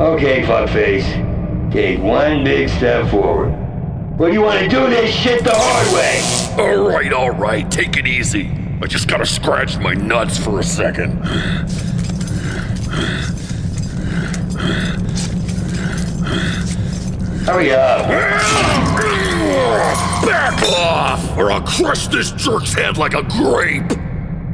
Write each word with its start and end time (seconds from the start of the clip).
Okay, 0.00 0.42
fuckface. 0.44 1.70
Take 1.70 2.00
one 2.00 2.42
big 2.42 2.70
step 2.70 3.10
forward. 3.10 3.54
Well, 4.18 4.32
you 4.32 4.40
want 4.40 4.60
to 4.60 4.66
do 4.66 4.88
this 4.88 5.14
shit 5.14 5.44
the 5.44 5.52
hard 5.54 5.92
way. 5.92 6.64
All 6.64 6.88
right, 6.88 7.12
all 7.12 7.32
right, 7.32 7.70
take 7.70 7.98
it 7.98 8.06
easy. 8.06 8.50
I 8.80 8.86
just 8.86 9.08
gotta 9.08 9.26
scratch 9.26 9.76
my 9.76 9.92
nuts 9.92 10.38
for 10.38 10.58
a 10.58 10.62
second. 10.62 11.22
Hurry 17.44 17.74
up. 17.74 18.08
Back 20.24 20.62
off, 20.62 21.36
or 21.36 21.52
I'll 21.52 21.60
crush 21.60 22.06
this 22.06 22.30
jerk's 22.32 22.72
head 22.72 22.96
like 22.96 23.12
a 23.12 23.22
grape. 23.22 23.92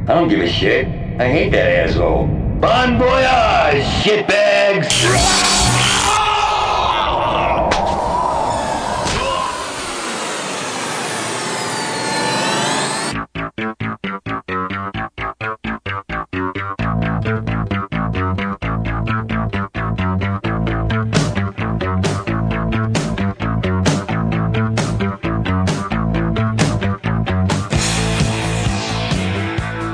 I 0.09 0.13
don't 0.13 0.27
give 0.27 0.41
a 0.41 0.49
shit. 0.49 0.87
I 1.21 1.29
hate 1.29 1.51
that 1.53 1.87
asshole. 1.87 2.36
Bon 2.59 2.97
voyage, 2.97 3.83
shitbags! 4.01 4.87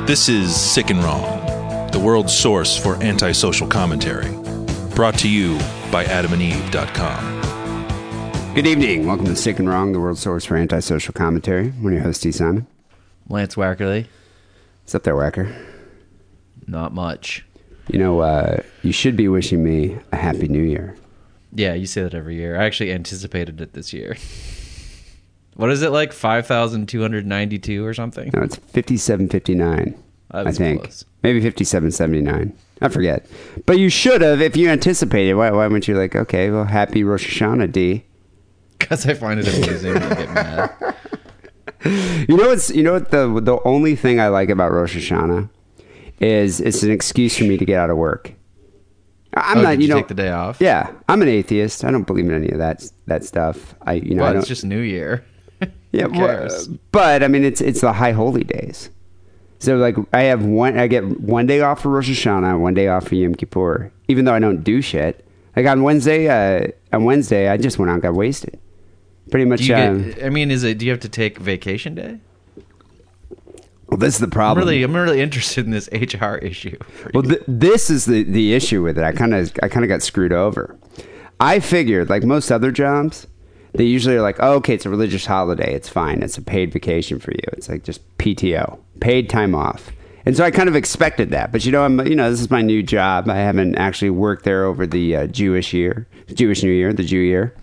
This 0.05 0.29
is 0.29 0.55
Sick 0.55 0.91
and 0.91 1.03
Wrong, 1.03 1.32
world's 2.03 2.37
source 2.37 2.77
for 2.77 3.01
antisocial 3.01 3.65
commentary. 3.67 4.29
Brought 4.93 5.17
to 5.19 5.29
you 5.29 5.57
by 5.91 6.03
adamandeve.com. 6.05 8.53
Good 8.53 8.67
evening. 8.67 9.07
Welcome 9.07 9.25
to 9.25 9.35
Sick 9.35 9.57
and 9.57 9.67
Wrong, 9.69 9.93
the 9.93 9.99
world 9.99 10.19
source 10.19 10.45
for 10.45 10.57
antisocial 10.57 11.13
commentary. 11.13 11.69
I'm 11.69 11.91
your 11.91 12.01
host, 12.01 12.19
Steve 12.19 12.35
Simon. 12.35 12.67
Lance 13.29 13.55
Wackerly. 13.55 14.05
What's 14.83 14.93
up 14.93 15.03
there, 15.03 15.15
Whacker? 15.15 15.55
Not 16.67 16.93
much. 16.93 17.43
You 17.87 17.99
know, 17.99 18.19
uh, 18.19 18.57
you 18.83 18.91
should 18.91 19.15
be 19.15 19.27
wishing 19.27 19.63
me 19.63 19.97
a 20.11 20.17
happy 20.17 20.47
new 20.47 20.61
year. 20.61 20.95
Yeah, 21.51 21.73
you 21.73 21.85
say 21.85 22.03
that 22.03 22.13
every 22.13 22.35
year. 22.35 22.59
I 22.59 22.65
actually 22.65 22.91
anticipated 22.91 23.61
it 23.61 23.73
this 23.73 23.93
year. 23.93 24.17
What 25.55 25.69
is 25.69 25.83
it 25.83 25.91
like? 25.91 26.13
5,292 26.13 27.85
or 27.85 27.93
something? 27.93 28.31
No, 28.33 28.41
it's 28.41 28.55
5759, 28.55 29.85
That 29.85 30.02
I 30.33 30.51
think. 30.51 30.81
close. 30.81 31.05
Maybe 31.21 31.39
5779. 31.41 32.53
I 32.81 32.87
forget. 32.89 33.25
But 33.65 33.79
you 33.79 33.89
should 33.89 34.21
have, 34.21 34.41
if 34.41 34.57
you 34.57 34.67
anticipated. 34.69 35.35
Why, 35.35 35.51
why 35.51 35.67
wouldn't 35.67 35.87
you 35.87 35.95
like, 35.95 36.15
okay, 36.15 36.49
well, 36.49 36.65
happy 36.65 37.03
Rosh 37.03 37.27
Hashanah, 37.41 37.71
D. 37.71 38.05
Because 38.79 39.05
I 39.07 39.13
find 39.13 39.39
it 39.39 39.47
amusing 39.47 39.95
and 39.95 40.17
get 40.17 40.29
mad. 40.33 40.95
You 42.27 42.37
know 42.37 42.47
what's 42.47 42.69
you 42.69 42.81
know 42.83 42.93
what 42.93 43.11
the 43.11 43.39
the 43.41 43.57
only 43.65 43.95
thing 43.95 44.19
I 44.19 44.27
like 44.29 44.49
about 44.49 44.71
Rosh 44.71 44.95
Hashanah 44.95 45.49
is 46.19 46.61
it's 46.61 46.81
an 46.83 46.91
excuse 46.91 47.37
for 47.37 47.43
me 47.43 47.57
to 47.57 47.65
get 47.65 47.77
out 47.77 47.89
of 47.89 47.97
work. 47.97 48.33
I'm 49.33 49.57
Oh, 49.57 49.61
not, 49.61 49.77
you 49.77 49.83
you 49.83 49.87
know, 49.89 49.95
take 49.95 50.07
the 50.07 50.13
day 50.13 50.29
off? 50.29 50.61
Yeah, 50.61 50.91
I'm 51.09 51.21
an 51.21 51.27
atheist. 51.27 51.83
I 51.83 51.91
don't 51.91 52.05
believe 52.07 52.25
in 52.25 52.33
any 52.33 52.49
of 52.49 52.57
that 52.59 52.89
that 53.07 53.23
stuff. 53.25 53.75
I 53.81 53.93
you 53.93 54.15
know 54.15 54.23
Well, 54.23 54.37
it's 54.37 54.47
just 54.47 54.63
New 54.65 54.79
Year. 54.79 55.25
yeah, 55.91 56.05
well, 56.07 56.49
but 56.91 57.21
I 57.23 57.27
mean 57.27 57.43
it's 57.43 57.59
it's 57.61 57.81
the 57.81 57.91
high 57.93 58.11
holy 58.13 58.43
days. 58.45 58.89
So 59.63 59.77
like 59.77 59.95
I 60.11 60.23
have 60.23 60.43
one 60.43 60.77
I 60.77 60.87
get 60.87 61.21
one 61.21 61.47
day 61.47 61.61
off 61.61 61.83
for 61.83 61.89
Rosh 61.89 62.09
Hashanah, 62.09 62.59
one 62.59 62.73
day 62.73 62.89
off 62.89 63.07
for 63.07 63.15
Yom 63.15 63.33
Kippur. 63.33 63.93
Even 64.09 64.25
though 64.25 64.33
I 64.33 64.39
don't 64.39 64.61
do 64.61 64.81
shit. 64.81 65.25
Like 65.55 65.65
on 65.67 65.83
Wednesday, 65.83 66.27
uh, 66.27 66.67
on 66.91 67.05
Wednesday 67.05 67.47
I 67.47 67.55
just 67.55 67.79
went 67.79 67.89
out 67.89 67.93
and 67.93 68.01
got 68.03 68.13
wasted. 68.13 68.59
Pretty 69.31 69.45
much. 69.45 69.69
Um, 69.69 70.11
get, 70.11 70.25
I 70.25 70.29
mean, 70.29 70.51
is 70.51 70.65
it? 70.65 70.79
Do 70.79 70.85
you 70.85 70.91
have 70.91 70.99
to 70.99 71.07
take 71.07 71.37
vacation 71.37 71.95
day? 71.95 72.19
well, 73.87 73.97
this 73.97 74.15
is 74.15 74.19
the 74.19 74.25
I'm 74.25 74.31
problem. 74.31 74.67
really, 74.67 74.83
I'm 74.83 74.93
really 74.93 75.21
interested 75.21 75.63
in 75.63 75.71
this 75.71 75.87
HR 75.93 76.35
issue. 76.35 76.77
Well, 77.13 77.23
th- 77.23 77.43
this 77.47 77.89
is 77.89 78.03
the 78.03 78.23
the 78.23 78.53
issue 78.53 78.83
with 78.83 78.97
it. 78.97 79.05
I 79.05 79.13
kind 79.13 79.33
of 79.33 79.53
I 79.63 79.69
kind 79.69 79.85
of 79.85 79.87
got 79.87 80.01
screwed 80.01 80.33
over. 80.33 80.77
I 81.39 81.61
figured, 81.61 82.09
like 82.09 82.23
most 82.25 82.51
other 82.51 82.69
jobs, 82.69 83.27
they 83.73 83.85
usually 83.85 84.15
are 84.15 84.21
like, 84.21 84.37
oh, 84.39 84.53
okay, 84.55 84.75
it's 84.75 84.85
a 84.85 84.89
religious 84.89 85.25
holiday. 85.25 85.73
It's 85.73 85.89
fine. 85.89 86.21
It's 86.21 86.37
a 86.37 86.41
paid 86.41 86.71
vacation 86.71 87.19
for 87.19 87.31
you. 87.31 87.43
It's 87.53 87.69
like 87.69 87.83
just 87.83 88.01
PTO, 88.17 88.79
paid 88.99 89.29
time 89.29 89.55
off. 89.55 89.91
And 90.25 90.37
so 90.37 90.43
I 90.43 90.51
kind 90.51 90.69
of 90.69 90.75
expected 90.75 91.31
that. 91.31 91.51
But 91.51 91.65
you 91.65 91.71
know, 91.71 91.83
I'm 91.83 91.99
you 92.07 92.15
know 92.15 92.29
this 92.29 92.39
is 92.39 92.49
my 92.49 92.61
new 92.61 92.81
job. 92.81 93.29
I 93.29 93.35
haven't 93.35 93.75
actually 93.75 94.11
worked 94.11 94.45
there 94.45 94.65
over 94.65 94.87
the 94.87 95.15
uh, 95.15 95.27
Jewish 95.27 95.73
year, 95.73 96.07
Jewish 96.33 96.63
New 96.63 96.71
Year, 96.71 96.93
the 96.93 97.03
Jew 97.03 97.19
year. 97.19 97.53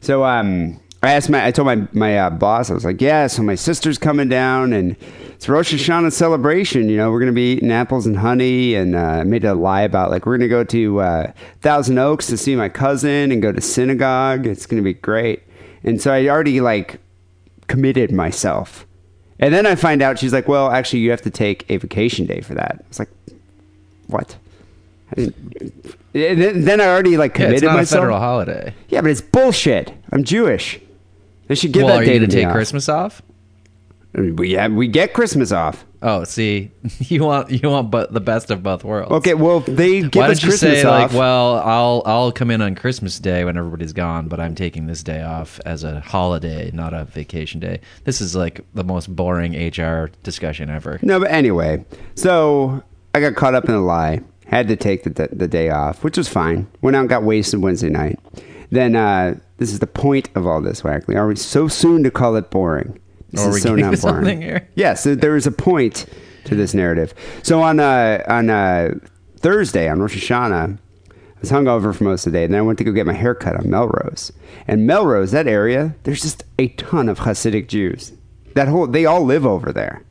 So 0.00 0.24
um, 0.24 0.80
I 1.02 1.12
asked 1.12 1.30
my, 1.30 1.46
I 1.46 1.52
told 1.52 1.66
my 1.66 1.86
my 1.92 2.18
uh, 2.18 2.30
boss, 2.30 2.70
I 2.70 2.74
was 2.74 2.84
like, 2.84 3.00
yeah, 3.00 3.28
so 3.28 3.42
my 3.42 3.54
sister's 3.54 3.98
coming 3.98 4.28
down, 4.28 4.72
and 4.72 4.96
it's 5.36 5.48
Rosh 5.50 5.74
Hashanah 5.74 6.12
celebration. 6.12 6.88
You 6.88 6.96
know, 6.96 7.10
we're 7.10 7.20
gonna 7.20 7.32
be 7.32 7.52
eating 7.52 7.70
apples 7.70 8.06
and 8.06 8.16
honey, 8.16 8.74
and 8.74 8.96
uh, 8.96 8.98
I 8.98 9.24
made 9.24 9.44
a 9.44 9.54
lie 9.54 9.82
about 9.82 10.10
like 10.10 10.24
we're 10.24 10.38
gonna 10.38 10.48
go 10.48 10.64
to 10.64 11.00
uh, 11.00 11.32
Thousand 11.60 11.98
Oaks 11.98 12.26
to 12.28 12.38
see 12.38 12.56
my 12.56 12.70
cousin 12.70 13.30
and 13.30 13.42
go 13.42 13.52
to 13.52 13.60
synagogue. 13.60 14.46
It's 14.46 14.64
gonna 14.64 14.82
be 14.82 14.94
great. 14.94 15.42
And 15.84 16.00
so 16.00 16.12
I 16.12 16.26
already 16.28 16.60
like 16.60 16.98
committed 17.68 18.10
myself. 18.12 18.86
And 19.38 19.52
then 19.52 19.66
I 19.66 19.74
find 19.74 20.00
out 20.00 20.18
she's 20.18 20.32
like, 20.32 20.48
well, 20.48 20.70
actually, 20.70 21.00
you 21.00 21.10
have 21.10 21.20
to 21.22 21.30
take 21.30 21.70
a 21.70 21.76
vacation 21.76 22.24
day 22.24 22.40
for 22.40 22.54
that. 22.54 22.82
It's 22.88 22.98
like, 22.98 23.10
what? 24.06 24.36
I 25.12 25.14
didn't. 25.16 25.94
and 26.14 26.66
Then 26.66 26.80
I 26.80 26.86
already 26.86 27.18
like 27.18 27.32
yeah, 27.32 27.44
committed 27.48 27.54
it's 27.54 27.62
not 27.62 27.74
myself. 27.76 27.98
a 27.98 28.02
federal 28.02 28.18
holiday. 28.18 28.74
Yeah, 28.88 29.02
but 29.02 29.10
it's 29.10 29.20
bullshit. 29.20 29.92
I'm 30.10 30.24
Jewish. 30.24 30.80
They 31.48 31.54
should 31.54 31.72
give 31.72 31.84
well, 31.84 31.98
that 31.98 32.06
day 32.06 32.14
you 32.14 32.20
to 32.20 32.26
going 32.26 32.30
to 32.30 32.36
me 32.36 32.42
take 32.42 32.46
off. 32.48 32.54
Christmas 32.54 32.88
off? 32.88 33.20
We 34.16 34.52
have, 34.52 34.72
we 34.72 34.88
get 34.88 35.12
Christmas 35.12 35.52
off. 35.52 35.84
Oh, 36.00 36.24
see, 36.24 36.70
you 37.00 37.22
want 37.24 37.50
you 37.50 37.68
want 37.68 37.90
but 37.90 38.12
the 38.14 38.20
best 38.20 38.50
of 38.50 38.62
both 38.62 38.82
worlds. 38.82 39.12
Okay, 39.12 39.34
well 39.34 39.60
they 39.60 40.00
give 40.02 40.14
Why 40.14 40.30
us 40.30 40.40
don't 40.40 40.44
you 40.44 40.48
Christmas 40.50 40.80
say 40.80 40.84
off. 40.84 41.12
like, 41.12 41.18
well, 41.18 41.56
I'll 41.58 42.02
I'll 42.06 42.32
come 42.32 42.50
in 42.50 42.62
on 42.62 42.74
Christmas 42.76 43.18
Day 43.18 43.44
when 43.44 43.56
everybody's 43.58 43.92
gone, 43.92 44.28
but 44.28 44.40
I'm 44.40 44.54
taking 44.54 44.86
this 44.86 45.02
day 45.02 45.22
off 45.22 45.60
as 45.66 45.84
a 45.84 46.00
holiday, 46.00 46.70
not 46.72 46.94
a 46.94 47.04
vacation 47.04 47.60
day. 47.60 47.80
This 48.04 48.20
is 48.22 48.34
like 48.34 48.60
the 48.74 48.84
most 48.84 49.14
boring 49.14 49.52
HR 49.54 50.10
discussion 50.22 50.70
ever. 50.70 50.98
no, 51.02 51.20
but 51.20 51.30
anyway, 51.30 51.84
so 52.14 52.82
I 53.14 53.20
got 53.20 53.34
caught 53.34 53.54
up 53.54 53.68
in 53.68 53.74
a 53.74 53.84
lie. 53.84 54.20
Had 54.46 54.68
to 54.68 54.76
take 54.76 55.02
the, 55.02 55.28
the 55.32 55.48
day 55.48 55.70
off, 55.70 56.04
which 56.04 56.16
was 56.16 56.28
fine. 56.28 56.68
Went 56.80 56.96
out 56.96 57.00
and 57.00 57.08
got 57.08 57.24
wasted 57.24 57.60
Wednesday 57.60 57.90
night. 57.90 58.18
Then 58.70 58.94
uh, 58.94 59.34
this 59.58 59.72
is 59.72 59.80
the 59.80 59.88
point 59.88 60.28
of 60.36 60.46
all 60.46 60.60
this, 60.62 60.82
Wackley. 60.82 61.16
Are 61.16 61.26
we 61.26 61.34
so 61.34 61.66
soon 61.66 62.04
to 62.04 62.10
call 62.12 62.36
it 62.36 62.48
boring? 62.50 62.98
This 63.36 63.46
Are 63.46 63.56
is 63.56 63.62
so 63.62 63.74
not 63.74 64.00
boring. 64.00 64.40
here? 64.42 64.68
Yes, 64.74 65.02
so 65.04 65.14
there 65.14 65.36
is 65.36 65.46
a 65.46 65.52
point 65.52 66.06
to 66.44 66.54
this 66.54 66.72
narrative. 66.72 67.14
So 67.42 67.62
on 67.62 67.80
uh, 67.80 68.24
on 68.28 68.48
uh, 68.48 68.94
Thursday 69.38 69.88
on 69.88 70.00
Rosh 70.00 70.16
Hashanah, 70.16 70.78
I 70.78 71.40
was 71.40 71.50
hungover 71.50 71.94
for 71.94 72.04
most 72.04 72.26
of 72.26 72.32
the 72.32 72.38
day, 72.38 72.44
and 72.44 72.54
then 72.54 72.60
I 72.60 72.62
went 72.62 72.78
to 72.78 72.84
go 72.84 72.92
get 72.92 73.06
my 73.06 73.12
hair 73.12 73.34
cut 73.34 73.56
on 73.56 73.68
Melrose. 73.68 74.32
And 74.66 74.86
Melrose, 74.86 75.32
that 75.32 75.46
area, 75.46 75.94
there's 76.04 76.22
just 76.22 76.44
a 76.58 76.68
ton 76.68 77.08
of 77.08 77.20
Hasidic 77.20 77.68
Jews. 77.68 78.12
That 78.54 78.68
whole 78.68 78.86
they 78.86 79.04
all 79.04 79.22
live 79.22 79.44
over 79.44 79.72
there. 79.72 80.02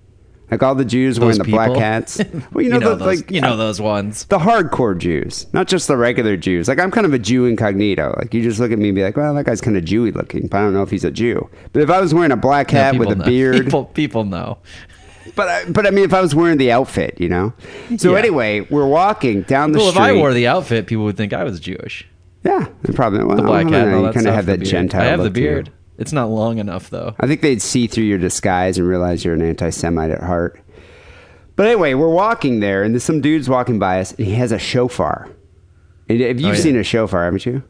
Like 0.52 0.62
all 0.62 0.76
the 0.76 0.86
Jews 0.86 1.20
wearing 1.20 1.38
Those 1.38 1.46
the 1.46 1.52
black 1.52 1.76
hats. 1.76 2.22
Well, 2.54 2.64
you 2.64 2.70
know, 2.70 2.80
the, 2.80 2.96
those, 2.96 3.18
like 3.20 3.32
you 3.32 3.42
know 3.42 3.58
those 3.58 3.82
ones. 3.82 4.26
the 4.26 4.38
hardcore 4.38 4.98
Jews, 4.98 5.48
not 5.54 5.68
just 5.68 5.88
the 5.88 5.98
regular 5.98 6.38
Jews. 6.38 6.68
Like 6.68 6.80
I'm 6.80 6.92
kind 6.92 7.06
of 7.06 7.14
a 7.14 7.20
Jew 7.20 7.46
incognito. 7.46 8.14
Like 8.18 8.34
you 8.34 8.44
just 8.44 8.60
look 8.60 8.72
at 8.72 8.78
me 8.78 8.90
and 8.90 8.96
be 8.96 9.04
like, 9.04 9.18
well, 9.18 9.34
that 9.34 9.46
guy's 9.46 9.60
kind 9.62 9.76
of 9.76 9.84
Jewy 9.84 10.14
looking, 10.14 10.48
but 10.48 10.58
I 10.58 10.62
don't 10.62 10.74
know 10.74 10.84
if 10.84 10.92
he's 10.92 11.04
a 11.04 11.12
Jew. 11.12 11.50
But 11.74 11.82
if 11.82 11.90
I 11.90 12.00
was 12.00 12.14
wearing 12.14 12.32
a 12.32 12.38
black 12.38 12.72
Yeah, 12.72 12.92
hat 12.92 12.98
with 13.00 13.10
a 13.12 13.16
know. 13.16 13.26
beard, 13.26 13.64
People, 13.66 13.86
people 13.86 14.24
know. 14.24 14.60
but 15.36 15.48
I, 15.50 15.66
but 15.70 15.88
I 15.88 15.90
mean, 15.90 16.06
if 16.06 16.14
I 16.14 16.22
was 16.22 16.36
wearing 16.36 16.58
the 16.60 16.72
outfit, 16.72 17.20
you 17.20 17.28
know. 17.28 17.54
So 17.98 18.12
Yeah. 18.14 18.20
anyway, 18.20 18.60
we're 18.70 18.88
walking 18.88 19.42
down 19.44 19.72
the 19.72 19.80
Well, 19.80 19.88
if 19.90 19.96
street. 19.96 20.06
I 20.06 20.14
wore 20.14 20.32
the 20.34 20.46
outfit, 20.48 20.86
people 20.88 21.06
would 21.06 21.18
think 21.18 21.34
I 21.34 21.44
was 21.44 21.60
Jewish. 21.60 22.08
yeah, 22.44 22.68
probably 22.94 23.24
well, 23.24 23.38
The 23.38 23.42
black 23.44 23.68
hat, 23.68 23.88
you 24.00 24.12
kind 24.12 24.28
of 24.28 24.34
have 24.36 24.46
that 24.46 24.60
beard. 24.60 24.70
Gentile. 24.70 25.02
I 25.02 25.06
have 25.06 25.24
the 25.24 25.32
beard. 25.32 25.72
It's 25.98 26.12
not 26.12 26.30
long 26.30 26.58
enough 26.58 26.90
though. 26.90 27.16
I 27.20 27.28
think 27.28 27.42
they'd 27.42 27.62
see 27.62 27.88
through 27.88 28.04
your 28.04 28.18
disguise 28.18 28.78
and 28.78 28.88
realize 28.88 29.24
you're 29.24 29.34
an 29.34 29.42
anti-Semite 29.42 30.12
at 30.12 30.22
heart. 30.22 30.60
But 31.56 31.68
anyway, 31.68 31.94
we're 31.94 32.10
walking 32.10 32.60
there, 32.60 32.84
and 32.84 32.94
there's 32.94 33.04
some 33.06 33.22
dude's 33.22 33.48
walking 33.48 33.80
by 33.80 34.02
us, 34.02 34.12
and 34.14 34.26
he 34.28 34.34
has 34.34 34.52
a 34.52 34.60
shofar. 34.60 35.30
And 36.10 36.20
have 36.20 36.40
you 36.40 36.48
Oh, 36.48 36.52
yeah. 36.52 36.56
seen 36.58 36.76
a 36.76 36.84
shofar? 36.84 37.24
Haven't 37.24 37.46
you? 37.46 37.64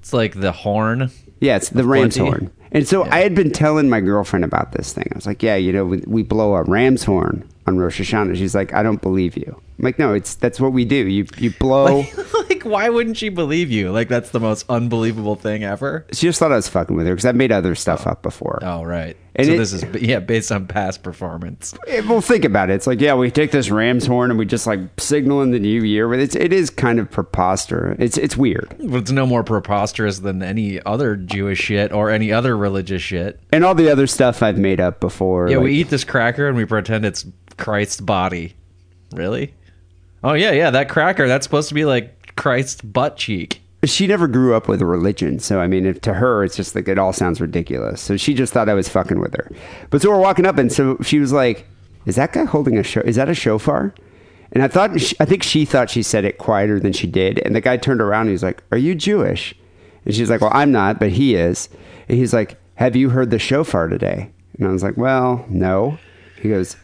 It's 0.00 0.14
like 0.14 0.40
the 0.40 0.52
horn. 0.52 1.10
Yeah, 1.38 1.56
it's 1.56 1.68
the 1.68 1.84
ram's 1.84 2.16
plenty. 2.16 2.30
horn. 2.30 2.50
And 2.72 2.86
so 2.86 3.04
I 3.04 3.18
had 3.20 3.34
been 3.34 3.50
telling 3.50 3.88
my 3.88 4.00
girlfriend 4.00 4.44
about 4.44 4.72
this 4.72 4.92
thing. 4.92 5.08
I 5.12 5.14
was 5.16 5.26
like, 5.26 5.42
"Yeah, 5.42 5.56
you 5.56 5.72
know, 5.72 5.84
we, 5.84 5.98
we 6.06 6.22
blow 6.22 6.54
a 6.54 6.62
ram's 6.62 7.02
horn 7.04 7.48
on 7.66 7.78
Rosh 7.78 8.00
Hashanah." 8.00 8.36
She's 8.36 8.54
like, 8.54 8.72
"I 8.72 8.82
don't 8.82 9.02
believe 9.02 9.36
you." 9.36 9.60
I'm 9.78 9.84
like, 9.84 9.98
"No, 9.98 10.12
it's 10.14 10.34
that's 10.36 10.60
what 10.60 10.72
we 10.72 10.84
do. 10.84 11.06
You 11.08 11.26
you 11.38 11.50
blow." 11.50 12.04
like, 12.48 12.62
why 12.64 12.88
wouldn't 12.90 13.16
she 13.16 13.28
believe 13.28 13.70
you? 13.70 13.90
Like, 13.90 14.08
that's 14.08 14.30
the 14.30 14.40
most 14.40 14.66
unbelievable 14.68 15.34
thing 15.36 15.64
ever. 15.64 16.06
she 16.12 16.26
just 16.26 16.38
thought 16.38 16.52
I 16.52 16.56
was 16.56 16.68
fucking 16.68 16.94
with 16.96 17.06
her 17.06 17.14
because 17.14 17.24
I've 17.26 17.36
made 17.36 17.50
other 17.52 17.74
stuff 17.74 18.06
up 18.06 18.22
before. 18.22 18.60
Oh, 18.62 18.82
right. 18.84 19.16
And 19.36 19.46
so 19.46 19.52
it- 19.54 19.58
this 19.58 19.72
is 19.72 19.84
yeah, 20.02 20.18
based 20.18 20.50
on 20.52 20.66
past 20.66 21.02
performance. 21.04 21.72
Eh, 21.86 22.02
Well, 22.06 22.20
think 22.20 22.44
about 22.44 22.68
it. 22.68 22.74
It's 22.74 22.86
like, 22.86 23.00
yeah, 23.00 23.14
we 23.14 23.30
take 23.30 23.52
this 23.52 23.70
ram's 23.70 24.04
horn 24.04 24.30
and 24.30 24.38
we 24.38 24.44
just 24.44 24.66
like 24.66 24.80
signal 24.98 25.40
in 25.42 25.52
the 25.52 25.60
new 25.60 25.82
year. 25.82 26.08
But 26.08 26.18
it's 26.18 26.34
it 26.36 26.52
is 26.52 26.68
kind 26.68 26.98
of 27.00 27.10
preposterous. 27.10 27.96
It's 28.00 28.18
it's 28.18 28.36
weird. 28.36 28.74
But 28.78 28.98
it's 29.02 29.10
no 29.12 29.24
more 29.26 29.44
preposterous 29.44 30.18
than 30.18 30.42
any 30.42 30.82
other 30.84 31.14
Jewish 31.16 31.60
shit 31.60 31.92
or 31.92 32.10
any 32.10 32.32
other 32.32 32.56
religious 32.60 33.02
shit. 33.02 33.40
And 33.52 33.64
all 33.64 33.74
the 33.74 33.90
other 33.90 34.06
stuff 34.06 34.42
I've 34.42 34.58
made 34.58 34.80
up 34.80 35.00
before. 35.00 35.48
Yeah, 35.48 35.56
like- 35.56 35.64
we 35.64 35.72
eat 35.74 35.88
this 35.90 36.04
cracker 36.04 36.46
and 36.48 36.56
we 36.56 36.64
pretend 36.64 37.04
it's 37.04 37.26
Christ's 37.56 38.00
body. 38.00 38.54
Really? 39.12 39.54
Oh 40.22 40.34
yeah, 40.34 40.52
yeah. 40.52 40.70
That 40.70 40.88
cracker 40.88 41.26
that's 41.26 41.44
supposed 41.46 41.68
to 41.68 41.74
be 41.74 41.84
like 41.84 42.36
Christ's 42.36 42.82
butt 42.82 43.16
cheek. 43.16 43.60
she 43.84 44.06
never 44.06 44.28
grew 44.28 44.54
up 44.54 44.68
with 44.68 44.82
a 44.82 44.86
religion, 44.86 45.38
so 45.38 45.60
I 45.60 45.66
mean, 45.66 45.86
if, 45.86 46.00
to 46.02 46.14
her, 46.14 46.44
it's 46.44 46.54
just 46.56 46.74
like 46.74 46.86
it 46.88 46.98
all 46.98 47.12
sounds 47.14 47.40
ridiculous. 47.40 48.00
So 48.00 48.16
she 48.16 48.34
just 48.34 48.52
thought 48.52 48.68
I 48.68 48.74
was 48.74 48.88
fucking 48.88 49.18
with 49.18 49.34
her. 49.34 49.50
But 49.88 50.02
so 50.02 50.10
we're 50.10 50.20
walking 50.20 50.44
up, 50.46 50.58
and 50.58 50.70
so 50.70 50.98
she 51.02 51.18
was 51.18 51.32
like, 51.32 51.66
"Is 52.04 52.16
that 52.16 52.32
guy 52.34 52.44
holding 52.44 52.76
a 52.76 52.82
show? 52.82 53.00
Is 53.00 53.16
that 53.16 53.30
a 53.30 53.34
shofar?" 53.34 53.94
And 54.52 54.62
I 54.62 54.68
thought, 54.68 54.90
I 55.20 55.24
think 55.24 55.42
she 55.44 55.64
thought 55.64 55.88
she 55.90 56.02
said 56.02 56.24
it 56.24 56.36
quieter 56.38 56.80
than 56.80 56.92
she 56.92 57.06
did. 57.06 57.38
And 57.44 57.54
the 57.54 57.60
guy 57.60 57.76
turned 57.76 58.00
around 58.00 58.22
and 58.22 58.30
he's 58.30 58.42
like, 58.42 58.62
"Are 58.70 58.78
you 58.78 58.94
Jewish?" 58.94 59.54
And 60.04 60.14
she's 60.14 60.30
like, 60.30 60.40
"Well, 60.40 60.52
I'm 60.52 60.72
not, 60.72 60.98
but 60.98 61.10
he 61.10 61.34
is." 61.34 61.68
And 62.08 62.18
he's 62.18 62.32
like, 62.32 62.58
"Have 62.76 62.96
you 62.96 63.10
heard 63.10 63.30
the 63.30 63.38
shofar 63.38 63.88
today?" 63.88 64.30
And 64.58 64.68
I 64.68 64.72
was 64.72 64.82
like, 64.82 64.96
"Well, 64.96 65.44
no." 65.48 65.98
He 66.40 66.48
goes, 66.48 66.76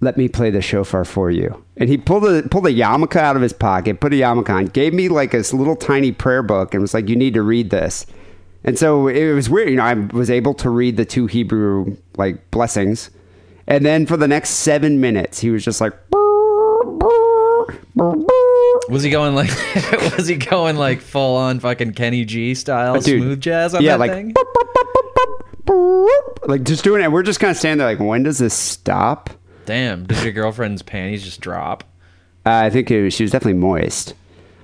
let 0.00 0.16
me 0.16 0.28
play 0.28 0.50
the 0.50 0.62
shofar 0.62 1.04
for 1.04 1.30
you. 1.30 1.64
And 1.76 1.88
he 1.88 1.98
pulled 1.98 2.24
a 2.24 2.42
pulled 2.48 2.66
a 2.66 2.72
yarmulke 2.72 3.16
out 3.16 3.36
of 3.36 3.42
his 3.42 3.52
pocket, 3.52 4.00
put 4.00 4.12
a 4.12 4.16
yarmulke 4.16 4.50
on, 4.50 4.66
gave 4.66 4.94
me 4.94 5.08
like 5.08 5.32
this 5.32 5.52
little 5.52 5.76
tiny 5.76 6.12
prayer 6.12 6.42
book, 6.42 6.74
and 6.74 6.82
was 6.82 6.94
like, 6.94 7.08
"You 7.08 7.16
need 7.16 7.34
to 7.34 7.42
read 7.42 7.70
this." 7.70 8.06
And 8.64 8.78
so 8.78 9.08
it 9.08 9.32
was 9.32 9.48
weird, 9.48 9.70
you 9.70 9.76
know. 9.76 9.84
I 9.84 9.94
was 9.94 10.30
able 10.30 10.54
to 10.54 10.70
read 10.70 10.96
the 10.96 11.04
two 11.04 11.26
Hebrew 11.26 11.96
like 12.16 12.50
blessings, 12.50 13.10
and 13.66 13.84
then 13.84 14.06
for 14.06 14.16
the 14.16 14.28
next 14.28 14.50
seven 14.50 15.00
minutes, 15.00 15.40
he 15.40 15.50
was 15.50 15.64
just 15.64 15.80
like, 15.80 15.94
Was 18.88 19.02
he 19.02 19.10
going 19.10 19.34
like? 19.34 19.50
was 20.16 20.26
he 20.28 20.36
going 20.36 20.76
like 20.76 21.00
full 21.00 21.36
on 21.36 21.60
fucking 21.60 21.92
Kenny 21.92 22.24
G 22.24 22.54
style 22.54 23.00
Dude, 23.00 23.22
smooth 23.22 23.40
jazz 23.40 23.74
on 23.74 23.82
yeah, 23.82 23.96
that 23.96 24.00
like, 24.00 24.12
thing? 24.12 24.34
like 26.48 26.64
just 26.64 26.84
doing 26.84 27.02
it. 27.02 27.12
We're 27.12 27.22
just 27.22 27.40
kind 27.40 27.50
of 27.50 27.56
standing 27.56 27.78
there, 27.78 27.86
like, 27.86 28.00
when 28.00 28.22
does 28.22 28.38
this 28.38 28.54
stop? 28.54 29.30
Damn! 29.66 30.06
Did 30.06 30.22
your 30.22 30.32
girlfriend's 30.32 30.82
panties 30.82 31.22
just 31.22 31.40
drop? 31.40 31.84
Uh, 32.46 32.50
I 32.64 32.70
think 32.70 32.90
it 32.90 33.02
was, 33.04 33.14
she 33.14 33.24
was 33.24 33.30
definitely 33.30 33.60
moist. 33.60 34.14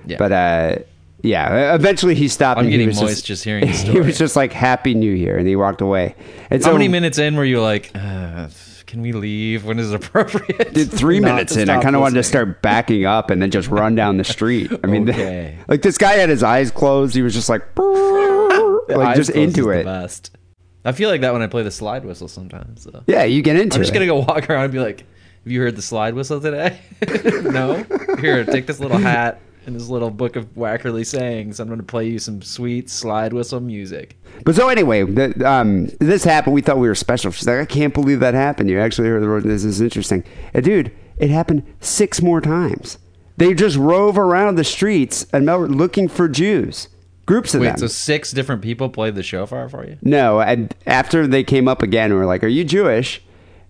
Yeah. 0.07 0.17
But 0.17 0.31
uh, 0.31 0.75
yeah, 1.21 1.75
eventually 1.75 2.15
he 2.15 2.27
stopped. 2.27 2.59
I'm 2.59 2.65
and 2.65 2.73
he 2.73 2.79
getting 2.79 2.95
moist 2.95 3.25
just 3.25 3.43
hearing 3.43 3.67
the 3.67 3.73
story. 3.73 3.93
He 3.99 3.99
was 4.01 4.17
just 4.17 4.35
like 4.35 4.53
Happy 4.53 4.93
New 4.93 5.11
Year, 5.11 5.37
and 5.37 5.47
he 5.47 5.55
walked 5.55 5.81
away. 5.81 6.15
And 6.49 6.61
so 6.63 6.69
How 6.69 6.73
many 6.73 6.87
minutes 6.87 7.17
in 7.17 7.35
were 7.35 7.45
you 7.45 7.61
like, 7.61 7.91
uh, 7.93 8.47
can 8.87 9.01
we 9.01 9.11
leave? 9.11 9.65
When 9.65 9.79
is 9.79 9.91
it 9.91 9.95
appropriate? 9.95 10.73
Did 10.73 10.91
three 10.91 11.19
Not 11.21 11.27
minutes 11.35 11.55
in, 11.55 11.69
I 11.69 11.81
kind 11.81 11.95
of 11.95 12.01
wanted 12.01 12.15
to 12.15 12.23
start 12.23 12.61
backing 12.61 13.05
up 13.05 13.29
and 13.29 13.41
then 13.41 13.51
just 13.51 13.67
run 13.67 13.95
down 13.95 14.17
the 14.17 14.23
street. 14.23 14.71
I 14.83 14.87
mean, 14.87 15.09
Okay. 15.09 15.57
like 15.67 15.81
this 15.81 15.97
guy 15.97 16.13
had 16.13 16.29
his 16.29 16.43
eyes 16.43 16.71
closed. 16.71 17.15
He 17.15 17.21
was 17.21 17.33
just 17.33 17.49
like, 17.49 17.63
like 17.77 19.15
just 19.15 19.31
into 19.31 19.69
it. 19.71 19.83
best. 19.85 20.31
I 20.83 20.91
feel 20.91 21.09
like 21.09 21.21
that 21.21 21.33
when 21.33 21.41
I 21.41 21.47
play 21.47 21.63
the 21.63 21.71
slide 21.71 22.05
whistle 22.05 22.27
sometimes. 22.27 22.83
Though. 22.83 23.03
Yeah, 23.07 23.23
you 23.23 23.41
get 23.41 23.55
into 23.59 23.75
I'm 23.75 23.81
just 23.81 23.91
it. 23.91 23.93
gonna 23.95 24.05
go 24.05 24.19
walk 24.19 24.49
around 24.49 24.65
and 24.65 24.73
be 24.73 24.79
like, 24.79 24.99
"Have 24.99 25.51
you 25.51 25.59
heard 25.59 25.75
the 25.75 25.81
slide 25.81 26.13
whistle 26.13 26.39
today?" 26.39 26.79
no. 27.43 27.83
Here, 28.19 28.45
take 28.45 28.67
this 28.67 28.79
little 28.79 28.97
hat 28.99 29.41
and 29.65 29.75
this 29.75 29.87
little 29.87 30.09
book 30.11 30.35
of 30.35 30.53
Wackerly 30.55 31.05
sayings. 31.05 31.59
I'm 31.59 31.69
gonna 31.69 31.83
play 31.83 32.07
you 32.07 32.19
some 32.19 32.41
sweet 32.41 32.89
slide 32.89 33.33
whistle 33.33 33.59
music. 33.59 34.17
But 34.43 34.55
so 34.55 34.69
anyway, 34.69 35.03
the, 35.03 35.49
um, 35.49 35.87
this 35.99 36.23
happened. 36.23 36.53
We 36.53 36.61
thought 36.61 36.77
we 36.77 36.87
were 36.87 36.95
special. 36.95 37.31
She's 37.31 37.47
like, 37.47 37.59
I 37.59 37.65
can't 37.65 37.93
believe 37.93 38.19
that 38.19 38.33
happened. 38.33 38.69
You 38.69 38.79
actually 38.79 39.07
heard 39.09 39.23
the 39.23 39.27
word. 39.27 39.43
This 39.43 39.63
is 39.63 39.81
interesting. 39.81 40.23
And 40.53 40.63
dude, 40.63 40.91
it 41.17 41.29
happened 41.29 41.63
six 41.79 42.21
more 42.21 42.41
times. 42.41 42.97
They 43.37 43.53
just 43.53 43.77
rove 43.77 44.17
around 44.17 44.55
the 44.55 44.63
streets 44.63 45.25
and 45.33 45.45
Melrose 45.45 45.69
looking 45.71 46.07
for 46.07 46.27
Jews, 46.29 46.87
groups 47.25 47.53
of 47.53 47.61
Wait, 47.61 47.67
them. 47.67 47.77
so 47.77 47.87
six 47.87 48.31
different 48.31 48.61
people 48.61 48.89
played 48.89 49.15
the 49.15 49.23
shofar 49.23 49.67
for 49.67 49.85
you? 49.85 49.97
No, 50.01 50.39
and 50.41 50.73
after 50.85 51.27
they 51.27 51.43
came 51.43 51.67
up 51.67 51.81
again, 51.81 52.13
we 52.13 52.17
were 52.19 52.25
like, 52.25 52.43
"Are 52.43 52.47
you 52.47 52.63
Jewish?" 52.63 53.21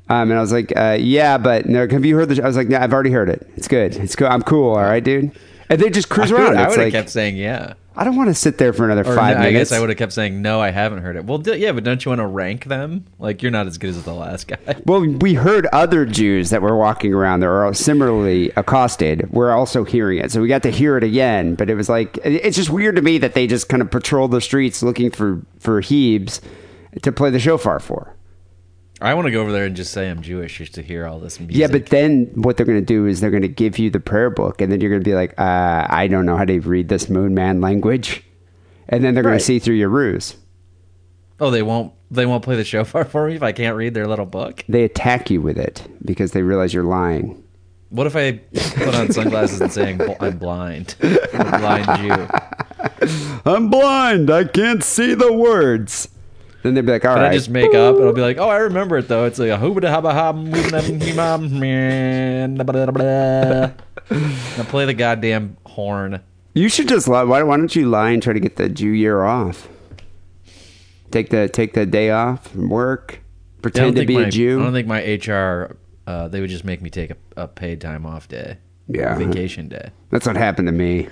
Um, 0.07 0.29
and 0.29 0.37
I 0.37 0.41
was 0.41 0.51
like, 0.51 0.71
uh, 0.75 0.97
"Yeah, 0.99 1.39
but 1.39 1.65
no. 1.65 1.87
Have 1.89 2.05
you 2.05 2.15
heard 2.15 2.29
the?" 2.29 2.43
I 2.43 2.47
was 2.47 2.55
like, 2.55 2.67
"No, 2.67 2.77
I've 2.77 2.93
already 2.93 3.09
heard 3.09 3.27
it. 3.27 3.49
It's 3.55 3.67
good. 3.67 3.95
It's 3.95 4.15
cool. 4.15 4.27
I'm 4.27 4.43
cool. 4.43 4.69
All 4.69 4.83
right, 4.83 5.03
dude." 5.03 5.31
And 5.69 5.81
they 5.81 5.89
just 5.89 6.09
cruise 6.09 6.31
I 6.31 6.35
around. 6.35 6.49
would, 6.49 6.57
I 6.57 6.67
would 6.67 6.77
have 6.77 6.85
like, 6.85 6.93
kept 6.93 7.09
saying 7.09 7.37
yeah. 7.37 7.73
I 7.97 8.03
don't 8.03 8.17
want 8.17 8.27
to 8.27 8.33
sit 8.35 8.57
there 8.57 8.73
for 8.73 8.83
another 8.83 9.09
Or 9.09 9.15
five 9.15 9.37
no, 9.37 9.43
I 9.43 9.45
minutes. 9.51 9.69
guess 9.69 9.77
I 9.77 9.79
would 9.79 9.87
have 9.87 9.97
kept 9.97 10.11
saying 10.11 10.41
no. 10.41 10.59
I 10.59 10.69
haven't 10.69 10.99
heard 11.01 11.15
it. 11.15 11.23
Well, 11.23 11.37
d- 11.37 11.55
yeah, 11.55 11.71
but 11.71 11.85
don't 11.85 12.03
you 12.03 12.09
want 12.09 12.19
to 12.19 12.27
rank 12.27 12.65
them? 12.65 13.05
Like 13.19 13.41
you're 13.41 13.53
not 13.53 13.67
as 13.67 13.77
good 13.77 13.91
as 13.91 14.03
the 14.03 14.13
last 14.13 14.47
guy. 14.49 14.57
Well, 14.85 14.99
we 15.05 15.33
heard 15.33 15.65
other 15.67 16.05
Jews 16.05 16.49
that 16.49 16.61
were 16.61 16.75
walking 16.77 17.13
around 17.13 17.39
that 17.39 17.47
were 17.47 17.73
similarly 17.73 18.51
accosted. 18.57 19.31
We're 19.31 19.51
also 19.53 19.85
hearing 19.85 20.19
it, 20.19 20.29
so 20.31 20.41
we 20.41 20.49
got 20.49 20.63
to 20.63 20.71
hear 20.71 20.97
it 20.97 21.03
again. 21.05 21.55
But 21.55 21.69
it 21.69 21.75
was 21.75 21.87
like 21.87 22.19
it's 22.23 22.57
just 22.57 22.69
weird 22.69 22.97
to 22.97 23.01
me 23.01 23.17
that 23.19 23.33
they 23.33 23.47
just 23.47 23.69
kind 23.69 23.81
of 23.81 23.89
patrol 23.89 24.27
the 24.27 24.41
streets 24.41 24.83
looking 24.83 25.09
for 25.09 25.41
for 25.59 25.81
Hebes 25.81 26.41
to 27.01 27.11
play 27.13 27.29
the 27.29 27.39
shofar 27.39 27.79
for. 27.79 28.13
I 29.05 29.13
want 29.13 29.25
to 29.25 29.31
go 29.31 29.41
over 29.41 29.51
there 29.51 29.65
and 29.65 29.75
just 29.75 29.91
say 29.91 30.09
I'm 30.09 30.21
Jewish 30.21 30.57
just 30.57 30.73
to 30.75 30.81
hear 30.81 31.05
all 31.05 31.19
this 31.19 31.39
music. 31.39 31.55
Yeah, 31.55 31.67
but 31.67 31.87
then 31.87 32.31
what 32.35 32.57
they're 32.57 32.65
going 32.65 32.79
to 32.79 32.85
do 32.85 33.05
is 33.05 33.21
they're 33.21 33.29
going 33.31 33.43
to 33.43 33.47
give 33.47 33.77
you 33.77 33.89
the 33.89 33.99
prayer 33.99 34.29
book, 34.29 34.61
and 34.61 34.71
then 34.71 34.81
you're 34.81 34.89
going 34.89 35.01
to 35.03 35.09
be 35.09 35.13
like, 35.15 35.37
uh, 35.39 35.85
I 35.89 36.07
don't 36.07 36.25
know 36.25 36.37
how 36.37 36.45
to 36.45 36.59
read 36.61 36.89
this 36.89 37.07
moon 37.09 37.33
man 37.35 37.61
language, 37.61 38.23
and 38.89 39.03
then 39.03 39.13
they're 39.13 39.23
going 39.23 39.37
to 39.37 39.43
see 39.43 39.59
through 39.59 39.75
your 39.75 39.89
ruse. 39.89 40.35
oh, 41.39 41.51
they 41.51 41.61
won't. 41.63 41.93
They 42.11 42.25
won't 42.25 42.43
play 42.43 42.55
the 42.55 42.63
shofar 42.63 43.03
for 43.09 43.27
me 43.27 43.35
if 43.35 43.43
I 43.43 43.51
can't 43.51 43.75
read 43.75 43.93
their 43.93 44.07
little 44.07 44.25
book. 44.25 44.63
They 44.69 44.83
attack 44.83 45.29
you 45.29 45.41
with 45.41 45.57
it 45.57 45.81
because 46.03 46.31
they 46.31 46.43
realize 46.43 46.73
you're 46.73 46.83
lying. 46.83 47.43
What 47.89 48.07
if 48.07 48.15
I 48.15 48.33
put 48.33 48.95
on 48.95 49.11
sunglasses 49.11 49.61
and 49.61 49.71
saying 49.71 50.01
I'm 50.19 50.37
blind? 50.37 50.95
I'm 51.33 51.61
blind 51.61 51.85
Jew. 51.99 52.27
I'm 53.45 53.69
blind. 53.69 54.29
I 54.31 54.43
can't 54.45 54.83
see 54.83 55.13
the 55.13 55.31
words. 55.31 56.09
Then 56.65 56.73
they'd 56.73 56.81
be 56.83 56.93
like, 56.93 57.05
all 57.05 57.13
right. 57.13 57.29
I 57.29 57.33
just 57.33 57.51
make 57.51 57.75
up? 57.75 57.95
It'll 57.95 58.11
be 58.11 58.21
like, 58.21 58.39
oh, 58.39 58.49
I 58.49 58.57
remember 58.57 58.97
it 58.97 59.07
though. 59.07 59.25
It's 59.25 59.37
like 59.37 59.51
a 59.51 59.57
hoobada 59.57 59.83
haba 59.83 60.33
man. 61.51 62.55
Now 64.57 64.63
play 64.63 64.85
the 64.85 64.95
goddamn 64.95 65.57
horn. 65.63 66.21
You 66.55 66.67
should 66.69 66.87
just 66.87 67.07
lie. 67.07 67.21
Why, 67.21 67.43
why 67.43 67.57
don't 67.57 67.75
you 67.75 67.87
lie 67.87 68.09
and 68.09 68.23
try 68.23 68.33
to 68.33 68.39
get 68.39 68.55
the 68.55 68.67
Jew 68.67 68.89
year 68.89 69.23
off? 69.23 69.69
Take 71.11 71.29
the 71.29 71.47
take 71.47 71.73
the 71.73 71.85
day 71.85 72.09
off 72.09 72.47
from 72.47 72.69
work. 72.69 73.21
Pretend 73.61 73.95
to 73.97 74.05
be 74.07 74.15
my, 74.15 74.21
a 74.23 74.31
Jew. 74.31 74.59
I 74.59 74.63
don't 74.63 74.73
think 74.73 74.87
my 74.87 75.03
HR. 75.03 75.77
Uh, 76.07 76.29
they 76.29 76.41
would 76.41 76.49
just 76.49 76.65
make 76.65 76.81
me 76.81 76.89
take 76.89 77.11
a, 77.11 77.17
a 77.37 77.47
paid 77.47 77.79
time 77.79 78.07
off 78.07 78.27
day. 78.27 78.57
Yeah. 78.87 79.15
vacation 79.19 79.67
day. 79.67 79.91
That's 80.09 80.25
what 80.25 80.35
happened 80.35 80.67
to 80.67 80.71
me. 80.71 81.09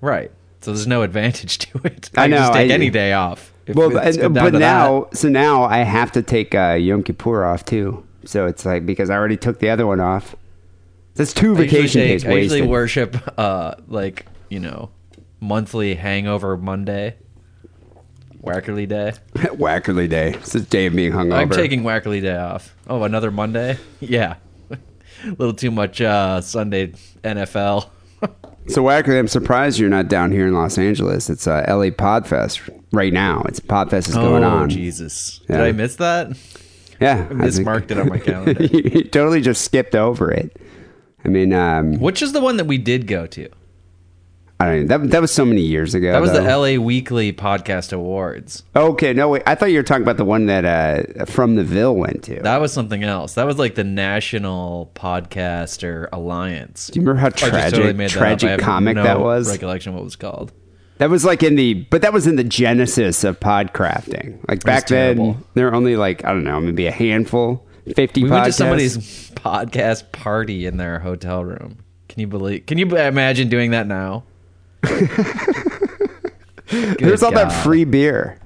Right. 0.00 0.30
So 0.60 0.70
there's 0.72 0.86
no 0.86 1.02
advantage 1.02 1.58
to 1.66 1.80
it. 1.82 2.10
I 2.16 2.28
just 2.28 2.52
know, 2.52 2.56
take 2.56 2.70
I- 2.70 2.74
any 2.74 2.90
day 2.90 3.12
off. 3.12 3.52
Well, 3.74 3.96
and, 3.98 4.34
but 4.34 4.54
now, 4.54 5.04
that. 5.04 5.16
so 5.16 5.28
now 5.28 5.64
I 5.64 5.78
have 5.78 6.12
to 6.12 6.22
take 6.22 6.54
uh, 6.54 6.72
Yom 6.72 7.02
Kippur 7.02 7.44
off 7.44 7.64
too. 7.64 8.04
So 8.24 8.46
it's 8.46 8.64
like 8.64 8.84
because 8.84 9.10
I 9.10 9.16
already 9.16 9.36
took 9.36 9.58
the 9.58 9.70
other 9.70 9.86
one 9.86 10.00
off. 10.00 10.36
That's 11.14 11.32
two 11.32 11.54
I 11.54 11.58
vacation 11.58 12.00
days 12.00 12.24
I 12.24 12.32
usually 12.34 12.62
worship 12.62 13.16
uh 13.36 13.74
like 13.88 14.26
you 14.50 14.60
know 14.60 14.90
monthly 15.40 15.94
hangover 15.94 16.56
Monday, 16.56 17.16
Wackerly 18.42 18.86
Day. 18.86 19.14
Wackerly 19.34 20.08
day. 20.08 20.34
It's 20.34 20.52
the 20.52 20.60
day 20.60 20.86
of 20.86 20.94
being 20.94 21.12
hungover. 21.12 21.38
I'm 21.38 21.50
taking 21.50 21.82
Wackerly 21.82 22.20
Day 22.20 22.36
off. 22.36 22.74
Oh, 22.86 23.02
another 23.02 23.30
Monday? 23.30 23.78
Yeah, 24.00 24.36
a 24.70 24.78
little 25.38 25.54
too 25.54 25.70
much 25.70 26.00
uh 26.00 26.40
Sunday 26.40 26.88
NFL. 27.22 27.88
So 28.68 28.82
Wackerly, 28.82 29.18
I'm 29.18 29.28
surprised 29.28 29.78
you're 29.78 29.88
not 29.88 30.08
down 30.08 30.30
here 30.30 30.46
in 30.46 30.52
Los 30.52 30.76
Angeles. 30.76 31.30
It's 31.30 31.46
uh, 31.46 31.64
LA 31.66 31.86
Podfest 31.86 32.68
right 32.92 33.12
now. 33.12 33.42
It's 33.46 33.60
Podfest 33.60 34.08
is 34.08 34.14
going 34.14 34.44
on. 34.44 34.52
oh 34.52 34.62
on. 34.62 34.70
Jesus! 34.70 35.40
Yeah. 35.48 35.58
Did 35.58 35.66
I 35.66 35.72
miss 35.72 35.96
that? 35.96 36.36
Yeah, 37.00 37.26
I 37.30 37.32
mismarked 37.32 37.90
it 37.90 37.98
on 37.98 38.08
my 38.08 38.18
calendar. 38.18 38.64
you 38.64 39.04
totally 39.04 39.40
just 39.40 39.62
skipped 39.62 39.94
over 39.94 40.32
it. 40.32 40.56
I 41.24 41.28
mean, 41.28 41.52
um, 41.52 41.98
Which 42.00 42.22
is 42.22 42.32
the 42.32 42.40
one 42.40 42.56
that 42.56 42.64
we 42.64 42.78
did 42.78 43.06
go 43.06 43.26
to? 43.28 43.48
I 44.60 44.66
don't 44.66 44.80
know. 44.80 44.98
That, 44.98 45.10
that 45.10 45.20
was 45.20 45.30
so 45.30 45.44
many 45.44 45.60
years 45.60 45.94
ago. 45.94 46.10
That 46.10 46.20
was 46.20 46.32
the. 46.32 46.42
LA 46.42 46.82
Weekly 46.82 47.32
Podcast 47.32 47.92
Awards. 47.92 48.64
Okay, 48.74 49.12
no 49.12 49.28
wait. 49.28 49.44
I 49.46 49.54
thought 49.54 49.70
you 49.70 49.78
were 49.78 49.84
talking 49.84 50.02
about 50.02 50.16
the 50.16 50.24
one 50.24 50.46
that 50.46 50.64
uh, 50.64 51.26
from 51.26 51.54
the 51.54 51.62
Ville 51.62 51.94
went 51.94 52.24
to. 52.24 52.40
That 52.42 52.60
was 52.60 52.72
something 52.72 53.04
else. 53.04 53.34
That 53.34 53.46
was 53.46 53.56
like 53.56 53.76
the 53.76 53.84
National 53.84 54.90
Podcaster 54.96 56.08
Alliance. 56.12 56.88
Do 56.88 56.98
you 56.98 57.06
remember 57.06 57.20
how 57.20 57.28
tragic, 57.28 57.74
totally 57.74 57.92
made 57.92 58.10
that 58.10 58.16
up. 58.16 58.22
I 58.22 58.26
tragic 58.26 58.50
have 58.50 58.60
comic 58.60 58.96
no 58.96 59.04
that 59.04 59.20
was? 59.20 59.48
Recollection 59.48 59.90
of 59.90 59.94
what 59.94 60.00
it 60.00 60.04
was 60.04 60.16
called. 60.16 60.52
That 60.98 61.10
was 61.10 61.24
like 61.24 61.42
in 61.42 61.54
the, 61.54 61.74
but 61.74 62.02
that 62.02 62.12
was 62.12 62.26
in 62.26 62.36
the 62.36 62.44
genesis 62.44 63.24
of 63.24 63.38
podcrafting. 63.40 64.38
Like 64.48 64.64
back 64.64 64.88
then, 64.88 65.42
there 65.54 65.66
were 65.66 65.74
only 65.74 65.96
like 65.96 66.24
I 66.24 66.28
don't 66.32 66.44
know, 66.44 66.60
maybe 66.60 66.86
a 66.86 66.92
handful, 66.92 67.64
fifty. 67.94 68.24
We 68.24 68.30
podcasts. 68.30 68.32
went 68.32 68.46
to 68.46 68.52
somebody's 68.52 68.96
podcast 69.30 70.10
party 70.12 70.66
in 70.66 70.76
their 70.76 70.98
hotel 70.98 71.44
room. 71.44 71.78
Can 72.08 72.20
you 72.20 72.26
believe? 72.26 72.66
Can 72.66 72.78
you 72.78 72.86
imagine 72.96 73.48
doing 73.48 73.70
that 73.70 73.86
now? 73.86 74.24
There's 76.98 77.22
all 77.22 77.32
that 77.32 77.52
free 77.64 77.84
beer. 77.84 78.38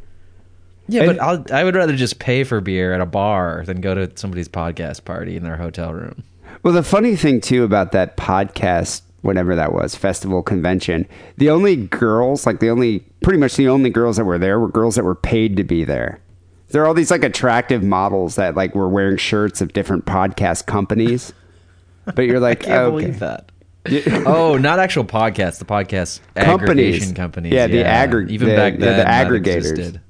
Yeah, 0.89 1.03
And- 1.05 1.17
but 1.17 1.23
I'll, 1.23 1.45
I 1.53 1.65
would 1.65 1.75
rather 1.75 1.97
just 1.97 2.19
pay 2.19 2.45
for 2.45 2.61
beer 2.61 2.93
at 2.93 3.01
a 3.01 3.07
bar 3.07 3.65
than 3.67 3.81
go 3.81 3.95
to 3.95 4.11
somebody's 4.17 4.49
podcast 4.49 5.05
party 5.05 5.37
in 5.37 5.43
their 5.45 5.57
hotel 5.57 5.93
room. 5.95 6.23
Well, 6.63 6.75
the 6.75 6.83
funny 6.83 7.17
thing 7.17 7.41
too 7.41 7.65
about 7.65 7.93
that 7.93 8.17
podcast, 8.17 9.03
whatever 9.23 9.57
that 9.57 9.73
was, 9.73 9.95
festival 9.97 10.43
convention, 10.43 11.07
the 11.39 11.49
only 11.51 11.77
girls, 11.77 12.45
like 12.47 12.61
the 12.61 12.69
only, 12.71 13.01
pretty 13.23 13.39
much 13.39 13.57
the 13.57 13.69
only 13.69 13.89
girls 13.91 14.17
that 14.19 14.25
were 14.25 14.39
there 14.39 14.61
were 14.61 14.69
girls 14.69 14.95
that 14.97 15.05
were 15.05 15.15
paid 15.15 15.57
to 15.57 15.65
be 15.65 15.85
there. 15.85 16.21
There 16.69 16.83
are 16.83 16.87
all 16.87 16.95
these 16.95 17.11
like 17.11 17.23
attractive 17.25 17.83
models 17.83 18.37
that 18.37 18.55
like 18.57 18.75
were 18.75 18.89
wearing 18.89 19.17
shirts 19.19 19.61
of 19.61 19.73
different 19.73 20.07
podcast 20.07 20.67
companies. 20.67 21.33
But 22.15 22.23
you're 22.23 22.41
like, 22.41 22.63
I 22.65 22.67
Can't 22.67 22.79
okay. 22.81 22.91
believe 23.07 23.19
that. 23.21 23.53
oh, 24.27 24.57
not 24.59 24.79
actual 24.79 25.05
podcasts. 25.05 25.59
The 25.59 25.65
podcast 25.65 26.21
Companies. 26.35 26.95
aggregation 26.97 27.15
companies. 27.15 27.53
Yeah, 27.53 27.67
the 27.67 27.83
aggr- 27.83 28.31
even 28.31 28.49
the- 28.49 28.55
back 28.57 28.75
yeah, 28.75 28.79
then, 28.79 28.97
the 28.99 29.05
that 29.05 29.27
aggregators. 29.27 29.57
existed. 29.71 30.01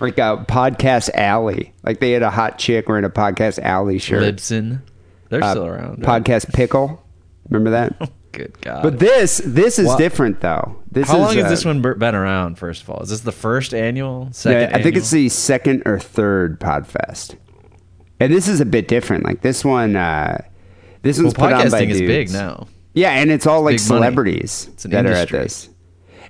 like 0.00 0.18
a 0.18 0.44
podcast 0.48 1.10
alley. 1.14 1.72
Like 1.82 1.98
they 2.00 2.12
had 2.12 2.22
a 2.22 2.30
hot 2.30 2.58
chick 2.58 2.88
wearing 2.88 3.04
a 3.04 3.10
podcast 3.10 3.58
alley 3.58 3.98
shirt. 3.98 4.22
Libsyn, 4.36 4.80
they're 5.28 5.42
Uh, 5.42 5.50
still 5.50 5.66
around. 5.66 6.06
right? 6.06 6.22
Podcast 6.22 6.52
pickle. 6.52 7.02
Remember 7.48 7.70
that? 7.70 8.10
Good 8.32 8.60
God. 8.60 8.82
But 8.82 8.98
this 8.98 9.40
this 9.44 9.78
is 9.78 9.94
different 9.96 10.40
though. 10.40 10.76
This 10.90 11.08
How 11.08 11.16
is, 11.16 11.20
long 11.20 11.36
has 11.36 11.44
uh, 11.44 11.48
this 11.50 11.64
one 11.64 11.82
be- 11.82 11.94
been 11.94 12.14
around? 12.14 12.58
First 12.58 12.82
of 12.82 12.90
all, 12.90 13.00
is 13.02 13.10
this 13.10 13.20
the 13.20 13.32
first 13.32 13.74
annual? 13.74 14.24
Yeah, 14.26 14.32
Second? 14.32 14.74
I 14.76 14.82
think 14.82 14.96
it's 14.96 15.10
the 15.10 15.28
second 15.28 15.82
or 15.86 15.98
third 15.98 16.58
Podfest. 16.60 17.36
And 18.20 18.32
this 18.32 18.48
is 18.48 18.60
a 18.60 18.64
bit 18.66 18.88
different. 18.88 19.24
Like 19.24 19.40
this 19.42 19.64
one, 19.64 19.96
uh, 19.96 20.42
this 21.02 21.20
one's 21.20 21.34
put 21.34 21.52
on 21.52 21.70
by 21.70 21.82
podcasting 21.84 21.90
is 21.90 22.00
big 22.00 22.32
now. 22.32 22.68
Yeah, 22.94 23.10
and 23.12 23.30
it's 23.30 23.46
all 23.46 23.62
like 23.62 23.74
big 23.78 23.80
money. 23.88 24.00
celebrities 24.00 24.68
It's 24.74 24.84
an 24.84 24.90
that 24.92 25.06
industry. 25.06 25.38
are 25.38 25.40
at 25.40 25.44
this. 25.44 25.68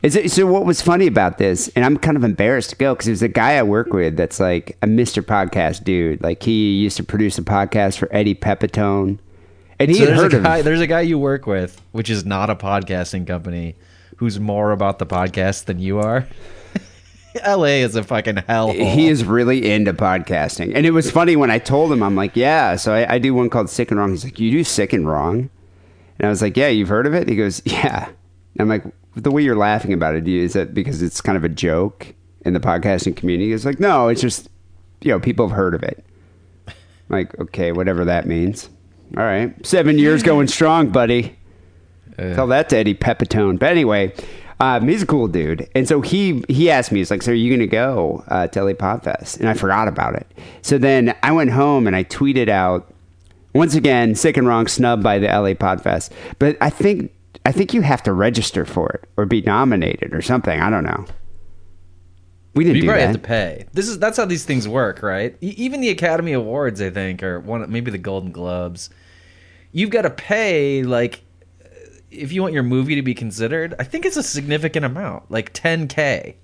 Is 0.02 0.16
it, 0.16 0.30
so 0.32 0.46
what 0.46 0.64
was 0.64 0.82
funny 0.82 1.06
about 1.06 1.38
this, 1.38 1.68
and 1.76 1.84
I'm 1.84 1.96
kind 1.96 2.16
of 2.16 2.24
embarrassed 2.24 2.70
to 2.70 2.76
go 2.76 2.92
because 2.94 3.06
there's 3.06 3.22
a 3.22 3.28
guy 3.28 3.56
I 3.56 3.62
work 3.62 3.92
with 3.92 4.16
that's 4.16 4.40
like 4.40 4.76
a 4.82 4.86
Mr. 4.86 5.22
Podcast 5.22 5.84
dude. 5.84 6.20
Like 6.22 6.42
he 6.42 6.72
used 6.80 6.96
to 6.96 7.04
produce 7.04 7.38
a 7.38 7.42
podcast 7.42 7.98
for 7.98 8.08
Eddie 8.10 8.34
Pepitone, 8.34 9.18
and 9.78 9.90
he 9.90 9.96
So 9.96 10.06
there's 10.06 10.18
heard 10.18 10.34
a 10.34 10.40
guy. 10.40 10.62
There's 10.62 10.80
a 10.80 10.86
guy 10.86 11.00
you 11.02 11.18
work 11.18 11.46
with, 11.46 11.80
which 11.92 12.10
is 12.10 12.24
not 12.24 12.50
a 12.50 12.56
podcasting 12.56 13.26
company, 13.26 13.74
who's 14.16 14.38
more 14.38 14.72
about 14.72 14.98
the 14.98 15.06
podcast 15.06 15.64
than 15.64 15.78
you 15.78 15.98
are. 15.98 16.26
L.A. 17.42 17.82
is 17.82 17.96
a 17.96 18.02
fucking 18.02 18.36
hellhole. 18.36 18.94
he 18.94 19.08
is 19.08 19.24
really 19.24 19.70
into 19.70 19.94
podcasting. 19.94 20.72
And 20.74 20.84
it 20.84 20.90
was 20.90 21.10
funny 21.10 21.34
when 21.34 21.50
I 21.50 21.58
told 21.58 21.90
him, 21.90 22.02
I'm 22.02 22.14
like, 22.14 22.36
yeah, 22.36 22.76
so 22.76 22.92
I, 22.92 23.14
I 23.14 23.18
do 23.18 23.32
one 23.32 23.48
called 23.48 23.70
Sick 23.70 23.90
and 23.90 23.98
Wrong. 23.98 24.10
He's 24.10 24.24
like, 24.24 24.38
you 24.38 24.50
do 24.50 24.64
Sick 24.64 24.92
and 24.92 25.08
Wrong? 25.08 25.48
And 26.18 26.26
I 26.26 26.28
was 26.28 26.42
like, 26.42 26.56
yeah, 26.56 26.68
you've 26.68 26.88
heard 26.88 27.06
of 27.06 27.14
it? 27.14 27.28
He 27.28 27.36
goes, 27.36 27.62
yeah. 27.64 28.06
And 28.06 28.60
I'm 28.60 28.68
like, 28.68 28.84
the 29.14 29.30
way 29.30 29.42
you're 29.42 29.56
laughing 29.56 29.92
about 29.92 30.14
it, 30.14 30.28
is 30.28 30.52
that 30.52 30.74
because 30.74 31.02
it's 31.02 31.20
kind 31.20 31.36
of 31.36 31.44
a 31.44 31.48
joke 31.48 32.14
in 32.42 32.52
the 32.52 32.60
podcasting 32.60 33.16
community? 33.16 33.50
He's 33.50 33.66
like, 33.66 33.80
no, 33.80 34.08
it's 34.08 34.20
just, 34.20 34.48
you 35.00 35.10
know, 35.10 35.18
people 35.18 35.48
have 35.48 35.56
heard 35.56 35.74
of 35.74 35.82
it. 35.82 36.04
I'm 36.68 36.74
like, 37.08 37.38
okay, 37.40 37.72
whatever 37.72 38.04
that 38.04 38.26
means. 38.26 38.68
All 39.16 39.24
right. 39.24 39.54
Seven 39.66 39.98
years 39.98 40.22
going 40.22 40.48
strong, 40.48 40.88
buddy. 40.90 41.36
Tell 42.16 42.46
that 42.48 42.68
to 42.70 42.76
Eddie 42.76 42.94
Pepitone. 42.94 43.58
But 43.58 43.70
anyway, 43.70 44.14
um, 44.60 44.86
he's 44.86 45.02
a 45.02 45.06
cool 45.06 45.26
dude, 45.28 45.68
and 45.74 45.88
so 45.88 46.02
he 46.02 46.44
he 46.48 46.70
asked 46.70 46.92
me, 46.92 47.00
he's 47.00 47.10
like, 47.10 47.22
"So 47.22 47.32
are 47.32 47.34
you 47.34 47.50
going 47.50 47.60
to 47.60 47.66
go 47.66 48.22
uh, 48.28 48.46
to 48.48 48.62
LA 48.62 48.72
Podfest?" 48.72 49.40
And 49.40 49.48
I 49.48 49.54
forgot 49.54 49.88
about 49.88 50.14
it. 50.14 50.26
So 50.60 50.78
then 50.78 51.16
I 51.22 51.32
went 51.32 51.50
home 51.50 51.86
and 51.86 51.96
I 51.96 52.04
tweeted 52.04 52.48
out 52.48 52.92
once 53.54 53.74
again, 53.74 54.14
sick 54.14 54.36
and 54.36 54.46
wrong, 54.46 54.66
snubbed 54.66 55.02
by 55.02 55.18
the 55.18 55.26
LA 55.26 55.54
Podfest. 55.54 56.10
But 56.38 56.56
I 56.60 56.70
think 56.70 57.12
I 57.44 57.50
think 57.50 57.74
you 57.74 57.80
have 57.82 58.02
to 58.04 58.12
register 58.12 58.64
for 58.64 58.88
it 58.90 59.08
or 59.16 59.26
be 59.26 59.40
nominated 59.42 60.14
or 60.14 60.22
something. 60.22 60.60
I 60.60 60.70
don't 60.70 60.84
know. 60.84 61.04
We 62.54 62.64
didn't 62.64 62.76
You 62.76 62.84
probably 62.84 63.00
that. 63.00 63.06
have 63.08 63.16
to 63.16 63.22
pay. 63.22 63.64
This 63.72 63.88
is 63.88 63.98
that's 63.98 64.16
how 64.18 64.26
these 64.26 64.44
things 64.44 64.68
work, 64.68 65.02
right? 65.02 65.34
E- 65.40 65.54
even 65.56 65.80
the 65.80 65.88
Academy 65.88 66.32
Awards, 66.34 66.80
I 66.82 66.90
think, 66.90 67.22
or 67.22 67.40
one 67.40 67.68
maybe 67.72 67.90
the 67.90 67.98
Golden 67.98 68.30
Globes. 68.30 68.90
You've 69.72 69.90
got 69.90 70.02
to 70.02 70.10
pay 70.10 70.82
like 70.82 71.22
if 72.10 72.32
you 72.32 72.42
want 72.42 72.54
your 72.54 72.62
movie 72.62 72.94
to 72.94 73.02
be 73.02 73.14
considered. 73.14 73.74
I 73.78 73.84
think 73.84 74.04
it's 74.04 74.16
a 74.16 74.22
significant 74.22 74.84
amount, 74.84 75.30
like 75.30 75.52
10k. 75.52 76.34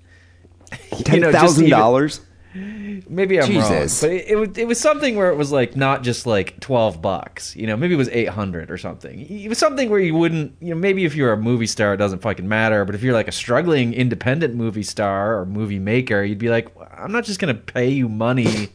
Ten 1.03 1.19
know, 1.21 1.31
thousand 1.31 1.69
dollars. 1.69 2.21
Maybe 2.53 3.39
I'm 3.39 3.45
Jesus. 3.45 4.01
wrong, 4.01 4.11
but 4.11 4.17
it, 4.17 4.27
it 4.29 4.35
was 4.35 4.57
it 4.57 4.67
was 4.67 4.79
something 4.79 5.15
where 5.15 5.29
it 5.29 5.35
was 5.35 5.51
like 5.51 5.75
not 5.75 6.01
just 6.01 6.25
like 6.25 6.59
twelve 6.59 6.99
bucks. 7.01 7.55
You 7.55 7.67
know, 7.67 7.77
maybe 7.77 7.93
it 7.93 7.97
was 7.97 8.09
eight 8.09 8.29
hundred 8.29 8.71
or 8.71 8.77
something. 8.77 9.19
It 9.19 9.47
was 9.47 9.59
something 9.59 9.89
where 9.89 9.99
you 9.99 10.15
wouldn't. 10.15 10.55
You 10.59 10.71
know, 10.71 10.79
maybe 10.79 11.05
if 11.05 11.15
you're 11.15 11.31
a 11.31 11.37
movie 11.37 11.67
star, 11.67 11.93
it 11.93 11.97
doesn't 11.97 12.23
fucking 12.23 12.47
matter. 12.47 12.85
But 12.85 12.95
if 12.95 13.03
you're 13.03 13.13
like 13.13 13.27
a 13.27 13.31
struggling 13.31 13.93
independent 13.93 14.55
movie 14.55 14.83
star 14.83 15.39
or 15.39 15.45
movie 15.45 15.79
maker, 15.79 16.23
you'd 16.23 16.39
be 16.39 16.49
like, 16.49 16.69
I'm 16.91 17.11
not 17.11 17.23
just 17.23 17.39
gonna 17.39 17.53
pay 17.53 17.89
you 17.89 18.09
money. 18.09 18.69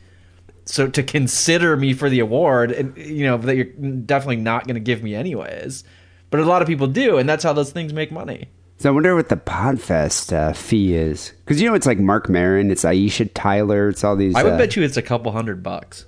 So 0.66 0.88
to 0.88 1.02
consider 1.02 1.76
me 1.76 1.92
for 1.92 2.08
the 2.08 2.20
award, 2.20 2.72
and 2.72 2.96
you 2.96 3.24
know 3.26 3.36
that 3.36 3.56
you're 3.56 3.64
definitely 3.64 4.36
not 4.36 4.66
going 4.66 4.74
to 4.74 4.80
give 4.80 5.02
me 5.02 5.14
anyways, 5.14 5.84
but 6.30 6.40
a 6.40 6.44
lot 6.44 6.62
of 6.62 6.68
people 6.68 6.86
do, 6.86 7.18
and 7.18 7.28
that's 7.28 7.44
how 7.44 7.52
those 7.52 7.70
things 7.70 7.92
make 7.92 8.10
money. 8.10 8.48
So 8.78 8.88
I 8.88 8.92
wonder 8.92 9.14
what 9.14 9.28
the 9.28 9.36
Podfest 9.36 10.32
uh, 10.32 10.52
fee 10.52 10.94
is 10.94 11.32
because 11.44 11.60
you 11.60 11.68
know 11.68 11.74
it's 11.74 11.86
like 11.86 11.98
Marc 11.98 12.28
Maron, 12.28 12.70
it's 12.70 12.84
Aisha 12.84 13.30
Tyler, 13.34 13.88
it's 13.88 14.02
all 14.02 14.16
these. 14.16 14.34
I 14.34 14.42
would 14.42 14.54
uh, 14.54 14.58
bet 14.58 14.74
you 14.76 14.82
it's 14.82 14.96
a 14.96 15.02
couple 15.02 15.32
hundred 15.32 15.62
bucks. 15.62 16.06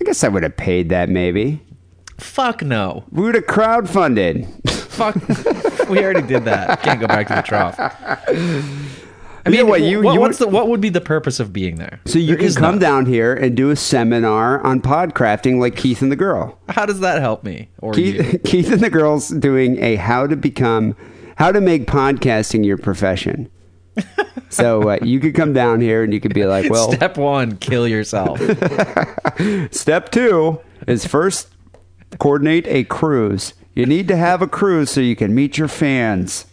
I 0.00 0.04
guess 0.04 0.24
I 0.24 0.28
would 0.28 0.42
have 0.44 0.56
paid 0.56 0.88
that 0.90 1.08
maybe. 1.08 1.62
Fuck 2.18 2.62
no. 2.62 3.04
We 3.10 3.22
would 3.22 3.34
have 3.34 3.46
crowdfunded. 3.46 4.68
Fuck. 4.70 5.88
we 5.88 5.98
already 6.02 6.26
did 6.26 6.44
that. 6.44 6.82
Can't 6.82 7.00
go 7.00 7.06
back 7.06 7.28
to 7.28 7.34
the 7.34 7.42
trough. 7.42 7.76
I 9.46 9.48
mean, 9.50 9.66
what, 9.68 9.80
you- 9.82 10.02
what, 10.02 10.14
you 10.14 10.20
what's 10.20 10.38
would- 10.40 10.48
the 10.48 10.52
what 10.52 10.68
would 10.68 10.80
be 10.80 10.88
the 10.90 11.00
purpose 11.00 11.40
of 11.40 11.52
being 11.52 11.76
there? 11.76 12.00
So 12.04 12.18
you 12.18 12.28
There 12.28 12.36
can 12.36 12.54
come 12.54 12.70
none. 12.72 12.78
down 12.78 13.06
here 13.06 13.34
and 13.34 13.56
do 13.56 13.70
a 13.70 13.76
seminar 13.76 14.60
on 14.62 14.80
podcrafting 14.82 15.58
like 15.58 15.76
Keith 15.76 16.02
and 16.02 16.12
the 16.12 16.16
Girl. 16.16 16.58
How 16.68 16.84
does 16.86 17.00
that 17.00 17.20
help 17.20 17.42
me 17.44 17.68
or 17.78 17.94
you? 17.94 18.22
Keith, 18.22 18.40
Keith 18.44 18.72
and 18.72 18.80
the 18.80 18.90
Girl's 18.90 19.28
doing 19.30 19.82
a 19.82 19.96
how 19.96 20.26
to 20.26 20.36
become, 20.36 20.94
how 21.36 21.52
to 21.52 21.60
make 21.60 21.86
podcasting 21.86 22.64
your 22.66 22.76
profession. 22.78 23.50
so 24.50 24.90
uh, 24.90 24.98
you 25.02 25.20
could 25.20 25.34
come 25.34 25.52
down 25.52 25.80
here 25.80 26.02
and 26.04 26.12
you 26.14 26.20
could 26.20 26.32
be 26.34 26.44
like, 26.46 26.70
well, 26.70 26.92
Step 26.94 27.16
one: 27.18 27.56
kill 27.58 27.86
yourself. 27.88 28.40
step 29.72 30.10
two 30.10 30.60
is 30.86 31.06
first 31.06 31.48
coordinate 32.18 32.66
a 32.66 32.84
cruise. 32.84 33.54
You 33.74 33.86
need 33.86 34.08
to 34.08 34.16
have 34.16 34.42
a 34.42 34.46
cruise 34.46 34.90
so 34.90 35.00
you 35.00 35.16
can 35.16 35.34
meet 35.34 35.56
your 35.58 35.68
fans. 35.68 36.46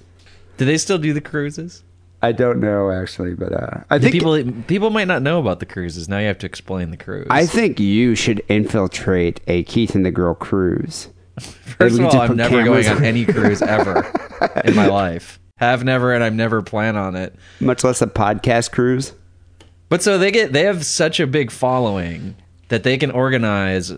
do 0.57 0.65
they 0.65 0.77
still 0.77 0.97
do 0.97 1.13
the 1.13 1.21
cruises? 1.21 1.83
I 2.21 2.31
don't 2.31 2.59
know 2.59 2.91
actually, 2.91 3.35
but 3.35 3.53
uh, 3.53 3.81
I 3.89 3.99
think 3.99 4.13
people 4.13 4.41
people 4.67 4.89
might 4.89 5.07
not 5.07 5.21
know 5.21 5.39
about 5.39 5.59
the 5.59 5.65
cruises. 5.65 6.09
Now 6.09 6.17
you 6.19 6.27
have 6.27 6.39
to 6.39 6.45
explain 6.47 6.89
the 6.91 6.97
cruise. 6.97 7.27
I 7.29 7.45
think 7.45 7.79
you 7.79 8.15
should 8.15 8.41
infiltrate 8.49 9.39
a 9.47 9.63
Keith 9.63 9.93
and 9.93 10.05
the 10.05 10.11
Girl 10.11 10.33
cruise. 10.33 11.09
First 11.39 11.99
of 11.99 12.05
all, 12.05 12.19
I'm 12.19 12.35
never 12.35 12.63
going 12.63 12.87
on 12.87 12.97
on- 12.97 13.03
any 13.05 13.25
cruise 13.25 13.61
ever 13.61 14.11
in 14.65 14.75
my 14.75 14.87
life. 15.03 15.39
Have 15.57 15.83
never, 15.83 16.13
and 16.13 16.23
I'm 16.23 16.35
never 16.35 16.61
plan 16.61 16.95
on 16.95 17.15
it. 17.15 17.35
Much 17.59 17.83
less 17.83 18.01
a 18.01 18.07
podcast 18.07 18.71
cruise. 18.71 19.13
But 19.89 20.01
so 20.03 20.17
they 20.17 20.31
get 20.31 20.53
they 20.53 20.63
have 20.63 20.85
such 20.85 21.19
a 21.19 21.27
big 21.27 21.51
following 21.51 22.35
that 22.69 22.83
they 22.83 22.97
can 22.97 23.11
organize. 23.11 23.91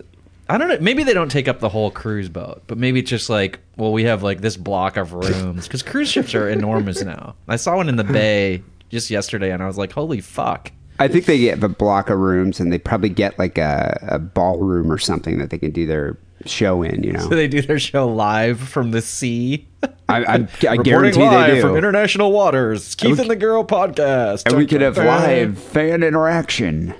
I 0.50 0.58
don't 0.58 0.68
know. 0.68 0.78
Maybe 0.80 1.04
they 1.04 1.14
don't 1.14 1.30
take 1.30 1.46
up 1.46 1.60
the 1.60 1.68
whole 1.68 1.92
cruise 1.92 2.28
boat, 2.28 2.64
but 2.66 2.76
maybe 2.76 2.98
it's 2.98 3.08
just 3.08 3.30
like, 3.30 3.60
well, 3.76 3.92
we 3.92 4.02
have 4.04 4.24
like 4.24 4.40
this 4.40 4.56
block 4.56 4.96
of 4.96 5.12
rooms 5.12 5.68
because 5.68 5.84
cruise 5.84 6.10
ships 6.10 6.34
are 6.34 6.48
enormous 6.48 7.02
now. 7.04 7.36
I 7.46 7.54
saw 7.54 7.76
one 7.76 7.88
in 7.88 7.94
the 7.94 8.04
bay 8.04 8.64
just 8.88 9.10
yesterday, 9.10 9.52
and 9.52 9.62
I 9.62 9.68
was 9.68 9.78
like, 9.78 9.92
holy 9.92 10.20
fuck! 10.20 10.72
I 10.98 11.06
think 11.06 11.26
they 11.26 11.38
get 11.38 11.62
a 11.62 11.68
block 11.68 12.10
of 12.10 12.18
rooms, 12.18 12.58
and 12.58 12.72
they 12.72 12.78
probably 12.78 13.10
get 13.10 13.38
like 13.38 13.58
a, 13.58 13.96
a 14.08 14.18
ballroom 14.18 14.90
or 14.90 14.98
something 14.98 15.38
that 15.38 15.50
they 15.50 15.58
can 15.58 15.70
do 15.70 15.86
their 15.86 16.18
show 16.46 16.82
in. 16.82 17.04
You 17.04 17.12
know, 17.12 17.20
So 17.20 17.28
they 17.28 17.46
do 17.46 17.62
their 17.62 17.78
show 17.78 18.08
live 18.08 18.58
from 18.58 18.90
the 18.90 19.02
sea. 19.02 19.68
I, 19.82 19.88
I, 20.08 20.22
I 20.24 20.36
Reporting 20.36 20.82
guarantee 20.82 21.20
live 21.22 21.54
they 21.54 21.60
from 21.60 21.76
international 21.76 22.32
waters. 22.32 22.96
Keith 22.96 23.16
we- 23.16 23.22
and 23.22 23.30
the 23.30 23.36
Girl 23.36 23.64
podcast, 23.64 24.46
and 24.46 24.56
we 24.56 24.66
could 24.66 24.80
have 24.80 24.96
live 24.96 25.58
fan 25.58 26.02
interaction. 26.02 26.92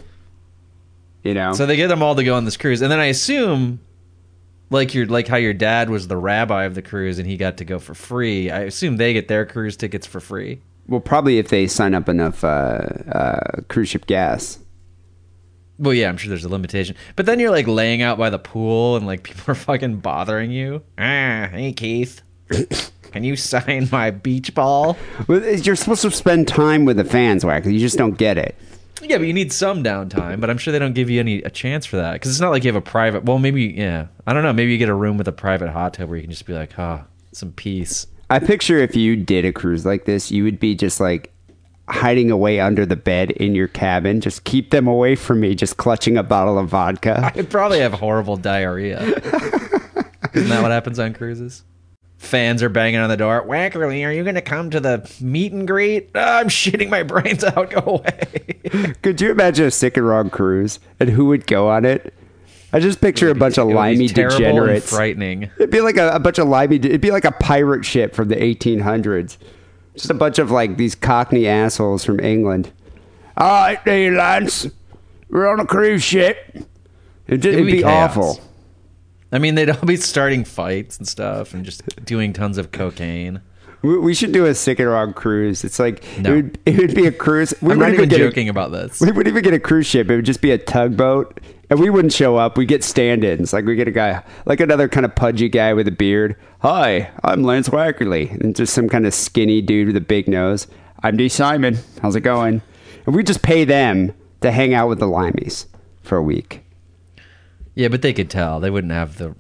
You 1.22 1.34
know, 1.34 1.52
So 1.52 1.66
they 1.66 1.76
get 1.76 1.88
them 1.88 2.02
all 2.02 2.14
to 2.14 2.24
go 2.24 2.34
on 2.34 2.44
this 2.46 2.56
cruise, 2.56 2.80
and 2.80 2.90
then 2.90 2.98
I 2.98 3.06
assume, 3.06 3.80
like 4.70 4.94
your 4.94 5.06
like 5.06 5.28
how 5.28 5.36
your 5.36 5.52
dad 5.52 5.90
was 5.90 6.08
the 6.08 6.16
rabbi 6.16 6.64
of 6.64 6.74
the 6.74 6.82
cruise 6.82 7.18
and 7.18 7.28
he 7.28 7.36
got 7.36 7.56
to 7.58 7.64
go 7.64 7.78
for 7.78 7.92
free. 7.94 8.50
I 8.50 8.60
assume 8.60 8.96
they 8.96 9.12
get 9.12 9.28
their 9.28 9.44
cruise 9.44 9.76
tickets 9.76 10.06
for 10.06 10.20
free. 10.20 10.60
well, 10.86 11.00
probably 11.00 11.38
if 11.38 11.48
they 11.48 11.66
sign 11.66 11.92
up 11.94 12.08
enough 12.08 12.42
uh, 12.44 12.46
uh, 13.12 13.60
cruise 13.68 13.88
ship 13.90 14.06
gas. 14.06 14.58
Well, 15.78 15.94
yeah, 15.94 16.08
I'm 16.08 16.16
sure 16.18 16.28
there's 16.28 16.44
a 16.44 16.48
limitation, 16.48 16.94
but 17.16 17.24
then 17.26 17.40
you're 17.40 17.50
like 17.50 17.66
laying 17.66 18.02
out 18.02 18.16
by 18.18 18.30
the 18.30 18.38
pool 18.38 18.96
and 18.96 19.06
like 19.06 19.22
people 19.24 19.50
are 19.52 19.54
fucking 19.54 19.96
bothering 19.96 20.50
you. 20.50 20.82
Ah, 20.98 21.48
hey 21.50 21.72
Keith. 21.76 22.22
Can 23.12 23.24
you 23.24 23.34
sign 23.34 23.88
my 23.90 24.10
beach 24.12 24.54
ball? 24.54 24.96
Well, 25.26 25.42
You're 25.42 25.74
supposed 25.74 26.02
to 26.02 26.12
spend 26.12 26.46
time 26.46 26.84
with 26.84 26.96
the 26.96 27.04
fans, 27.04 27.42
Wackly. 27.44 27.72
You 27.72 27.80
just 27.80 27.98
don't 27.98 28.16
get 28.16 28.38
it. 28.38 28.54
Yeah, 29.02 29.18
but 29.18 29.26
you 29.26 29.32
need 29.32 29.52
some 29.52 29.82
downtime. 29.82 30.40
But 30.40 30.50
I'm 30.50 30.58
sure 30.58 30.72
they 30.72 30.78
don't 30.78 30.94
give 30.94 31.10
you 31.10 31.20
any 31.20 31.42
a 31.42 31.50
chance 31.50 31.86
for 31.86 31.96
that 31.96 32.14
because 32.14 32.30
it's 32.30 32.40
not 32.40 32.50
like 32.50 32.64
you 32.64 32.68
have 32.68 32.76
a 32.76 32.80
private. 32.80 33.24
Well, 33.24 33.38
maybe 33.38 33.64
yeah. 33.64 34.06
I 34.26 34.32
don't 34.32 34.42
know. 34.42 34.52
Maybe 34.52 34.72
you 34.72 34.78
get 34.78 34.88
a 34.88 34.94
room 34.94 35.16
with 35.16 35.28
a 35.28 35.32
private 35.32 35.70
hot 35.70 35.94
tub 35.94 36.08
where 36.08 36.16
you 36.16 36.22
can 36.22 36.30
just 36.30 36.46
be 36.46 36.52
like, 36.52 36.78
ah, 36.78 37.04
some 37.32 37.52
peace. 37.52 38.06
I 38.28 38.38
picture 38.38 38.78
if 38.78 38.94
you 38.94 39.16
did 39.16 39.44
a 39.44 39.52
cruise 39.52 39.84
like 39.84 40.04
this, 40.04 40.30
you 40.30 40.44
would 40.44 40.60
be 40.60 40.74
just 40.74 41.00
like 41.00 41.32
hiding 41.88 42.30
away 42.30 42.60
under 42.60 42.86
the 42.86 42.96
bed 42.96 43.32
in 43.32 43.54
your 43.54 43.68
cabin. 43.68 44.20
Just 44.20 44.44
keep 44.44 44.70
them 44.70 44.86
away 44.86 45.16
from 45.16 45.40
me, 45.40 45.54
just 45.54 45.76
clutching 45.76 46.16
a 46.16 46.22
bottle 46.22 46.58
of 46.58 46.68
vodka. 46.68 47.32
I'd 47.36 47.50
probably 47.50 47.80
have 47.80 47.92
horrible 47.92 48.36
diarrhea. 48.36 49.00
Isn't 50.32 50.48
that 50.48 50.62
what 50.62 50.70
happens 50.70 50.98
on 51.00 51.12
cruises? 51.12 51.64
Fans 52.20 52.62
are 52.62 52.68
banging 52.68 53.00
on 53.00 53.08
the 53.08 53.16
door. 53.16 53.42
Wackerly, 53.46 54.06
are 54.06 54.12
you 54.12 54.22
going 54.24 54.34
to 54.34 54.42
come 54.42 54.68
to 54.70 54.78
the 54.78 55.10
meet 55.22 55.52
and 55.52 55.66
greet? 55.66 56.10
"Ah, 56.14 56.38
I'm 56.40 56.48
shitting 56.48 56.90
my 56.90 57.02
brains 57.02 57.42
out. 57.42 57.70
Go 57.70 57.80
away. 57.86 58.94
Could 59.02 59.22
you 59.22 59.30
imagine 59.30 59.64
a 59.66 59.70
sick 59.70 59.96
and 59.96 60.06
wrong 60.06 60.28
cruise 60.28 60.80
and 61.00 61.08
who 61.08 61.24
would 61.26 61.46
go 61.46 61.70
on 61.70 61.86
it? 61.86 62.12
I 62.74 62.78
just 62.78 63.00
picture 63.00 63.30
a 63.30 63.34
bunch 63.34 63.56
of 63.56 63.62
It 63.62 63.66
would 63.68 63.72
be 63.72 63.76
limey 63.76 64.06
degenerates. 64.08 64.90
frightening. 64.90 65.44
It'd 65.56 65.70
be 65.70 65.80
like 65.80 65.96
a, 65.96 66.10
a 66.10 66.18
bunch 66.20 66.38
of 66.38 66.46
limey. 66.46 66.76
It'd 66.76 67.00
be 67.00 67.10
like 67.10 67.24
a 67.24 67.32
pirate 67.32 67.86
ship 67.86 68.14
from 68.14 68.28
the 68.28 68.36
1800s. 68.36 69.38
Just 69.94 70.10
a 70.10 70.14
bunch 70.14 70.38
of 70.38 70.50
like 70.50 70.76
these 70.76 70.94
Cockney 70.94 71.48
assholes 71.48 72.04
from 72.04 72.20
England. 72.20 72.70
All 73.38 73.48
right, 73.48 73.82
there, 73.86 74.12
lads. 74.12 74.70
We're 75.30 75.48
on 75.50 75.58
a 75.58 75.66
cruise 75.66 76.02
ship. 76.04 76.36
It'd, 77.26 77.46
it'd 77.46 77.64
be 77.64 77.72
be, 77.78 77.84
awful. 77.84 78.38
I 79.32 79.38
mean, 79.38 79.54
they'd 79.54 79.70
all 79.70 79.84
be 79.86 79.96
starting 79.96 80.44
fights 80.44 80.98
and 80.98 81.06
stuff 81.06 81.54
and 81.54 81.64
just 81.64 81.82
doing 82.04 82.32
tons 82.32 82.58
of 82.58 82.72
cocaine. 82.72 83.40
We, 83.82 83.96
we 83.98 84.14
should 84.14 84.32
do 84.32 84.44
a 84.44 84.54
sick 84.54 84.78
and 84.78 84.88
wrong 84.90 85.14
cruise. 85.14 85.64
It's 85.64 85.78
like 85.78 86.04
No. 86.18 86.32
it, 86.32 86.36
would, 86.36 86.58
it 86.66 86.78
would 86.78 86.94
be 86.94 87.06
a 87.06 87.12
cruise. 87.12 87.54
We 87.62 87.72
I'm 87.72 87.78
not 87.78 87.90
wouldn't 87.90 87.94
even 87.94 88.08
get 88.10 88.20
a- 88.20 88.28
joking 88.28 88.48
about 88.48 88.72
this. 88.72 89.00
we 89.00 89.06
wouldn't 89.06 89.28
even 89.28 89.42
get 89.42 89.54
a 89.54 89.60
cruise 89.60 89.86
ship. 89.86 90.10
It 90.10 90.16
would 90.16 90.24
just 90.26 90.42
be 90.42 90.50
a 90.50 90.58
tugboat, 90.58 91.40
and 91.70 91.80
we 91.80 91.88
wouldn't 91.88 92.12
show 92.12 92.36
up. 92.36 92.58
We 92.58 92.66
get 92.66 92.84
stand-ins. 92.84 93.52
Like 93.54 93.64
we 93.64 93.76
get 93.76 93.88
a 93.88 93.92
guy, 93.92 94.22
like 94.44 94.60
another 94.60 94.86
kind 94.88 95.06
of 95.06 95.14
pudgy 95.14 95.48
guy 95.48 95.72
with 95.72 95.88
a 95.88 95.92
beard. 95.92 96.36
Hi, 96.60 97.10
I'm 97.24 97.42
Lance 97.42 97.70
Wackerly, 97.70 98.38
and 98.40 98.54
just 98.54 98.74
some 98.74 98.88
kind 98.88 99.06
of 99.06 99.14
skinny 99.14 99.62
dude 99.62 99.86
with 99.86 99.96
a 99.96 100.00
big 100.02 100.28
nose. 100.28 100.66
I'm 101.02 101.16
D. 101.16 101.30
Simon. 101.30 101.78
How's 102.02 102.16
it 102.16 102.20
going? 102.20 102.60
And 103.06 103.14
we 103.14 103.22
just 103.22 103.40
pay 103.40 103.64
them 103.64 104.12
to 104.42 104.50
hang 104.52 104.74
out 104.74 104.88
with 104.90 104.98
the 104.98 105.06
limeys 105.06 105.64
for 106.02 106.18
a 106.18 106.22
week. 106.22 106.62
Yeah, 107.80 107.88
but 107.88 108.02
they 108.02 108.12
could 108.12 108.28
tell. 108.28 108.60
They 108.60 108.68
wouldn't 108.68 108.92
have 108.92 109.16
the 109.16 109.34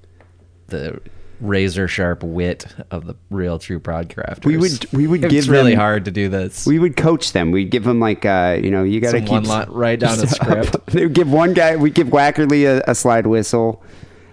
the 0.68 0.98
razor 1.40 1.86
sharp 1.88 2.22
wit 2.22 2.66
of 2.90 3.04
the 3.06 3.16
real 3.28 3.58
true 3.58 3.80
podcrafters. 3.80 4.44
We 4.46 4.56
would- 4.56 4.86
we 4.92 5.06
would 5.06 5.24
it's 5.24 5.30
give 5.32 5.48
really 5.50 5.72
them- 5.72 5.80
hard 5.80 6.04
to 6.06 6.10
do 6.10 6.28
this. 6.30 6.64
We 6.66 6.78
would 6.78 6.96
coach 6.96 7.32
them. 7.32 7.50
We'd 7.50 7.70
give 7.70 7.84
them 7.84 7.98
like, 8.00 8.24
uh, 8.24 8.58
you 8.62 8.70
know, 8.70 8.82
you 8.82 9.00
got 9.00 9.12
to 9.12 9.20
keep 9.20 9.46
one 9.46 9.70
write 9.70 10.00
down 10.00 10.18
a 10.20 10.26
script. 10.38 10.76
they 10.86 11.04
would 11.04 11.12
give 11.14 11.30
one 11.30 11.52
guy. 11.52 11.76
We'd 11.76 11.94
give 11.94 12.08
Wackerly 12.08 12.64
a, 12.66 12.82
a 12.90 12.94
slide 12.94 13.26
whistle. 13.26 13.82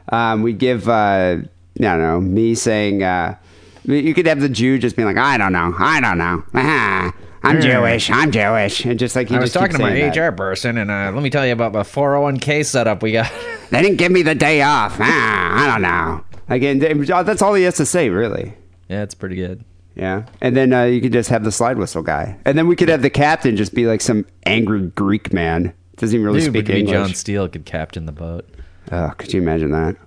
Um, 0.10 0.42
we 0.42 0.54
give, 0.54 0.88
uh, 0.88 0.92
I 0.92 1.42
don't 1.78 2.00
know, 2.00 2.22
me 2.22 2.56
saying. 2.56 3.04
Uh, 3.04 3.36
you 3.84 4.14
could 4.14 4.26
have 4.28 4.40
the 4.42 4.50
Jew 4.50 4.78
just 4.78 4.96
being 4.96 5.08
like, 5.08 5.18
I 5.18 5.38
don't 5.38 5.52
know, 5.54 5.74
I 5.78 6.00
don't 6.02 6.18
know. 6.18 6.44
Ah, 6.54 7.14
I'm 7.44 7.62
Jewish, 7.62 8.10
I'm 8.10 8.32
Jewish, 8.32 8.84
and 8.86 8.98
just 9.00 9.16
like 9.16 9.30
he 9.30 9.36
I 9.36 9.40
was 9.40 9.52
just 9.54 9.62
keeps 9.64 9.74
talking 9.74 9.78
to 9.78 9.84
my 9.84 10.00
saying 10.00 10.14
that. 10.14 10.32
HR 10.32 10.36
person, 10.36 10.78
and 10.78 10.90
uh, 10.92 11.12
let 11.14 11.22
me 11.24 11.30
tell 11.30 11.46
you 11.46 11.54
about 11.54 11.74
the 11.74 11.80
401k 11.82 12.66
setup 12.66 13.02
we 13.04 13.12
got. 13.14 13.32
They 13.70 13.82
didn't 13.82 13.98
give 13.98 14.14
me 14.14 14.22
the 14.22 14.34
day 14.34 14.62
off. 14.62 14.96
Ah, 14.98 15.64
I 15.66 15.68
don't 15.68 15.82
know. 15.82 16.24
Again, 16.48 16.80
that's 16.80 17.42
all 17.42 17.54
he 17.54 17.64
has 17.64 17.76
to 17.76 17.86
say, 17.86 18.08
really. 18.08 18.54
yeah, 18.88 19.04
it's 19.04 19.14
pretty 19.14 19.36
good. 19.36 19.66
Yeah, 19.94 20.24
and 20.40 20.56
then 20.56 20.72
uh, 20.72 20.84
you 20.84 21.02
could 21.02 21.12
just 21.12 21.30
have 21.32 21.44
the 21.44 21.52
slide 21.52 21.78
whistle 21.78 22.02
guy, 22.02 22.38
and 22.46 22.58
then 22.58 22.68
we 22.68 22.78
could 22.78 22.88
have 22.88 23.02
the 23.02 23.10
captain 23.10 23.58
just 23.58 23.74
be 23.74 23.86
like 23.86 24.00
some 24.00 24.26
angry 24.46 24.88
Greek 24.88 25.34
man. 25.34 25.74
Doesn't 25.98 26.16
even 26.16 26.26
really 26.26 26.40
Dude, 26.40 26.54
speak 26.54 26.70
English. 26.70 26.94
John 26.94 27.14
Steele 27.14 27.50
could 27.50 27.66
captain 27.66 28.06
the 28.06 28.14
boat. 28.14 28.48
Oh, 28.90 29.12
could 29.18 29.34
you 29.34 29.42
imagine 29.42 29.72
that? 29.72 29.98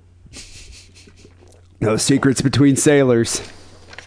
No 1.80 1.96
secrets 1.99 2.40
between 2.40 2.76
sailors. 2.76 3.42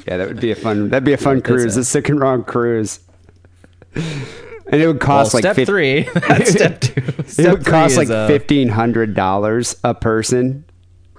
Yeah, 0.08 0.18
that 0.18 0.28
would 0.28 0.40
be 0.40 0.52
a 0.52 0.56
fun. 0.56 0.90
That'd 0.90 1.04
be 1.04 1.14
a 1.14 1.18
fun 1.18 1.42
cruise. 1.42 1.78
A 1.78 1.84
sick 1.84 2.10
and 2.10 2.20
wrong 2.20 2.44
cruise. 2.44 3.00
And 3.96 4.82
it 4.82 4.88
would 4.88 5.00
Well, 5.00 5.08
cost 5.08 5.34
like 5.34 5.42
step 5.44 5.56
fif- 5.56 5.68
three. 5.68 6.02
That's 6.14 6.52
step 6.52 6.80
two. 6.82 6.94
It 7.02 7.30
Step 7.30 7.52
would 7.52 7.66
cost 7.66 7.98
like 7.98 8.06
is, 8.06 8.12
uh, 8.12 8.28
fifteen 8.28 8.70
hundred 8.70 9.14
dollars 9.14 9.76
a 9.84 9.94
person. 9.94 10.66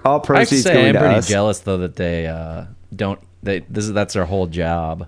All 0.03 0.19
I 0.19 0.23
proceeds 0.23 0.63
say, 0.63 0.73
going 0.73 0.95
I'm 0.95 1.01
pretty 1.01 1.15
us. 1.15 1.27
jealous 1.27 1.59
though 1.59 1.77
that 1.77 1.95
they 1.95 2.27
uh, 2.27 2.65
don't. 2.95 3.19
They 3.43 3.59
this 3.69 3.85
is 3.85 3.93
that's 3.93 4.13
their 4.15 4.25
whole 4.25 4.47
job. 4.47 5.07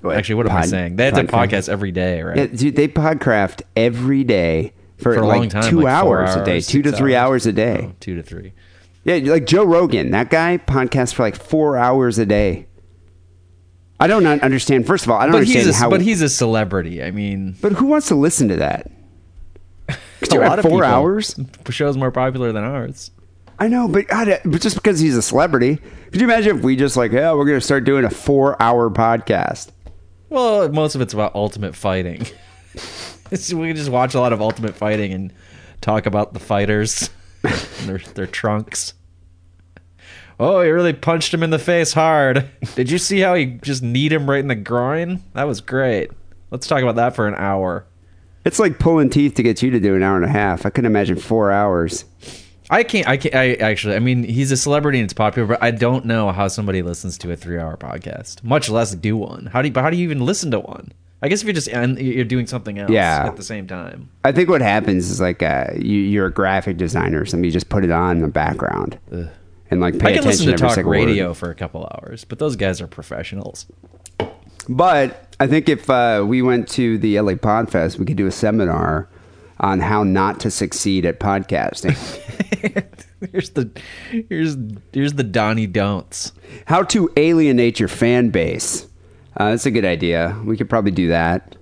What, 0.00 0.16
Actually, 0.16 0.34
what 0.36 0.50
am 0.50 0.56
I 0.56 0.66
saying? 0.66 0.96
They 0.96 1.04
have 1.06 1.14
to 1.14 1.24
podcast? 1.24 1.68
every 1.68 1.90
day, 1.92 2.22
right? 2.22 2.36
Yeah, 2.36 2.46
dude, 2.46 2.76
they 2.76 2.88
podcraft 2.88 3.62
every 3.74 4.22
day 4.24 4.72
for, 4.98 5.14
For 5.14 5.20
a 5.20 5.26
like 5.26 5.38
long 5.38 5.48
time, 5.48 5.70
two 5.70 5.80
like 5.80 6.02
four 6.02 6.20
hours, 6.20 6.34
a 6.36 6.44
day, 6.44 6.60
two 6.60 6.82
to 6.82 6.92
three 6.92 7.14
hours. 7.14 7.44
hours 7.44 7.46
a 7.46 7.52
day. 7.52 7.86
Oh, 7.88 7.94
two 8.00 8.14
to 8.16 8.22
three. 8.22 8.52
Yeah, 9.04 9.16
like 9.32 9.46
Joe 9.46 9.64
Rogan, 9.64 10.10
that 10.10 10.28
guy 10.30 10.58
podcasts 10.58 11.14
for 11.14 11.22
like 11.22 11.36
four 11.36 11.76
hours 11.78 12.18
a 12.18 12.26
day. 12.26 12.66
I 14.00 14.06
don't 14.06 14.26
un- 14.26 14.40
understand. 14.40 14.86
First 14.86 15.04
of 15.04 15.10
all, 15.10 15.18
I 15.18 15.24
don't 15.24 15.32
But 15.32 15.38
understand 15.38 15.66
he's 15.66 15.76
a, 15.76 15.78
how. 15.78 15.90
but 15.90 16.00
he's 16.02 16.20
a 16.20 16.28
celebrity. 16.28 17.02
I 17.02 17.10
mean, 17.10 17.54
But 17.60 17.72
who 17.72 17.86
wants 17.86 18.08
to 18.08 18.14
listen 18.14 18.48
to 18.48 18.56
that? 18.56 18.90
A 20.32 20.34
lot 20.38 20.58
of 20.58 20.64
four 20.64 20.80
people. 20.80 20.82
hours? 20.84 21.34
The 21.64 21.70
show's 21.72 21.96
more 21.96 22.10
popular 22.10 22.50
than 22.50 22.64
ours. 22.64 23.10
I 23.58 23.68
know, 23.68 23.86
but, 23.86 24.08
God, 24.08 24.28
uh, 24.28 24.38
but 24.44 24.60
just 24.60 24.74
because 24.74 24.98
he's 24.98 25.16
a 25.16 25.22
celebrity, 25.22 25.78
could 26.10 26.20
you 26.20 26.26
imagine 26.26 26.58
if 26.58 26.64
we 26.64 26.74
just 26.74 26.96
like, 26.96 27.12
yeah, 27.12 27.32
we're 27.32 27.44
going 27.44 27.58
to 27.60 27.64
start 27.64 27.84
doing 27.84 28.04
a 28.04 28.10
four-hour 28.10 28.90
podcast? 28.90 29.68
Well, 30.28 30.68
most 30.70 30.96
of 30.96 31.00
it's 31.00 31.14
about 31.14 31.34
ultimate 31.36 31.76
fighting. 31.76 32.26
We 33.30 33.38
can 33.68 33.74
just 33.76 33.90
watch 33.90 34.14
a 34.14 34.20
lot 34.20 34.32
of 34.32 34.40
ultimate 34.40 34.76
fighting 34.76 35.12
and 35.12 35.32
talk 35.80 36.06
about 36.06 36.34
the 36.34 36.38
fighters, 36.40 37.10
and 37.42 37.88
their 37.88 37.98
their 38.14 38.26
trunks. 38.26 38.92
Oh, 40.40 40.60
he 40.62 40.70
really 40.70 40.92
punched 40.92 41.32
him 41.32 41.42
in 41.42 41.50
the 41.50 41.58
face 41.58 41.92
hard. 41.92 42.48
Did 42.74 42.90
you 42.90 42.98
see 42.98 43.20
how 43.20 43.34
he 43.34 43.46
just 43.46 43.82
kneed 43.82 44.12
him 44.12 44.28
right 44.28 44.40
in 44.40 44.48
the 44.48 44.54
groin? 44.54 45.22
That 45.34 45.44
was 45.44 45.60
great. 45.60 46.10
Let's 46.50 46.66
talk 46.66 46.82
about 46.82 46.96
that 46.96 47.14
for 47.14 47.26
an 47.28 47.34
hour. 47.36 47.86
It's 48.44 48.58
like 48.58 48.78
pulling 48.78 49.10
teeth 49.10 49.34
to 49.34 49.42
get 49.42 49.62
you 49.62 49.70
to 49.70 49.80
do 49.80 49.94
an 49.94 50.02
hour 50.02 50.16
and 50.16 50.24
a 50.24 50.28
half. 50.28 50.66
I 50.66 50.70
couldn't 50.70 50.90
imagine 50.90 51.16
four 51.16 51.50
hours. 51.50 52.04
I 52.70 52.82
can't. 52.82 53.06
I 53.06 53.16
can't. 53.16 53.34
I 53.34 53.54
actually. 53.54 53.94
I 53.96 53.98
mean, 54.00 54.22
he's 54.24 54.50
a 54.50 54.56
celebrity 54.56 54.98
and 54.98 55.04
it's 55.04 55.12
popular, 55.12 55.46
but 55.46 55.62
I 55.62 55.70
don't 55.70 56.04
know 56.06 56.30
how 56.32 56.48
somebody 56.48 56.82
listens 56.82 57.16
to 57.18 57.30
a 57.32 57.36
three-hour 57.36 57.76
podcast, 57.76 58.42
much 58.42 58.68
less 58.68 58.94
do 58.94 59.16
one. 59.16 59.46
How 59.46 59.62
do 59.62 59.68
you? 59.68 59.74
How 59.74 59.90
do 59.90 59.96
you 59.96 60.04
even 60.04 60.24
listen 60.24 60.50
to 60.50 60.60
one? 60.60 60.92
I 61.22 61.28
guess 61.28 61.40
if 61.40 61.46
you're 61.46 61.54
just 61.54 61.68
and 61.68 61.98
you're 61.98 62.24
doing 62.24 62.46
something 62.46 62.78
else 62.78 62.90
Yeah. 62.90 63.24
at 63.26 63.36
the 63.36 63.42
same 63.42 63.66
time. 63.66 64.10
I 64.24 64.32
think 64.32 64.50
what 64.50 64.60
happens 64.60 65.10
is 65.10 65.20
like 65.22 65.42
uh, 65.42 65.68
you, 65.76 65.98
you're 66.00 66.26
a 66.26 66.32
graphic 66.32 66.76
designer 66.76 67.20
or 67.22 67.24
something. 67.26 67.44
You 67.44 67.50
just 67.50 67.70
put 67.70 67.82
it 67.84 67.90
on 67.90 68.16
in 68.16 68.22
the 68.22 68.28
background 68.28 68.98
and 69.70 69.80
like 69.80 69.98
pay 69.98 70.08
I 70.08 70.12
can 70.12 70.20
attention 70.20 70.26
listen 70.26 70.46
to 70.46 70.52
every 70.52 70.58
talk 70.68 70.74
single 70.74 70.92
radio 70.92 71.28
word. 71.28 71.36
for 71.36 71.50
a 71.50 71.54
couple 71.54 71.88
hours, 71.92 72.24
but 72.24 72.38
those 72.38 72.56
guys 72.56 72.80
are 72.80 72.86
professionals. 72.86 73.66
But 74.68 75.34
I 75.40 75.46
think 75.46 75.68
if 75.68 75.90
uh, 75.90 76.24
we 76.26 76.40
went 76.42 76.68
to 76.70 76.96
the 76.98 77.20
LA 77.20 77.32
Podfest, 77.32 77.98
we 77.98 78.06
could 78.06 78.16
do 78.16 78.26
a 78.26 78.30
seminar 78.30 79.08
on 79.60 79.80
how 79.80 80.02
not 80.04 80.40
to 80.40 80.50
succeed 80.50 81.04
at 81.06 81.20
podcasting. 81.20 81.94
here's 83.32 83.50
the 83.50 83.70
here's 84.28 84.56
here's 84.92 85.12
the 85.14 85.22
Donnie 85.22 85.66
don'ts. 85.66 86.32
how 86.66 86.82
to 86.84 87.10
alienate 87.16 87.78
your 87.78 87.88
fan 87.88 88.30
base. 88.30 88.86
Uh, 89.36 89.50
that's 89.50 89.66
a 89.66 89.70
good 89.70 89.84
idea. 89.84 90.40
We 90.44 90.56
could 90.56 90.68
probably 90.70 90.92
do 90.92 91.08
that. 91.08 91.56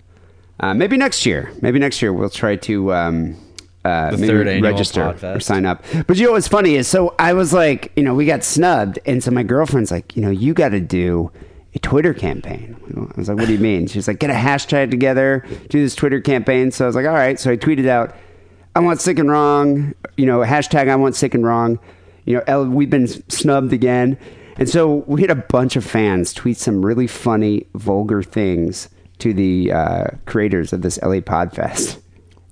Uh, 0.61 0.75
maybe 0.75 0.97
next 0.97 1.27
year. 1.27 1.51
Maybe 1.61 1.79
next 1.79 2.01
year 2.03 2.13
we'll 2.13 2.31
try 2.31 2.57
to 2.57 2.93
um, 2.93 3.37
uh, 3.85 4.13
The 4.13 4.17
maybe 4.19 4.63
register 4.63 5.15
or 5.37 5.41
sign 5.41 5.67
up. 5.67 5.85
But 6.07 6.17
you 6.17 6.27
know 6.27 6.33
what's 6.33 6.49
funny 6.49 6.77
is 6.77 6.87
so 6.89 7.15
I 7.19 7.33
was 7.33 7.53
like, 7.53 7.93
you 7.97 8.03
know, 8.03 8.15
we 8.15 8.27
got 8.27 8.45
snubbed, 8.45 8.99
and 9.07 9.23
so 9.23 9.31
my 9.31 9.43
girlfriend's 9.43 9.91
like, 9.91 10.17
you 10.17 10.23
know, 10.23 10.31
you 10.31 10.55
got 10.55 10.71
to 10.71 10.81
do 10.81 11.31
a 11.75 11.79
Twitter 11.79 12.13
campaign. 12.15 12.77
I 13.15 13.19
was 13.19 13.29
like, 13.29 13.39
what 13.39 13.47
do 13.47 13.53
you 13.53 13.59
mean? 13.59 13.87
She's 13.87 14.07
like, 14.07 14.19
get 14.19 14.31
a 14.31 14.35
hashtag 14.35 14.91
together, 14.91 15.45
do 15.69 15.81
this 15.83 15.95
Twitter 15.95 16.21
campaign. 16.21 16.71
So 16.71 16.85
I 16.85 16.87
was 16.87 16.95
like, 16.95 17.07
all 17.07 17.15
right. 17.15 17.41
So 17.41 17.51
I 17.51 17.57
tweeted 17.57 17.89
out, 17.89 18.15
I 18.75 18.81
want 18.81 19.01
sick 19.01 19.19
and 19.19 19.31
wrong. 19.31 19.95
You 20.17 20.27
know, 20.27 20.41
hashtag 20.41 20.89
I 20.89 20.97
want 20.97 21.17
sick 21.17 21.35
and 21.35 21.45
wrong. 21.45 21.79
You 22.25 22.37
know, 22.37 22.43
L, 22.47 22.67
we've 22.67 22.91
been 22.91 23.09
snubbed 23.31 23.73
again. 23.73 24.19
And 24.59 24.69
so 24.69 24.97
we 25.07 25.23
had 25.23 25.31
a 25.31 25.35
bunch 25.35 25.77
of 25.77 25.85
fans 25.85 26.35
tweet 26.35 26.59
some 26.59 26.85
really 26.85 27.07
funny, 27.07 27.67
vulgar 27.75 28.23
things 28.23 28.91
to 29.19 29.33
the 29.33 29.73
uh, 29.73 30.05
creators 30.27 30.73
of 30.75 30.83
this 30.83 31.01
LA 31.03 31.21
Podfest. 31.21 32.02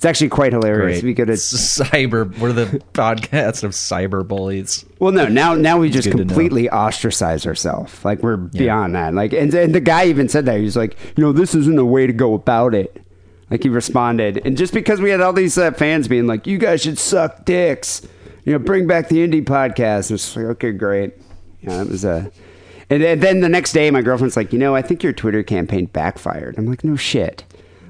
It's 0.01 0.07
actually 0.07 0.31
quite 0.31 0.55
hilarious. 0.55 1.01
Great. 1.03 1.09
We 1.11 1.13
go 1.13 1.27
to 1.27 1.33
cyber. 1.33 2.35
We're 2.39 2.55
the 2.55 2.65
podcast 2.95 3.65
of 3.65 3.73
cyber 3.73 4.27
bullies. 4.27 4.87
well, 4.99 5.13
no, 5.13 5.29
now 5.29 5.53
now 5.55 5.79
we 5.79 5.91
just 5.91 6.07
good 6.09 6.17
to 6.17 6.25
know. 6.25 6.29
completely 6.29 6.71
ostracize 6.71 7.47
ourselves. 7.47 8.03
Like 8.03 8.23
we're 8.23 8.39
beyond 8.39 8.95
that. 8.95 9.13
Like, 9.13 9.35
and, 9.35 9.53
and 9.53 9.75
the 9.75 9.81
guy 9.81 10.07
even 10.07 10.31
said 10.31 10.47
that 10.47 10.57
he 10.57 10.65
was 10.65 10.75
like, 10.75 10.97
you 11.19 11.23
know, 11.23 11.33
this 11.33 11.55
isn't 11.55 11.79
a 11.79 11.85
way 11.85 12.07
to 12.07 12.15
go 12.15 12.33
about 12.33 12.75
it. 12.75 13.03
Like 13.51 13.63
he 13.63 13.69
responded, 13.69 14.41
and 14.47 14.57
just 14.57 14.73
because 14.73 15.03
we 15.03 15.11
had 15.11 15.21
all 15.21 15.35
these 15.35 15.59
uh, 15.59 15.73
fans 15.73 16.09
being 16.09 16.27
like, 16.27 16.47
you 16.47 16.57
guys 16.57 16.81
should 16.81 16.99
suck 16.99 17.45
dicks, 17.45 18.01
you 18.47 18.55
know, 18.55 18.59
bring 18.59 18.87
back 18.87 19.09
the 19.11 19.17
indie 19.19 19.45
podcast. 19.45 20.11
It's 20.13 20.35
like, 20.35 20.47
okay, 20.47 20.73
great. 20.73 21.13
Yeah, 21.61 21.83
it 21.83 21.89
was 21.91 22.05
a. 22.07 22.33
And 22.89 23.03
then- 23.03 23.21
then 23.21 23.41
the 23.41 23.49
next 23.51 23.73
day, 23.75 23.91
my 23.91 24.01
girlfriend's 24.01 24.35
like, 24.37 24.53
you 24.55 24.59
know, 24.59 24.75
I 24.75 24.81
think 24.81 25.03
your 25.03 25.13
Twitter 25.13 25.43
campaign 25.43 25.85
backfired. 25.87 26.57
I'm 26.57 26.65
like, 26.67 26.85
no 26.85 26.97
shit. 26.97 27.45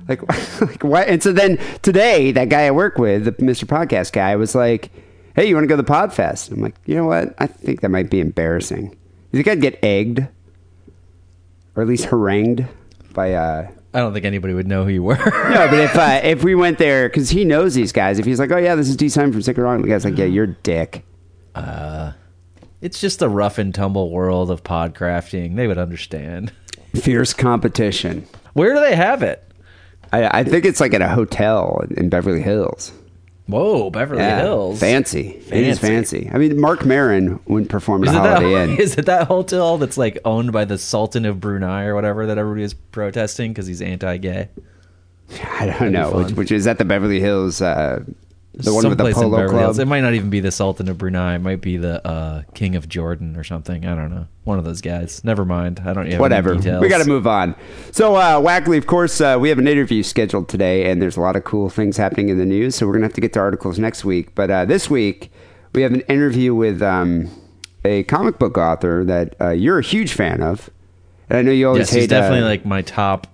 Like, 0.09 0.23
like 0.61 0.83
what? 0.83 1.09
And 1.09 1.23
so 1.23 1.33
then 1.33 1.59
today, 1.83 2.33
that 2.33 2.49
guy 2.49 2.67
I 2.67 2.71
work 2.71 2.99
with, 2.99 3.25
the 3.25 3.33
Mr. 3.33 3.65
Podcast 3.65 4.13
guy, 4.13 4.35
was 4.37 4.55
like, 4.55 4.91
hey, 5.35 5.47
you 5.47 5.55
want 5.55 5.65
to 5.65 5.69
go 5.69 5.77
to 5.77 5.83
the 5.83 5.91
Podfest? 5.91 6.51
I'm 6.51 6.61
like, 6.61 6.77
you 6.87 6.95
know 6.95 7.07
what? 7.07 7.35
I 7.39 7.47
think 7.47 7.81
that 7.81 7.91
might 7.91 8.11
be 8.11 8.21
embarrassing. 8.21 8.97
You 9.33 9.43
think 9.43 9.49
I'd 9.49 9.61
get 9.61 9.83
egged? 9.85 10.27
Or 11.77 11.83
at 11.83 11.89
least 11.89 12.07
harangued 12.07 12.67
by, 13.13 13.35
uh, 13.35 13.69
I 13.95 13.99
don't 13.99 14.13
think 14.13 14.25
anybody 14.25 14.55
would 14.55 14.67
know 14.67 14.85
who 14.85 14.91
you 14.91 15.03
were. 15.03 15.17
no, 15.51 15.69
but 15.69 15.79
if 15.79 15.97
uh, 15.97 16.21
if 16.23 16.45
we 16.45 16.55
went 16.55 16.79
there, 16.79 17.09
because 17.09 17.31
he 17.31 17.45
knows 17.45 17.75
these 17.75 17.93
guys, 17.93 18.19
if 18.19 18.27
he's 18.27 18.39
like, 18.39 18.51
oh 18.51 18.57
yeah, 18.57 18.75
this 18.75 18.89
is 18.89 18.97
D 18.97 19.09
Simon 19.09 19.33
from 19.33 19.43
Sick 19.43 19.57
and 19.57 19.65
Wrong, 19.65 19.83
the 19.83 19.89
guy's 19.89 20.05
like, 20.05 20.19
yeah, 20.19 20.27
you're 20.27 20.47
dick. 20.47 21.05
it's 22.81 23.01
just 23.01 23.19
the 23.19 23.29
rough 23.29 23.59
and 23.59 23.75
tumble 23.75 24.11
world 24.11 24.51
of 24.51 24.63
podcrafting. 24.63 25.57
They 25.57 25.67
would 25.67 25.79
understand. 25.79 26.53
Fierce 26.95 27.33
competition. 27.33 28.27
Where 28.53 28.75
do 28.75 28.81
they 28.81 28.97
have 28.97 29.23
it? 29.23 29.45
I, 30.13 30.41
I 30.41 30.45
think 30.45 30.65
it's 30.65 30.81
like 30.81 30.95
at 30.95 31.03
a 31.03 31.09
hotel 31.09 31.83
in 31.97 32.09
Beverly 32.09 32.43
Hills. 32.43 32.93
Whoa, 33.47 33.91
Beverly 33.91 34.23
Yeah, 34.23 34.43
Hills. 34.43 34.79
Fancy. 34.79 35.31
It 35.31 35.53
is 35.53 35.79
Fancy. 35.81 36.25
fancy. 36.25 36.31
I 36.33 36.39
mean, 36.39 36.61
Marc 36.61 36.85
Maron 36.85 37.41
wouldn't 37.47 37.71
perform 37.71 38.05
at 38.05 38.11
it, 38.11 38.13
that, 38.13 38.43
Inn. 38.43 38.77
is 38.79 38.97
it 38.97 39.07
that 39.07 39.27
hotel 39.27 39.77
that's 39.79 39.99
like 39.99 40.19
owned 40.25 40.53
by 40.53 40.65
the 40.65 40.79
Sultan 40.79 41.25
of 41.25 41.41
Brunei 41.41 41.85
or 41.85 41.95
whatever 41.97 42.27
that 42.27 42.39
everybody 42.39 42.63
is 42.63 42.75
protesting 42.75 43.53
because 43.53 43.67
he's 43.67 43.83
anti-gay? 43.83 44.49
I 45.59 45.67
don't 45.67 45.93
know. 45.93 46.13
Which, 46.13 46.33
which 46.33 46.53
is 46.53 46.67
at 46.67 46.79
the 46.79 46.85
Beverly 46.85 47.21
Hills, 47.21 47.61
uh, 47.61 48.05
the 48.65 48.75
one 48.75 48.89
with 48.89 48.99
the 48.99 49.13
Polo 49.13 49.49
Club. 49.49 49.59
Hills. 49.61 49.79
It 49.79 49.87
might 49.87 50.01
not 50.01 50.15
even 50.15 50.31
be 50.31 50.41
the 50.41 50.51
Sultan 50.51 50.89
of 50.89 50.99
Brunei. 50.99 51.35
It 51.37 51.41
might 51.41 51.61
be 51.61 51.77
the 51.77 52.07
uh, 52.07 52.43
King 52.55 52.77
of 52.77 52.89
Jordan 52.89 53.37
or 53.37 53.45
something. 53.45 53.85
I 53.87 53.95
don't 53.95 54.11
know. 54.11 54.27
One 54.45 54.59
of 54.59 54.65
those 54.65 54.81
guys. 54.81 55.23
Never 55.25 55.45
mind. 55.45 55.81
I 55.85 55.93
don't 55.93 56.13
Whatever. 56.19 56.55
details. 56.55 56.81
We 56.81 56.89
got 56.89 56.99
to 57.03 57.09
move 57.09 57.27
on. 57.27 57.55
So, 57.93 58.17
uh, 58.17 58.41
Wackley, 58.41 58.79
of 58.79 58.87
course, 58.87 59.21
uh, 59.21 59.37
we 59.41 59.49
have 59.49 59.59
an 59.59 59.69
interview 59.69 60.03
scheduled 60.03 60.49
today, 60.49 60.91
and 60.91 61.01
there's 61.01 61.17
a 61.17 61.21
lot 61.21 61.37
of 61.37 61.45
cool 61.45 61.69
things 61.71 61.97
happening 61.97 62.29
in 62.29 62.39
the 62.39 62.47
news. 62.47 62.75
So, 62.77 62.87
we're 62.87 62.93
going 62.93 63.03
to 63.03 63.07
have 63.09 63.15
to 63.15 63.21
get 63.21 63.33
to 63.35 63.41
articles 63.41 63.79
next 63.79 64.05
week. 64.05 64.35
But 64.35 64.51
uh, 64.51 64.65
this 64.65 64.89
week, 64.91 65.31
we 65.75 65.83
have 65.83 65.93
an 65.93 66.01
interview 66.03 66.55
with 66.55 66.83
um, 66.83 67.31
a 67.85 68.03
comic 68.05 68.39
book 68.39 68.59
author 68.59 69.05
that 69.05 69.35
uh, 69.41 69.51
you're 69.51 69.79
a 69.79 69.83
huge 69.85 70.13
fan 70.13 70.43
of. 70.43 70.71
And 71.29 71.39
I 71.39 71.43
know 71.43 71.53
you 71.53 71.69
always 71.69 71.81
Yes, 71.83 71.91
hate 71.91 71.99
he's 72.01 72.09
definitely 72.09 72.41
uh, 72.41 72.47
like 72.47 72.65
my 72.67 72.83
top 72.83 73.27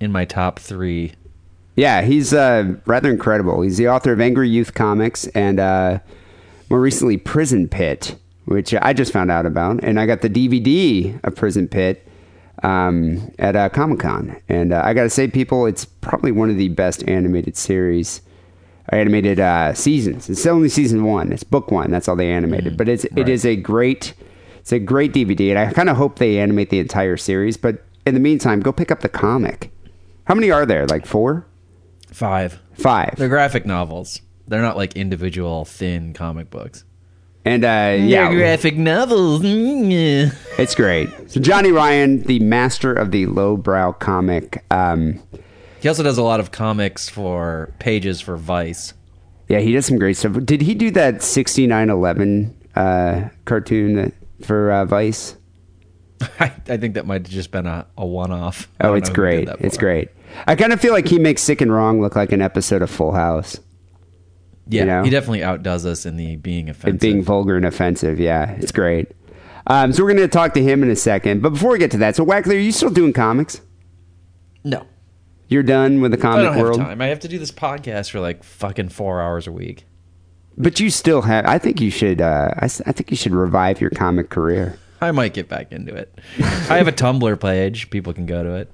in 0.00 0.10
my 0.10 0.24
top 0.24 0.58
three. 0.58 1.12
Yeah, 1.76 2.02
he's 2.02 2.32
uh, 2.32 2.74
rather 2.86 3.10
incredible. 3.10 3.62
He's 3.62 3.76
the 3.76 3.88
author 3.88 4.12
of 4.12 4.20
Angry 4.20 4.48
Youth 4.48 4.74
Comix 4.74 5.28
and 5.34 5.58
uh, 5.58 5.98
more 6.70 6.80
recently 6.80 7.16
Prison 7.16 7.68
Pit, 7.68 8.16
which 8.44 8.74
I 8.74 8.92
just 8.92 9.12
found 9.12 9.30
out 9.30 9.44
about. 9.44 9.82
And 9.82 9.98
I 9.98 10.06
got 10.06 10.20
the 10.20 10.30
DVD 10.30 11.18
of 11.24 11.34
Prison 11.34 11.66
Pit 11.66 12.06
um, 12.62 13.32
at 13.38 13.56
uh, 13.56 13.68
Comic 13.70 13.98
Con. 13.98 14.36
And 14.48 14.72
uh, 14.72 14.82
I 14.84 14.94
got 14.94 15.02
to 15.02 15.10
say, 15.10 15.26
people, 15.26 15.66
it's 15.66 15.84
probably 15.84 16.30
one 16.30 16.48
of 16.48 16.56
the 16.56 16.68
best 16.68 17.06
animated 17.08 17.56
series, 17.56 18.22
animated 18.90 19.40
uh, 19.40 19.74
seasons. 19.74 20.30
It's 20.30 20.46
only 20.46 20.68
season 20.68 21.04
one. 21.04 21.32
It's 21.32 21.44
book 21.44 21.72
one. 21.72 21.90
That's 21.90 22.08
all 22.08 22.16
they 22.16 22.30
animated. 22.30 22.76
But 22.76 22.88
it's 22.88 23.04
it 23.16 23.28
is 23.28 23.44
a 23.44 23.56
great, 23.56 24.14
it's 24.60 24.72
a 24.72 24.78
great 24.78 25.12
DVD. 25.12 25.50
And 25.50 25.58
I 25.58 25.72
kind 25.72 25.88
of 25.88 25.96
hope 25.96 26.20
they 26.20 26.38
animate 26.38 26.70
the 26.70 26.78
entire 26.78 27.16
series. 27.16 27.56
But 27.56 27.84
in 28.06 28.14
the 28.14 28.20
meantime, 28.20 28.60
go 28.60 28.70
pick 28.70 28.92
up 28.92 29.00
the 29.00 29.08
comic. 29.08 29.72
How 30.26 30.34
many 30.36 30.52
are 30.52 30.64
there? 30.64 30.86
Like 30.86 31.04
four? 31.04 31.46
Five. 32.14 32.60
Five. 32.74 33.16
They're 33.16 33.28
graphic 33.28 33.66
novels. 33.66 34.20
They're 34.46 34.62
not 34.62 34.76
like 34.76 34.94
individual 34.96 35.64
thin 35.64 36.12
comic 36.14 36.48
books. 36.48 36.84
And 37.44 37.64
uh, 37.64 37.68
They're 37.68 37.96
yeah, 37.98 38.32
graphic 38.32 38.76
novels. 38.76 39.42
Mm, 39.42 40.32
it's 40.58 40.74
great. 40.76 41.08
So 41.30 41.40
Johnny 41.40 41.72
Ryan, 41.72 42.22
the 42.22 42.38
master 42.38 42.92
of 42.92 43.10
the 43.10 43.26
lowbrow 43.26 43.92
comic. 43.94 44.64
Um, 44.70 45.20
He 45.80 45.88
also 45.88 46.02
does 46.04 46.16
a 46.16 46.22
lot 46.22 46.38
of 46.40 46.52
comics 46.52 47.08
for 47.08 47.74
pages 47.80 48.20
for 48.20 48.36
Vice. 48.36 48.94
yeah, 49.48 49.58
he 49.58 49.72
does 49.72 49.84
some 49.86 49.98
great 49.98 50.16
stuff. 50.16 50.36
Did 50.44 50.62
he 50.62 50.74
do 50.74 50.90
that 50.92 51.20
sixty 51.22 51.66
nine 51.66 51.90
eleven 51.90 52.56
uh, 52.76 53.28
cartoon 53.44 53.96
that, 53.96 54.12
for 54.42 54.70
uh, 54.70 54.84
Vice? 54.84 55.36
I, 56.40 56.52
I 56.68 56.76
think 56.76 56.94
that 56.94 57.06
might 57.06 57.26
have 57.26 57.30
just 57.30 57.50
been 57.50 57.66
a, 57.66 57.86
a 57.98 58.06
one 58.06 58.30
off. 58.30 58.68
Oh, 58.80 58.94
it's 58.94 59.10
great. 59.10 59.48
It's 59.58 59.76
great. 59.76 60.08
I 60.46 60.54
kind 60.56 60.72
of 60.72 60.80
feel 60.80 60.92
like 60.92 61.08
he 61.08 61.18
makes 61.18 61.42
Sick 61.42 61.60
and 61.60 61.72
Wrong 61.72 62.00
look 62.00 62.16
like 62.16 62.32
an 62.32 62.42
episode 62.42 62.82
of 62.82 62.90
Full 62.90 63.12
House. 63.12 63.58
Yeah, 64.66 64.80
you 64.82 64.86
know? 64.86 65.02
he 65.04 65.10
definitely 65.10 65.42
outdoes 65.44 65.84
us 65.86 66.06
in 66.06 66.16
the 66.16 66.36
being 66.36 66.68
offensive. 66.70 66.90
and 66.90 67.00
being 67.00 67.22
vulgar 67.22 67.56
and 67.56 67.66
offensive. 67.66 68.18
Yeah, 68.18 68.50
it's 68.52 68.72
great. 68.72 69.12
Um, 69.66 69.92
so 69.92 70.02
we're 70.02 70.10
going 70.14 70.22
to 70.22 70.28
talk 70.28 70.54
to 70.54 70.62
him 70.62 70.82
in 70.82 70.90
a 70.90 70.96
second. 70.96 71.42
But 71.42 71.50
before 71.50 71.72
we 71.72 71.78
get 71.78 71.90
to 71.92 71.98
that, 71.98 72.16
so 72.16 72.24
Wackler, 72.24 72.48
are 72.54 72.58
you 72.58 72.72
still 72.72 72.90
doing 72.90 73.12
comics? 73.12 73.60
no, 74.64 74.86
You're 75.48 75.62
done 75.62 76.00
with 76.00 76.12
the 76.12 76.18
I 76.18 76.20
comic 76.20 76.44
don't 76.44 76.54
have 76.54 76.62
world, 76.62 76.78
time. 76.80 77.00
I 77.02 77.06
have 77.08 77.20
to 77.20 77.28
do 77.28 77.38
this 77.38 77.50
podcast 77.52 78.10
for 78.10 78.20
like 78.20 78.42
fucking 78.42 78.88
four 78.90 79.20
hours 79.20 79.46
a 79.46 79.52
week. 79.52 79.84
but 80.56 80.80
you 80.80 80.88
still 80.90 81.22
have. 81.22 81.44
I 81.46 81.58
think 81.58 81.80
you 81.80 81.90
should. 81.90 82.20
Uh, 82.22 82.50
I, 82.58 82.64
s- 82.64 82.80
I 82.86 82.92
think 82.92 83.10
you 83.10 83.16
should 83.16 83.32
revive 83.34 83.80
your 83.80 83.90
comic 83.90 84.30
career. 84.30 84.78
I 85.02 85.10
might 85.10 85.34
get 85.34 85.48
back 85.50 85.72
into 85.72 85.94
it. 85.94 86.18
I 86.38 86.78
have 86.78 86.88
a 86.88 86.92
Tumblr 86.92 87.38
page. 87.40 87.90
People 87.90 88.14
can 88.14 88.24
go 88.24 88.42
to 88.42 88.54
it. 88.54 88.70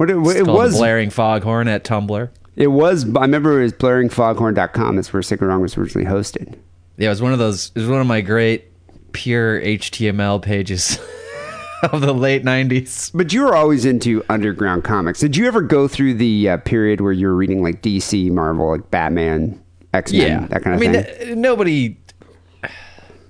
What 0.00 0.08
it, 0.08 0.16
it 0.16 0.46
was. 0.46 0.78
Blaring 0.78 1.10
Foghorn 1.10 1.68
at 1.68 1.84
Tumblr. 1.84 2.30
It 2.56 2.68
was. 2.68 3.04
I 3.14 3.20
remember 3.20 3.60
it 3.60 3.64
was 3.64 3.74
blaringfoghorn.com. 3.74 4.96
That's 4.96 5.12
where 5.12 5.20
Sick 5.20 5.42
and 5.42 5.50
Wrong 5.50 5.60
was 5.60 5.76
originally 5.76 6.06
hosted. 6.06 6.58
Yeah, 6.96 7.08
it 7.08 7.10
was 7.10 7.20
one 7.20 7.34
of 7.34 7.38
those. 7.38 7.70
It 7.74 7.80
was 7.80 7.88
one 7.90 8.00
of 8.00 8.06
my 8.06 8.22
great 8.22 8.64
pure 9.12 9.60
HTML 9.60 10.40
pages 10.40 10.98
of 11.82 12.00
the 12.00 12.14
late 12.14 12.44
'90s. 12.44 13.10
But 13.12 13.34
you 13.34 13.42
were 13.42 13.54
always 13.54 13.84
into 13.84 14.24
underground 14.30 14.84
comics. 14.84 15.20
Did 15.20 15.36
you 15.36 15.46
ever 15.46 15.60
go 15.60 15.86
through 15.86 16.14
the 16.14 16.48
uh, 16.48 16.56
period 16.56 17.02
where 17.02 17.12
you 17.12 17.26
were 17.26 17.36
reading 17.36 17.62
like 17.62 17.82
DC, 17.82 18.30
Marvel, 18.30 18.70
like 18.70 18.90
Batman, 18.90 19.62
X 19.92 20.14
Men, 20.14 20.22
Yeah, 20.22 20.46
that 20.46 20.62
kind 20.62 20.76
of 20.76 20.80
I 20.82 20.86
mean, 20.92 20.92
thing? 20.94 21.18
th- 21.26 21.36
nobody. 21.36 21.98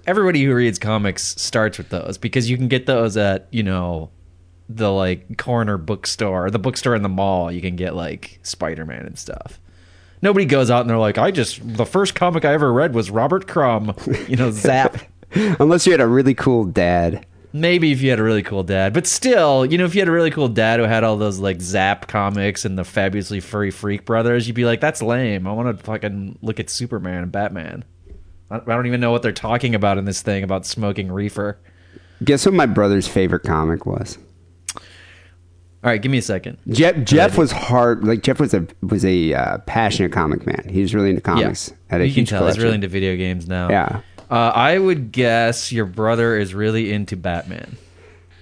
Everybody 0.06 0.44
who 0.44 0.54
reads 0.54 0.78
comics 0.78 1.34
starts 1.42 1.78
with 1.78 1.88
those 1.88 2.16
because 2.16 2.48
you 2.48 2.56
can 2.56 2.68
get 2.68 2.86
those 2.86 3.16
at 3.16 3.48
you 3.50 3.64
know 3.64 4.10
the 4.76 4.90
like 4.90 5.36
corner 5.36 5.76
bookstore, 5.76 6.50
the 6.50 6.58
bookstore 6.58 6.94
in 6.94 7.02
the 7.02 7.08
mall. 7.08 7.50
You 7.50 7.60
can 7.60 7.76
get 7.76 7.94
like 7.94 8.38
Spider 8.42 8.84
Man 8.84 9.04
and 9.04 9.18
stuff. 9.18 9.60
Nobody 10.22 10.44
goes 10.44 10.70
out 10.70 10.82
and 10.82 10.90
they're 10.90 10.98
like, 10.98 11.18
I 11.18 11.30
just 11.30 11.60
the 11.76 11.86
first 11.86 12.14
comic 12.14 12.44
I 12.44 12.52
ever 12.52 12.72
read 12.72 12.94
was 12.94 13.10
Robert 13.10 13.48
Crumb. 13.48 13.94
You 14.28 14.36
know, 14.36 14.50
Zap. 14.52 14.98
Unless 15.34 15.86
you 15.86 15.92
had 15.92 16.00
a 16.00 16.06
really 16.06 16.34
cool 16.34 16.64
dad. 16.64 17.26
Maybe 17.52 17.90
if 17.90 18.00
you 18.00 18.10
had 18.10 18.20
a 18.20 18.22
really 18.22 18.44
cool 18.44 18.62
dad, 18.62 18.92
but 18.92 19.08
still, 19.08 19.66
you 19.66 19.76
know, 19.76 19.84
if 19.84 19.94
you 19.96 20.00
had 20.00 20.08
a 20.08 20.12
really 20.12 20.30
cool 20.30 20.48
dad 20.48 20.78
who 20.78 20.86
had 20.86 21.02
all 21.02 21.16
those 21.16 21.40
like 21.40 21.60
Zap 21.60 22.06
comics 22.06 22.64
and 22.64 22.78
the 22.78 22.84
fabulously 22.84 23.40
furry 23.40 23.72
Freak 23.72 24.04
Brothers, 24.04 24.46
you'd 24.46 24.54
be 24.54 24.64
like, 24.64 24.80
"That's 24.80 25.02
lame. 25.02 25.48
I 25.48 25.52
want 25.52 25.76
to 25.76 25.82
fucking 25.82 26.38
look 26.42 26.60
at 26.60 26.70
Superman 26.70 27.24
and 27.24 27.32
Batman." 27.32 27.84
I 28.52 28.56
I 28.56 28.60
don't 28.60 28.86
even 28.86 29.00
know 29.00 29.10
what 29.10 29.22
they're 29.22 29.32
talking 29.32 29.74
about 29.74 29.98
in 29.98 30.04
this 30.04 30.22
thing 30.22 30.44
about 30.44 30.64
smoking 30.64 31.10
reefer. 31.10 31.58
Guess 32.22 32.44
what 32.46 32.54
my 32.54 32.66
brother's 32.66 33.08
favorite 33.08 33.42
comic 33.42 33.84
was? 33.84 34.18
All 35.82 35.90
right, 35.90 36.00
give 36.00 36.12
me 36.12 36.18
a 36.18 36.22
second. 36.22 36.58
Jeff 36.68 37.04
Jeff 37.04 37.38
was 37.38 37.52
hard. 37.52 38.04
Like 38.04 38.22
Jeff 38.22 38.38
was 38.38 38.52
a 38.52 38.66
was 38.82 39.04
a 39.04 39.32
uh, 39.34 39.58
passionate 39.58 40.12
comic 40.12 40.46
man. 40.46 40.68
He 40.68 40.82
was 40.82 40.94
really 40.94 41.10
into 41.10 41.22
comics. 41.22 41.72
Had 41.88 42.02
a 42.02 42.06
you 42.06 42.12
can 42.12 42.20
huge 42.22 42.28
tell 42.30 42.40
he's 42.40 42.54
collection. 42.56 42.62
really 42.64 42.74
into 42.74 42.88
video 42.88 43.16
games 43.16 43.48
now. 43.48 43.70
Yeah. 43.70 44.00
Uh, 44.30 44.52
I 44.54 44.78
would 44.78 45.10
guess 45.10 45.72
your 45.72 45.86
brother 45.86 46.36
is 46.36 46.54
really 46.54 46.92
into 46.92 47.16
Batman 47.16 47.76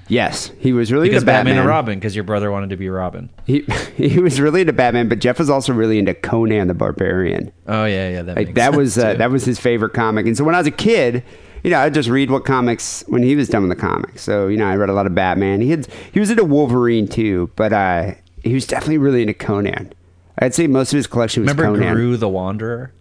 Yes, 0.08 0.50
he 0.58 0.72
was 0.72 0.90
really 0.90 1.08
because 1.08 1.22
into 1.22 1.26
Batman. 1.26 1.44
Batman 1.54 1.58
and 1.58 1.68
Robin 1.68 1.98
because 1.98 2.14
your 2.16 2.24
brother 2.24 2.50
wanted 2.50 2.70
to 2.70 2.76
be 2.76 2.88
Robin. 2.88 3.28
He 3.44 3.60
he 3.96 4.18
was 4.18 4.40
really 4.40 4.62
into 4.62 4.72
Batman, 4.72 5.08
but 5.08 5.18
Jeff 5.18 5.38
was 5.38 5.50
also 5.50 5.72
really 5.74 5.98
into 5.98 6.14
Conan 6.14 6.66
the 6.68 6.74
Barbarian. 6.74 7.52
Oh 7.66 7.84
yeah, 7.84 8.08
yeah, 8.08 8.22
that 8.22 8.36
Like 8.36 8.46
makes 8.48 8.56
that 8.56 8.74
was 8.74 8.94
sense, 8.94 9.04
uh, 9.04 9.12
too. 9.12 9.18
that 9.18 9.30
was 9.30 9.44
his 9.44 9.60
favorite 9.60 9.92
comic. 9.92 10.26
And 10.26 10.36
so 10.36 10.44
when 10.44 10.54
I 10.54 10.58
was 10.58 10.66
a 10.66 10.70
kid, 10.72 11.22
you 11.62 11.70
know, 11.70 11.78
I'd 11.80 11.94
just 11.94 12.08
read 12.08 12.30
what 12.30 12.44
comics 12.44 13.02
when 13.08 13.22
he 13.22 13.36
was 13.36 13.48
done 13.48 13.68
with 13.68 13.76
the 13.76 13.80
comics. 13.80 14.22
So 14.22 14.48
you 14.48 14.56
know, 14.56 14.66
I 14.66 14.76
read 14.76 14.88
a 14.90 14.92
lot 14.92 15.06
of 15.06 15.14
Batman. 15.14 15.60
He 15.60 15.70
had 15.70 15.86
he 16.12 16.20
was 16.20 16.30
into 16.30 16.44
Wolverine 16.44 17.08
too, 17.08 17.50
but 17.56 17.72
uh, 17.72 18.12
he 18.42 18.54
was 18.54 18.66
definitely 18.66 18.98
really 18.98 19.22
into 19.22 19.34
Conan. 19.34 19.92
I'd 20.38 20.54
say 20.54 20.66
most 20.66 20.92
of 20.92 20.96
his 20.96 21.06
collection 21.06 21.42
was 21.44 21.54
Remember 21.54 21.78
Conan. 21.80 21.96
Groo 21.96 22.16
the 22.18 22.28
Wanderer? 22.28 22.92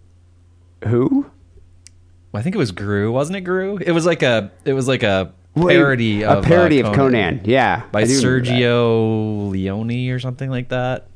Who? 0.86 1.30
I 2.34 2.41
think 2.43 2.56
it 2.56 2.60
was 2.60 2.72
Groo, 2.72 3.12
wasn't 3.12 3.38
it? 3.38 3.43
Groo. 3.43 3.82
It 3.82 3.91
was 3.93 4.06
like 4.06 4.22
a. 4.22 4.52
It 4.63 4.74
was 4.74 4.88
like 4.88 5.02
a 5.02 5.34
Well, 5.56 5.70
parody 5.70 6.22
a 6.22 6.30
of 6.32 6.43
a 6.43 6.48
parody 6.48 6.84
uh, 6.84 6.89
of 6.89 6.96
Conan. 6.96 7.41
Yeah, 7.46 7.84
by 7.91 8.02
I 8.02 8.04
do 8.04 8.15
remember 8.15 8.46
that. 8.46 8.52
Sergio 8.54 9.50
Leone 9.50 10.10
or 10.12 10.20
something 10.20 10.50
like 10.50 10.70
that. 10.70 11.08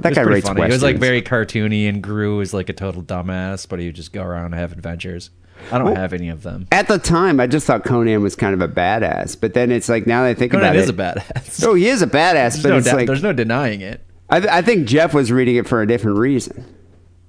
That 0.00 0.14
guy 0.14 0.22
writes 0.22 0.46
funny. 0.48 0.62
It 0.62 0.70
was 0.70 0.82
like 0.82 0.96
very 0.98 1.22
cartoony, 1.22 1.88
and 1.88 2.02
Groo 2.02 2.38
was 2.38 2.54
like 2.54 2.68
a 2.68 2.72
total 2.72 3.02
dumbass, 3.02 3.68
but 3.68 3.78
he 3.78 3.86
would 3.86 3.94
just 3.94 4.12
go 4.12 4.22
around 4.22 4.46
and 4.46 4.54
have 4.54 4.72
adventures. 4.72 5.30
I 5.70 5.78
don't 5.78 5.86
Well, 5.88 5.94
have 5.96 6.12
any 6.12 6.28
of 6.28 6.42
them. 6.42 6.66
At 6.72 6.88
the 6.88 6.98
time, 6.98 7.38
I 7.38 7.46
just 7.46 7.66
thought 7.66 7.84
Conan 7.84 8.20
was 8.22 8.34
kind 8.34 8.54
of 8.54 8.60
a 8.60 8.68
badass, 8.72 9.38
but 9.40 9.54
then 9.54 9.70
it's 9.70 9.88
like 9.88 10.06
now 10.06 10.22
that 10.22 10.28
I 10.30 10.34
think 10.34 10.52
Conan 10.52 10.66
about 10.66 10.76
is 10.76 10.88
it, 10.88 10.94
a 10.94 10.96
badass. 10.98 11.64
Oh, 11.64 11.74
he 11.74 11.88
is 11.88 12.02
a 12.02 12.06
badass, 12.06 12.32
there's, 12.34 12.62
but 12.62 12.68
no 12.70 12.76
it's 12.78 12.86
doubt- 12.86 12.96
like 12.96 13.06
there's 13.06 13.22
no 13.22 13.32
denying 13.32 13.80
it. 13.80 14.00
I, 14.30 14.40
th- 14.40 14.50
I 14.52 14.62
think 14.62 14.88
Jeff 14.88 15.12
was 15.14 15.30
reading 15.30 15.56
it 15.56 15.68
for 15.68 15.82
a 15.82 15.86
different 15.86 16.18
reason. 16.18 16.64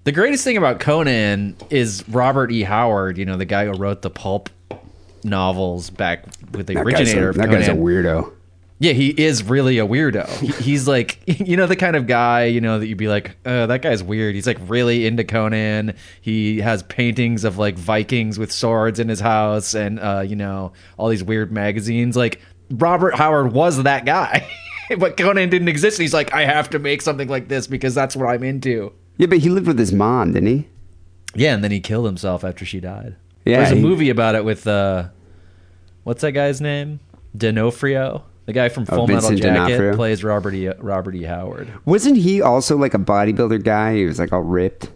The 0.05 0.11
greatest 0.13 0.43
thing 0.45 0.57
about 0.57 0.79
Conan 0.79 1.55
is 1.69 2.03
Robert 2.09 2.51
E. 2.51 2.63
Howard, 2.63 3.17
you 3.17 3.25
know, 3.25 3.37
the 3.37 3.45
guy 3.45 3.65
who 3.65 3.73
wrote 3.73 4.01
the 4.01 4.09
pulp 4.09 4.49
novels 5.23 5.89
back 5.89 6.25
with 6.53 6.67
the 6.67 6.73
That 6.75 6.85
originator 6.85 7.27
a, 7.27 7.29
of 7.31 7.35
that 7.37 7.49
guy's 7.49 7.67
a 7.67 7.71
weirdo. 7.73 8.31
Yeah, 8.83 8.91
he 8.91 9.11
is 9.11 9.43
really 9.45 9.79
a 9.79 9.87
weirdo. 9.87 10.27
He's 10.59 10.89
like, 10.89 11.17
you 11.25 11.55
know, 11.55 11.67
the 11.67 11.77
kind 11.77 11.95
of 11.95 12.05
guy, 12.05 12.43
you 12.45 12.59
know, 12.59 12.79
that 12.79 12.87
you'd 12.87 12.97
be 12.97 13.07
like, 13.07 13.37
uh, 13.45 13.65
that 13.67 13.81
guy's 13.81 14.03
weird. 14.03 14.35
He's 14.35 14.45
like 14.45 14.57
really 14.67 15.05
into 15.07 15.23
Conan. 15.23 15.93
He 16.19 16.59
has 16.59 16.83
paintings 16.83 17.45
of 17.45 17.57
like 17.57 17.77
Vikings 17.77 18.37
with 18.37 18.51
swords 18.51 18.99
in 18.99 19.07
his 19.07 19.21
house 19.21 19.73
and, 19.73 20.01
uh, 20.01 20.25
you 20.27 20.35
know, 20.35 20.73
all 20.97 21.07
these 21.07 21.23
weird 21.23 21.49
magazines. 21.49 22.17
Like, 22.17 22.41
Robert 22.71 23.15
Howard 23.15 23.53
was 23.53 23.81
that 23.83 24.03
guy, 24.05 24.45
but 24.99 25.15
Conan 25.15 25.49
didn't 25.49 25.69
exist. 25.69 25.97
He's 25.97 26.13
like, 26.13 26.33
I 26.33 26.43
have 26.43 26.69
to 26.71 26.79
make 26.79 27.01
something 27.01 27.29
like 27.29 27.47
this 27.47 27.67
because 27.67 27.95
that's 27.95 28.17
what 28.17 28.27
I'm 28.27 28.43
into. 28.43 28.91
Yeah, 29.15 29.27
but 29.27 29.37
he 29.37 29.49
lived 29.49 29.67
with 29.67 29.79
his 29.79 29.93
mom, 29.93 30.33
didn't 30.33 30.49
he? 30.49 30.67
Yeah, 31.35 31.53
and 31.53 31.63
then 31.63 31.71
he 31.71 31.79
killed 31.79 32.05
himself 32.05 32.43
after 32.43 32.65
she 32.65 32.81
died. 32.81 33.15
Yeah, 33.45 33.59
There's 33.59 33.71
a 33.71 33.75
he- 33.75 33.81
movie 33.81 34.09
about 34.09 34.35
it 34.35 34.43
with, 34.43 34.67
uh, 34.67 35.07
what's 36.03 36.19
that 36.21 36.33
guy's 36.33 36.59
name? 36.59 36.99
D'Onofrio. 37.37 38.25
The 38.45 38.53
guy 38.53 38.69
from 38.69 38.83
Oh, 38.89 38.95
Full 38.97 39.07
Metal 39.07 39.29
Jacket 39.31 39.53
D'Onofrio? 39.53 39.95
plays 39.95 40.23
Robert 40.23 40.53
E. 40.53 40.67
Robert 40.79 41.15
E. 41.15 41.23
Howard. 41.23 41.67
Wasn't 41.85 42.17
he 42.17 42.41
also 42.41 42.77
like 42.77 42.93
a 42.93 42.97
bodybuilder 42.99 43.63
guy? 43.63 43.95
He 43.95 44.05
was 44.05 44.19
like 44.19 44.33
all 44.33 44.41
ripped. 44.41 44.91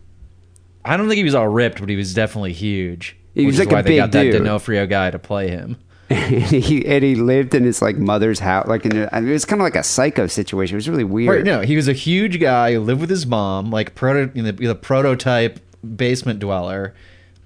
I 0.83 0.97
don't 0.97 1.07
think 1.07 1.17
he 1.17 1.23
was 1.23 1.35
all 1.35 1.47
ripped, 1.47 1.79
but 1.79 1.89
he 1.89 1.95
was 1.95 2.13
definitely 2.13 2.53
huge. 2.53 3.17
He 3.33 3.45
was 3.45 3.59
like 3.59 3.71
a 3.71 3.75
why 3.75 3.81
they 3.83 3.89
big 3.91 3.97
got 3.99 4.11
that 4.13 4.23
dude. 4.23 4.33
D'Onofrio 4.33 4.85
guy 4.87 5.11
to 5.11 5.19
play 5.19 5.49
him. 5.49 5.77
and 6.09 6.43
he 6.45 6.85
and 6.85 7.03
he 7.03 7.15
lived 7.15 7.53
in 7.53 7.63
his 7.65 7.81
like 7.81 7.97
mother's 7.97 8.39
house. 8.39 8.67
Like 8.67 8.85
in 8.85 8.95
a, 8.95 9.09
I 9.11 9.19
mean, 9.19 9.29
it 9.29 9.33
was 9.33 9.45
kind 9.45 9.61
of 9.61 9.65
like 9.65 9.75
a 9.75 9.83
psycho 9.83 10.27
situation. 10.27 10.75
It 10.75 10.77
was 10.77 10.89
really 10.89 11.03
weird. 11.03 11.35
Right? 11.35 11.43
No, 11.43 11.61
he 11.61 11.75
was 11.75 11.87
a 11.89 11.93
huge 11.93 12.39
guy 12.39 12.73
who 12.73 12.79
lived 12.79 13.01
with 13.01 13.09
his 13.09 13.25
mom, 13.25 13.71
like 13.71 13.93
proto, 13.93 14.31
you 14.33 14.43
know, 14.43 14.51
the 14.51 14.75
prototype 14.75 15.59
basement 15.95 16.39
dweller. 16.39 16.95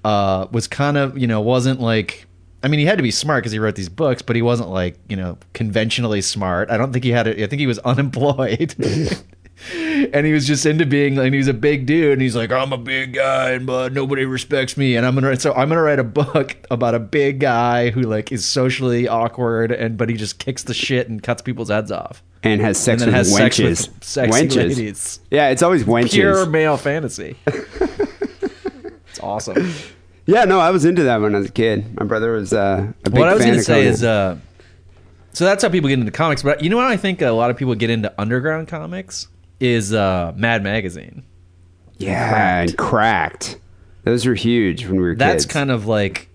Uh, 0.04 0.48
was 0.52 0.68
kind 0.68 0.98
of 0.98 1.18
you 1.18 1.28
know 1.28 1.42
wasn't 1.42 1.80
like. 1.80 2.26
I 2.64 2.68
mean, 2.68 2.80
he 2.80 2.86
had 2.86 2.98
to 2.98 3.04
be 3.04 3.12
smart 3.12 3.42
because 3.42 3.52
he 3.52 3.60
wrote 3.60 3.76
these 3.76 3.90
books, 3.90 4.22
but 4.22 4.36
he 4.36 4.42
wasn't 4.42 4.70
like 4.70 4.98
you 5.08 5.16
know 5.16 5.38
conventionally 5.54 6.22
smart. 6.22 6.70
I 6.70 6.78
don't 6.78 6.94
think 6.94 7.04
he 7.04 7.12
had 7.12 7.28
it. 7.28 7.42
I 7.42 7.48
think 7.48 7.60
he 7.60 7.68
was 7.68 7.80
unemployed. 7.86 8.76
and 10.14 10.26
he 10.26 10.34
was 10.34 10.48
just 10.48 10.66
into 10.66 10.86
being 10.86 11.16
like 11.16 11.32
he 11.32 11.38
was 11.38 11.48
a 11.48 11.54
big 11.54 11.86
dude 11.86 12.14
and 12.14 12.22
he's 12.22 12.36
like 12.36 12.52
i'm 12.52 12.74
a 12.74 12.78
big 12.78 13.14
guy 13.14 13.60
but 13.60 13.74
uh, 13.74 13.90
nobody 13.90 14.26
respects 14.26 14.76
me 14.76 14.96
and 14.96 15.06
i'm 15.06 15.14
gonna 15.14 15.40
so 15.40 15.54
i'm 15.54 15.70
gonna 15.70 15.82
write 15.82 16.00
a 16.00 16.04
book 16.04 16.56
about 16.72 16.96
a 16.96 17.00
big 17.00 17.40
guy 17.40 17.92
who 17.92 18.02
like 18.02 18.32
is 18.32 18.44
socially 18.44 19.08
awkward 19.08 19.72
and 19.72 19.98
but 19.98 20.10
he 20.10 20.16
just 20.16 20.40
kicks 20.40 20.64
the 20.64 20.74
shit 20.74 21.10
and 21.10 21.22
cuts 21.22 21.42
people's 21.42 21.70
heads 21.70 21.92
off 21.92 22.24
and 22.44 22.60
has 22.60 22.78
sex 22.78 23.04
and 23.04 23.10
with 23.10 23.16
has 23.16 23.36
sex 23.36 23.58
wenches. 23.60 23.88
with 23.90 24.04
sexy 24.04 24.32
wenches. 24.48 24.56
ladies 24.70 25.20
Yeah, 25.30 25.50
it's 25.50 25.62
always 25.62 25.84
wenches. 25.84 26.12
pure 26.12 26.46
male 26.48 26.78
fantasy 26.78 27.38
it's 27.46 29.20
awesome 29.22 29.72
Yeah, 30.26 30.46
no, 30.46 30.60
I 30.60 30.72
was 30.72 30.86
into 30.86 31.04
that 31.04 31.20
when 31.20 31.36
I 31.36 31.40
was 31.40 31.50
a 31.50 31.52
kid. 31.52 32.00
My 32.00 32.06
brother 32.06 32.34
was 32.34 32.54
uh, 32.54 32.92
a 33.06 33.10
big 33.10 33.20
what 33.20 33.28
i 33.28 33.34
was 33.34 33.42
fan 33.42 33.50
gonna 33.50 33.60
of 33.60 33.66
say 33.66 33.74
Conan. 33.82 33.94
is 33.94 34.04
uh 34.04 34.38
so 35.34 35.46
that's 35.46 35.64
how 35.64 35.70
people 35.70 35.88
get 35.88 35.98
into 36.00 36.12
comics 36.12 36.44
but 36.44 36.62
you 36.62 36.70
know 36.70 36.76
what 36.78 36.86
i 36.88 36.98
think 36.98 37.22
a 37.22 37.32
lot 37.32 37.50
of 37.50 37.58
people 37.58 37.74
get 37.76 37.90
into 37.90 38.14
underground 38.20 38.68
comics 38.68 39.28
is 39.60 39.94
uh 39.94 40.34
mad 40.36 40.64
magazine 40.64 41.24
yeah, 41.98 42.62
and 42.62 42.78
cracked. 42.78 43.60
Those 44.06 44.26
were 44.26 44.34
huge 44.34 44.86
when 44.88 44.96
we 44.96 45.02
were 45.04 45.12
kids. 45.12 45.20
that's 45.20 45.46
kids. 45.46 45.54
kind 45.54 45.72
of 45.72 45.86
like 45.86 46.30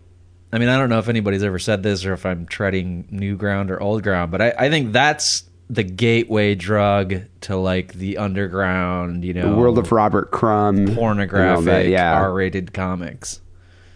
i 0.53 0.59
mean 0.59 0.69
i 0.69 0.79
don't 0.79 0.89
know 0.89 0.99
if 0.99 1.09
anybody's 1.09 1.43
ever 1.43 1.59
said 1.59 1.83
this 1.83 2.05
or 2.05 2.13
if 2.13 2.25
i'm 2.25 2.47
treading 2.47 3.07
new 3.11 3.37
ground 3.37 3.71
or 3.71 3.81
old 3.83 4.03
ground 4.03 4.31
but 4.31 4.41
i, 4.41 4.55
I 4.59 4.71
think 4.71 4.93
that's 4.93 5.45
the 5.69 5.83
gateway 5.83 6.55
drug 6.55 7.23
to 7.43 7.57
like 7.57 7.95
the 7.95 8.19
underground 8.19 9.25
you 9.25 9.35
know 9.35 9.51
the 9.51 9.57
world 9.57 9.79
of 9.79 9.91
Robert 9.91 10.31
Crumb, 10.31 10.77
and 10.77 10.89
all 10.91 10.95
pornographic 10.95 11.89
yeah, 11.91 12.15
r-rated 12.21 12.73
comics 12.73 13.41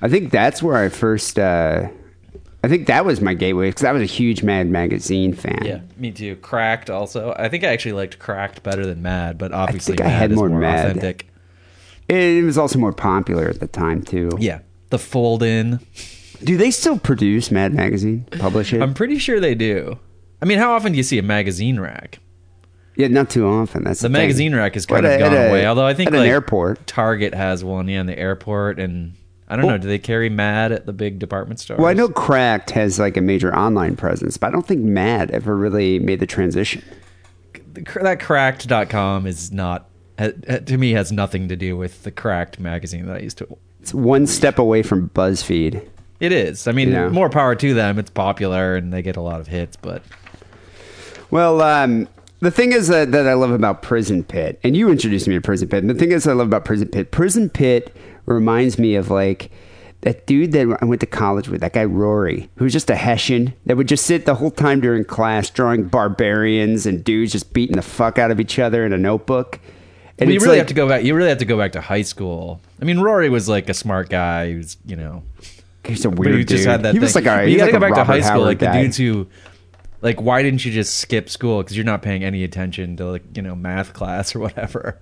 I 0.02 0.08
think 0.08 0.30
that's 0.30 0.62
where 0.62 0.76
I 0.76 0.88
first. 0.88 1.38
Uh, 1.38 1.88
I 2.62 2.68
think 2.68 2.86
that 2.88 3.04
was 3.06 3.20
my 3.20 3.32
gateway 3.34 3.68
because 3.70 3.84
I 3.84 3.92
was 3.92 4.02
a 4.02 4.06
huge 4.06 4.42
Mad 4.42 4.68
Magazine 4.68 5.32
fan. 5.32 5.62
yeah 5.64 5.80
me 5.96 6.10
too 6.10 6.36
cracked 6.36 6.90
also 6.90 7.34
i 7.38 7.48
think 7.48 7.64
i 7.64 7.68
actually 7.68 7.92
liked 7.92 8.18
cracked 8.18 8.62
better 8.62 8.84
than 8.86 9.00
mad 9.02 9.36
but 9.38 9.52
obviously 9.52 9.96
think 9.96 10.06
I 10.06 10.10
had 10.10 10.30
is 10.30 10.36
more 10.36 10.48
more 10.50 10.60
Mad. 10.60 10.90
authentic 10.90 11.26
it 12.08 12.44
was 12.44 12.58
also 12.58 12.78
more 12.78 12.92
popular 12.92 13.48
at 13.48 13.60
the 13.60 13.66
time 13.66 14.02
too. 14.02 14.30
yeah 14.38 14.60
the 14.90 14.98
fold 14.98 15.42
in 15.42 15.80
Do 16.44 16.56
they 16.58 16.70
still 16.70 16.98
produce 16.98 17.50
Mad 17.50 17.72
Magazine? 17.74 18.26
Publish 18.38 18.72
it? 18.74 18.82
i'm 18.82 18.92
pretty 18.94 19.18
sure 19.18 19.40
they 19.40 19.54
do 19.54 19.98
i 20.42 20.44
mean 20.44 20.58
how 20.58 20.72
often 20.72 20.92
do 20.92 20.98
you 20.98 21.04
see 21.04 21.18
a 21.18 21.22
magazine 21.22 21.80
rack 21.80 22.18
yeah, 22.96 23.06
not 23.08 23.30
too 23.30 23.46
often. 23.46 23.84
That's 23.84 24.00
The 24.00 24.08
the, 24.08 24.14
thing. 24.14 24.22
magazine 24.24 24.54
rack 24.54 24.74
has 24.74 24.84
kind 24.84 25.06
At 25.06 25.14
of 25.22 25.26
a- 25.26 25.30
gone 25.30 25.32
a- 25.44 25.48
away. 25.48 25.64
Although 25.66 25.86
I 25.86 25.94
think 25.94 26.08
at 26.08 26.12
an 26.14 26.20
like, 26.20 26.28
airport. 26.28 26.86
Target 26.86 27.32
has 27.32 27.64
one, 27.64 27.88
yeah, 27.88 28.00
in 28.00 28.06
the 28.06 28.18
airport, 28.18 28.78
and 28.78 29.14
I 29.50 29.56
don't 29.56 29.66
know. 29.66 29.78
Do 29.78 29.88
they 29.88 29.98
carry 29.98 30.30
Mad 30.30 30.70
at 30.70 30.86
the 30.86 30.92
big 30.92 31.18
department 31.18 31.58
stores? 31.60 31.78
Well, 31.78 31.88
I 31.88 31.92
know 31.92 32.08
Cracked 32.08 32.70
has 32.70 32.98
like 33.00 33.16
a 33.16 33.20
major 33.20 33.54
online 33.54 33.96
presence, 33.96 34.36
but 34.36 34.46
I 34.46 34.50
don't 34.52 34.66
think 34.66 34.80
Mad 34.82 35.30
ever 35.32 35.56
really 35.56 35.98
made 35.98 36.20
the 36.20 36.26
transition. 36.26 36.82
That 37.74 38.20
cracked.com 38.20 39.26
is 39.26 39.52
not 39.52 39.88
to 40.18 40.76
me 40.78 40.92
has 40.92 41.10
nothing 41.10 41.48
to 41.48 41.56
do 41.56 41.76
with 41.76 42.02
the 42.04 42.10
Cracked 42.10 42.60
magazine 42.60 43.06
that 43.06 43.16
I 43.16 43.20
used 43.20 43.38
to. 43.38 43.58
It's 43.80 43.92
one 43.94 44.26
step 44.26 44.58
away 44.58 44.82
from 44.82 45.08
BuzzFeed. 45.10 45.86
It 46.20 46.32
is. 46.32 46.68
I 46.68 46.72
mean, 46.72 46.90
Yeah. 46.92 47.08
more 47.08 47.30
power 47.30 47.54
to 47.54 47.74
them. 47.74 47.98
It's 47.98 48.10
popular 48.10 48.76
and 48.76 48.92
they 48.92 49.00
get 49.02 49.16
a 49.16 49.22
lot 49.22 49.40
of 49.40 49.48
hits, 49.48 49.76
but 49.76 50.02
Well, 51.30 51.60
um, 51.62 52.08
the 52.40 52.50
thing 52.50 52.72
is 52.72 52.88
that, 52.88 53.12
that 53.12 53.26
I 53.26 53.34
love 53.34 53.50
about 53.52 53.82
Prison 53.82 54.24
Pit, 54.24 54.58
and 54.64 54.76
you 54.76 54.90
introduced 54.90 55.28
me 55.28 55.34
to 55.34 55.40
Prison 55.40 55.68
Pit. 55.68 55.82
And 55.82 55.90
the 55.90 55.94
thing 55.94 56.12
is 56.12 56.26
I 56.26 56.32
love 56.32 56.48
about 56.48 56.64
Prison 56.64 56.88
Pit, 56.88 57.10
Prison 57.10 57.48
Pit 57.48 57.94
reminds 58.34 58.78
me 58.78 58.94
of 58.94 59.10
like 59.10 59.50
that 60.02 60.26
dude 60.26 60.52
that 60.52 60.78
I 60.80 60.84
went 60.86 61.00
to 61.02 61.06
college 61.06 61.48
with, 61.48 61.60
that 61.60 61.74
guy 61.74 61.84
Rory, 61.84 62.48
who 62.56 62.64
was 62.64 62.72
just 62.72 62.88
a 62.88 62.96
Hessian 62.96 63.52
that 63.66 63.76
would 63.76 63.88
just 63.88 64.06
sit 64.06 64.24
the 64.24 64.34
whole 64.36 64.50
time 64.50 64.80
during 64.80 65.04
class 65.04 65.50
drawing 65.50 65.84
barbarians 65.84 66.86
and 66.86 67.04
dudes 67.04 67.32
just 67.32 67.52
beating 67.52 67.76
the 67.76 67.82
fuck 67.82 68.18
out 68.18 68.30
of 68.30 68.40
each 68.40 68.58
other 68.58 68.86
in 68.86 68.92
a 68.94 68.98
notebook. 68.98 69.60
And 70.18 70.28
Well, 70.28 70.34
you 70.34 70.40
really 70.40 70.52
like- 70.52 70.58
have 70.58 70.66
to 70.68 70.74
go 70.74 70.88
back. 70.88 71.02
You 71.04 71.14
really 71.14 71.28
have 71.28 71.38
to 71.38 71.44
go 71.44 71.58
back 71.58 71.72
to 71.72 71.80
high 71.80 72.02
school. 72.02 72.60
I 72.80 72.84
mean, 72.84 73.00
Rory 73.00 73.28
was 73.28 73.48
like 73.48 73.68
a 73.68 73.74
smart 73.74 74.08
guy. 74.10 74.48
He 74.50 74.54
was, 74.56 74.76
you 74.86 74.96
know, 74.96 75.22
He's 75.84 76.04
a 76.04 76.10
weird 76.10 76.36
he 76.38 76.44
just 76.44 76.62
dude. 76.64 76.70
had 76.70 76.82
that. 76.82 76.92
he 76.94 76.98
was 76.98 77.14
like 77.14 77.24
a, 77.24 77.28
But 77.28 77.46
he 77.46 77.52
you 77.52 77.58
gotta 77.58 77.72
like 77.72 77.80
go 77.80 77.86
back 77.88 77.94
to 77.94 78.04
high 78.04 78.20
school, 78.20 78.42
Howard 78.42 78.46
like 78.46 78.58
guy. 78.58 78.76
the 78.76 78.82
dudes 78.82 78.96
who, 78.98 79.26
like, 80.02 80.20
why 80.20 80.42
didn't 80.42 80.64
you 80.64 80.72
just 80.72 80.96
skip 80.96 81.28
school? 81.30 81.62
Because 81.62 81.74
you're 81.76 81.86
not 81.86 82.02
paying 82.02 82.22
any 82.24 82.44
attention 82.44 82.96
to 82.98 83.06
like 83.10 83.22
you 83.34 83.42
know 83.42 83.54
math 83.54 83.92
class 83.94 84.34
or 84.36 84.40
whatever. 84.40 84.98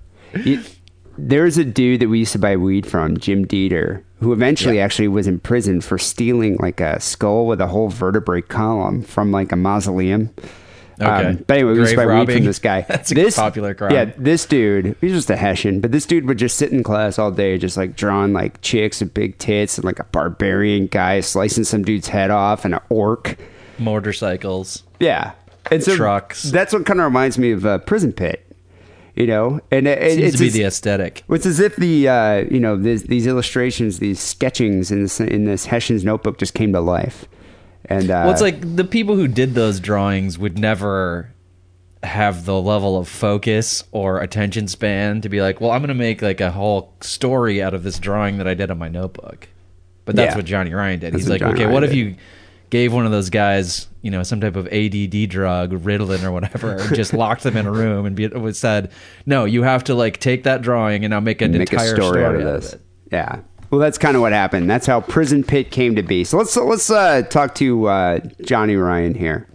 There's 1.19 1.59
a 1.59 1.65
dude 1.65 2.01
that 2.01 2.09
we 2.09 2.21
used 2.21 2.33
to 2.33 2.39
buy 2.39 2.57
weed 2.57 2.87
from, 2.87 3.17
Jim 3.19 3.45
Dieter, 3.47 4.03
who 4.21 4.33
eventually 4.33 4.77
Yeah. 4.77 4.85
actually 4.85 5.09
was 5.09 5.27
in 5.27 5.39
prison 5.41 5.81
for 5.81 5.99
stealing 5.99 6.57
like 6.61 6.81
a 6.81 7.01
skull 7.01 7.47
with 7.47 7.61
a 7.61 7.67
whole 7.67 7.89
vertebrae 7.89 8.41
column 8.43 9.03
from 9.03 9.31
like 9.33 9.53
a 9.53 9.57
mausoleum. 9.57 10.31
Um, 11.01 11.07
Okay. 11.09 11.43
but 11.47 11.55
anyway, 11.55 11.73
we 11.75 11.79
used 11.79 11.91
to 11.91 11.97
Grave 11.97 12.09
buy 12.09 12.19
weed 12.25 12.33
from 12.39 12.45
this 12.45 12.59
guy. 12.59 12.81
That's 12.89 13.13
a 13.13 13.15
this, 13.15 13.37
popular 13.37 13.73
crime. 13.75 13.93
Yeah, 13.93 14.07
this 14.17 14.45
dude, 14.47 14.97
he's 15.01 15.13
just 15.13 15.31
a 15.31 15.37
Hessian, 15.37 15.81
but 15.81 15.93
this 15.93 16.07
dude 16.07 16.27
would 16.27 16.39
just 16.39 16.57
sit 16.57 16.73
in 16.73 16.83
class 16.83 17.19
all 17.21 17.31
day, 17.31 17.57
just 17.59 17.77
like 17.77 17.95
drawing 17.95 18.33
like 18.33 18.61
chicks 18.63 19.01
with 19.01 19.15
big 19.15 19.39
tits 19.39 19.77
and 19.79 19.85
like 19.85 20.01
a 20.01 20.05
barbarian 20.05 20.87
guy 20.89 21.21
slicing 21.21 21.63
some 21.65 21.83
dude's 21.83 22.09
head 22.09 22.31
off 22.33 22.65
and 22.65 22.75
an 22.75 22.81
orc. 22.89 23.37
Motorcycles. 23.79 24.83
Yeah, 24.99 25.33
and 25.71 25.83
so 25.85 25.95
Trucks. 25.95 26.43
That's 26.45 26.73
what 26.73 26.85
kind 26.85 26.99
of 26.99 27.05
reminds 27.05 27.39
me 27.39 27.53
of 27.53 27.65
uh, 27.65 27.79
Prison 27.79 28.13
Pit. 28.13 28.45
You 29.19 29.27
know, 29.27 29.61
and 29.73 29.89
it, 29.89 30.13
Seems 30.13 30.23
it's 30.23 30.33
to 30.37 30.39
be 30.39 30.47
it's- 30.47 30.55
the 30.55 30.63
aesthetic. 30.65 31.25
it's 31.29 31.45
as 31.45 31.59
if 31.59 31.75
the 31.75 32.09
uh, 32.09 32.35
you 32.51 32.61
know 32.61 32.77
this, 32.77 33.03
these 33.03 33.27
illustrations, 33.27 33.99
these 33.99 34.21
sketchings 34.21 34.93
in 34.93 35.03
this 35.03 35.19
in 35.21 35.45
this 35.45 35.67
Hessian's 35.67 36.05
notebook 36.05 36.39
just 36.39 36.55
came 36.55 36.73
to 36.73 36.81
life. 36.81 37.25
And 37.87 38.11
uh, 38.11 38.23
Well, 38.25 38.31
it's 38.31 38.41
like 38.43 38.77
the 38.77 38.85
people 38.85 39.17
who 39.17 39.27
did 39.27 39.55
those 39.55 39.81
drawings 39.81 40.39
would 40.39 40.57
never 40.59 41.33
have 42.05 42.45
the 42.45 42.61
level 42.61 42.97
of 42.97 43.09
focus 43.09 43.83
or 43.91 44.21
attention 44.21 44.69
span 44.69 45.21
to 45.23 45.29
be 45.29 45.41
like, 45.43 45.61
well, 45.61 45.73
I'm 45.73 45.81
going 45.81 45.89
to 45.89 45.95
make 45.95 46.23
like 46.23 46.41
a 46.41 46.53
whole 46.53 46.93
story 47.01 47.61
out 47.61 47.75
of 47.75 47.83
this 47.83 47.99
drawing 47.99 48.39
that 48.39 48.47
I 48.47 48.55
did 48.55 48.71
on 48.71 48.79
my 48.79 48.89
notebook. 48.89 49.49
But 50.05 50.15
that's 50.15 50.33
Yeah. 50.33 50.37
what 50.37 50.45
Johnny 50.45 50.73
Ryan 50.73 51.01
did. 51.01 51.13
That's 51.15 51.25
He's 51.25 51.31
like, 51.31 51.41
Johnny 51.41 51.55
okay, 51.55 51.65
Ryan 51.65 51.75
what 51.75 51.83
if 51.83 51.93
you 51.95 52.15
gave 52.71 52.93
one 52.93 53.07
of 53.07 53.13
those 53.13 53.31
guys, 53.31 53.89
you 54.03 54.11
know, 54.11 54.23
some 54.23 54.41
type 54.41 54.57
of 54.57 54.67
ADD 54.69 55.29
drug, 55.29 55.73
Ritalin 55.73 56.23
or 56.23 56.33
whatever, 56.33 56.77
and 56.77 56.95
just 56.95 57.13
locked 57.15 57.43
them 57.43 57.57
in 57.57 57.67
a 57.67 57.73
room 57.73 58.07
and 58.07 58.15
be, 58.17 58.53
said, 58.53 58.91
no, 59.27 59.45
you 59.45 59.63
have 59.63 59.85
to 59.85 59.95
like 59.95 60.19
take 60.19 60.45
that 60.45 60.63
drawing 60.63 61.05
and 61.05 61.11
now 61.11 61.21
make 61.21 61.43
an 61.43 61.53
make 61.53 61.73
a 61.73 61.75
entire 61.75 61.97
story, 61.97 62.25
out 62.25 62.35
of 62.35 62.43
this. 62.43 62.75
it. 62.75 62.81
Yeah. 63.13 63.41
Well, 63.71 63.81
that's 63.81 63.99
kind 63.99 64.17
of 64.17 64.23
what 64.23 64.33
happened. 64.33 64.71
That's 64.71 64.87
how 64.87 65.01
Prison 65.01 65.45
Pit 65.45 65.71
came 65.71 65.95
to 65.97 66.03
be. 66.03 66.25
So 66.25 66.39
let's 66.39 66.57
let's 66.57 66.91
uh, 66.91 67.23
talk 67.23 67.55
to 67.57 67.87
uh, 67.87 68.21
Johnny 68.43 68.77
Ryan 68.77 69.15
here. 69.15 69.47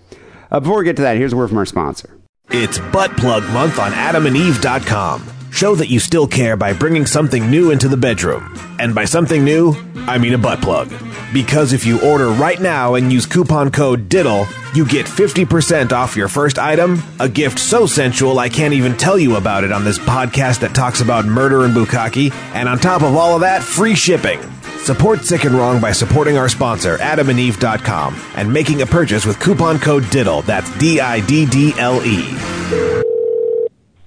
Uh, 0.51 0.59
before 0.59 0.77
we 0.77 0.85
get 0.85 0.95
to 0.97 1.01
that, 1.01 1.17
here's 1.17 1.33
a 1.33 1.37
word 1.37 1.47
from 1.49 1.57
our 1.57 1.65
sponsor. 1.65 2.19
It's 2.51 2.77
Butt 2.77 3.17
Plug 3.17 3.43
Month 3.51 3.79
on 3.79 3.91
AdamandEve.com. 3.91 5.32
Show 5.53 5.75
that 5.75 5.87
you 5.87 5.99
still 5.99 6.25
care 6.25 6.57
by 6.57 6.73
bringing 6.73 7.05
something 7.05 7.51
new 7.51 7.69
into 7.69 7.87
the 7.87 7.95
bedroom. 7.95 8.57
And 8.79 8.95
by 8.95 9.05
something 9.05 9.45
new, 9.45 9.75
I 10.07 10.17
mean 10.17 10.33
a 10.33 10.37
butt 10.39 10.63
plug. 10.63 10.89
Because 11.31 11.73
if 11.73 11.85
you 11.85 12.01
order 12.01 12.29
right 12.29 12.59
now 12.59 12.95
and 12.95 13.13
use 13.13 13.27
coupon 13.27 13.69
code 13.69 14.09
DIDDLE, 14.09 14.47
you 14.75 14.83
get 14.83 15.05
50% 15.05 15.91
off 15.91 16.15
your 16.15 16.27
first 16.27 16.57
item, 16.57 17.03
a 17.19 17.29
gift 17.29 17.59
so 17.59 17.85
sensual 17.85 18.39
I 18.39 18.49
can't 18.49 18.73
even 18.73 18.97
tell 18.97 19.19
you 19.19 19.35
about 19.35 19.63
it 19.63 19.71
on 19.71 19.83
this 19.83 19.99
podcast 19.99 20.61
that 20.61 20.73
talks 20.73 21.01
about 21.01 21.25
murder 21.25 21.65
and 21.65 21.75
bukkake, 21.75 22.33
and 22.55 22.67
on 22.67 22.79
top 22.79 23.03
of 23.03 23.15
all 23.15 23.35
of 23.35 23.41
that, 23.41 23.61
free 23.61 23.93
shipping. 23.93 24.41
Support 24.79 25.23
Sick 25.23 25.43
and 25.45 25.53
Wrong 25.53 25.79
by 25.79 25.91
supporting 25.91 26.35
our 26.35 26.49
sponsor, 26.49 26.97
adamandeve.com, 26.97 28.19
and 28.35 28.51
making 28.51 28.81
a 28.81 28.87
purchase 28.87 29.23
with 29.23 29.39
coupon 29.39 29.77
code 29.77 30.03
DIDDLE. 30.05 30.41
That's 30.47 30.75
D 30.79 30.99
I 30.99 31.19
D 31.19 31.45
D 31.45 31.73
L 31.77 32.03
E. 32.03 32.23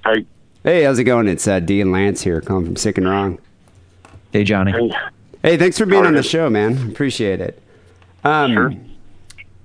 Hey, 0.04 0.26
Hey, 0.66 0.83
how's 0.83 0.98
it 0.98 1.05
going? 1.05 1.29
It's 1.29 1.46
uh, 1.46 1.61
D 1.61 1.81
and 1.81 1.92
Lance 1.92 2.22
here, 2.22 2.40
calling 2.40 2.64
from 2.66 2.74
Sick 2.74 2.98
and 2.98 3.09
Wrong. 3.09 3.38
Hey, 4.33 4.42
Johnny. 4.42 4.72
hey, 4.72 4.90
Hey, 5.42 5.57
thanks 5.57 5.79
for 5.79 5.87
being 5.87 6.05
on 6.05 6.14
the 6.14 6.24
show, 6.24 6.50
man. 6.50 6.90
Appreciate 6.90 7.40
it. 7.40 7.62
Um, 8.24 8.52
Sure. 8.52 8.74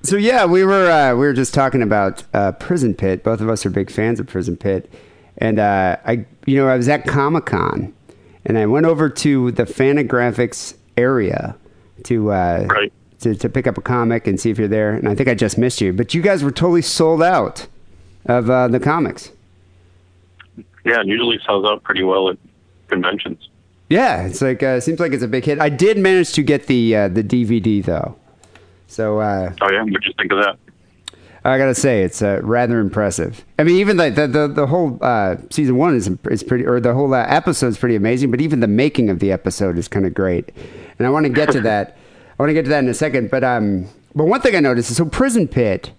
So 0.04 0.16
yeah, 0.18 0.46
we 0.46 0.64
were 0.64 0.90
uh, 0.92 1.14
we 1.14 1.26
were 1.26 1.34
just 1.34 1.56
talking 1.56 1.82
about 1.82 2.24
uh, 2.36 2.52
Prison 2.54 2.94
Pit. 2.94 3.24
Both 3.24 3.42
of 3.42 3.50
us 3.50 3.66
are 3.66 3.72
big 3.72 3.90
fans 3.90 4.20
of 4.20 4.28
Prison 4.28 4.56
Pit, 4.58 4.92
and 5.40 5.58
uh, 5.58 5.98
I, 6.06 6.26
you 6.46 6.58
know, 6.58 6.68
I 6.68 6.78
was 6.78 6.88
at 6.88 7.06
Comic 7.08 7.46
Con, 7.48 7.94
and 8.46 8.60
I 8.60 8.68
went 8.68 8.86
over 8.86 9.10
to 9.10 9.52
the 9.52 9.64
Fantagraphics 9.64 10.76
area 10.98 11.56
to 12.04 12.32
uh, 12.32 12.68
Right. 12.70 12.94
to 13.22 13.34
to 13.36 13.50
pick 13.50 13.66
up 13.66 13.78
a 13.80 13.82
comic 13.82 14.28
and 14.28 14.40
see 14.40 14.52
if 14.52 14.60
you're 14.60 14.68
there. 14.68 14.94
And 14.94 15.08
I 15.10 15.16
think 15.16 15.28
I 15.30 15.34
just 15.34 15.58
missed 15.58 15.82
you, 15.82 15.94
but 15.94 16.14
you 16.14 16.22
guys 16.22 16.44
were 16.44 16.52
totally 16.52 16.82
sold 16.84 17.24
out 17.24 17.66
of 18.28 18.52
uh, 18.52 18.68
the 18.68 18.80
comics. 18.80 19.32
Yeah, 20.86 21.02
it 21.02 21.08
usually 21.08 21.40
sells 21.46 21.66
out 21.66 21.84
pretty 21.84 22.04
well 22.04 22.30
at 22.30 22.38
conventions. 22.88 23.50
Yeah, 23.90 24.26
it's 24.26 24.42
like 24.42 24.64
uh, 24.64 24.80
seems 24.80 25.00
like 25.00 25.12
it's 25.12 25.24
a 25.24 25.28
big 25.28 25.44
hit. 25.46 25.60
I 25.60 25.70
did 25.70 25.98
manage 25.98 26.32
to 26.34 26.44
get 26.44 26.68
the 26.68 26.96
uh, 26.96 27.08
the 27.10 27.24
DVD 27.24 27.84
though, 27.84 28.16
so 28.88 29.20
uh, 29.20 29.54
Oh 29.62 29.72
yeah, 29.72 29.84
what'd 29.84 30.06
you 30.06 30.14
think 30.18 30.32
of 30.32 30.40
that? 30.40 30.58
I 31.44 31.58
gotta 31.58 31.74
say 31.74 32.04
it's 32.04 32.22
uh, 32.22 32.40
rather 32.44 32.80
impressive. 32.80 33.44
I 33.58 33.64
mean, 33.64 33.78
even 33.78 33.98
the 33.98 34.12
the 34.12 34.28
the, 34.28 34.48
the 34.48 34.68
whole 34.68 34.98
uh, 35.02 35.38
season 35.50 35.76
one 35.76 35.96
is 35.96 36.08
is 36.30 36.44
pretty, 36.44 36.66
or 36.66 36.80
the 36.80 36.94
whole 36.94 37.14
uh, 37.14 37.26
episode 37.28 37.68
is 37.68 37.78
pretty 37.80 37.96
amazing. 37.96 38.30
But 38.32 38.42
even 38.42 38.60
the 38.60 38.68
making 38.68 39.10
of 39.10 39.20
the 39.20 39.32
episode 39.32 39.78
is 39.78 39.88
kind 39.88 40.06
of 40.06 40.14
great, 40.14 40.52
and 41.00 41.08
I 41.08 41.10
want 41.10 41.26
to 41.26 41.32
get 41.32 41.52
to 41.52 41.62
that. 41.62 41.98
I 42.40 42.44
want 42.44 42.50
to 42.50 42.54
get 42.54 42.64
to 42.64 42.70
that 42.70 42.84
in 42.84 42.90
a 42.90 42.94
second. 42.94 43.32
But 43.32 43.44
um, 43.44 43.88
but 44.14 44.26
one 44.26 44.40
thing 44.42 44.56
I 44.56 44.60
noticed 44.60 44.92
is 44.92 44.98
so 44.98 45.06
Prison 45.06 45.48
Pit 45.48 45.92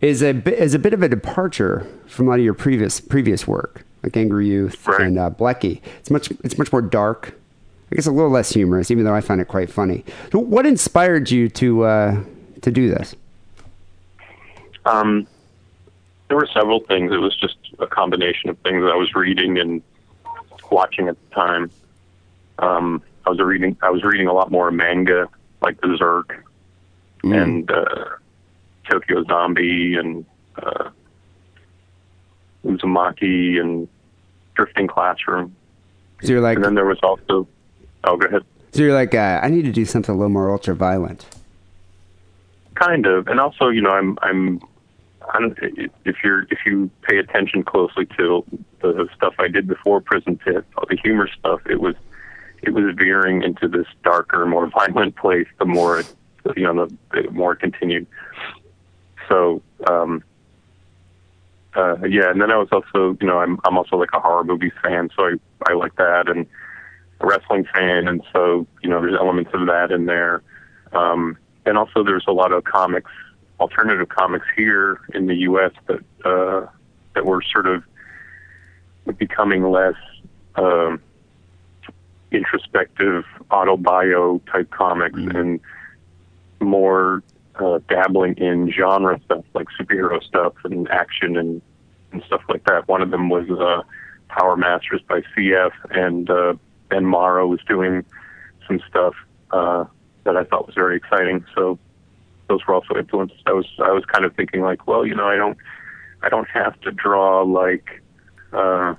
is 0.00 0.22
a 0.22 0.32
bit, 0.32 0.58
is 0.58 0.74
a 0.74 0.78
bit 0.78 0.92
of 0.92 1.02
a 1.02 1.08
departure 1.08 1.86
from 2.06 2.26
a 2.26 2.30
lot 2.30 2.38
of 2.40 2.44
your 2.44 2.54
previous 2.54 3.00
previous 3.00 3.46
work, 3.46 3.86
like 4.04 4.16
Angry 4.16 4.46
Youth 4.46 4.86
Right. 4.86 5.00
and 5.00 5.18
uh, 5.18 5.30
Blecky. 5.30 5.80
It's 5.98 6.10
much 6.10 6.30
it's 6.44 6.58
much 6.58 6.70
more 6.72 6.82
dark. 6.82 7.34
I 7.90 7.96
guess 7.96 8.06
a 8.06 8.10
little 8.12 8.30
less 8.30 8.50
humorous, 8.52 8.90
even 8.90 9.04
though 9.04 9.14
I 9.14 9.20
find 9.20 9.40
it 9.40 9.48
quite 9.48 9.70
funny. 9.70 10.04
So 10.32 10.38
what 10.38 10.66
inspired 10.66 11.30
you 11.30 11.48
to 11.50 11.82
uh, 11.84 12.20
to 12.62 12.70
do 12.70 12.88
this? 12.88 13.14
Um, 14.86 15.26
there 16.28 16.36
were 16.36 16.48
several 16.52 16.80
things. 16.80 17.12
It 17.12 17.16
was 17.18 17.36
just 17.36 17.56
a 17.78 17.86
combination 17.86 18.50
of 18.50 18.58
things 18.58 18.82
that 18.82 18.90
I 18.90 18.96
was 18.96 19.14
reading 19.14 19.58
and 19.58 19.82
watching 20.70 21.08
at 21.08 21.16
the 21.28 21.34
time. 21.34 21.70
Um, 22.58 23.02
I 23.26 23.30
was 23.30 23.38
reading. 23.40 23.76
I 23.82 23.90
was 23.90 24.02
reading 24.04 24.26
a 24.26 24.32
lot 24.32 24.50
more 24.50 24.70
manga, 24.70 25.28
like 25.62 25.80
Berserk 25.80 26.44
and 27.22 27.70
uh, 27.70 28.04
Tokyo 28.90 29.24
Zombie 29.24 29.94
and 29.96 30.26
uh, 30.62 30.90
Uzumaki 32.66 33.58
and 33.60 33.88
Drifting 34.54 34.86
Classroom. 34.86 35.54
So 36.22 36.28
you're 36.28 36.40
like, 36.40 36.56
And 36.56 36.64
then 36.64 36.74
there 36.74 36.86
was 36.86 36.98
also. 37.02 37.46
Oh, 38.04 38.16
go 38.16 38.26
ahead. 38.26 38.42
So 38.72 38.82
you're 38.82 38.94
like, 38.94 39.14
uh, 39.14 39.40
I 39.42 39.48
need 39.48 39.62
to 39.62 39.72
do 39.72 39.84
something 39.84 40.14
a 40.14 40.18
little 40.18 40.30
more 40.30 40.50
ultra 40.50 40.74
violent. 40.74 41.26
kind 42.74 43.06
of 43.06 43.28
and 43.28 43.38
also 43.38 43.68
you 43.68 43.80
know 43.80 43.90
i'm 43.90 44.18
i'm 44.22 44.60
I 45.32 45.40
don't, 45.40 45.56
if 46.04 46.16
you're 46.22 46.42
if 46.50 46.58
you 46.66 46.90
pay 47.02 47.18
attention 47.18 47.62
closely 47.62 48.06
to 48.18 48.44
the 48.82 49.08
stuff 49.16 49.34
I 49.38 49.48
did 49.48 49.66
before 49.66 50.02
Prison 50.02 50.36
Pit, 50.36 50.64
all 50.76 50.84
the 50.86 50.96
humor 51.02 51.28
stuff, 51.38 51.62
it 51.66 51.80
was 51.80 51.94
it 52.62 52.70
was 52.74 52.94
veering 52.94 53.42
into 53.42 53.66
this 53.66 53.86
darker, 54.02 54.44
more 54.44 54.66
violent 54.78 55.16
place. 55.16 55.46
The 55.58 55.64
more 55.64 56.00
it, 56.00 56.14
you 56.56 56.64
know, 56.64 56.86
the, 56.86 57.22
the 57.22 57.30
more 57.30 57.54
it 57.54 57.60
continued. 57.60 58.06
So 59.28 59.62
um, 59.88 60.22
uh, 61.76 61.96
yeah, 62.04 62.30
and 62.30 62.40
then 62.40 62.50
I 62.50 62.56
was 62.56 62.68
also 62.70 63.16
you 63.20 63.26
know 63.26 63.38
I'm 63.38 63.58
I'm 63.64 63.76
also 63.76 63.96
like 63.96 64.10
a 64.12 64.20
horror 64.20 64.44
movie 64.44 64.72
fan, 64.82 65.10
so 65.16 65.24
I 65.24 65.34
I 65.68 65.74
like 65.74 65.96
that 65.96 66.28
and 66.28 66.46
a 67.20 67.26
wrestling 67.26 67.66
fan, 67.74 68.08
and 68.08 68.22
so 68.32 68.66
you 68.82 68.88
know 68.88 69.00
there's 69.00 69.18
elements 69.18 69.50
of 69.54 69.66
that 69.66 69.90
in 69.90 70.06
there. 70.06 70.42
Um, 70.92 71.36
and 71.66 71.78
also 71.78 72.04
there's 72.04 72.26
a 72.28 72.32
lot 72.32 72.52
of 72.52 72.64
comics, 72.64 73.10
alternative 73.58 74.08
comics 74.08 74.46
here 74.54 75.00
in 75.14 75.26
the 75.26 75.34
U.S. 75.36 75.72
that 75.86 76.00
uh, 76.24 76.66
that 77.14 77.24
were 77.24 77.42
sort 77.42 77.66
of 77.66 77.82
becoming 79.18 79.70
less 79.70 79.96
um, 80.56 81.00
introspective, 82.30 83.24
autobio 83.50 84.40
type 84.50 84.70
comics 84.70 85.18
and 85.18 85.60
more 86.60 87.22
uh, 87.56 87.78
dabbling 87.88 88.34
in 88.34 88.72
genre 88.72 89.20
stuff 89.24 89.44
like 89.54 89.66
superhero 89.80 90.22
stuff 90.22 90.54
and 90.64 90.88
action 90.90 91.36
and, 91.36 91.62
and 92.12 92.22
stuff 92.24 92.42
like 92.48 92.64
that. 92.64 92.88
One 92.88 93.02
of 93.02 93.10
them 93.10 93.28
was 93.28 93.48
uh, 93.50 93.82
Powr 94.28 94.56
Mastrs 94.56 95.06
by 95.06 95.22
CF, 95.36 95.72
and 95.90 96.28
uh, 96.28 96.54
Ben 96.88 97.04
Marra 97.04 97.48
was 97.48 97.60
doing 97.68 98.04
some 98.66 98.80
stuff 98.88 99.14
uh, 99.50 99.84
that 100.24 100.36
I 100.36 100.44
thought 100.44 100.66
was 100.66 100.74
very 100.74 100.96
exciting. 100.96 101.44
So 101.54 101.78
those 102.48 102.66
were 102.66 102.74
also 102.74 102.96
influences. 102.96 103.38
I 103.46 103.52
was 103.52 103.66
I 103.78 103.90
was 103.90 104.04
kind 104.06 104.24
of 104.24 104.34
thinking 104.34 104.62
like, 104.62 104.86
well, 104.86 105.06
you 105.06 105.14
know, 105.14 105.26
I 105.26 105.36
don't 105.36 105.56
I 106.22 106.28
don't 106.28 106.48
have 106.48 106.80
to 106.80 106.90
draw 106.90 107.42
like 107.42 108.02
uh, 108.52 108.94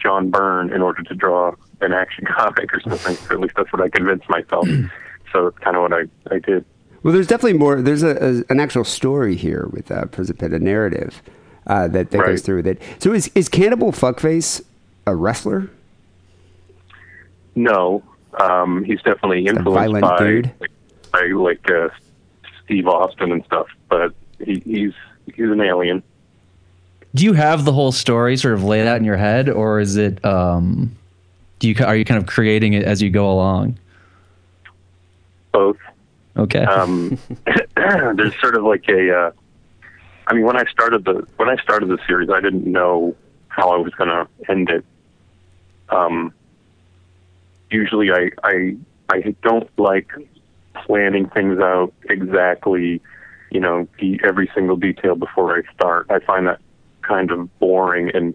John 0.00 0.30
Byrne 0.30 0.72
in 0.72 0.82
order 0.82 1.02
to 1.02 1.14
draw 1.14 1.54
an 1.80 1.92
action 1.92 2.24
comic 2.36 2.72
or 2.72 2.80
something. 2.80 3.16
or 3.28 3.34
at 3.34 3.40
least 3.40 3.54
that's 3.56 3.72
what 3.72 3.82
I 3.82 3.88
convinced 3.88 4.28
myself. 4.28 4.66
so 5.32 5.48
it's 5.48 5.58
kind 5.58 5.76
of 5.76 5.82
what 5.82 5.92
I 5.92 6.34
I 6.34 6.38
did. 6.38 6.64
Well, 7.02 7.12
there's 7.14 7.26
definitely 7.26 7.58
more. 7.58 7.80
There's 7.80 8.02
a, 8.02 8.42
a 8.48 8.52
an 8.52 8.60
actual 8.60 8.84
story 8.84 9.36
here 9.36 9.68
with 9.70 9.90
uh, 9.90 10.06
Prison 10.06 10.36
a 10.40 10.58
narrative 10.58 11.22
uh, 11.66 11.88
that, 11.88 12.10
that 12.10 12.18
goes 12.24 12.42
through 12.42 12.56
with 12.56 12.66
it. 12.66 12.82
So 12.98 13.12
is 13.12 13.30
is 13.34 13.48
Cannibal 13.48 13.92
Fuckface 13.92 14.62
a 15.06 15.14
wrestler? 15.14 15.70
No, 17.54 18.02
um, 18.40 18.84
he's 18.84 18.98
definitely 19.02 19.46
influenced 19.46 19.72
violent 19.72 20.02
by 20.02 20.18
dude? 20.18 20.54
by 21.12 21.26
like 21.26 21.70
uh, 21.70 21.88
Steve 22.64 22.86
Austin 22.86 23.32
and 23.32 23.44
stuff, 23.44 23.66
but 23.88 24.14
he, 24.44 24.60
he's 24.60 24.92
he's 25.26 25.50
an 25.50 25.60
alien. 25.60 26.02
Do 27.14 27.24
you 27.24 27.32
have 27.32 27.64
the 27.64 27.72
whole 27.72 27.92
story 27.92 28.36
sort 28.36 28.54
of 28.54 28.64
laid 28.64 28.86
out 28.86 28.98
in 28.98 29.04
your 29.04 29.16
head, 29.16 29.48
or 29.48 29.80
is 29.80 29.96
it? 29.96 30.24
Um, 30.24 30.96
do 31.58 31.68
you 31.68 31.74
are 31.84 31.96
you 31.96 32.04
kind 32.04 32.20
of 32.20 32.26
creating 32.26 32.74
it 32.74 32.84
as 32.84 33.02
you 33.02 33.10
go 33.10 33.30
along? 33.30 33.78
Both. 35.52 35.78
Okay. 36.38 36.64
um, 36.64 37.18
there's 37.76 38.40
sort 38.40 38.56
of 38.56 38.64
like 38.64 38.88
a. 38.88 39.18
Uh, 39.18 39.30
I 40.26 40.34
mean, 40.34 40.44
when 40.44 40.56
I 40.56 40.64
started 40.70 41.04
the 41.04 41.26
when 41.36 41.48
I 41.48 41.56
started 41.56 41.88
the 41.88 41.98
series, 42.06 42.30
I 42.30 42.40
didn't 42.40 42.66
know 42.66 43.16
how 43.48 43.70
I 43.70 43.76
was 43.76 43.92
going 43.94 44.10
to 44.10 44.28
end 44.50 44.70
it. 44.70 44.84
Um, 45.88 46.32
usually, 47.70 48.10
I 48.12 48.30
I 48.42 48.76
I 49.10 49.34
don't 49.42 49.68
like 49.78 50.10
planning 50.74 51.28
things 51.30 51.58
out 51.58 51.92
exactly. 52.08 53.02
You 53.50 53.60
know, 53.60 53.88
every 54.22 54.50
single 54.54 54.76
detail 54.76 55.16
before 55.16 55.56
I 55.56 55.62
start. 55.72 56.06
I 56.10 56.18
find 56.20 56.46
that 56.46 56.60
kind 57.00 57.30
of 57.30 57.58
boring, 57.58 58.10
and 58.14 58.34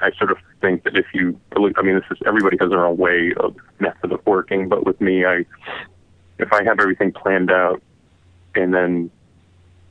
I 0.00 0.12
sort 0.12 0.30
of 0.30 0.36
think 0.60 0.84
that 0.84 0.96
if 0.96 1.06
you, 1.14 1.40
I 1.56 1.82
mean, 1.82 1.94
this 1.94 2.04
is 2.10 2.18
everybody 2.26 2.58
has 2.60 2.68
their 2.68 2.86
own 2.86 2.98
way 2.98 3.32
of 3.38 3.56
method 3.80 4.12
of 4.12 4.20
working, 4.26 4.68
but 4.68 4.84
with 4.84 5.00
me, 5.00 5.24
I 5.24 5.46
if 6.42 6.52
I 6.52 6.64
have 6.64 6.80
everything 6.80 7.12
planned 7.12 7.50
out 7.50 7.82
and 8.54 8.74
then 8.74 9.10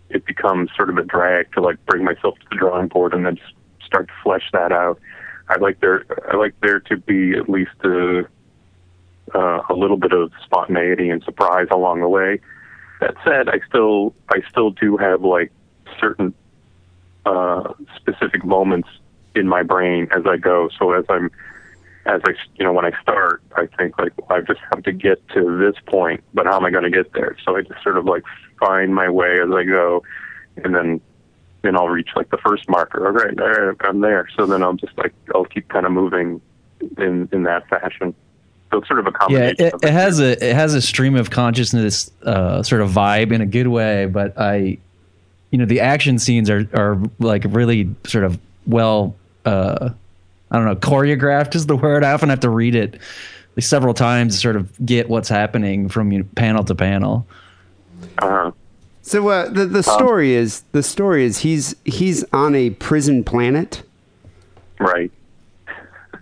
it 0.10 0.26
becomes 0.26 0.70
sort 0.76 0.90
of 0.90 0.98
a 0.98 1.04
drag 1.04 1.52
to 1.54 1.62
like 1.62 1.84
bring 1.86 2.04
myself 2.04 2.38
to 2.40 2.46
the 2.50 2.58
drawing 2.58 2.88
board 2.88 3.14
and 3.14 3.26
then 3.26 3.40
start 3.86 4.08
to 4.08 4.14
flesh 4.24 4.50
that 4.54 4.72
out. 4.72 5.00
I 5.48 5.58
like 5.58 5.80
there 5.80 6.06
I 6.32 6.38
like 6.38 6.54
there 6.62 6.80
to 6.80 6.98
be 6.98 7.36
at 7.36 7.50
least 7.50 7.72
a 7.84 8.28
uh, 9.34 9.62
a 9.70 9.74
little 9.74 9.98
bit 9.98 10.12
of 10.12 10.32
spontaneity 10.44 11.10
and 11.10 11.24
surprise 11.24 11.68
along 11.72 12.02
the 12.02 12.10
way. 12.10 12.40
That 13.00 13.16
said, 13.24 13.50
I 13.50 13.60
still 13.68 14.14
I 14.30 14.42
still 14.50 14.72
do 14.72 14.98
have 14.98 15.24
like 15.24 15.52
certain 16.00 16.34
uh, 17.26 17.74
specific 17.96 18.46
moments 18.46 18.90
in 19.36 19.48
my 19.48 19.64
brain 19.64 20.08
as 20.12 20.24
I 20.26 20.38
go. 20.38 20.70
So 20.78 20.94
as 20.94 21.06
I'm 21.10 21.32
as 22.06 22.22
I, 22.26 22.32
you 22.56 22.66
know, 22.66 22.74
when 22.74 22.86
I 22.86 23.00
start, 23.02 23.42
I 23.56 23.68
think 23.78 23.98
like 24.00 24.14
well, 24.18 24.40
I 24.40 24.42
just 24.42 24.60
have 24.72 24.84
to 24.84 24.92
get 24.92 25.28
to 25.30 25.58
this 25.58 25.76
point, 25.86 26.24
but 26.34 26.46
how 26.46 26.58
am 26.58 26.66
I 26.66 26.72
going 26.72 26.84
to 26.84 26.90
get 26.90 27.14
there? 27.14 27.38
So 27.46 27.56
I 27.56 27.62
just 27.62 27.82
sort 27.84 27.98
of 27.98 28.06
like 28.06 28.24
find 28.60 28.94
my 28.94 29.10
way 29.10 29.40
as 29.42 29.50
I 29.52 29.64
go, 29.64 30.04
and 30.58 30.74
then 30.74 31.02
then 31.62 31.76
I'll 31.76 31.90
reach 31.90 32.10
like 32.16 32.30
the 32.30 32.38
first 32.38 32.68
marker. 32.68 33.06
All 33.06 33.14
right, 33.14 33.40
all 33.40 33.48
right, 33.48 33.78
I'm 33.82 34.02
there. 34.02 34.28
So 34.36 34.46
then 34.46 34.64
I'll 34.64 34.74
just 34.74 34.98
like 34.98 35.14
I'll 35.36 35.46
keep 35.46 35.70
kind 35.70 35.86
of 35.86 35.92
moving 35.92 36.42
in 36.98 37.30
in 37.32 37.44
that 37.44 37.68
fashion. 37.68 38.16
So 38.72 38.78
it's 38.78 38.88
sort 38.88 39.00
of 39.00 39.08
a 39.08 39.14
yeah, 39.30 39.54
it, 39.58 39.60
it 39.60 39.92
has 39.92 40.20
a 40.20 40.32
it 40.44 40.56
has 40.56 40.74
a 40.74 40.82
stream 40.82 41.16
of 41.16 41.30
consciousness 41.30 42.10
uh, 42.24 42.64
sort 42.64 42.82
of 42.82 42.90
vibe 42.90 43.32
in 43.32 43.42
a 43.42 43.46
good 43.46 43.68
way, 43.68 44.06
but 44.06 44.40
I, 44.40 44.78
you 45.52 45.58
know, 45.58 45.66
the 45.66 45.82
action 45.82 46.18
scenes 46.18 46.50
are 46.50 46.68
are 46.74 46.98
like 47.20 47.44
really 47.50 47.94
sort 48.06 48.24
of 48.24 48.40
well, 48.66 49.16
uh, 49.46 49.90
I 50.52 50.58
don't 50.58 50.66
know, 50.66 50.76
choreographed 50.76 51.56
is 51.56 51.66
the 51.66 51.76
word. 51.76 52.04
I 52.04 52.12
often 52.12 52.30
have 52.30 52.42
to 52.42 52.50
read 52.50 52.76
it 52.76 53.00
like 53.56 53.64
several 53.64 53.94
times 53.94 54.36
to 54.36 54.40
sort 54.42 54.56
of 54.56 54.86
get 54.86 55.10
what's 55.10 55.30
happening 55.30 55.90
from 55.90 56.12
you 56.12 56.20
know, 56.20 56.26
panel 56.36 56.64
to 56.66 56.76
panel. 56.76 57.26
Uh, 58.18 58.52
So 59.02 59.28
uh, 59.30 59.50
the 59.50 59.66
the 59.66 59.82
story 59.84 60.34
is 60.34 60.62
the 60.74 60.84
story 60.84 61.26
is 61.26 61.40
he's 61.40 61.76
he's 61.86 62.24
on 62.34 62.54
a 62.56 62.70
prison 62.72 63.24
planet 63.24 63.84
right. 64.80 65.12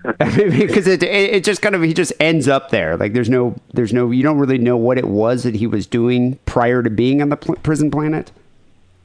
because 0.17 0.87
it, 0.87 1.03
it 1.03 1.33
it 1.33 1.43
just 1.43 1.61
kind 1.61 1.75
of 1.75 1.81
he 1.81 1.93
just 1.93 2.13
ends 2.21 2.47
up 2.47 2.69
there. 2.69 2.95
Like 2.95 3.13
there's 3.13 3.29
no 3.29 3.55
there's 3.73 3.91
no 3.91 4.11
you 4.11 4.23
don't 4.23 4.37
really 4.39 4.57
know 4.57 4.77
what 4.77 4.97
it 4.97 5.07
was 5.09 5.43
that 5.43 5.55
he 5.55 5.67
was 5.67 5.85
doing 5.85 6.39
prior 6.45 6.81
to 6.81 6.89
being 6.89 7.21
on 7.21 7.29
the 7.29 7.35
pl- 7.37 7.55
prison 7.57 7.91
planet. 7.91 8.31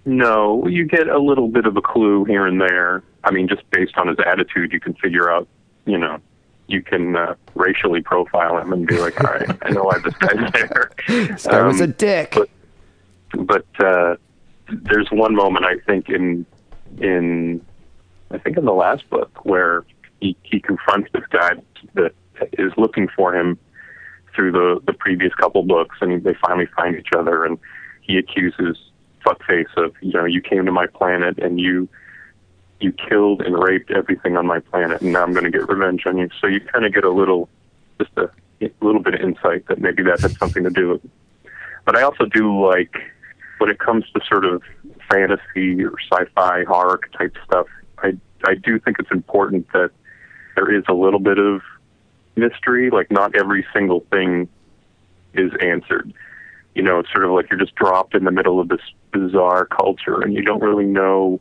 No, 0.07 0.67
you 0.67 0.85
get 0.85 1.09
a 1.09 1.19
little 1.19 1.49
bit 1.49 1.67
of 1.67 1.77
a 1.77 1.83
clue 1.83 2.25
here 2.25 2.47
and 2.47 2.61
there. 2.61 3.03
I 3.25 3.31
mean, 3.31 3.49
just 3.49 3.63
based 3.71 3.97
on 3.97 4.09
his 4.09 4.19
attitude, 4.27 4.73
you 4.73 4.81
can 4.81 4.95
figure 4.95 5.31
out, 5.31 5.49
you 5.87 5.97
know, 5.97 6.19
you 6.67 6.83
can 6.83 7.17
uh, 7.17 7.35
racially 7.55 8.03
profile 8.03 8.59
him 8.59 8.73
and 8.73 8.87
be 8.87 8.99
like, 8.99 9.19
all 9.25 9.33
right, 9.33 9.49
I 9.63 9.71
know 9.71 9.85
why 9.85 9.99
this 9.99 10.15
guy's 10.15 10.53
there. 10.53 10.91
This 11.09 11.47
guy 11.47 11.63
was 11.67 11.81
a 11.81 11.85
Um, 11.85 11.93
dick. 11.93 12.33
but- 12.35 12.49
but 13.37 13.67
uh, 13.81 14.15
there's 14.71 15.09
one 15.11 15.35
moment 15.35 15.65
I 15.65 15.79
think 15.87 16.09
in 16.09 16.47
in 16.99 17.61
I 18.31 18.39
think 18.39 18.57
in 18.57 18.65
the 18.65 18.73
last 18.73 19.11
book 19.11 19.45
where 19.45 19.85
he, 20.21 20.37
he 20.45 20.61
confronts 20.61 21.09
this 21.13 21.25
guy 21.31 21.55
that 21.95 22.13
is 22.53 22.73
looking 22.77 23.09
for 23.09 23.35
him 23.35 23.59
through 24.37 24.53
the 24.53 24.81
the 24.87 24.93
previous 24.93 25.35
couple 25.35 25.65
books, 25.65 25.97
and 26.01 26.23
they 26.23 26.35
finally 26.47 26.67
find 26.77 26.95
each 26.97 27.09
other, 27.17 27.45
and 27.45 27.59
he 28.03 28.17
accuses 28.19 28.79
Fuckface 29.25 29.75
of 29.77 29.95
you 30.01 30.13
know 30.13 30.25
you 30.25 30.41
came 30.41 30.65
to 30.67 30.73
my 30.73 30.87
planet 30.87 31.39
and 31.39 31.61
you 31.61 31.89
you 32.81 32.93
killed 32.93 33.41
and 33.41 33.59
raped 33.59 33.91
everything 33.91 34.37
on 34.37 34.47
my 34.47 34.61
planet, 34.61 35.01
and 35.01 35.13
now 35.13 35.23
I'm 35.23 35.33
going 35.33 35.45
to 35.45 35.51
get 35.51 35.69
revenge 35.69 36.03
on 36.07 36.19
you. 36.19 36.29
So 36.41 36.47
you 36.47 36.61
kind 36.61 36.85
of 36.85 36.93
get 36.93 37.05
a 37.05 37.11
little 37.11 37.49
just 37.99 38.11
a, 38.17 38.31
little 38.81 39.01
bit 39.03 39.15
of 39.15 39.21
insight 39.21 39.67
that 39.69 39.79
maybe 39.79 40.03
that 40.03 40.21
had 40.21 40.33
something 40.37 40.65
to 40.65 40.71
do 40.71 40.91
with 40.91 41.05
it. 41.05 41.11
But 41.85 41.97
I 41.97 42.03
also 42.03 42.27
do 42.27 42.65
like 42.65 42.95
when 43.59 43.71
it 43.71 43.79
comes 43.79 44.05
to 44.15 44.21
sort 44.27 44.45
of 44.45 44.63
fantasy 45.11 45.85
or 45.85 45.95
sci-fi 46.11 46.65
horror 46.65 47.01
type 47.17 47.37
stuff. 47.45 47.67
I 47.99 48.17
I 48.47 48.55
do 48.55 48.79
think 48.79 48.99
it's 48.99 49.11
important 49.11 49.67
that 49.73 49.91
there 50.57 50.75
is 50.75 50.85
a 50.89 50.95
little 50.95 51.21
bit 51.21 51.39
of 51.39 51.63
mystery. 52.37 52.91
Like 52.91 53.11
not 53.11 53.35
every 53.35 53.67
single 53.73 54.01
thing 54.11 54.49
is 55.35 55.53
answered. 55.61 56.13
You 56.75 56.83
know, 56.83 56.99
it's 56.99 57.13
sort 57.13 57.25
of 57.25 57.31
like 57.31 57.51
you're 57.51 57.59
just 57.59 57.75
dropped 57.75 58.15
in 58.15 58.25
the 58.25 58.31
middle 58.31 58.61
of 58.61 58.69
this 58.69 58.81
bizarre 59.15 59.65
culture, 59.67 60.21
and 60.21 60.35
you 60.35 60.43
don't 60.43 60.61
really 60.61 60.85
know 60.85 61.41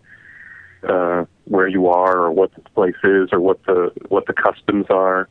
uh, 0.88 1.26
where 1.46 1.68
you 1.68 1.88
are 1.88 2.18
or 2.18 2.32
what 2.32 2.54
this 2.56 2.66
place 2.74 2.96
is 3.04 3.30
or 3.32 3.40
what 3.40 3.64
the 3.66 3.92
what 4.08 4.28
the 4.28 4.34
customs 4.34 4.86
are. 4.90 5.28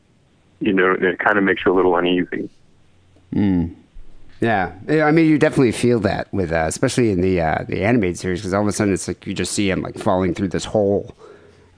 You 0.59 0.73
know, 0.73 0.91
it 0.91 1.19
kind 1.19 1.37
of 1.37 1.43
makes 1.43 1.63
you 1.65 1.73
a 1.73 1.75
little 1.75 1.95
uneasy. 1.95 2.49
Yeah, 4.39 4.73
Yeah, 4.87 5.05
I 5.05 5.11
mean, 5.11 5.29
you 5.29 5.37
definitely 5.39 5.71
feel 5.71 5.99
that 6.01 6.31
with, 6.33 6.51
uh, 6.51 6.65
especially 6.67 7.11
in 7.11 7.21
the 7.21 7.39
uh, 7.41 7.63
the 7.67 7.83
animated 7.83 8.19
series, 8.19 8.41
because 8.41 8.53
all 8.53 8.61
of 8.61 8.67
a 8.67 8.73
sudden 8.73 8.93
it's 8.93 9.07
like 9.07 9.25
you 9.25 9.33
just 9.33 9.53
see 9.53 9.69
him 9.69 9.81
like 9.81 9.97
falling 9.97 10.33
through 10.33 10.49
this 10.49 10.65
hole 10.65 11.15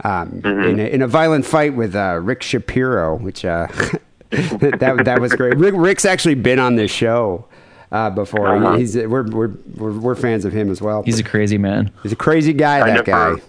um, 0.04 0.42
in, 0.44 0.80
a, 0.80 0.84
in 0.84 1.02
a 1.02 1.08
violent 1.08 1.46
fight 1.46 1.76
with 1.76 1.96
uh, 1.96 2.20
Rick 2.22 2.42
Shapiro, 2.42 3.18
which 3.18 3.46
uh, 3.46 3.68
that 4.32 5.02
that 5.06 5.22
was 5.22 5.34
great. 5.34 5.58
Rick, 5.58 5.76
Rick's 5.78 6.06
actually 6.06 6.36
been 6.36 6.60
on 6.60 6.76
this 6.76 6.92
show 6.92 7.46
uh, 7.92 8.10
before. 8.10 8.56
Uh-huh. 8.56 8.78
He's 8.78 8.96
we're, 8.96 9.24
we're 9.24 9.52
we're 9.76 9.92
we're 9.92 10.16
fans 10.16 10.46
of 10.46 10.54
him 10.54 10.72
as 10.72 10.82
well. 10.82 11.04
He's 11.04 11.20
a 11.20 11.24
crazy 11.24 11.58
man. 11.58 11.92
He's 12.04 12.12
a 12.12 12.18
crazy 12.18 12.54
guy. 12.54 12.82
I 12.82 12.88
That 12.88 13.06
never, 13.08 13.36
guy. 13.36 13.42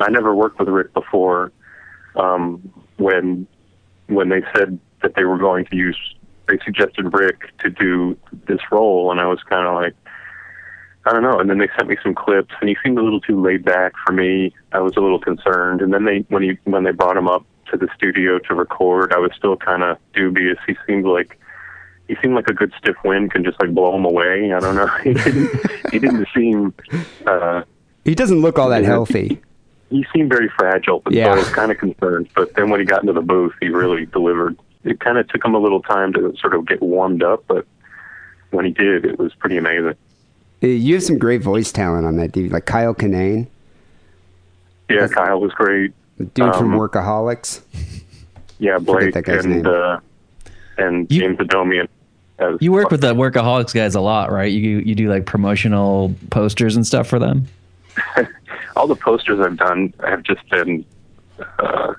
I 0.00 0.10
never 0.10 0.34
worked 0.34 0.58
with 0.58 0.68
Rick 0.68 0.92
before. 0.94 1.52
Um, 2.16 2.72
when 2.96 3.46
when 4.08 4.28
they 4.28 4.42
said 4.54 4.78
that 5.02 5.14
they 5.14 5.24
were 5.24 5.38
going 5.38 5.64
to 5.66 5.76
use, 5.76 5.98
they 6.48 6.58
suggested 6.64 7.12
Rick 7.12 7.56
to 7.58 7.70
do 7.70 8.16
this 8.46 8.60
role, 8.70 9.10
and 9.10 9.20
I 9.20 9.26
was 9.26 9.40
kind 9.48 9.66
of 9.66 9.74
like, 9.74 9.94
I 11.06 11.12
don't 11.12 11.22
know. 11.22 11.38
And 11.38 11.48
then 11.48 11.58
they 11.58 11.68
sent 11.76 11.88
me 11.88 11.96
some 12.02 12.14
clips, 12.14 12.54
and 12.60 12.68
he 12.68 12.76
seemed 12.84 12.98
a 12.98 13.02
little 13.02 13.20
too 13.20 13.40
laid 13.40 13.64
back 13.64 13.92
for 14.04 14.12
me. 14.12 14.54
I 14.72 14.80
was 14.80 14.92
a 14.96 15.00
little 15.00 15.18
concerned. 15.20 15.80
And 15.80 15.92
then 15.92 16.04
they 16.04 16.18
when 16.28 16.42
he 16.42 16.58
when 16.64 16.84
they 16.84 16.92
brought 16.92 17.16
him 17.16 17.28
up 17.28 17.44
to 17.70 17.76
the 17.76 17.88
studio 17.96 18.38
to 18.38 18.54
record, 18.54 19.12
I 19.12 19.18
was 19.18 19.30
still 19.36 19.56
kind 19.56 19.82
of 19.82 19.98
dubious. 20.14 20.58
He 20.66 20.76
seemed 20.86 21.06
like 21.06 21.38
he 22.08 22.16
seemed 22.22 22.34
like 22.34 22.48
a 22.48 22.54
good 22.54 22.72
stiff 22.78 22.96
wind 23.04 23.30
can 23.32 23.44
just 23.44 23.60
like 23.60 23.72
blow 23.74 23.94
him 23.96 24.04
away. 24.04 24.52
I 24.52 24.60
don't 24.60 24.74
know. 24.76 24.86
he 25.04 25.14
didn't 25.14 25.50
he 25.92 25.98
didn't 25.98 26.28
seem. 26.34 26.74
Uh, 27.26 27.62
He 28.04 28.14
doesn't 28.14 28.40
look 28.40 28.58
all 28.58 28.68
that 28.70 28.84
healthy. 28.84 29.40
he 29.90 30.04
seemed 30.12 30.28
very 30.30 30.48
fragile, 30.58 31.00
but 31.00 31.12
so 31.12 31.18
Yeah. 31.18 31.32
I 31.32 31.36
was 31.36 31.48
kind 31.50 31.70
of 31.70 31.78
concerned. 31.78 32.28
But 32.34 32.54
then 32.54 32.70
when 32.70 32.80
he 32.80 32.86
got 32.86 33.00
into 33.02 33.12
the 33.12 33.20
booth, 33.22 33.52
he 33.60 33.68
really 33.68 34.06
delivered. 34.06 34.56
It 34.84 34.98
kind 35.00 35.16
of 35.18 35.28
took 35.28 35.44
him 35.44 35.54
a 35.54 35.58
little 35.58 35.80
time 35.82 36.12
to 36.14 36.34
sort 36.38 36.54
of 36.54 36.66
get 36.66 36.82
warmed 36.82 37.22
up, 37.22 37.44
but 37.46 37.66
when 38.50 38.64
he 38.64 38.72
did, 38.72 39.04
it 39.06 39.18
was 39.18 39.32
pretty 39.34 39.56
amazing. 39.56 39.94
Uh, 40.62 40.66
You 40.66 40.94
have 40.94 41.02
some 41.04 41.18
great 41.18 41.42
voice 41.42 41.70
talent 41.72 42.04
on 42.06 42.16
that 42.16 42.32
dude, 42.32 42.50
like 42.52 42.66
Kyle 42.66 42.94
Kinane, 42.94 43.46
Yeah, 44.90 45.06
Kyle 45.08 45.40
was 45.40 45.52
great. 45.52 45.92
the 46.18 46.24
dude 46.24 46.54
from 46.56 46.72
Um, 46.74 46.78
Workaholics. 46.80 47.62
Yeah, 48.58 48.78
Blake 48.78 49.14
that 49.14 49.24
guy's 49.24 49.44
and 49.44 49.62
name. 49.62 49.66
uh, 49.66 49.98
and 50.78 51.10
You- 51.10 51.20
James 51.20 51.38
Adomian. 51.38 51.88
as- 52.38 52.58
You 52.60 52.72
work 52.72 52.90
with 52.90 53.00
the 53.00 53.14
workaholics 53.14 53.74
guys 53.74 53.94
a 53.94 54.00
lot, 54.00 54.30
right? 54.32 54.50
You 54.52 54.78
you 54.78 54.94
do 54.94 55.08
like 55.08 55.26
promotional 55.26 56.14
posters 56.30 56.76
and 56.76 56.86
stuff 56.86 57.06
for 57.06 57.18
them. 57.18 57.46
all 58.76 58.86
the 58.86 58.96
posters 58.96 59.38
I've 59.40 59.56
done 59.56 59.92
have 60.06 60.22
just 60.22 60.48
been 60.50 60.84
uh, 61.58 61.94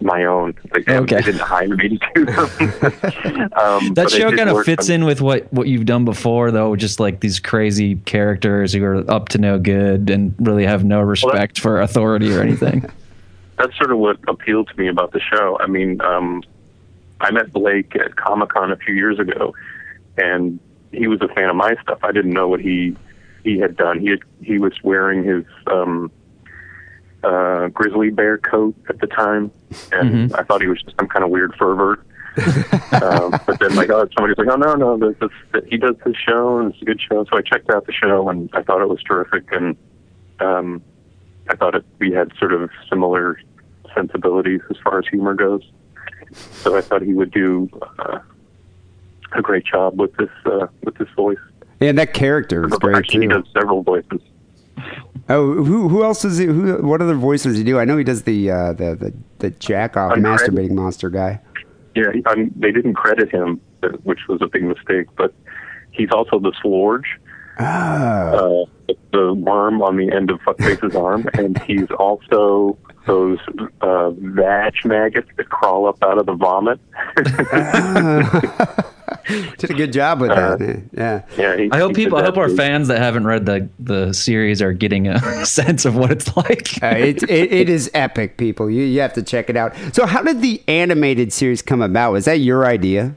my 0.00 0.24
own. 0.24 0.54
They, 0.74 0.94
Okay. 0.94 1.16
they 1.16 1.22
didn't 1.22 1.40
hire 1.40 1.74
me 1.74 1.88
to 1.88 1.98
do 2.14 2.24
them. 2.26 2.38
um, 3.56 3.94
That 3.94 4.10
show 4.10 4.30
kind 4.36 4.48
of 4.50 4.64
fits 4.64 4.88
in. 4.88 5.00
in 5.02 5.06
with 5.06 5.20
what 5.20 5.52
what 5.52 5.66
you've 5.68 5.86
done 5.86 6.04
before, 6.04 6.50
though. 6.50 6.76
Just 6.76 7.00
like 7.00 7.20
these 7.20 7.40
crazy 7.40 7.96
characters 7.96 8.72
who 8.72 8.84
are 8.84 9.10
up 9.10 9.30
to 9.30 9.38
no 9.38 9.58
good 9.58 10.10
and 10.10 10.34
really 10.38 10.66
have 10.66 10.84
no 10.84 11.00
respect 11.00 11.58
for 11.60 11.80
authority 11.80 12.32
or 12.32 12.40
anything. 12.42 12.84
that's 13.58 13.76
sort 13.76 13.90
of 13.90 13.98
what 13.98 14.18
appealed 14.28 14.68
to 14.68 14.76
me 14.80 14.86
about 14.88 15.10
the 15.12 15.20
show. 15.20 15.58
I 15.60 15.66
mean, 15.66 16.00
um, 16.02 16.44
I 17.20 17.30
met 17.30 17.52
Blake 17.52 17.96
at 17.96 18.16
Comic 18.16 18.50
Con 18.50 18.72
a 18.72 18.76
few 18.76 18.94
years 18.94 19.18
ago, 19.18 19.54
and 20.16 20.60
he 20.92 21.06
was 21.08 21.20
a 21.20 21.28
fan 21.28 21.48
of 21.48 21.56
my 21.56 21.74
stuff. 21.82 21.98
I 22.02 22.12
didn't 22.12 22.32
know 22.32 22.48
what 22.48 22.60
he 22.60 22.96
he 23.44 23.58
had 23.58 23.76
done. 23.76 24.00
He 24.00 24.08
had, 24.10 24.20
he 24.42 24.58
was 24.58 24.72
wearing 24.82 25.24
his 25.24 25.44
um, 25.66 26.10
uh, 27.22 27.68
grizzly 27.68 28.10
bear 28.10 28.38
coat 28.38 28.74
at 28.88 29.00
the 29.00 29.06
time, 29.06 29.50
and 29.92 30.34
I 30.34 30.42
thought 30.42 30.60
he 30.60 30.68
was 30.68 30.82
just 30.82 30.96
some 30.96 31.08
kind 31.08 31.24
of 31.24 31.30
weird 31.30 31.52
pervert. 31.52 32.04
um, 33.02 33.34
but 33.46 33.58
then, 33.58 33.74
like, 33.74 33.90
oh, 33.90 34.08
somebody's 34.16 34.38
like, 34.38 34.48
"Oh 34.48 34.56
no, 34.56 34.74
no, 34.74 34.96
this, 34.96 35.16
this, 35.52 35.64
he 35.68 35.76
does 35.76 35.96
this 36.04 36.16
show, 36.16 36.58
and 36.58 36.72
it's 36.72 36.82
a 36.82 36.84
good 36.84 37.00
show." 37.00 37.24
So 37.24 37.36
I 37.36 37.42
checked 37.42 37.68
out 37.70 37.86
the 37.86 37.92
show, 37.92 38.28
and 38.28 38.48
I 38.52 38.62
thought 38.62 38.80
it 38.80 38.88
was 38.88 39.02
terrific, 39.02 39.50
and 39.50 39.76
um, 40.38 40.82
I 41.48 41.56
thought 41.56 41.74
it, 41.74 41.84
we 41.98 42.12
had 42.12 42.30
sort 42.38 42.52
of 42.52 42.70
similar 42.88 43.40
sensibilities 43.92 44.60
as 44.70 44.76
far 44.84 44.98
as 45.00 45.06
humor 45.08 45.34
goes. 45.34 45.62
So 46.32 46.76
I 46.76 46.80
thought 46.80 47.02
he 47.02 47.14
would 47.14 47.30
do 47.30 47.68
uh, 47.98 48.18
a 49.32 49.42
great 49.42 49.64
job 49.64 49.98
with 49.98 50.14
this 50.16 50.30
uh, 50.46 50.66
with 50.82 50.96
this 50.96 51.08
voice. 51.16 51.38
Yeah, 51.80 51.92
that 51.92 52.12
character 52.14 52.66
is 52.66 52.74
great 52.74 52.96
Actually, 52.96 53.26
he 53.26 53.28
too. 53.28 53.42
does 53.42 53.44
several 53.52 53.82
voices. 53.82 54.20
Oh, 55.28 55.52
who 55.62 55.88
who 55.88 56.02
else 56.04 56.22
does 56.22 56.38
he? 56.38 56.46
Who 56.46 56.82
what 56.86 57.02
other 57.02 57.14
voices 57.14 57.52
does 57.52 57.58
he 57.58 57.64
do? 57.64 57.78
I 57.78 57.84
know 57.84 57.96
he 57.96 58.04
does 58.04 58.22
the 58.22 58.50
uh, 58.50 58.72
the 58.72 58.94
the, 58.94 59.14
the 59.38 59.50
jack 59.50 59.96
off 59.96 60.12
masturbating 60.14 60.72
monster 60.72 61.10
guy. 61.10 61.40
Yeah, 61.94 62.12
he, 62.12 62.22
I 62.26 62.34
mean, 62.34 62.52
they 62.56 62.72
didn't 62.72 62.94
credit 62.94 63.30
him, 63.30 63.60
uh, 63.82 63.88
which 64.04 64.20
was 64.28 64.40
a 64.40 64.46
big 64.46 64.62
mistake. 64.62 65.06
But 65.16 65.34
he's 65.90 66.10
also 66.10 66.38
the 66.38 66.52
Slorge, 66.62 67.06
uh, 67.58 68.64
the 69.12 69.34
worm 69.34 69.82
on 69.82 69.96
the 69.96 70.10
end 70.12 70.30
of 70.30 70.40
Fuckface's 70.40 70.94
arm, 70.94 71.28
and 71.34 71.60
he's 71.62 71.90
also 71.98 72.78
those 73.08 73.38
uh, 73.80 74.10
vag 74.10 74.74
maggots 74.84 75.28
that 75.36 75.48
crawl 75.48 75.88
up 75.88 76.00
out 76.04 76.18
of 76.18 76.26
the 76.26 76.34
vomit. 76.34 76.78
Did 79.58 79.70
a 79.70 79.74
good 79.74 79.92
job 79.92 80.20
with 80.20 80.30
Uh, 80.30 80.56
that. 80.56 80.82
Yeah. 80.92 81.22
yeah, 81.36 81.56
he, 81.56 81.70
I 81.70 81.78
hope 81.78 81.94
people, 81.94 82.18
I 82.18 82.22
hope 82.22 82.36
our 82.38 82.48
too. 82.48 82.56
fans 82.56 82.88
that 82.88 82.98
haven't 82.98 83.26
read 83.26 83.44
the 83.46 83.68
the 83.78 84.12
series 84.14 84.62
are 84.62 84.72
getting 84.72 85.06
a 85.08 85.18
sense 85.46 85.84
of 85.84 85.96
what 85.96 86.10
it's 86.10 86.34
like. 86.36 86.82
Uh, 86.82 86.96
it, 86.96 87.22
it 87.24 87.52
it 87.52 87.68
is 87.68 87.90
epic, 87.94 88.36
people. 88.38 88.70
You 88.70 88.82
you 88.84 89.00
have 89.00 89.12
to 89.14 89.22
check 89.22 89.50
it 89.50 89.56
out. 89.56 89.74
So, 89.92 90.06
how 90.06 90.22
did 90.22 90.40
the 90.40 90.62
animated 90.68 91.32
series 91.32 91.60
come 91.62 91.82
about? 91.82 92.12
Was 92.12 92.24
that 92.26 92.40
your 92.40 92.64
idea? 92.66 93.14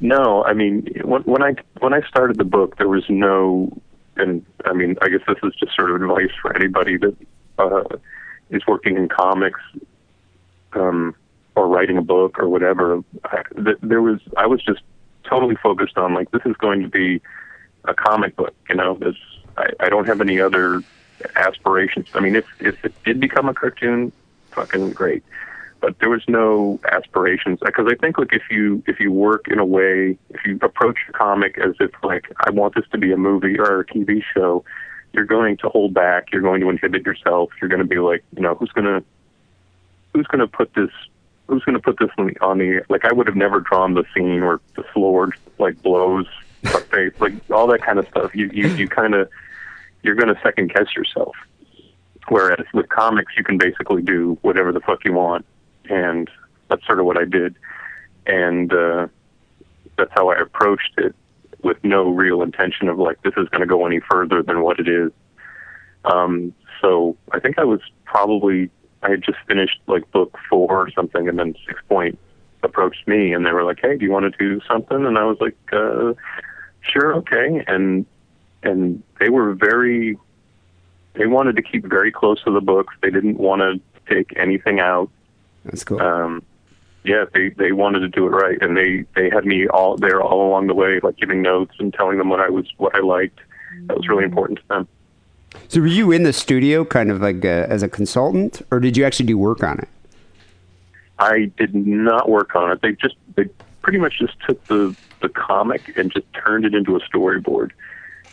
No, 0.00 0.44
I 0.44 0.52
mean 0.52 0.86
when, 1.04 1.22
when 1.22 1.42
I 1.42 1.54
when 1.80 1.94
I 1.94 2.00
started 2.08 2.36
the 2.38 2.44
book, 2.44 2.76
there 2.76 2.88
was 2.88 3.04
no, 3.08 3.70
and 4.16 4.44
I 4.66 4.72
mean 4.74 4.96
I 5.00 5.08
guess 5.08 5.20
this 5.26 5.38
is 5.42 5.54
just 5.58 5.74
sort 5.76 5.90
of 5.90 6.02
advice 6.02 6.32
for 6.40 6.54
anybody 6.56 6.96
that 6.98 7.16
uh, 7.58 7.82
is 8.52 8.62
working 8.66 8.96
in 8.96 9.08
comics, 9.08 9.60
um, 10.74 11.14
or 11.56 11.68
writing 11.68 11.98
a 11.98 12.02
book 12.02 12.38
or 12.38 12.48
whatever. 12.48 13.02
I, 13.24 13.42
th- 13.54 13.78
there 13.82 14.00
was 14.02 14.20
I 14.36 14.46
was 14.46 14.62
just 14.62 14.80
totally 15.24 15.56
focused 15.56 15.98
on 15.98 16.14
like 16.14 16.30
this 16.30 16.42
is 16.44 16.56
going 16.56 16.82
to 16.82 16.88
be 16.88 17.20
a 17.84 17.94
comic 17.94 18.36
book. 18.36 18.54
You 18.68 18.76
know, 18.76 18.94
this 18.94 19.16
I, 19.56 19.66
I 19.80 19.88
don't 19.88 20.06
have 20.06 20.20
any 20.20 20.40
other 20.40 20.82
aspirations. 21.36 22.08
I 22.14 22.20
mean, 22.20 22.36
if 22.36 22.46
if 22.60 22.84
it 22.84 22.94
did 23.04 23.20
become 23.20 23.48
a 23.48 23.54
cartoon, 23.54 24.12
fucking 24.52 24.92
great. 24.92 25.22
but 25.82 25.98
there 25.98 26.08
was 26.08 26.22
no 26.28 26.78
aspirations 26.90 27.58
because 27.60 27.86
I 27.90 27.96
think 27.96 28.16
like 28.16 28.32
if 28.32 28.44
you 28.50 28.82
if 28.86 29.00
you 29.00 29.12
work 29.12 29.48
in 29.48 29.58
a 29.58 29.64
way 29.64 30.16
if 30.30 30.40
you 30.46 30.58
approach 30.62 30.98
a 31.08 31.12
comic 31.12 31.58
as 31.58 31.74
if 31.80 31.90
like 32.02 32.32
I 32.46 32.50
want 32.50 32.74
this 32.76 32.84
to 32.92 32.98
be 32.98 33.12
a 33.12 33.16
movie 33.16 33.58
or 33.58 33.80
a 33.80 33.84
TV 33.84 34.22
show, 34.32 34.64
you're 35.12 35.24
going 35.24 35.56
to 35.58 35.68
hold 35.68 35.94
back. 35.94 36.32
You're 36.32 36.42
going 36.42 36.60
to 36.60 36.68
inhibit 36.68 37.04
yourself. 37.04 37.50
You're 37.60 37.68
going 37.68 37.82
to 37.82 37.86
be 37.86 37.98
like, 37.98 38.24
you 38.34 38.42
know, 38.42 38.54
who's 38.54 38.70
gonna 38.70 39.02
who's 40.12 40.26
gonna 40.26 40.46
put 40.46 40.74
this 40.74 40.90
who's 41.46 41.62
gonna 41.64 41.80
put 41.80 41.98
this 41.98 42.10
on 42.18 42.26
the, 42.26 42.40
on 42.40 42.58
the 42.58 42.82
like 42.88 43.04
I 43.04 43.12
would 43.12 43.26
have 43.26 43.36
never 43.36 43.60
drawn 43.60 43.94
the 43.94 44.04
scene 44.14 44.44
where 44.44 44.60
the 44.76 44.84
sword 44.92 45.34
like 45.58 45.82
blows 45.82 46.26
face 46.62 47.12
like 47.18 47.32
all 47.50 47.66
that 47.68 47.82
kind 47.82 47.98
of 47.98 48.06
stuff. 48.08 48.34
You 48.34 48.50
you 48.52 48.68
you 48.68 48.88
kind 48.88 49.14
of 49.14 49.28
you're 50.02 50.14
going 50.14 50.34
to 50.34 50.40
second 50.42 50.72
guess 50.72 50.94
yourself. 50.96 51.34
Whereas 52.28 52.66
with 52.72 52.88
comics, 52.88 53.32
you 53.36 53.44
can 53.44 53.58
basically 53.58 54.02
do 54.02 54.38
whatever 54.42 54.72
the 54.72 54.80
fuck 54.80 55.04
you 55.04 55.12
want, 55.12 55.44
and 55.88 56.30
that's 56.68 56.84
sort 56.86 57.00
of 57.00 57.06
what 57.06 57.18
I 57.18 57.24
did, 57.24 57.56
and 58.26 58.72
uh, 58.72 59.08
that's 59.96 60.10
how 60.12 60.28
I 60.30 60.40
approached 60.40 60.92
it, 60.98 61.14
with 61.62 61.82
no 61.82 62.08
real 62.08 62.42
intention 62.42 62.88
of 62.88 62.98
like 62.98 63.22
this 63.22 63.34
is 63.36 63.48
going 63.48 63.60
to 63.60 63.66
go 63.66 63.86
any 63.86 64.00
further 64.00 64.42
than 64.42 64.62
what 64.62 64.78
it 64.80 64.88
is. 64.88 65.10
Um, 66.04 66.54
so 66.80 67.16
I 67.30 67.40
think 67.40 67.58
I 67.58 67.64
was 67.64 67.80
probably 68.04 68.70
I 69.02 69.10
had 69.10 69.22
just 69.22 69.38
finished 69.46 69.80
like 69.86 70.10
book 70.10 70.36
four 70.48 70.70
or 70.70 70.90
something, 70.90 71.28
and 71.28 71.38
then 71.38 71.54
Sixpoint 71.66 72.16
approached 72.62 73.06
me, 73.06 73.32
and 73.32 73.44
they 73.46 73.52
were 73.52 73.64
like, 73.64 73.80
"Hey, 73.80 73.96
do 73.96 74.04
you 74.04 74.10
want 74.10 74.30
to 74.30 74.38
do 74.38 74.60
something?" 74.66 75.06
And 75.06 75.18
I 75.18 75.24
was 75.24 75.38
like, 75.40 75.56
uh, 75.72 76.14
"Sure, 76.80 77.14
okay." 77.16 77.64
And 77.66 78.06
and 78.62 79.02
they 79.18 79.28
were 79.28 79.54
very 79.54 80.18
they 81.14 81.26
wanted 81.26 81.56
to 81.56 81.62
keep 81.62 81.84
very 81.84 82.10
close 82.10 82.42
to 82.44 82.50
the 82.50 82.60
books. 82.60 82.94
They 83.02 83.10
didn't 83.10 83.38
want 83.38 83.60
to 83.60 83.80
take 84.12 84.32
anything 84.36 84.80
out. 84.80 85.10
That's 85.64 85.84
cool. 85.84 86.00
Um, 86.00 86.42
yeah, 87.04 87.24
they 87.34 87.50
they 87.50 87.72
wanted 87.72 88.00
to 88.00 88.08
do 88.08 88.26
it 88.26 88.30
right, 88.30 88.60
and 88.62 88.76
they 88.76 89.04
they 89.16 89.28
had 89.28 89.44
me 89.44 89.66
all 89.66 89.96
there 89.96 90.20
all 90.20 90.48
along 90.48 90.68
the 90.68 90.74
way, 90.74 91.00
like 91.02 91.16
giving 91.16 91.42
notes 91.42 91.74
and 91.78 91.92
telling 91.92 92.18
them 92.18 92.28
what 92.28 92.40
I 92.40 92.48
was 92.48 92.66
what 92.76 92.94
I 92.94 93.00
liked. 93.00 93.40
That 93.86 93.96
was 93.96 94.08
really 94.08 94.24
important 94.24 94.60
to 94.60 94.68
them. 94.68 94.88
So 95.68 95.80
were 95.80 95.86
you 95.86 96.12
in 96.12 96.22
the 96.22 96.32
studio, 96.32 96.84
kind 96.84 97.10
of 97.10 97.20
like 97.20 97.44
uh 97.44 97.66
as 97.68 97.82
a 97.82 97.88
consultant, 97.88 98.62
or 98.70 98.78
did 98.78 98.96
you 98.96 99.04
actually 99.04 99.26
do 99.26 99.36
work 99.36 99.64
on 99.64 99.78
it? 99.80 99.88
I 101.18 101.50
did 101.56 101.74
not 101.74 102.28
work 102.28 102.54
on 102.54 102.70
it. 102.70 102.82
They 102.82 102.92
just 102.92 103.16
they 103.34 103.44
pretty 103.82 103.98
much 103.98 104.18
just 104.18 104.38
took 104.46 104.64
the 104.66 104.94
the 105.20 105.28
comic 105.28 105.96
and 105.96 106.12
just 106.12 106.26
turned 106.34 106.64
it 106.64 106.74
into 106.74 106.96
a 106.96 107.00
storyboard, 107.00 107.72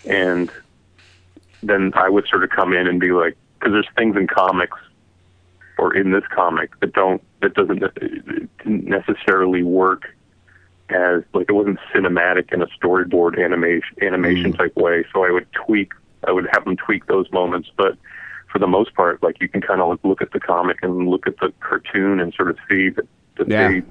and 0.06 0.52
then 1.64 1.92
I 1.96 2.10
would 2.10 2.28
sort 2.28 2.44
of 2.44 2.52
come 2.52 2.74
in 2.74 2.88
and 2.88 3.00
be 3.00 3.12
like, 3.12 3.36
because 3.60 3.74
there's 3.74 3.90
things 3.96 4.16
in 4.16 4.28
comics 4.28 4.78
or 5.80 5.96
in 5.96 6.12
this 6.12 6.24
comic 6.34 6.78
that 6.82 6.94
don't 6.94 7.22
that 7.42 7.54
doesn't 7.54 7.82
it 7.82 8.58
didn't 8.60 8.84
necessarily 8.86 9.64
work 9.64 10.14
as 10.90 11.24
like 11.34 11.46
it 11.50 11.54
wasn't 11.54 11.80
cinematic 11.94 12.52
in 12.52 12.62
a 12.62 12.68
storyboard 12.68 13.44
animation 13.44 13.96
animation 14.02 14.54
type 14.54 14.76
way. 14.76 15.06
So 15.14 15.24
I 15.24 15.32
would 15.32 15.48
tweak 15.54 15.94
I 16.28 16.32
would 16.32 16.48
have 16.52 16.66
them 16.66 16.76
tweak 16.76 17.06
those 17.08 17.32
moments, 17.32 17.70
but 17.78 17.98
for 18.52 18.60
the 18.60 18.68
most 18.68 18.94
part, 18.96 19.22
like 19.24 19.40
you 19.40 19.48
can 19.48 19.62
kind 19.62 19.80
of 19.80 19.88
like 19.90 20.00
look 20.04 20.22
at 20.22 20.32
the 20.32 20.40
comic 20.40 20.80
and 20.82 21.08
look 21.08 21.28
at 21.28 21.38
the 21.38 21.54
cartoon 21.62 22.20
and 22.20 22.34
sort 22.34 22.50
of 22.50 22.58
see 22.70 22.90
that, 22.90 23.08
that 23.38 23.48
Yeah. 23.48 23.68
they 23.70 23.84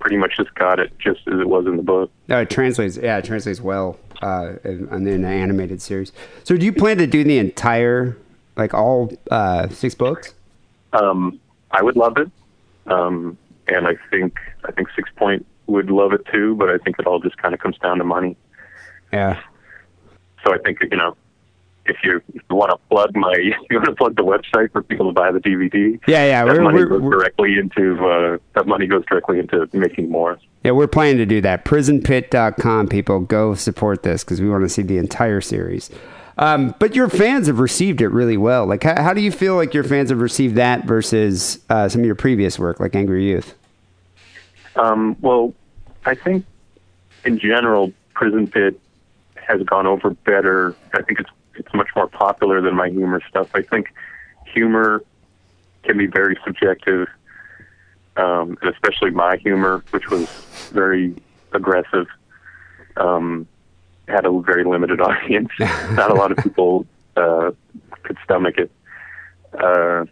pretty 0.00 0.16
much 0.18 0.36
just 0.36 0.52
got 0.56 0.78
it 0.80 0.92
just 0.98 1.20
as 1.28 1.40
it 1.40 1.48
was 1.48 1.64
in 1.66 1.76
the 1.76 1.82
book. 1.82 2.10
No, 2.28 2.40
it 2.40 2.50
translates. 2.50 2.96
Yeah, 2.98 3.16
it 3.18 3.24
translates 3.24 3.60
well 3.60 3.96
uh, 4.20 4.54
in, 4.64 4.88
in 4.92 5.06
an 5.06 5.24
animated 5.24 5.80
series. 5.80 6.12
So, 6.42 6.56
do 6.56 6.66
you 6.66 6.72
plan 6.72 6.98
to 6.98 7.06
do 7.06 7.24
the 7.24 7.38
entire, 7.38 8.16
like 8.56 8.74
all 8.74 9.12
uh, 9.30 9.68
six 9.68 9.94
books? 9.94 10.34
Um, 10.94 11.40
I 11.70 11.82
would 11.82 11.96
love 11.96 12.16
it, 12.16 12.30
um, 12.86 13.36
and 13.68 13.86
I 13.86 13.94
think 14.10 14.38
I 14.64 14.72
think 14.72 14.88
Sixpoint 14.90 15.44
would 15.66 15.90
love 15.90 16.12
it 16.12 16.24
too. 16.32 16.54
But 16.54 16.70
I 16.70 16.78
think 16.78 16.98
it 16.98 17.06
all 17.06 17.18
just 17.20 17.36
kind 17.38 17.52
of 17.54 17.60
comes 17.60 17.76
down 17.78 17.98
to 17.98 18.04
money. 18.04 18.36
Yeah. 19.12 19.40
So 20.44 20.52
I 20.54 20.58
think 20.58 20.78
you 20.90 20.96
know, 20.96 21.16
if 21.86 21.96
you, 22.04 22.20
if 22.34 22.42
you 22.48 22.56
want 22.56 22.70
to 22.70 22.76
plug 22.88 23.10
my, 23.16 23.34
you 23.70 23.76
want 23.76 23.86
to 23.86 23.94
plug 23.94 24.14
the 24.16 24.22
website 24.22 24.70
for 24.72 24.82
people 24.82 25.06
to 25.06 25.12
buy 25.12 25.32
the 25.32 25.40
DVD. 25.40 25.98
Yeah, 26.06 26.24
yeah, 26.26 26.44
That 26.44 26.52
we're- 26.52 26.64
money 26.64 26.76
we're- 26.78 26.88
goes 26.90 27.00
we're- 27.02 27.18
directly 27.18 27.58
into 27.58 28.06
uh, 28.06 28.38
that 28.54 28.66
money 28.66 28.86
goes 28.86 29.04
directly 29.08 29.38
into 29.40 29.68
making 29.72 30.10
more. 30.10 30.38
Yeah, 30.62 30.70
we're 30.72 30.86
planning 30.86 31.18
to 31.18 31.26
do 31.26 31.40
that. 31.42 31.64
PrisonPit.com, 31.64 32.88
people, 32.88 33.20
go 33.20 33.54
support 33.54 34.02
this 34.02 34.24
because 34.24 34.40
we 34.40 34.48
want 34.48 34.62
to 34.64 34.68
see 34.68 34.82
the 34.82 34.96
entire 34.98 35.40
series. 35.42 35.90
Um, 36.36 36.74
but 36.78 36.96
your 36.96 37.08
fans 37.08 37.46
have 37.46 37.60
received 37.60 38.00
it 38.00 38.08
really 38.08 38.36
well. 38.36 38.66
Like, 38.66 38.82
how, 38.82 39.00
how 39.00 39.14
do 39.14 39.20
you 39.20 39.30
feel 39.30 39.54
like 39.54 39.72
your 39.72 39.84
fans 39.84 40.10
have 40.10 40.20
received 40.20 40.56
that 40.56 40.84
versus 40.84 41.60
uh, 41.70 41.88
some 41.88 42.00
of 42.00 42.06
your 42.06 42.16
previous 42.16 42.58
work, 42.58 42.80
like 42.80 42.96
Angry 42.96 43.24
Youth? 43.24 43.54
Um, 44.76 45.16
well, 45.20 45.54
I 46.04 46.14
think 46.14 46.44
in 47.24 47.38
general, 47.38 47.92
Prison 48.14 48.46
Pit 48.48 48.80
has 49.36 49.62
gone 49.62 49.86
over 49.86 50.10
better. 50.10 50.74
I 50.92 51.02
think 51.02 51.20
it's 51.20 51.30
it's 51.56 51.72
much 51.72 51.88
more 51.94 52.08
popular 52.08 52.60
than 52.60 52.74
my 52.74 52.88
humor 52.88 53.20
stuff. 53.28 53.48
I 53.54 53.62
think 53.62 53.92
humor 54.46 55.04
can 55.84 55.96
be 55.96 56.06
very 56.06 56.36
subjective, 56.44 57.06
um, 58.16 58.58
and 58.60 58.70
especially 58.70 59.10
my 59.10 59.36
humor, 59.36 59.84
which 59.90 60.08
was 60.10 60.28
very 60.72 61.14
aggressive, 61.52 62.08
um, 62.96 63.46
had 64.08 64.26
a 64.26 64.40
very 64.40 64.64
limited 64.64 65.00
audience. 65.00 65.50
Not 65.58 66.10
a 66.10 66.14
lot 66.14 66.32
of 66.32 66.38
people 66.38 66.86
uh, 67.16 67.52
could 68.02 68.16
stomach 68.24 68.58
it. 68.58 68.70
Uh, 69.58 70.04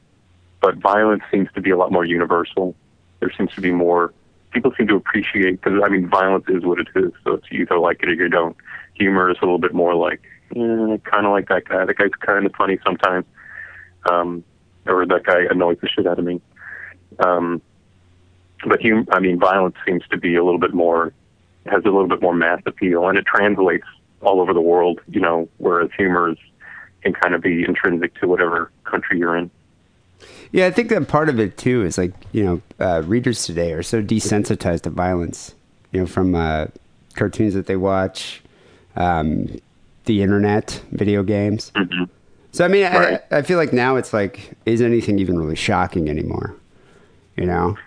but 0.60 0.76
violence 0.76 1.22
seems 1.30 1.48
to 1.54 1.60
be 1.60 1.70
a 1.70 1.76
lot 1.76 1.90
more 1.90 2.04
universal. 2.04 2.74
There 3.20 3.32
seems 3.36 3.52
to 3.54 3.60
be 3.60 3.72
more 3.72 4.12
people 4.52 4.72
seem 4.76 4.86
to 4.86 4.94
appreciate 4.94 5.60
because 5.60 5.80
I 5.84 5.88
mean 5.88 6.08
violence 6.08 6.44
is 6.48 6.64
what 6.64 6.78
it 6.78 6.88
is, 6.94 7.12
so 7.24 7.34
it's 7.34 7.50
you 7.50 7.62
either 7.62 7.78
like 7.78 8.02
it 8.02 8.08
or 8.08 8.14
you 8.14 8.28
don't. 8.28 8.56
Humor 8.94 9.30
is 9.30 9.38
a 9.40 9.44
little 9.44 9.58
bit 9.58 9.74
more 9.74 9.94
like, 9.94 10.20
eh, 10.54 10.98
kind 11.04 11.26
of 11.26 11.32
like 11.32 11.48
that 11.48 11.64
guy. 11.64 11.84
That 11.84 11.96
guy's 11.96 12.10
kind 12.20 12.46
of 12.46 12.54
funny 12.54 12.78
sometimes, 12.84 13.24
um, 14.10 14.44
or 14.86 15.06
that 15.06 15.24
guy 15.24 15.44
annoys 15.50 15.78
the 15.80 15.88
shit 15.88 16.06
out 16.06 16.18
of 16.18 16.24
me. 16.24 16.40
Um, 17.18 17.60
but 18.66 18.80
hum- 18.82 19.08
I 19.10 19.18
mean, 19.18 19.38
violence 19.38 19.76
seems 19.86 20.02
to 20.10 20.18
be 20.18 20.36
a 20.36 20.44
little 20.44 20.60
bit 20.60 20.74
more 20.74 21.12
has 21.66 21.82
a 21.84 21.88
little 21.88 22.08
bit 22.08 22.20
more 22.20 22.34
mass 22.34 22.60
appeal, 22.66 23.08
and 23.08 23.18
it 23.18 23.26
translates 23.26 23.86
all 24.20 24.40
over 24.40 24.52
the 24.52 24.60
world. 24.60 25.00
You 25.08 25.20
know, 25.20 25.48
whereas 25.58 25.90
humor 25.96 26.30
is, 26.30 26.38
can 27.02 27.12
kind 27.12 27.34
of 27.34 27.42
be 27.42 27.64
intrinsic 27.64 28.14
to 28.20 28.28
whatever 28.28 28.70
country 28.84 29.18
you're 29.18 29.36
in. 29.36 29.50
Yeah, 30.52 30.66
I 30.66 30.70
think 30.70 30.88
that 30.90 31.08
part 31.08 31.28
of 31.28 31.40
it 31.40 31.56
too 31.56 31.84
is 31.84 31.98
like 31.98 32.12
you 32.32 32.44
know 32.44 32.62
uh, 32.84 33.02
readers 33.02 33.44
today 33.44 33.72
are 33.72 33.82
so 33.82 34.02
desensitized 34.02 34.82
to 34.82 34.90
violence, 34.90 35.54
you 35.92 36.00
know, 36.00 36.06
from 36.06 36.34
uh, 36.34 36.66
cartoons 37.14 37.54
that 37.54 37.66
they 37.66 37.76
watch, 37.76 38.42
um, 38.96 39.48
the 40.04 40.22
internet, 40.22 40.80
video 40.92 41.22
games. 41.22 41.72
So 42.52 42.64
I 42.64 42.68
mean, 42.68 42.84
Right. 42.84 43.20
I, 43.30 43.38
I 43.38 43.42
feel 43.42 43.56
like 43.56 43.72
now 43.72 43.96
it's 43.96 44.12
like, 44.12 44.52
is 44.66 44.82
anything 44.82 45.18
even 45.18 45.38
really 45.38 45.56
shocking 45.56 46.08
anymore? 46.10 46.54
You 47.36 47.46
know, 47.46 47.78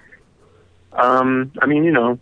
Um, 0.94 1.52
I 1.62 1.66
mean, 1.66 1.84
you 1.84 1.92
know, 1.92 2.18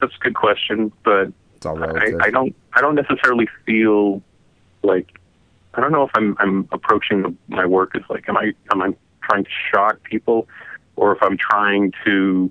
that's 0.00 0.14
a 0.14 0.18
good 0.18 0.34
question, 0.34 0.92
but 1.04 1.32
it's 1.56 1.66
all 1.66 1.82
I. 1.82 2.12
I 2.22 2.30
don't 2.30 2.54
I 2.72 2.80
don't 2.80 2.94
necessarily 2.94 3.48
feel 3.66 4.22
like 4.82 5.18
I 5.74 5.80
don't 5.80 5.92
know 5.92 6.04
if 6.04 6.10
I'm 6.14 6.36
I'm 6.38 6.68
approaching 6.72 7.36
my 7.48 7.66
work 7.66 7.94
as 7.94 8.02
like 8.08 8.28
am 8.28 8.36
I 8.36 8.52
am 8.72 8.82
I 8.82 8.94
trying 9.22 9.44
to 9.44 9.50
shock 9.72 10.02
people 10.02 10.48
or 10.96 11.14
if 11.14 11.22
I'm 11.22 11.36
trying 11.36 11.92
to 12.04 12.50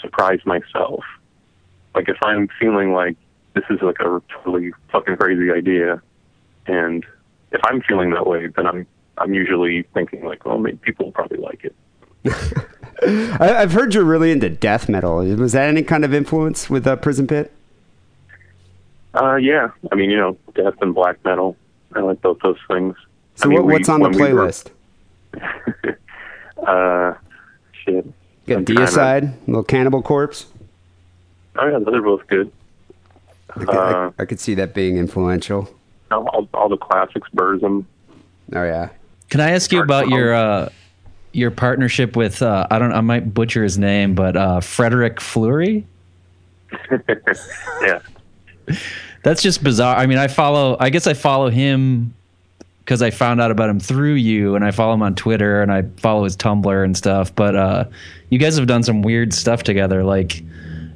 surprise 0.00 0.40
myself. 0.44 1.04
Like 1.94 2.08
if 2.08 2.16
I'm 2.22 2.48
feeling 2.58 2.92
like 2.92 3.16
this 3.54 3.64
is 3.70 3.80
like 3.82 4.00
a 4.00 4.22
totally 4.32 4.72
fucking 4.90 5.16
crazy 5.16 5.50
idea 5.50 6.02
and 6.66 7.04
if 7.50 7.60
I'm 7.64 7.82
feeling 7.82 8.10
that 8.10 8.26
way 8.26 8.46
then 8.48 8.66
I'm 8.66 8.86
I'm 9.18 9.34
usually 9.34 9.82
thinking 9.94 10.24
like, 10.24 10.44
well, 10.44 10.58
maybe 10.58 10.78
people 10.78 11.06
will 11.06 11.12
probably 11.12 11.38
like 11.38 11.64
it. 11.64 11.76
I, 13.04 13.56
I've 13.58 13.72
heard 13.72 13.94
you're 13.94 14.04
really 14.04 14.30
into 14.30 14.48
death 14.48 14.88
metal. 14.88 15.16
Was 15.36 15.52
that 15.52 15.68
any 15.68 15.82
kind 15.82 16.04
of 16.04 16.14
influence 16.14 16.70
with 16.70 16.86
uh, 16.86 16.96
Prison 16.96 17.26
Pit? 17.26 17.52
Uh, 19.14 19.36
yeah. 19.36 19.70
I 19.90 19.94
mean, 19.94 20.10
you 20.10 20.16
know, 20.16 20.36
death 20.54 20.74
and 20.80 20.94
black 20.94 21.22
metal. 21.24 21.56
I 21.94 22.00
like 22.00 22.20
both 22.22 22.38
those 22.42 22.58
things. 22.68 22.96
So 23.34 23.44
I 23.44 23.48
mean, 23.48 23.58
what, 23.58 23.66
we- 23.66 23.72
what's 23.74 23.88
on 23.88 24.00
the 24.00 24.08
when 24.10 24.18
we 24.18 24.32
were- 24.32 24.46
playlist? 24.46 24.70
uh, 26.66 27.14
shit. 27.84 28.06
Got 28.46 28.56
I'm 28.58 28.64
trying 28.64 29.20
to- 29.22 29.32
little 29.46 29.62
Cannibal 29.64 30.02
Corpse. 30.02 30.46
Oh 31.56 31.66
yeah, 31.66 31.78
those 31.78 31.94
are 31.94 32.02
both 32.02 32.26
good. 32.28 32.50
I 33.54 33.58
could, 33.60 33.68
Uh, 33.68 34.10
I, 34.18 34.24
could 34.24 34.40
see 34.40 34.54
that 34.54 34.72
being 34.72 34.96
influential. 34.96 35.68
all, 36.10 36.26
all, 36.28 36.48
all 36.54 36.68
the 36.70 36.78
classics, 36.78 37.28
Burzum. 37.36 37.84
Oh 38.54 38.64
yeah. 38.64 38.88
Can 39.28 39.40
I 39.40 39.50
ask 39.50 39.70
you 39.72 39.82
about 39.82 40.08
your 40.08 40.34
uh, 40.34 40.68
your 41.32 41.50
partnership 41.50 42.16
with 42.16 42.42
uh, 42.42 42.66
I 42.70 42.78
don't 42.78 42.92
I 42.92 43.00
might 43.00 43.32
butcher 43.32 43.62
his 43.62 43.78
name, 43.78 44.14
but 44.14 44.36
uh, 44.36 44.60
Frederick 44.60 45.20
Fleury? 45.20 45.86
yeah. 47.82 48.00
That's 49.22 49.42
just 49.42 49.62
bizarre. 49.62 49.96
I 49.96 50.06
mean, 50.06 50.18
I 50.18 50.28
follow. 50.28 50.76
I 50.80 50.90
guess 50.90 51.06
I 51.06 51.14
follow 51.14 51.48
him 51.48 52.14
because 52.80 53.02
I 53.02 53.10
found 53.10 53.40
out 53.40 53.50
about 53.50 53.70
him 53.70 53.78
through 53.78 54.14
you, 54.14 54.56
and 54.56 54.64
I 54.64 54.70
follow 54.70 54.94
him 54.94 55.02
on 55.02 55.14
Twitter 55.14 55.62
and 55.62 55.72
I 55.72 55.82
follow 55.98 56.24
his 56.24 56.36
Tumblr 56.36 56.84
and 56.84 56.96
stuff. 56.96 57.34
But 57.34 57.54
uh, 57.54 57.84
you 58.30 58.38
guys 58.38 58.56
have 58.56 58.66
done 58.66 58.82
some 58.82 59.02
weird 59.02 59.32
stuff 59.32 59.62
together, 59.62 60.02
like 60.02 60.40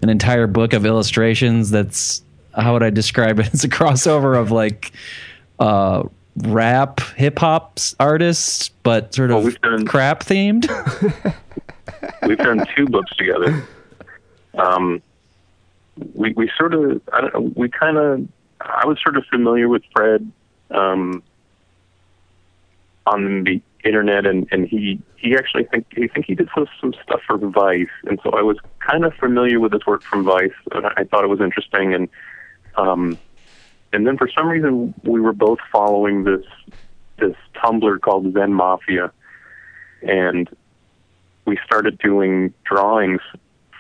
an 0.03 0.09
entire 0.09 0.47
book 0.47 0.73
of 0.73 0.85
illustrations. 0.85 1.71
That's 1.71 2.23
how 2.55 2.73
would 2.73 2.83
I 2.83 2.91
describe 2.91 3.39
it? 3.39 3.47
It's 3.55 3.65
a 3.65 3.69
crossover 3.69 4.39
of 4.39 4.51
like 4.51 4.93
uh, 5.59 6.05
rap, 6.39 7.01
hip 7.17 7.39
hop 7.39 7.79
artists, 7.99 8.69
but 8.83 9.15
sort 9.15 9.31
of 9.31 9.61
done- 9.61 9.87
crap 9.87 10.21
themed. 10.21 10.67
We've 12.27 12.39
done 12.39 12.65
two 12.77 12.87
books 12.87 13.15
together. 13.17 13.65
Um, 14.55 15.03
we 16.15 16.33
we 16.33 16.51
sort 16.57 16.75
of 16.75 17.01
I 17.13 17.21
don't 17.21 17.35
know, 17.35 17.53
we 17.55 17.69
kind 17.69 17.97
of 17.97 18.29
I 18.61 18.87
was 18.87 18.99
sort 19.03 19.17
of 19.17 19.25
familiar 19.27 19.69
with 19.69 19.83
Fred 19.95 20.31
um, 20.71 21.23
on 23.07 23.45
the 23.45 23.61
internet, 23.85 24.27
and, 24.27 24.47
and 24.51 24.67
he 24.67 25.01
he 25.17 25.37
actually 25.37 25.65
think 25.65 25.87
he 25.95 26.09
think 26.09 26.27
he 26.27 26.35
did 26.35 26.49
some 26.55 26.67
some 26.81 26.95
stuff 27.03 27.21
for 27.27 27.39
Vice, 27.39 27.87
and 28.05 28.19
so 28.23 28.31
I 28.31 28.43
was 28.43 28.59
kind 28.81 29.05
of 29.05 29.15
familiar 29.15 29.61
with 29.61 29.73
his 29.73 29.87
work 29.87 30.03
from 30.03 30.25
Vice, 30.25 30.51
and 30.73 30.87
I 30.87 31.05
thought 31.05 31.25
it 31.25 31.29
was 31.29 31.41
interesting, 31.41 31.95
and 31.95 32.09
um, 32.77 33.19
and 33.97 34.07
then 34.07 34.19
for 34.19 34.29
some 34.29 34.47
reason 34.47 34.93
we 35.05 35.21
were 35.21 35.33
both 35.33 35.59
following 35.73 36.25
this 36.25 36.45
this 37.19 37.35
Tumblr 37.55 37.99
called 38.03 38.31
Zen 38.35 38.53
Mafia, 38.53 39.11
and 40.03 40.51
we 41.47 41.59
started 41.65 41.97
doing 41.97 42.53
drawings 42.65 43.23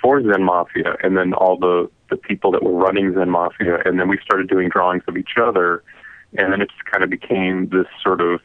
for 0.01 0.23
Zen 0.23 0.43
Mafia, 0.43 0.97
and 1.05 1.19
then 1.19 1.35
all 1.35 1.59
the 1.59 1.91
the 2.09 2.17
people 2.17 2.51
that 2.53 2.63
were 2.63 2.73
running 2.73 3.13
Zen 3.13 3.29
Mafia, 3.29 3.83
and 3.85 4.01
then 4.01 4.09
we 4.09 4.19
started 4.25 4.49
doing 4.49 4.71
drawings 4.71 5.03
of 5.07 5.19
each 5.19 5.37
other, 5.37 5.85
and 6.39 6.51
then 6.51 6.63
it 6.63 6.71
just 6.71 6.87
kind 6.87 7.05
of 7.05 7.11
became 7.11 7.69
this 7.69 7.87
sort 8.03 8.23
of 8.23 8.41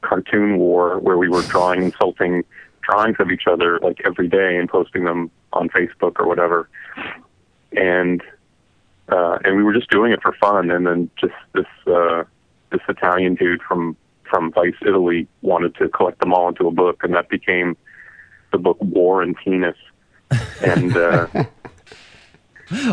cartoon 0.00 0.56
war 0.56 0.98
where 0.98 1.18
we 1.18 1.28
were 1.28 1.42
drawing 1.42 1.82
insulting 1.82 2.42
drawings 2.80 3.16
of 3.18 3.30
each 3.30 3.46
other 3.46 3.78
like 3.82 3.98
every 4.06 4.28
day 4.28 4.56
and 4.56 4.70
posting 4.70 5.04
them 5.04 5.30
on 5.52 5.68
Facebook 5.68 6.18
or 6.18 6.26
whatever, 6.26 6.70
and 7.72 8.22
uh, 9.08 9.38
and 9.44 9.56
we 9.56 9.62
were 9.62 9.72
just 9.72 9.90
doing 9.90 10.12
it 10.12 10.22
for 10.22 10.32
fun, 10.32 10.70
and 10.70 10.86
then 10.86 11.10
just 11.20 11.34
this 11.52 11.66
uh, 11.86 12.24
this 12.70 12.80
Italian 12.88 13.34
dude 13.34 13.62
from 13.62 13.96
from 14.28 14.52
Vice 14.52 14.74
Italy 14.82 15.28
wanted 15.42 15.74
to 15.76 15.88
collect 15.88 16.18
them 16.20 16.32
all 16.32 16.48
into 16.48 16.66
a 16.66 16.72
book, 16.72 17.02
and 17.04 17.14
that 17.14 17.28
became 17.28 17.76
the 18.52 18.58
book 18.58 18.78
War 18.80 19.22
and 19.22 19.36
Penis. 19.36 19.76
And 20.64 20.96
uh, 20.96 21.26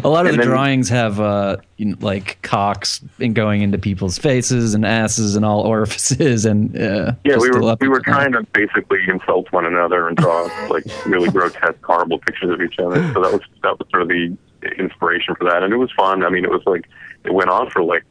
A 0.04 0.08
lot 0.08 0.28
of 0.28 0.34
the 0.34 0.38
then- 0.38 0.48
drawings 0.48 0.90
have 0.90 1.20
uh, 1.20 1.58
you 1.78 1.88
know, 1.88 1.98
like 2.00 2.40
cocks 2.44 3.04
and 3.20 3.34
going 3.34 3.64
into 3.64 3.80
people's 3.80 4.20
faces 4.20 4.76
and 4.76 4.86
asses 4.86 5.36
and 5.36 5.44
all 5.44 5.62
orifices 5.62 6.46
and 6.46 6.78
uh, 6.80 7.14
yeah, 7.24 7.38
we 7.38 7.50
were 7.50 7.76
we 7.80 7.88
were 7.88 8.00
trying 8.00 8.34
to 8.34 8.44
basically 8.54 9.00
insult 9.08 9.52
one 9.52 9.66
another 9.66 10.08
and 10.08 10.18
draw 10.18 10.44
like 10.70 10.86
really 11.08 11.30
grotesque, 11.30 11.84
horrible 11.84 12.20
pictures 12.20 12.52
of 12.52 12.62
each 12.62 12.78
other. 12.78 12.98
So 13.14 13.22
that 13.22 13.32
was 13.32 13.42
that 13.64 13.80
was 13.80 13.88
sort 13.90 14.04
of 14.04 14.10
the 14.10 14.38
inspiration 14.78 15.36
for 15.36 15.44
that, 15.46 15.64
and 15.64 15.74
it 15.74 15.78
was 15.78 15.92
fun. 15.92 16.24
I 16.24 16.30
mean, 16.30 16.44
it 16.46 16.52
was 16.52 16.62
like 16.66 16.86
it 17.24 17.34
went 17.34 17.50
on 17.50 17.70
for 17.70 17.84
like 17.84 18.04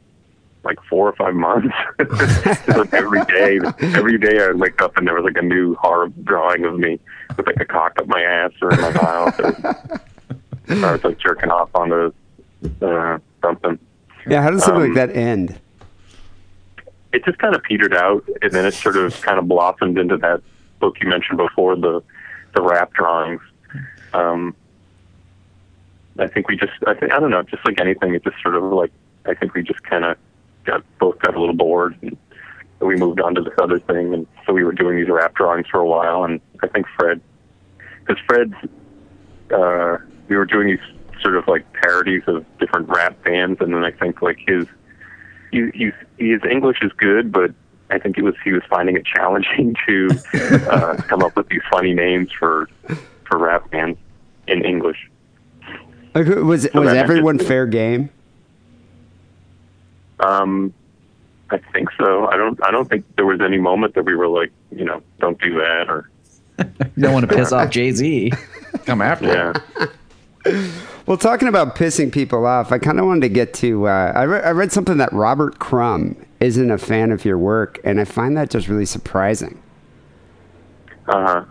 like 0.63 0.77
four 0.89 1.09
or 1.09 1.13
five 1.15 1.33
months. 1.35 1.73
Like 2.67 2.93
every 2.93 3.23
day, 3.25 3.59
every 3.81 4.17
day 4.17 4.43
I'd 4.43 4.55
wake 4.55 4.81
up 4.81 4.97
and 4.97 5.05
there 5.07 5.13
was 5.15 5.23
like 5.25 5.37
a 5.37 5.45
new 5.45 5.75
horror 5.75 6.07
drawing 6.23 6.63
of 6.65 6.77
me 6.79 6.99
with 7.35 7.45
like 7.45 7.59
a 7.59 7.65
cock 7.65 7.93
up 7.99 8.07
my 8.07 8.21
ass 8.21 8.51
or 8.61 8.73
in 8.73 8.81
my 8.81 8.91
mouth. 8.91 9.39
Or, 9.39 9.55
I 10.69 10.91
was 10.93 11.03
like 11.03 11.19
jerking 11.19 11.49
off 11.51 11.69
onto 11.75 12.11
uh, 12.81 13.19
something. 13.41 13.77
Yeah, 14.27 14.41
how 14.41 14.49
does 14.51 14.63
something 14.63 14.83
Um, 14.83 14.93
like 14.93 15.07
that 15.09 15.15
end? 15.15 15.59
It 17.11 17.23
just 17.25 17.37
kind 17.37 17.53
of 17.55 17.61
petered 17.63 17.93
out, 17.93 18.23
and 18.41 18.51
then 18.51 18.65
it 18.65 18.73
sort 18.73 18.95
of 18.97 19.21
kind 19.21 19.37
of 19.37 19.47
blossomed 19.47 19.97
into 19.99 20.17
that 20.17 20.41
book 20.79 20.95
you 21.01 21.07
mentioned 21.09 21.37
before, 21.37 21.75
the 21.75 22.01
the 22.55 22.61
rap 22.61 22.93
drawings. 22.93 23.41
Um, 24.13 24.55
I 26.19 26.27
think 26.27 26.47
we 26.47 26.55
just, 26.55 26.73
I 26.85 26.93
think, 26.93 27.11
I 27.11 27.19
don't 27.19 27.31
know, 27.31 27.43
just 27.43 27.65
like 27.65 27.79
anything, 27.79 28.13
it 28.13 28.23
just 28.23 28.41
sort 28.41 28.55
of 28.55 28.63
like, 28.63 28.91
I 29.25 29.33
think 29.33 29.53
we 29.53 29.63
just 29.63 29.83
kind 29.83 30.05
of 30.05 30.17
got 30.65 30.83
both 30.99 31.19
got 31.19 31.35
a 31.35 31.39
little 31.39 31.55
bored, 31.55 31.97
and 32.01 32.17
we 32.79 32.95
moved 32.95 33.19
on 33.19 33.35
to 33.35 33.41
this 33.41 33.53
other 33.57 33.79
thing, 33.79 34.13
and 34.13 34.27
so 34.45 34.53
we 34.53 34.63
were 34.63 34.71
doing 34.71 34.97
these 34.97 35.09
rap 35.09 35.33
drawings 35.35 35.67
for 35.67 35.79
a 35.79 35.85
while, 35.85 36.23
and 36.23 36.39
I 36.61 36.67
think 36.67 36.85
Fred, 36.95 37.21
because 37.99 38.21
Fred's, 38.27 38.53
uh, 39.51 39.97
we 40.27 40.35
were 40.35 40.45
doing 40.45 40.67
these 40.67 41.21
sort 41.21 41.35
of 41.35 41.47
like 41.47 41.71
parodies 41.73 42.23
of 42.27 42.45
different 42.59 42.89
rap 42.89 43.23
bands, 43.23 43.59
and 43.61 43.73
then 43.73 43.83
I 43.83 43.91
think 43.91 44.21
like 44.21 44.39
his, 44.45 44.65
he, 45.51 45.69
he's, 45.73 45.93
his 46.17 46.41
English 46.49 46.77
is 46.81 46.91
good, 46.93 47.31
but 47.31 47.51
I 47.89 47.99
think 47.99 48.17
it 48.17 48.23
was 48.23 48.35
he 48.43 48.51
was 48.51 48.63
finding 48.69 48.95
it 48.95 49.05
challenging 49.05 49.75
to 49.87 50.09
uh, 50.69 50.97
come 51.03 51.23
up 51.23 51.35
with 51.35 51.47
these 51.49 51.61
funny 51.71 51.93
names 51.93 52.29
for 52.37 52.67
for 53.25 53.37
rap 53.37 53.69
bands 53.71 53.97
in 54.47 54.65
English. 54.65 55.09
Like, 56.15 56.27
was 56.27 56.63
so 56.63 56.81
was 56.81 56.89
that- 56.91 56.97
everyone 56.97 57.39
fair 57.39 57.65
game? 57.65 58.09
Um, 60.19 60.73
I 61.49 61.57
think 61.73 61.89
so. 61.97 62.27
I 62.27 62.37
don't. 62.37 62.59
I 62.65 62.71
don't 62.71 62.89
think 62.89 63.03
there 63.15 63.25
was 63.25 63.41
any 63.41 63.57
moment 63.57 63.95
that 63.95 64.03
we 64.05 64.15
were 64.15 64.27
like, 64.27 64.51
you 64.71 64.85
know, 64.85 65.01
don't 65.19 65.39
do 65.41 65.55
that 65.55 65.89
or 65.89 66.09
You 66.59 66.65
don't 66.99 67.13
want 67.13 67.29
to 67.29 67.35
piss 67.35 67.51
off 67.51 67.69
Jay 67.71 67.91
Z. 67.91 68.31
Come 68.85 69.01
after 69.01 69.51
him. 69.51 69.55
yeah. 70.45 70.67
Well, 71.05 71.17
talking 71.17 71.47
about 71.47 71.75
pissing 71.75 72.11
people 72.11 72.45
off, 72.45 72.71
I 72.71 72.77
kind 72.79 72.99
of 72.99 73.05
wanted 73.05 73.21
to 73.21 73.29
get 73.29 73.53
to. 73.55 73.87
Uh, 73.87 74.11
I, 74.15 74.23
re- 74.23 74.41
I 74.41 74.51
read 74.51 74.71
something 74.71 74.97
that 74.97 75.11
Robert 75.13 75.59
Crumb 75.59 76.15
isn't 76.39 76.69
a 76.71 76.77
fan 76.77 77.11
of 77.11 77.23
your 77.25 77.37
work, 77.37 77.79
and 77.83 77.99
I 77.99 78.05
find 78.05 78.35
that 78.37 78.49
just 78.49 78.67
really 78.67 78.85
surprising. 78.85 79.61
Uh 81.07 81.25
huh. 81.27 81.45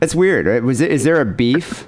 That's 0.00 0.14
weird. 0.14 0.46
Right? 0.46 0.62
Was 0.62 0.80
it? 0.80 0.90
Is 0.92 1.04
there 1.04 1.20
a 1.20 1.24
beef? 1.24 1.86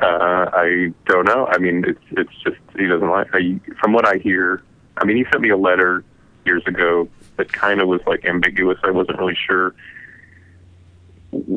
Uh, 0.00 0.50
I 0.52 0.92
don't 1.06 1.26
know. 1.26 1.46
I 1.46 1.58
mean, 1.58 1.84
it's 1.86 2.00
it's 2.12 2.32
just 2.42 2.56
he 2.78 2.86
doesn't 2.86 3.08
like. 3.08 3.28
I, 3.32 3.60
from 3.80 3.92
what 3.92 4.06
I 4.06 4.16
hear, 4.16 4.62
I 4.96 5.04
mean, 5.04 5.16
he 5.16 5.24
sent 5.30 5.40
me 5.42 5.50
a 5.50 5.56
letter 5.56 6.04
years 6.46 6.62
ago 6.66 7.08
that 7.36 7.52
kind 7.52 7.80
of 7.80 7.88
was 7.88 8.00
like 8.06 8.24
ambiguous. 8.24 8.78
I 8.82 8.90
wasn't 8.90 9.18
really 9.18 9.36
sure 9.46 9.74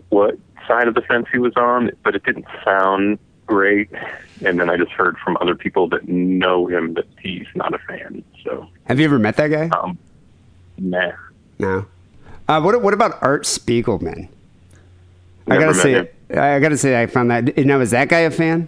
what 0.10 0.38
side 0.68 0.88
of 0.88 0.96
the 0.96 1.02
fence 1.02 1.28
he 1.32 1.38
was 1.39 1.54
on, 1.56 1.91
but 2.04 2.16
it 2.16 2.24
didn't 2.24 2.46
sound 2.64 3.20
great. 3.46 3.89
And 4.46 4.60
then 4.60 4.70
I 4.70 4.78
just 4.78 4.91
heard 4.91 5.18
from 5.18 5.38
other 5.41 5.56
people 5.56 5.88
that 5.89 6.08
know 6.08 6.68
him 6.68 6.94
that 6.96 7.06
he's 7.22 7.48
not 7.56 7.74
a 7.74 7.78
fan. 7.80 8.24
So, 8.44 8.68
Have 8.86 9.00
you 9.00 9.06
ever 9.06 9.20
met 9.20 9.38
that 9.38 9.48
guy? 9.48 9.70
um, 9.78 9.98
nah. 10.78 11.12
No. 11.60 11.86
Uh, 12.48 12.62
what 12.62 12.82
What 12.82 12.94
about 12.94 13.22
Art 13.22 13.44
Spiegelman? 13.44 14.28
I 15.48 15.58
gotta 15.58 15.74
say, 15.74 15.94
him. 15.94 16.08
I 16.38 16.59
gotta 16.59 16.77
say, 16.77 17.01
I 17.01 17.07
found 17.07 17.31
that. 17.31 17.57
Now, 17.57 17.79
is 17.79 17.91
that 17.91 18.09
guy 18.09 18.19
a 18.19 18.31
fan? 18.31 18.67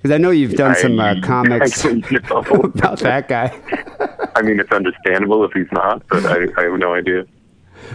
Because 0.00 0.14
I 0.14 0.18
know 0.18 0.30
you've 0.30 0.54
done 0.54 0.74
some 0.76 0.98
uh, 0.98 1.16
comics 1.22 1.84
I 1.84 1.90
about 1.90 3.00
that 3.00 3.28
guy. 3.28 3.54
I 4.34 4.42
mean, 4.42 4.58
it's 4.58 4.72
understandable 4.72 5.44
if 5.44 5.52
he's 5.52 5.70
not, 5.72 6.02
but 6.08 6.24
I, 6.24 6.46
I 6.56 6.64
have 6.64 6.78
no 6.78 6.94
idea. 6.94 7.26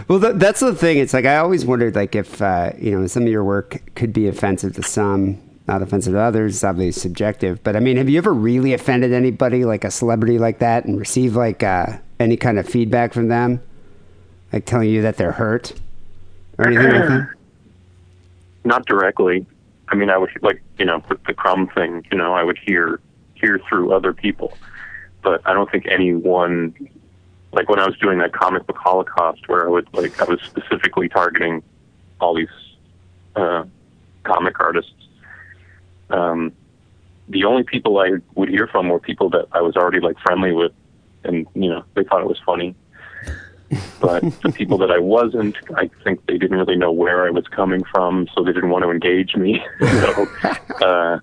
Well, 0.06 0.20
that, 0.20 0.38
that's 0.38 0.60
the 0.60 0.74
thing. 0.74 0.98
It's 0.98 1.12
like 1.12 1.24
I 1.24 1.38
always 1.38 1.64
wondered, 1.64 1.96
like 1.96 2.14
if 2.14 2.40
uh, 2.40 2.72
you 2.78 2.92
know 2.92 3.06
some 3.08 3.24
of 3.24 3.28
your 3.28 3.42
work 3.42 3.82
could 3.96 4.12
be 4.12 4.28
offensive 4.28 4.74
to 4.76 4.82
some, 4.82 5.40
not 5.66 5.82
offensive 5.82 6.12
to 6.12 6.20
others. 6.20 6.54
It's 6.56 6.64
obviously 6.64 7.00
subjective. 7.00 7.62
But 7.64 7.74
I 7.74 7.80
mean, 7.80 7.96
have 7.96 8.08
you 8.08 8.18
ever 8.18 8.32
really 8.32 8.72
offended 8.72 9.12
anybody, 9.12 9.64
like 9.64 9.84
a 9.84 9.90
celebrity 9.90 10.38
like 10.38 10.60
that, 10.60 10.84
and 10.84 10.98
received 10.98 11.34
like 11.34 11.64
uh, 11.64 11.98
any 12.20 12.36
kind 12.36 12.58
of 12.58 12.68
feedback 12.68 13.14
from 13.14 13.28
them, 13.28 13.60
like 14.52 14.64
telling 14.64 14.90
you 14.90 15.02
that 15.02 15.16
they're 15.16 15.32
hurt 15.32 15.72
or 16.58 16.68
anything 16.68 16.92
like 16.92 17.08
that? 17.08 17.35
Not 18.66 18.84
directly. 18.84 19.46
I 19.88 19.94
mean, 19.94 20.10
I 20.10 20.18
would 20.18 20.30
like 20.42 20.60
you 20.76 20.84
know 20.84 21.00
with 21.08 21.22
the 21.24 21.32
crumb 21.32 21.68
thing. 21.68 22.04
You 22.10 22.18
know, 22.18 22.34
I 22.34 22.42
would 22.42 22.58
hear 22.58 23.00
hear 23.34 23.60
through 23.68 23.92
other 23.92 24.12
people, 24.12 24.58
but 25.22 25.40
I 25.46 25.54
don't 25.54 25.70
think 25.70 25.86
anyone. 25.86 26.74
Like 27.52 27.68
when 27.68 27.78
I 27.78 27.86
was 27.86 27.96
doing 27.98 28.18
that 28.18 28.32
comic 28.32 28.66
book 28.66 28.76
Holocaust, 28.76 29.48
where 29.48 29.66
I 29.66 29.70
would 29.70 29.88
like 29.94 30.20
I 30.20 30.24
was 30.24 30.40
specifically 30.42 31.08
targeting 31.08 31.62
all 32.20 32.34
these 32.34 32.48
uh, 33.36 33.62
comic 34.24 34.58
artists. 34.58 34.90
Um, 36.10 36.52
the 37.28 37.44
only 37.44 37.62
people 37.62 37.98
I 37.98 38.14
would 38.34 38.48
hear 38.48 38.66
from 38.66 38.88
were 38.88 38.98
people 38.98 39.30
that 39.30 39.46
I 39.52 39.60
was 39.60 39.76
already 39.76 40.00
like 40.00 40.18
friendly 40.18 40.50
with, 40.50 40.72
and 41.22 41.46
you 41.54 41.70
know 41.70 41.84
they 41.94 42.02
thought 42.02 42.20
it 42.20 42.26
was 42.26 42.40
funny. 42.44 42.74
But 44.00 44.22
the 44.42 44.52
people 44.54 44.78
that 44.78 44.90
I 44.90 44.98
wasn't, 44.98 45.56
I 45.74 45.90
think 46.04 46.24
they 46.26 46.38
didn't 46.38 46.56
really 46.56 46.76
know 46.76 46.92
where 46.92 47.26
I 47.26 47.30
was 47.30 47.46
coming 47.48 47.82
from, 47.84 48.28
so 48.34 48.44
they 48.44 48.52
didn't 48.52 48.70
want 48.70 48.84
to 48.84 48.90
engage 48.90 49.34
me. 49.34 49.64
so, 49.80 50.28
uh, 50.84 51.18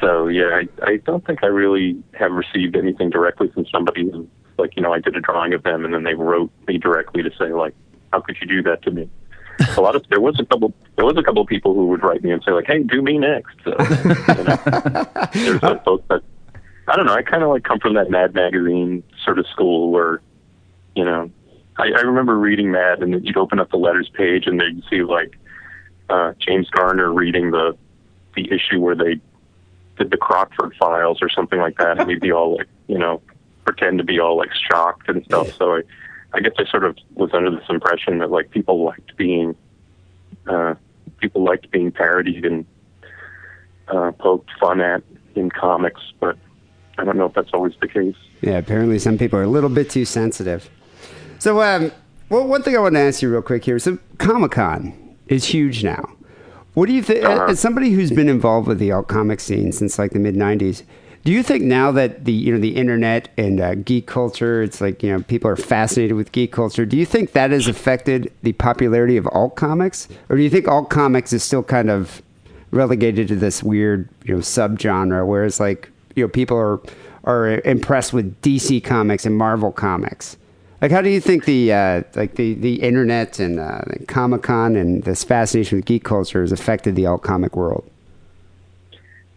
so 0.00 0.28
yeah, 0.28 0.62
I, 0.62 0.68
I 0.82 0.96
don't 0.98 1.24
think 1.24 1.44
I 1.44 1.46
really 1.46 2.02
have 2.14 2.32
received 2.32 2.76
anything 2.76 3.10
directly 3.10 3.48
from 3.48 3.66
somebody. 3.66 4.10
who, 4.10 4.28
Like 4.58 4.74
you 4.76 4.82
know, 4.82 4.92
I 4.92 4.98
did 4.98 5.16
a 5.16 5.20
drawing 5.20 5.54
of 5.54 5.62
them, 5.62 5.84
and 5.84 5.94
then 5.94 6.02
they 6.02 6.14
wrote 6.14 6.50
me 6.66 6.78
directly 6.78 7.22
to 7.22 7.30
say 7.38 7.52
like, 7.52 7.74
"How 8.12 8.20
could 8.20 8.36
you 8.40 8.46
do 8.46 8.62
that 8.62 8.82
to 8.82 8.90
me?" 8.90 9.08
a 9.76 9.80
lot 9.80 9.96
of 9.96 10.06
there 10.08 10.20
was 10.20 10.38
a 10.38 10.44
couple 10.44 10.74
there 10.96 11.04
was 11.04 11.16
a 11.16 11.22
couple 11.22 11.40
of 11.40 11.48
people 11.48 11.74
who 11.74 11.86
would 11.86 12.02
write 12.02 12.22
me 12.22 12.30
and 12.30 12.42
say 12.44 12.52
like, 12.52 12.66
"Hey, 12.66 12.82
do 12.82 13.02
me 13.02 13.18
next." 13.18 13.54
So, 13.64 13.70
you 13.70 14.44
know, 14.44 15.06
there's 15.32 15.62
like 15.62 15.84
both, 15.84 16.02
but 16.08 16.22
I 16.88 16.96
don't 16.96 17.06
know. 17.06 17.14
I 17.14 17.22
kind 17.22 17.42
of 17.42 17.50
like 17.50 17.64
come 17.64 17.78
from 17.78 17.94
that 17.94 18.10
Mad 18.10 18.34
Magazine 18.34 19.02
sort 19.24 19.38
of 19.38 19.46
school 19.46 19.90
where 19.90 20.20
you 20.96 21.04
know, 21.04 21.30
I, 21.78 21.88
I 21.88 22.00
remember 22.00 22.38
reading 22.38 22.72
that, 22.72 23.02
and 23.02 23.24
you'd 23.26 23.36
open 23.36 23.58
up 23.58 23.70
the 23.70 23.76
letters 23.76 24.08
page, 24.08 24.46
and 24.46 24.60
they'd 24.60 24.82
see 24.88 25.02
like 25.02 25.36
uh, 26.08 26.32
James 26.38 26.68
Garner 26.70 27.12
reading 27.12 27.50
the 27.50 27.76
the 28.34 28.50
issue 28.52 28.80
where 28.80 28.94
they 28.94 29.20
did 29.98 30.10
the 30.10 30.16
Crockford 30.16 30.74
Files 30.78 31.18
or 31.22 31.28
something 31.30 31.58
like 31.58 31.78
that, 31.78 31.98
and 31.98 32.10
he'd 32.10 32.20
be 32.20 32.32
all 32.32 32.56
like, 32.56 32.68
you 32.86 32.98
know, 32.98 33.22
pretend 33.64 33.98
to 33.98 34.04
be 34.04 34.20
all 34.20 34.36
like 34.36 34.50
shocked 34.54 35.08
and 35.08 35.24
stuff. 35.24 35.52
So 35.56 35.76
I, 35.76 35.82
I 36.34 36.40
guess 36.40 36.52
I 36.58 36.66
sort 36.70 36.84
of 36.84 36.96
was 37.14 37.30
under 37.32 37.50
this 37.50 37.64
impression 37.68 38.18
that 38.18 38.30
like 38.30 38.50
people 38.50 38.84
liked 38.84 39.16
being, 39.16 39.56
uh, 40.46 40.74
people 41.18 41.44
liked 41.44 41.70
being 41.70 41.90
parodied 41.90 42.44
and 42.44 42.66
uh, 43.88 44.12
poked 44.12 44.50
fun 44.60 44.80
at 44.80 45.02
in 45.34 45.50
comics, 45.50 46.00
but 46.20 46.36
I 46.98 47.04
don't 47.04 47.16
know 47.16 47.26
if 47.26 47.34
that's 47.34 47.50
always 47.52 47.74
the 47.80 47.88
case. 47.88 48.16
Yeah, 48.40 48.58
apparently 48.58 48.98
some 48.98 49.18
people 49.18 49.38
are 49.38 49.44
a 49.44 49.48
little 49.48 49.70
bit 49.70 49.90
too 49.90 50.04
sensitive. 50.04 50.70
So, 51.46 51.62
um, 51.62 51.92
well, 52.28 52.44
one 52.44 52.64
thing 52.64 52.76
I 52.76 52.80
want 52.80 52.96
to 52.96 53.00
ask 53.00 53.22
you 53.22 53.30
real 53.30 53.40
quick 53.40 53.64
here. 53.64 53.78
So, 53.78 53.98
Comic 54.18 54.50
Con 54.50 54.92
is 55.28 55.44
huge 55.44 55.84
now. 55.84 56.12
What 56.74 56.86
do 56.86 56.92
you 56.92 57.04
think? 57.04 57.24
Uh-huh. 57.24 57.44
As 57.44 57.60
somebody 57.60 57.90
who's 57.90 58.10
been 58.10 58.28
involved 58.28 58.66
with 58.66 58.80
the 58.80 58.90
alt 58.90 59.06
comic 59.06 59.38
scene 59.38 59.70
since 59.70 59.96
like 59.96 60.10
the 60.10 60.18
mid 60.18 60.34
'90s, 60.34 60.82
do 61.22 61.30
you 61.30 61.44
think 61.44 61.62
now 61.62 61.92
that 61.92 62.24
the 62.24 62.32
you 62.32 62.52
know 62.52 62.58
the 62.58 62.74
internet 62.74 63.28
and 63.38 63.60
uh, 63.60 63.76
geek 63.76 64.08
culture, 64.08 64.60
it's 64.60 64.80
like 64.80 65.04
you 65.04 65.12
know 65.12 65.22
people 65.22 65.48
are 65.48 65.54
fascinated 65.54 66.16
with 66.16 66.32
geek 66.32 66.50
culture. 66.50 66.84
Do 66.84 66.96
you 66.96 67.06
think 67.06 67.30
that 67.30 67.52
has 67.52 67.68
affected 67.68 68.32
the 68.42 68.54
popularity 68.54 69.16
of 69.16 69.28
alt 69.28 69.54
comics, 69.54 70.08
or 70.28 70.34
do 70.34 70.42
you 70.42 70.50
think 70.50 70.66
alt 70.66 70.90
comics 70.90 71.32
is 71.32 71.44
still 71.44 71.62
kind 71.62 71.90
of 71.90 72.22
relegated 72.72 73.28
to 73.28 73.36
this 73.36 73.62
weird 73.62 74.08
you 74.24 74.34
know 74.34 74.40
subgenre, 74.40 75.24
whereas 75.24 75.60
like 75.60 75.90
you 76.16 76.24
know 76.24 76.28
people 76.28 76.56
are 76.56 76.80
are 77.22 77.60
impressed 77.60 78.12
with 78.12 78.42
DC 78.42 78.82
comics 78.82 79.24
and 79.24 79.36
Marvel 79.36 79.70
comics? 79.70 80.36
Like, 80.82 80.90
how 80.90 81.00
do 81.00 81.08
you 81.08 81.20
think 81.20 81.46
the 81.46 81.72
uh, 81.72 82.02
like 82.14 82.34
the, 82.34 82.54
the 82.54 82.82
internet 82.82 83.38
and 83.38 83.58
uh, 83.58 83.80
Comic 84.08 84.42
Con 84.42 84.76
and 84.76 85.02
this 85.04 85.24
fascination 85.24 85.78
with 85.78 85.86
geek 85.86 86.04
culture 86.04 86.42
has 86.42 86.52
affected 86.52 86.96
the 86.96 87.06
alt 87.06 87.22
comic 87.22 87.56
world? 87.56 87.90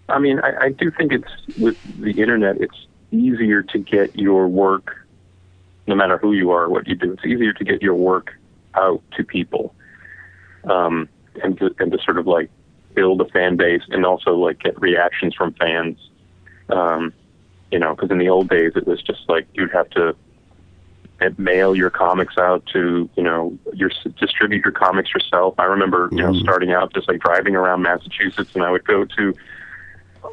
I 0.09 0.19
mean, 0.19 0.39
I, 0.39 0.65
I 0.65 0.69
do 0.69 0.91
think 0.91 1.13
it's 1.13 1.57
with 1.57 1.77
the 1.99 2.11
internet, 2.11 2.59
it's 2.59 2.87
easier 3.11 3.63
to 3.63 3.79
get 3.79 4.17
your 4.17 4.47
work, 4.47 5.07
no 5.87 5.95
matter 5.95 6.17
who 6.17 6.33
you 6.33 6.51
are, 6.51 6.67
what 6.69 6.87
you 6.87 6.95
do. 6.95 7.13
It's 7.13 7.25
easier 7.25 7.53
to 7.53 7.63
get 7.63 7.81
your 7.81 7.95
work 7.95 8.33
out 8.73 9.01
to 9.15 9.23
people, 9.23 9.73
um, 10.65 11.07
and 11.41 11.57
to, 11.59 11.73
and 11.79 11.91
to 11.91 11.99
sort 12.03 12.17
of 12.17 12.27
like 12.27 12.49
build 12.95 13.21
a 13.21 13.25
fan 13.25 13.55
base, 13.55 13.83
and 13.89 14.05
also 14.05 14.35
like 14.35 14.59
get 14.59 14.79
reactions 14.81 15.35
from 15.35 15.53
fans. 15.53 15.97
Um, 16.69 17.13
you 17.71 17.79
know, 17.79 17.95
because 17.95 18.11
in 18.11 18.17
the 18.17 18.29
old 18.29 18.49
days, 18.49 18.73
it 18.75 18.85
was 18.85 19.01
just 19.01 19.21
like 19.29 19.47
you'd 19.53 19.71
have 19.71 19.89
to 19.91 20.15
mail 21.37 21.75
your 21.75 21.89
comics 21.89 22.37
out 22.37 22.65
to 22.73 23.09
you 23.15 23.23
know 23.23 23.57
your 23.73 23.91
distribute 24.19 24.63
your 24.63 24.71
comics 24.71 25.13
yourself. 25.13 25.55
I 25.57 25.65
remember 25.65 26.09
you 26.11 26.21
know 26.21 26.33
starting 26.33 26.71
out 26.71 26.93
just 26.93 27.07
like 27.07 27.19
driving 27.19 27.55
around 27.55 27.81
Massachusetts, 27.81 28.51
and 28.55 28.63
I 28.63 28.71
would 28.71 28.85
go 28.85 29.05
to 29.05 29.33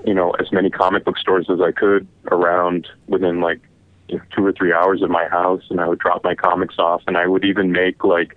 you 0.04 0.14
know 0.14 0.30
as 0.32 0.52
many 0.52 0.70
comic 0.70 1.04
book 1.04 1.18
stores 1.18 1.46
as 1.50 1.60
I 1.60 1.72
could 1.72 2.06
around 2.30 2.88
within 3.06 3.40
like 3.40 3.60
you 4.08 4.18
know, 4.18 4.24
two 4.34 4.44
or 4.44 4.52
three 4.52 4.72
hours 4.72 5.02
of 5.02 5.10
my 5.10 5.26
house, 5.28 5.62
and 5.70 5.80
I 5.80 5.88
would 5.88 5.98
drop 5.98 6.22
my 6.22 6.34
comics 6.34 6.78
off, 6.78 7.02
and 7.06 7.16
I 7.16 7.26
would 7.26 7.44
even 7.44 7.72
make 7.72 8.04
like 8.04 8.36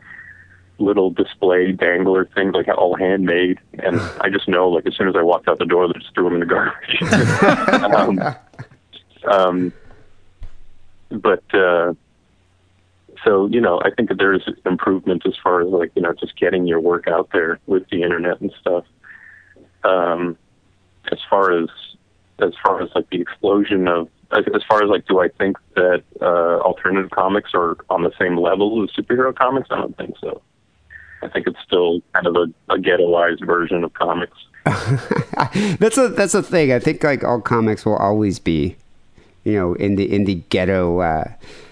little 0.79 1.11
display 1.11 1.71
dangler 1.71 2.25
things 2.33 2.53
like 2.53 2.67
all 2.69 2.95
handmade. 2.95 3.59
And 3.83 3.99
I 4.21 4.29
just 4.29 4.47
know 4.47 4.69
like 4.69 4.85
as 4.87 4.95
soon 4.95 5.07
as 5.07 5.15
I 5.15 5.21
walked 5.21 5.47
out 5.47 5.59
the 5.59 5.65
door 5.65 5.87
they 5.87 5.99
just 5.99 6.13
threw 6.15 6.25
them 6.25 6.35
in 6.35 6.39
the 6.39 6.45
garbage. 6.45 6.99
Um, 9.29 9.71
um 9.71 9.73
but 11.09 11.43
uh 11.53 11.93
so 13.23 13.47
you 13.47 13.61
know 13.61 13.81
i 13.83 13.89
think 13.91 14.09
that 14.09 14.17
there's 14.17 14.47
improvement 14.65 15.23
as 15.25 15.33
far 15.43 15.61
as 15.61 15.67
like 15.67 15.91
you 15.95 16.01
know 16.01 16.13
just 16.13 16.37
getting 16.37 16.65
your 16.65 16.79
work 16.79 17.07
out 17.07 17.29
there 17.33 17.59
with 17.67 17.87
the 17.89 18.03
internet 18.03 18.39
and 18.41 18.51
stuff. 18.59 18.85
Um 19.83 20.37
as 21.11 21.19
far 21.29 21.51
as 21.51 21.69
as 22.39 22.53
far 22.63 22.81
as 22.81 22.89
like 22.95 23.09
the 23.09 23.21
explosion 23.21 23.87
of 23.87 24.07
as 24.31 24.63
far 24.67 24.83
as 24.83 24.89
like 24.89 25.05
do 25.07 25.19
i 25.19 25.27
think 25.27 25.57
that 25.75 26.03
uh 26.21 26.59
alternative 26.59 27.09
comics 27.11 27.51
are 27.53 27.77
on 27.89 28.03
the 28.03 28.11
same 28.19 28.37
level 28.37 28.83
as 28.83 28.89
superhero 28.91 29.35
comics? 29.35 29.67
I 29.71 29.77
don't 29.77 29.97
think 29.97 30.15
so. 30.21 30.41
I 31.21 31.27
think 31.27 31.47
it's 31.47 31.59
still 31.65 32.01
kind 32.13 32.27
of 32.27 32.35
a, 32.35 32.73
a 32.73 32.77
ghettoized 32.77 33.45
version 33.45 33.83
of 33.83 33.93
comics. 33.93 34.37
That's 35.79 35.97
a 35.97 36.09
that's 36.09 36.35
a 36.35 36.43
thing. 36.43 36.71
I 36.71 36.79
think 36.79 37.03
like 37.03 37.23
all 37.23 37.41
comics 37.41 37.85
will 37.85 37.95
always 37.95 38.39
be, 38.39 38.75
you 39.43 39.53
know, 39.53 39.73
in 39.73 39.95
the 39.95 40.13
in 40.13 40.25
the 40.25 40.35
ghetto 40.35 40.99
uh, 40.99 41.31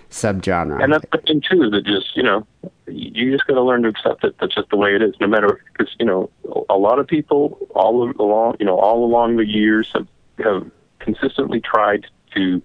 subgenre. 0.10 0.82
And 0.84 0.94
that's 0.94 1.06
the 1.12 1.18
thing 1.20 1.42
too 1.42 1.70
that 1.70 1.86
just 1.86 2.16
you 2.16 2.24
know 2.24 2.46
you 2.88 3.32
just 3.32 3.46
got 3.48 3.56
to 3.56 3.62
learn 3.62 3.84
to 3.84 3.90
accept 3.90 4.24
it. 4.24 4.36
That's 4.40 4.56
just 4.56 4.70
the 4.70 4.78
way 4.78 4.96
it 4.96 5.02
is. 5.02 5.16
No 5.20 5.28
matter 5.28 5.62
because 5.72 5.94
you 6.00 6.06
know 6.06 6.30
a 6.70 6.78
lot 6.78 7.00
of 7.00 7.08
people 7.08 7.58
all 7.76 8.12
along 8.20 8.58
you 8.60 8.66
know 8.66 8.80
all 8.80 9.04
along 9.04 9.38
the 9.38 9.46
years 9.46 9.92
have, 9.94 10.08
have 10.40 10.70
consistently 11.00 11.62
tried 11.62 12.08
to 12.36 12.62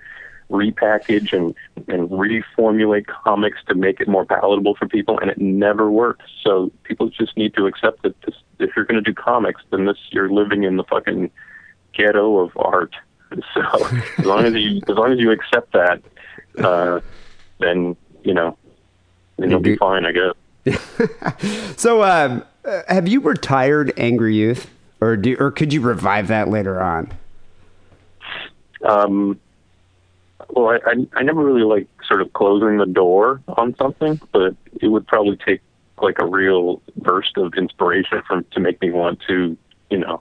repackage 0.51 1.33
and 1.33 1.55
and 1.89 2.11
reformulate 2.11 3.07
comics 3.07 3.59
to 3.67 3.75
make 3.75 4.01
it 4.01 4.07
more 4.07 4.25
palatable 4.25 4.77
for 4.77 4.87
people, 4.87 5.19
and 5.19 5.31
it 5.31 5.39
never 5.39 5.91
works. 5.91 6.25
So 6.45 6.71
people 6.85 7.09
just 7.09 7.37
need 7.37 7.55
to 7.55 7.67
accept 7.67 8.03
that 8.03 8.21
this, 8.23 8.37
if 8.59 8.71
you're 8.77 8.85
going 8.85 9.03
to 9.03 9.11
do 9.11 9.15
comics, 9.15 9.63
then 9.71 9.87
this 9.87 9.97
you're 10.11 10.31
living 10.31 10.63
in 10.63 10.77
the 10.77 10.85
fucking 10.85 11.31
ghetto 11.93 12.39
of 12.39 12.53
art. 12.57 12.95
So 13.55 13.63
as 14.19 14.27
long 14.27 14.45
as 14.45 14.53
you 14.53 14.83
as 14.87 14.95
long 14.95 15.11
as 15.11 15.19
you 15.19 15.31
accept 15.31 15.73
that, 15.73 16.03
uh, 16.59 17.01
then 17.63 17.97
you 18.23 18.35
know, 18.35 18.57
then 19.37 19.51
you'll 19.51 19.61
be 19.61 19.77
fine, 19.77 20.05
I 20.05 20.13
guess. 20.13 21.77
so, 21.77 22.03
um, 22.03 22.45
uh, 22.65 22.83
have 22.89 23.09
you 23.09 23.21
retired 23.21 23.93
Angry 23.97 24.37
Youth, 24.37 24.71
or 25.01 25.17
do 25.17 25.37
or 25.39 25.51
could 25.51 25.73
you 25.73 25.81
revive 25.81 26.29
that 26.29 26.49
later 26.49 26.81
on? 26.81 27.13
Um, 28.85 29.41
well, 30.51 30.69
I, 30.69 30.91
I 30.91 31.07
I 31.15 31.23
never 31.23 31.45
really 31.45 31.65
like 31.65 31.89
sort 32.07 32.21
of 32.21 32.33
closing 32.33 32.79
the 32.79 32.87
door 32.87 33.43
on 33.49 33.75
something, 33.77 34.21
but 34.33 34.55
it 34.81 34.89
would 34.89 35.07
probably 35.07 35.37
take 35.37 35.61
like 36.01 36.19
a 36.19 36.27
real 36.27 36.83
burst 36.97 37.37
of 37.37 37.55
inspiration 37.55 38.23
from 38.27 38.45
to 38.53 38.61
make 38.61 38.81
me 38.81 38.91
want 38.91 39.21
to, 39.29 39.57
you 39.91 39.99
know, 39.99 40.21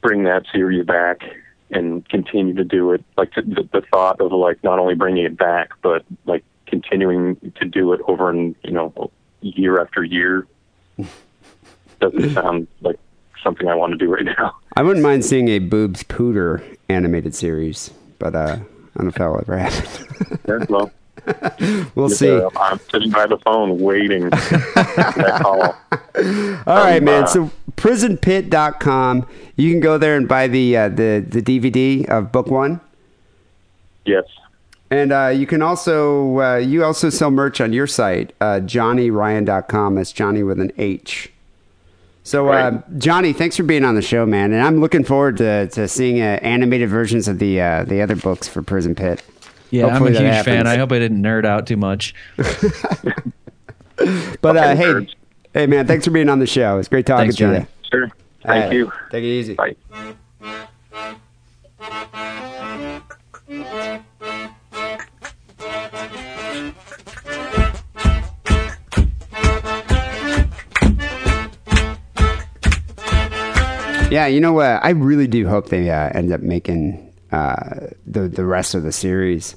bring 0.00 0.24
that 0.24 0.44
series 0.52 0.84
back 0.86 1.22
and 1.70 2.08
continue 2.08 2.54
to 2.54 2.64
do 2.64 2.92
it. 2.92 3.04
Like 3.16 3.32
to, 3.32 3.42
the, 3.42 3.68
the 3.72 3.82
thought 3.90 4.20
of 4.20 4.32
like 4.32 4.62
not 4.64 4.78
only 4.78 4.94
bringing 4.94 5.24
it 5.24 5.36
back, 5.36 5.70
but 5.82 6.04
like 6.26 6.44
continuing 6.66 7.36
to 7.56 7.64
do 7.64 7.92
it 7.92 8.00
over 8.06 8.30
and 8.30 8.54
you 8.62 8.72
know 8.72 9.10
year 9.40 9.80
after 9.80 10.04
year 10.04 10.46
doesn't 12.00 12.34
sound 12.34 12.66
like 12.80 12.98
something 13.42 13.68
I 13.68 13.74
want 13.74 13.92
to 13.92 13.98
do 13.98 14.12
right 14.12 14.24
now. 14.24 14.56
I 14.76 14.82
wouldn't 14.82 15.02
mind 15.02 15.24
seeing 15.24 15.48
a 15.48 15.58
boobs 15.58 16.02
pooter 16.04 16.76
animated 16.88 17.34
series, 17.34 17.90
but 18.18 18.34
uh, 18.34 18.38
I 18.38 18.56
don't 18.56 19.04
know 19.04 19.08
if 19.08 19.14
that'll 19.14 19.38
ever 19.40 19.58
happen. 19.58 20.38
Yeah, 20.46 20.64
well, 20.68 20.90
we'll 21.94 22.08
see. 22.08 22.30
uh, 22.30 22.48
I'm 22.56 22.78
sitting 22.90 23.10
by 23.10 23.26
the 23.26 23.38
phone 23.38 23.78
waiting 23.80 24.28
that 24.30 25.38
call. 25.42 25.62
All 26.66 26.84
right, 26.84 26.98
Um, 26.98 27.04
man. 27.04 27.24
uh, 27.24 27.26
So 27.26 27.50
prisonpit.com. 27.76 29.26
You 29.56 29.70
can 29.70 29.80
go 29.80 29.98
there 29.98 30.16
and 30.16 30.28
buy 30.28 30.46
the 30.48 30.76
uh, 30.76 30.88
the 30.88 31.24
the 31.26 31.42
DVD 31.42 32.06
of 32.08 32.32
book 32.32 32.48
1. 32.48 32.80
Yes. 34.04 34.24
And 34.90 35.12
uh, 35.12 35.28
you 35.28 35.46
can 35.46 35.60
also 35.60 36.40
uh, 36.40 36.56
you 36.56 36.84
also 36.84 37.10
sell 37.10 37.30
merch 37.30 37.60
on 37.60 37.72
your 37.72 37.86
site, 37.86 38.32
uh, 38.40 38.60
johnnyryan.com. 38.60 39.94
That's 39.96 40.12
Johnny 40.12 40.42
with 40.42 40.60
an 40.60 40.72
H. 40.78 41.30
So, 42.24 42.48
uh, 42.48 42.82
Johnny, 42.98 43.32
thanks 43.32 43.56
for 43.56 43.62
being 43.62 43.84
on 43.86 43.94
the 43.94 44.02
show, 44.02 44.26
man. 44.26 44.52
And 44.52 44.60
I'm 44.60 44.80
looking 44.82 45.02
forward 45.02 45.38
to, 45.38 45.66
to 45.68 45.88
seeing 45.88 46.20
uh, 46.20 46.38
animated 46.42 46.90
versions 46.90 47.26
of 47.26 47.38
the 47.38 47.58
uh, 47.60 47.84
the 47.84 48.02
other 48.02 48.16
books 48.16 48.46
for 48.48 48.60
Prison 48.62 48.94
Pit. 48.94 49.22
Yeah, 49.70 49.88
Hopefully 49.90 50.10
I'm 50.10 50.16
a 50.16 50.28
that 50.28 50.34
huge 50.36 50.44
fan. 50.44 50.66
I 50.66 50.76
hope 50.76 50.92
I 50.92 50.98
didn't 50.98 51.22
nerd 51.22 51.44
out 51.44 51.66
too 51.66 51.76
much. 51.76 52.14
But 54.40 54.56
uh, 54.56 54.76
hey, 54.76 54.84
nerds. 54.84 55.14
hey, 55.52 55.66
man, 55.66 55.84
thanks 55.88 56.04
for 56.04 56.12
being 56.12 56.28
on 56.28 56.38
the 56.38 56.46
show. 56.46 56.78
It's 56.78 56.86
great 56.86 57.04
talking 57.04 57.22
Thanks, 57.24 57.34
to 57.36 57.40
Johnny. 57.42 57.58
you. 57.58 57.66
Sure. 57.90 58.10
Thank 58.44 58.66
Uh, 58.66 58.76
you. 58.76 58.92
Take 59.10 59.24
it 59.24 59.26
easy. 59.26 59.54
Bye. 59.54 59.74
Yeah, 74.10 74.26
you 74.26 74.40
know 74.40 74.54
what? 74.54 74.82
I 74.82 74.90
really 74.90 75.26
do 75.26 75.46
hope 75.46 75.68
they 75.68 75.90
uh, 75.90 76.08
end 76.14 76.32
up 76.32 76.40
making 76.40 77.12
uh, 77.30 77.88
the 78.10 78.28
the 78.28 78.44
rest 78.44 78.74
of 78.74 78.82
the 78.82 78.92
series. 78.92 79.56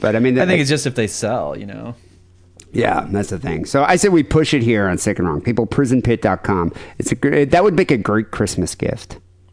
But 0.00 0.16
I 0.16 0.18
mean, 0.18 0.38
I 0.38 0.46
think 0.46 0.60
it's 0.60 0.70
just 0.70 0.86
if 0.86 0.94
they 0.94 1.06
sell, 1.06 1.56
you 1.56 1.66
know. 1.66 1.94
Yeah, 2.72 3.06
that's 3.08 3.30
the 3.30 3.38
thing. 3.38 3.66
So 3.66 3.84
I 3.84 3.94
said 3.94 4.12
we 4.12 4.24
push 4.24 4.52
it 4.52 4.62
here 4.62 4.88
on 4.88 4.98
Sick 4.98 5.20
and 5.20 5.28
Wrong. 5.28 5.40
People, 5.40 5.64
prisonpit.com. 5.66 6.72
It's 6.98 7.12
a 7.12 7.14
gr- 7.14 7.44
that 7.44 7.62
would 7.62 7.74
make 7.74 7.92
a 7.92 7.96
great 7.96 8.32
Christmas 8.32 8.74
gift. 8.74 9.18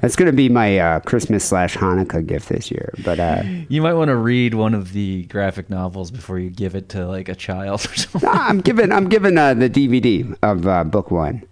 That's 0.00 0.16
going 0.16 0.30
to 0.30 0.32
be 0.36 0.48
my 0.48 0.78
uh, 0.78 1.00
Christmas 1.00 1.44
slash 1.44 1.76
Hanukkah 1.76 2.26
gift 2.26 2.48
this 2.48 2.70
year. 2.70 2.94
But 3.04 3.20
uh, 3.20 3.42
You 3.68 3.82
might 3.82 3.92
want 3.92 4.08
to 4.08 4.16
read 4.16 4.54
one 4.54 4.72
of 4.72 4.94
the 4.94 5.24
graphic 5.24 5.68
novels 5.68 6.10
before 6.10 6.38
you 6.38 6.48
give 6.48 6.74
it 6.74 6.88
to 6.90 7.06
like 7.06 7.28
a 7.28 7.34
child 7.34 7.84
or 7.84 7.94
something. 7.94 8.22
nah, 8.30 8.46
I'm 8.48 8.62
giving 8.62 8.90
I'm 8.92 9.10
giving 9.10 9.36
uh, 9.36 9.52
the 9.52 9.68
DVD 9.68 10.34
of 10.42 10.66
uh, 10.66 10.84
book 10.84 11.10
one. 11.10 11.44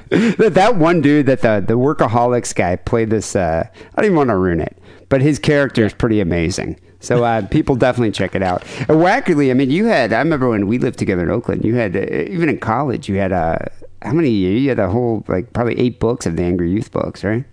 that, 0.09 0.53
that 0.55 0.75
one 0.77 1.01
dude 1.01 1.27
that 1.27 1.41
the 1.41 1.63
the 1.65 1.75
workaholics 1.75 2.53
guy 2.55 2.75
played 2.75 3.09
this. 3.09 3.35
Uh, 3.35 3.67
I 3.73 3.95
don't 3.95 4.05
even 4.05 4.17
want 4.17 4.29
to 4.29 4.37
ruin 4.37 4.59
it, 4.59 4.77
but 5.09 5.21
his 5.21 5.39
character 5.39 5.85
is 5.85 5.93
pretty 5.93 6.19
amazing. 6.19 6.79
So 6.99 7.23
uh, 7.23 7.45
people 7.47 7.75
definitely 7.75 8.11
check 8.11 8.33
it 8.33 8.41
out. 8.41 8.63
And 8.87 9.01
wackily, 9.01 9.51
I 9.51 9.53
mean, 9.53 9.69
you 9.69 9.85
had. 9.85 10.13
I 10.13 10.19
remember 10.19 10.49
when 10.49 10.67
we 10.67 10.79
lived 10.79 10.97
together 10.97 11.23
in 11.23 11.29
Oakland. 11.29 11.65
You 11.65 11.75
had 11.75 11.95
uh, 11.95 11.99
even 11.99 12.49
in 12.49 12.59
college. 12.59 13.09
You 13.09 13.17
had 13.17 13.31
uh, 13.31 13.59
how 14.01 14.13
many? 14.13 14.29
You 14.29 14.69
had 14.69 14.79
a 14.79 14.89
whole 14.89 15.23
like 15.27 15.53
probably 15.53 15.77
eight 15.79 15.99
books 15.99 16.25
of 16.25 16.37
the 16.37 16.43
Angry 16.43 16.71
Youth 16.71 16.91
books, 16.91 17.23
right? 17.23 17.43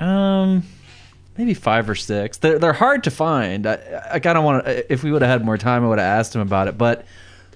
Um, 0.00 0.64
maybe 1.36 1.54
five 1.54 1.88
or 1.88 1.94
six. 1.94 2.38
They're 2.38 2.58
they're 2.58 2.72
hard 2.72 3.04
to 3.04 3.10
find. 3.10 3.66
I, 3.66 3.78
I 4.12 4.18
kind 4.20 4.38
of 4.38 4.44
want 4.44 4.64
to. 4.64 4.92
If 4.92 5.04
we 5.04 5.12
would 5.12 5.22
have 5.22 5.30
had 5.30 5.44
more 5.44 5.58
time, 5.58 5.84
I 5.84 5.88
would 5.88 5.98
have 5.98 6.18
asked 6.18 6.34
him 6.34 6.40
about 6.40 6.68
it. 6.68 6.78
But 6.78 7.04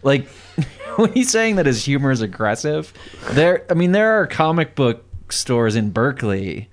like 0.02 0.28
when 0.96 1.12
he's 1.12 1.30
saying 1.30 1.56
that 1.56 1.66
his 1.66 1.84
humor 1.84 2.10
is 2.10 2.20
aggressive, 2.20 2.92
there. 3.30 3.64
I 3.70 3.74
mean, 3.74 3.92
there 3.92 4.20
are 4.20 4.26
comic 4.26 4.74
book 4.74 5.04
stores 5.30 5.76
in 5.76 5.90
Berkeley 5.90 6.68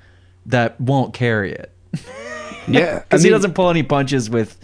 that 0.48 0.80
won't 0.80 1.14
carry 1.14 1.52
it 1.54 1.72
Yeah, 2.68 3.00
because 3.00 3.24
he 3.24 3.30
doesn't 3.30 3.54
pull 3.54 3.70
any 3.70 3.84
punches 3.84 4.30
with, 4.30 4.58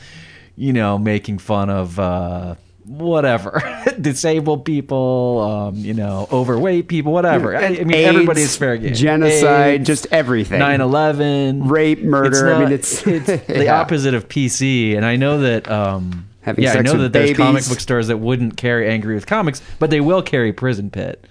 you 0.56 0.74
know, 0.74 0.98
making 0.98 1.38
fun 1.40 1.70
of. 1.70 2.00
uh 2.00 2.56
Whatever, 2.84 3.62
disabled 4.02 4.66
people, 4.66 5.40
um, 5.70 5.76
you 5.76 5.94
know, 5.94 6.28
overweight 6.32 6.88
people, 6.88 7.14
whatever. 7.14 7.56
I, 7.56 7.66
I 7.68 7.70
mean, 7.70 7.94
AIDS, 7.94 8.10
everybody's 8.10 8.58
fair 8.58 8.76
game. 8.76 8.96
genocide, 8.96 9.76
AIDS, 9.82 9.88
just 9.88 10.08
everything. 10.12 10.60
9-11 10.60 11.70
Rape, 11.70 12.02
murder, 12.02 12.54
I 12.54 12.60
mean, 12.60 12.72
it's- 12.74 13.02
the 13.04 13.64
yeah. 13.66 13.80
opposite 13.80 14.14
of 14.16 14.28
pc 14.28 14.98
and 14.98 15.06
i 15.06 15.16
know 15.16 15.42
that 15.42 15.70
um 15.72 16.28
Having 16.42 16.64
yeah 16.64 16.74
i 16.74 16.82
know 16.82 16.94
with 16.94 17.02
that 17.02 17.14
there's 17.14 17.38
comic 17.38 17.68
book 17.68 17.80
stores 17.80 18.08
that 18.08 18.18
wouldn't 18.18 18.58
carry 18.58 18.90
Angry 18.90 19.14
Youth 19.16 19.26
Comix 19.28 19.62
but 19.80 19.90
they 19.90 20.02
will 20.02 20.22
carry 20.22 20.52
prison 20.54 20.90
pit 20.90 21.26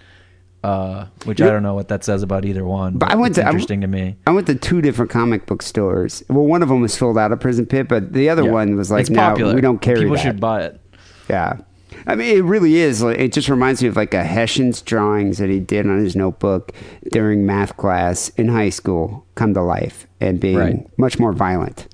uh 0.62 1.06
which 1.24 1.40
i 1.40 1.46
don't 1.46 1.62
know 1.62 1.74
what 1.74 1.88
that 1.88 2.04
says 2.04 2.22
about 2.22 2.44
either 2.44 2.64
one 2.66 2.98
but, 2.98 3.11
I 3.11 3.14
went 3.16 3.34
to- 3.36 3.42
I- 3.44 3.46
interesting 3.48 3.80
to 3.80 3.86
me 3.86 4.16
I 4.26 4.30
went 4.32 4.46
to 4.48 4.54
two 4.54 4.82
different 4.82 5.11
comic 5.11 5.46
book 5.46 5.62
stores. 5.62 6.22
Well, 6.28 6.44
one 6.44 6.62
of 6.62 6.68
them 6.68 6.80
was 6.82 6.92
sold 6.92 7.16
out 7.18 7.32
of 7.32 7.40
Prison 7.40 7.64
Pit, 7.66 7.88
but 7.88 8.12
the 8.12 8.28
other 8.28 8.44
Yeah. 8.44 8.50
one 8.50 8.76
was 8.76 8.90
like, 8.90 9.00
it's 9.02 9.11
no, 9.11 9.20
popular 9.20 9.54
we 9.54 9.61
don't 9.62 9.80
carry 9.80 10.00
people 10.00 10.16
that. 10.16 10.22
should 10.22 10.38
buy 10.40 10.62
it 10.64 10.78
Yeah. 11.28 11.56
I 12.06 12.14
mean, 12.14 12.36
it 12.36 12.44
really 12.44 12.76
is. 12.76 13.02
It 13.02 13.32
just 13.32 13.48
reminds 13.48 13.82
me 13.82 13.88
of 13.88 13.96
like 13.96 14.14
a 14.14 14.22
Hessian's 14.22 14.80
drawings 14.80 15.38
that 15.38 15.50
he 15.50 15.58
did 15.58 15.86
on 15.86 15.98
his 15.98 16.14
notebook 16.14 16.72
during 17.11 17.44
math 17.44 17.76
class 17.76 18.28
in 18.36 18.48
high 18.48 18.68
school 18.70 19.26
come 19.34 19.54
to 19.54 19.62
life 19.62 20.06
and 20.20 20.38
being 20.38 20.56
Right. 20.58 20.86
much 20.98 21.18
more 21.18 21.32
violent 21.32 21.88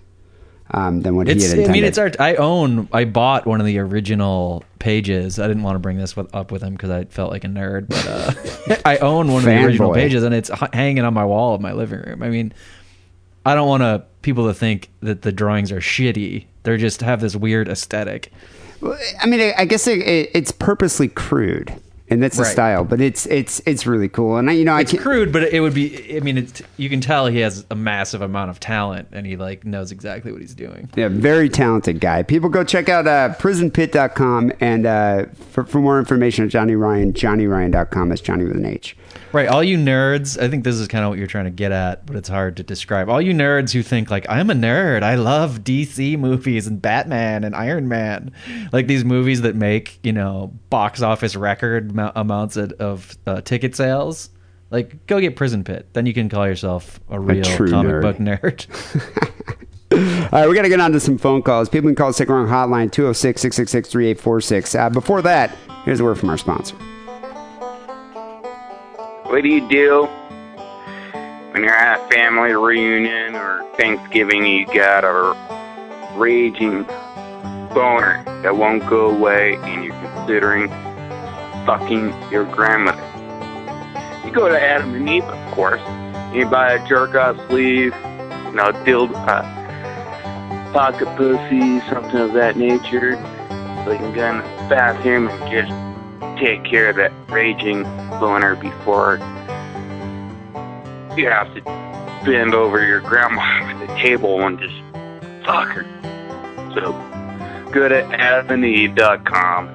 um, 0.73 1.01
than 1.03 1.15
what 1.15 1.29
it's 1.29 1.53
he 1.53 1.61
had 1.61 1.71
i 1.71 1.73
mean 1.73 1.85
it's 1.85 1.99
art 1.99 2.21
i 2.21 2.35
own 2.37 2.89
i 2.93 3.05
bought 3.05 3.47
one 3.47 3.61
of 3.61 3.67
the 3.67 3.79
original 3.79 4.65
pages 4.79 5.39
i 5.39 5.47
didn't 5.47 5.63
want 5.63 5.77
to 5.77 5.79
bring 5.79 5.97
this 5.97 6.17
with, 6.17 6.33
up 6.35 6.51
with 6.51 6.63
him 6.63 6.73
because 6.73 6.91
i 6.91 7.05
felt 7.05 7.31
like 7.31 7.45
a 7.45 7.49
nerd 7.49 7.89
but 7.89 8.07
uh 8.07 8.81
i 8.85 8.97
own 8.99 9.29
one 9.29 9.39
of 9.39 9.45
the 9.45 9.65
original 9.65 9.91
Fanboy. 9.91 9.95
pages 9.95 10.23
and 10.25 10.35
it's 10.35 10.51
hanging 10.73 11.05
on 11.05 11.15
my 11.15 11.25
wall 11.25 11.55
of 11.55 11.61
my 11.61 11.73
living 11.73 12.01
room 12.01 12.23
i 12.23 12.29
mean 12.29 12.53
I 13.45 13.55
don't 13.55 13.69
want 13.69 13.83
to 13.85 14.03
people 14.23 14.49
to 14.49 14.55
think 14.55 14.91
that 15.03 15.23
the 15.23 15.31
drawings 15.31 15.71
are 15.71 15.79
shitty. 15.79 16.47
They 16.65 16.77
just 16.79 17.01
have 17.01 17.21
this 17.21 17.37
weird 17.37 17.69
aesthetic. 17.69 18.33
I 19.23 19.27
mean, 19.27 19.41
I- 19.41 19.55
I 19.59 19.65
guess 19.67 19.87
it, 19.87 20.01
it, 20.01 20.31
it's 20.35 20.51
purposely 20.51 21.07
crude, 21.07 21.73
and 22.09 22.23
that's 22.23 22.37
the 22.37 22.43
Right. 22.45 22.53
style. 22.53 22.85
But 22.85 23.01
it's 23.01 23.27
it's 23.27 23.61
it's 23.67 23.87
really 23.87 24.09
cool. 24.09 24.37
And 24.37 24.49
I, 24.49 24.53
you 24.55 24.65
know, 24.65 24.77
It's 24.77 24.95
I 24.95 24.97
crude, 24.97 25.33
but 25.33 25.43
it 25.43 25.61
would 25.61 25.75
be. 25.75 26.17
I 26.17 26.21
mean, 26.21 26.39
it's, 26.39 26.63
you 26.77 26.89
can 26.89 27.01
tell 27.01 27.27
he 27.27 27.41
has 27.41 27.65
a 27.71 27.75
massive 27.75 28.23
amount 28.23 28.51
of 28.51 28.61
talent, 28.61 29.09
and 29.13 29.27
he 29.27 29.37
like 29.37 29.65
knows 29.65 29.91
exactly 29.93 30.33
what 30.33 30.41
he's 30.41 30.55
doing. 30.55 30.89
Yeah, 30.97 31.09
very 31.09 31.49
talented 31.49 32.01
guy. 32.01 32.23
People 32.23 32.49
go 32.49 32.65
check 32.65 32.89
out 32.89 33.07
uh, 33.07 33.35
prisonpit.com 33.39 34.53
and 34.61 34.87
uh, 34.87 35.25
for, 35.51 35.65
for 35.65 35.81
more 35.81 35.99
information 35.99 36.45
on 36.45 36.49
Johnny 36.51 36.75
Ryan, 36.77 37.13
johnnyryan.com. 37.13 38.09
That's 38.09 38.21
Johnny 38.21 38.45
with 38.45 38.57
an 38.57 38.67
H. 38.67 38.97
Right, 39.33 39.49
all 39.49 39.63
you 39.63 39.77
nerds. 39.77 40.41
I 40.41 40.49
think 40.49 40.65
this 40.65 40.77
is 40.77 40.89
kind 40.89 41.05
of 41.05 41.11
what 41.11 41.19
you're 41.19 41.27
trying 41.27 41.45
to 41.45 41.51
get 41.51 41.73
at, 41.73 42.07
but 42.07 42.17
it's 42.17 42.29
hard 42.29 42.57
to 42.57 42.63
describe. 42.63 43.09
All 43.09 43.21
you 43.21 43.35
nerds 43.35 43.73
who 43.73 43.83
think 43.83 44.11
like 44.11 44.25
I'm 44.29 44.49
a 44.51 44.55
nerd, 44.55 45.03
I 45.03 45.17
love 45.17 45.61
DC 45.61 46.19
movies 46.19 46.67
and 46.67 46.81
Batman 46.81 47.45
and 47.45 47.55
Iron 47.55 47.89
Man, 47.89 48.33
like 48.73 48.87
these 48.87 49.05
movies 49.05 49.43
that 49.43 49.55
make 49.55 49.99
you 50.03 50.13
know 50.13 50.55
box 50.71 51.03
office 51.03 51.37
record 51.37 51.93
amou- 51.93 52.13
amounts 52.15 52.57
of, 52.57 52.73
of 52.73 53.19
uh, 53.27 53.41
ticket 53.43 53.75
sales. 53.77 54.31
Like, 54.71 55.07
go 55.07 55.21
get 55.21 55.37
Prison 55.37 55.63
Pit. 55.63 55.87
Then 55.93 56.07
you 56.07 56.15
can 56.15 56.29
call 56.29 56.47
yourself 56.47 56.99
a 57.09 57.21
real 57.21 57.45
true 57.45 57.71
comic 57.71 57.93
nerd. 57.95 58.03
book 58.03 58.17
nerd. 58.17 58.67
All 59.93 60.41
right, 60.41 60.49
we 60.49 60.55
got 60.57 60.63
to 60.63 60.69
get 60.69 60.81
on 60.81 60.91
to 60.93 60.99
some 60.99 61.19
phone 61.19 61.43
calls. 61.43 61.69
People 61.69 61.89
can 61.89 61.95
call 61.95 62.09
the 62.09 62.15
Sick 62.15 62.29
Wrong 62.29 62.49
Hotline 62.49 62.91
206 62.91 63.41
666 63.41 63.89
3846. 63.89 64.75
Uh, 64.75 64.91
Before 64.91 65.23
that, 65.23 65.57
here's 65.85 66.01
a 66.01 66.05
word 66.05 66.19
from 66.19 66.31
our 66.31 66.37
sponsor. 66.37 66.75
What 69.37 69.43
do 69.43 69.51
you 69.51 69.69
do 69.69 70.05
when 71.53 71.63
you're 71.63 71.75
at 71.75 72.01
a 72.01 72.09
family 72.09 72.55
reunion 72.55 73.35
or 73.35 73.71
Thanksgiving? 73.77 74.47
You 74.47 74.65
got 74.65 75.05
a 75.05 75.37
raging 76.17 76.85
boner 77.75 78.25
that 78.41 78.57
won't 78.57 78.87
go 78.89 79.11
away, 79.11 79.57
and 79.57 79.85
you're 79.85 79.93
considering 80.15 80.71
fucking 81.67 82.15
your 82.33 82.45
grandmother. 82.45 83.05
You 84.27 84.33
go 84.33 84.49
to 84.49 84.59
Adam 84.59 84.95
and 84.95 85.07
Eve, 85.07 85.25
of 85.25 85.55
course. 85.55 85.83
You 86.35 86.47
buy 86.47 86.73
a 86.73 86.89
jerk 86.89 87.15
off 87.15 87.37
sleeve, 87.49 87.95
you 87.95 88.53
know, 88.53 88.73
dild, 88.87 89.13
uh, 89.13 89.43
pocket 90.73 91.15
pussy, 91.15 91.81
something 91.91 92.17
of 92.17 92.33
that 92.33 92.57
nature. 92.57 93.17
So 93.85 93.93
you 93.93 93.99
can 93.99 94.15
go 94.15 94.31
in 94.31 94.39
the 94.39 94.69
bathroom 94.71 95.29
and 95.29 95.53
just 95.53 95.86
take 96.39 96.65
care 96.65 96.91
of 96.91 96.97
that 96.97 97.13
raging 97.29 97.83
boner 98.19 98.57
before 98.57 99.17
you 101.17 101.29
have 101.29 101.53
to 101.55 101.63
bend 102.25 102.55
over 102.55 102.85
your 102.85 103.01
grandma 103.01 103.41
at 103.63 103.87
the 103.87 103.95
table 103.97 104.47
and 104.47 104.59
just 104.59 104.75
fuck 105.45 105.69
her. 105.69 105.85
So 106.75 106.93
go 107.73 107.89
to 107.89 108.03
adamandeve.com 108.03 109.69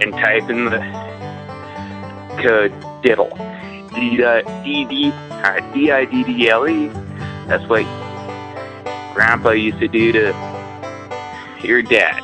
and 0.00 0.12
type 0.12 0.48
in 0.48 0.64
the 0.66 0.78
code 2.42 2.72
diddle. 3.02 3.36
D 3.94 4.16
D 4.64 4.84
D 4.84 5.10
uh, 5.12 5.72
D 5.72 5.90
I 5.90 6.04
D 6.04 6.24
D 6.24 6.48
L 6.48 6.68
E. 6.68 6.88
That's 7.46 7.66
what 7.68 7.84
Grandpa 9.14 9.50
used 9.50 9.80
to 9.80 9.88
do 9.88 10.12
to 10.12 10.34
your 11.62 11.82
dad. 11.82 12.20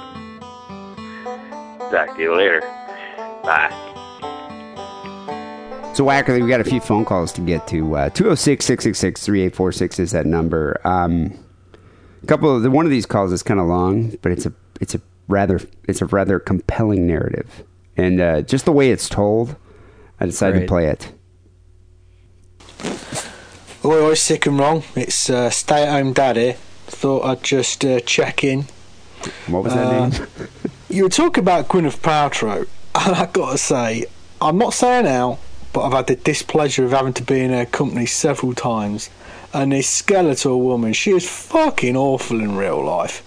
Talk 1.91 2.17
to 2.17 2.23
you 2.23 2.37
later. 2.37 2.74
Bye. 3.45 3.71
So, 5.95 6.05
Wackerly, 6.05 6.43
we 6.43 6.49
got 6.49 6.61
a 6.61 6.65
few 6.65 6.81
phone 6.81 7.05
calls 7.05 7.33
to 7.35 7.41
get 7.41 7.69
to. 7.69 7.95
Uh, 7.97 8.09
206 8.11 8.65
666 8.65 9.25
3846 9.25 9.99
is 10.01 10.11
that 10.11 10.27
number. 10.27 10.81
Um, 10.85 11.39
a 12.23 12.27
couple 12.27 12.55
of 12.55 12.63
the, 12.63 12.71
one 12.71 12.85
of 12.85 12.91
these 12.91 13.07
calls 13.07 13.31
is 13.33 13.43
kind 13.45 13.61
of 13.61 13.67
long, 13.67 14.17
but 14.23 14.33
it's 14.33 14.45
a 14.47 14.53
it's 14.81 14.95
a 14.97 15.01
rather 15.29 15.61
it's 15.87 16.03
a 16.03 16.07
rather 16.07 16.41
compelling 16.41 17.07
narrative, 17.07 17.63
and 17.97 18.21
uh, 18.21 18.43
just 18.43 18.65
the 18.65 18.73
way 18.73 18.91
it's 18.91 19.09
told, 19.09 19.55
I 20.19 20.27
decided 20.27 20.61
to 20.63 20.67
play 20.67 20.87
it. 20.89 21.13
Oi, 23.85 24.03
oi, 24.07 24.15
sick 24.15 24.47
and 24.47 24.59
wrong. 24.59 24.83
It's 24.97 25.29
uh, 25.31 25.51
stay 25.51 25.85
at 25.85 25.91
home 25.93 26.13
daddy. 26.13 26.57
Thought 26.87 27.25
I'd 27.25 27.43
just 27.45 27.85
uh, 27.85 28.01
check 28.01 28.43
in. 28.43 28.65
What 29.47 29.65
was 29.65 29.75
that 29.75 29.87
Uh, 29.87 30.09
name? 30.09 30.29
You 30.89 31.05
were 31.05 31.09
talking 31.11 31.43
about 31.45 31.69
Gwyneth 31.69 31.99
Paltrow, 32.01 32.67
and 32.95 33.15
I 33.15 33.27
gotta 33.33 33.59
say, 33.59 34.07
I'm 34.41 34.59
not 34.59 34.75
saying 34.75 35.07
out, 35.07 35.39
but 35.73 35.83
I've 35.83 35.93
had 35.93 36.07
the 36.07 36.17
displeasure 36.17 36.85
of 36.85 36.93
having 36.93 37.13
to 37.15 37.23
be 37.23 37.41
in 37.41 37.51
her 37.51 37.67
company 37.67 38.07
several 38.07 38.55
times. 38.55 39.11
And 39.53 39.73
this 39.73 39.89
skeletal 39.89 40.61
woman, 40.61 40.93
she 40.93 41.13
is 41.13 41.29
fucking 41.29 41.97
awful 41.97 42.41
in 42.41 42.57
real 42.57 42.85
life. 42.85 43.23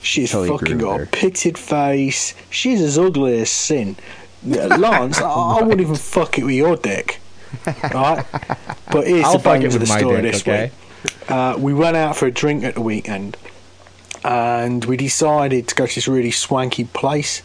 She's 0.00 0.32
Totally 0.32 0.58
fucking 0.58 0.78
got 0.78 0.96
her. 0.98 1.02
a 1.04 1.06
pitted 1.06 1.58
face. 1.58 2.34
She's 2.50 2.80
as 2.80 2.98
ugly 2.98 3.40
as 3.40 3.50
sin. 3.50 3.96
Lance, 4.44 5.20
I, 5.20 5.28
I 5.30 5.62
wouldn't 5.62 5.80
even 5.80 5.94
fuck 6.14 6.38
it 6.38 6.44
with 6.44 6.54
your 6.54 6.76
dick. 6.76 7.20
Right? 7.66 8.24
But 8.90 9.06
here's 9.06 9.24
I'll 9.24 9.38
the 9.38 9.44
bones 9.44 9.74
of 9.74 9.80
with 9.80 9.88
the 9.88 9.98
story 9.98 10.22
dick, 10.22 10.32
this 10.32 10.42
okay? 10.42 10.70
week. 11.04 11.30
Uh, 11.30 11.56
we 11.58 11.72
went 11.74 11.96
out 11.96 12.16
for 12.16 12.26
a 12.26 12.30
drink 12.30 12.64
at 12.64 12.74
the 12.74 12.80
weekend 12.80 13.36
and 14.24 14.84
we 14.84 14.96
decided 14.96 15.68
to 15.68 15.74
go 15.74 15.86
to 15.86 15.94
this 15.94 16.08
really 16.08 16.30
swanky 16.30 16.84
place. 16.84 17.42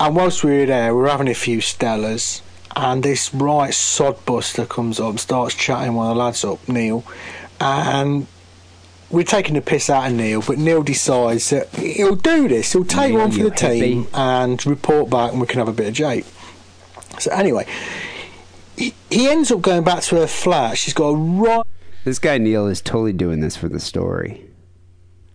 And 0.00 0.16
whilst 0.16 0.42
we 0.42 0.58
were 0.58 0.66
there, 0.66 0.94
we 0.94 1.02
were 1.02 1.10
having 1.10 1.28
a 1.28 1.34
few 1.34 1.58
Stellas, 1.58 2.40
and 2.74 3.02
this 3.02 3.34
right 3.34 3.70
sodbuster 3.70 4.66
comes 4.66 4.98
up 4.98 5.10
and 5.10 5.20
starts 5.20 5.54
chatting 5.54 5.94
one 5.94 6.10
of 6.10 6.16
the 6.16 6.22
lads 6.22 6.42
up, 6.42 6.66
Neil. 6.66 7.04
And 7.60 8.26
we're 9.10 9.24
taking 9.24 9.56
the 9.56 9.60
piss 9.60 9.90
out 9.90 10.10
of 10.10 10.16
Neil, 10.16 10.40
but 10.40 10.56
Neil 10.56 10.82
decides 10.82 11.50
that 11.50 11.68
he'll 11.74 12.16
do 12.16 12.48
this. 12.48 12.72
He'll 12.72 12.86
take 12.86 13.10
Neil, 13.10 13.20
one 13.20 13.30
for 13.30 13.42
the 13.42 13.50
team 13.50 14.06
hippie. 14.06 14.18
and 14.18 14.64
report 14.66 15.10
back, 15.10 15.32
and 15.32 15.40
we 15.40 15.46
can 15.46 15.58
have 15.58 15.68
a 15.68 15.72
bit 15.72 15.88
of 15.88 15.94
jape. 15.94 16.24
So, 17.18 17.30
anyway, 17.32 17.66
he, 18.76 18.94
he 19.10 19.28
ends 19.28 19.50
up 19.50 19.60
going 19.60 19.84
back 19.84 20.02
to 20.04 20.16
her 20.16 20.26
flat. 20.26 20.78
She's 20.78 20.94
got 20.94 21.08
a 21.08 21.16
right 21.16 21.66
This 22.04 22.18
guy 22.18 22.38
Neil 22.38 22.66
is 22.66 22.80
totally 22.80 23.12
doing 23.12 23.40
this 23.40 23.54
for 23.54 23.68
the 23.68 23.80
story. 23.80 24.49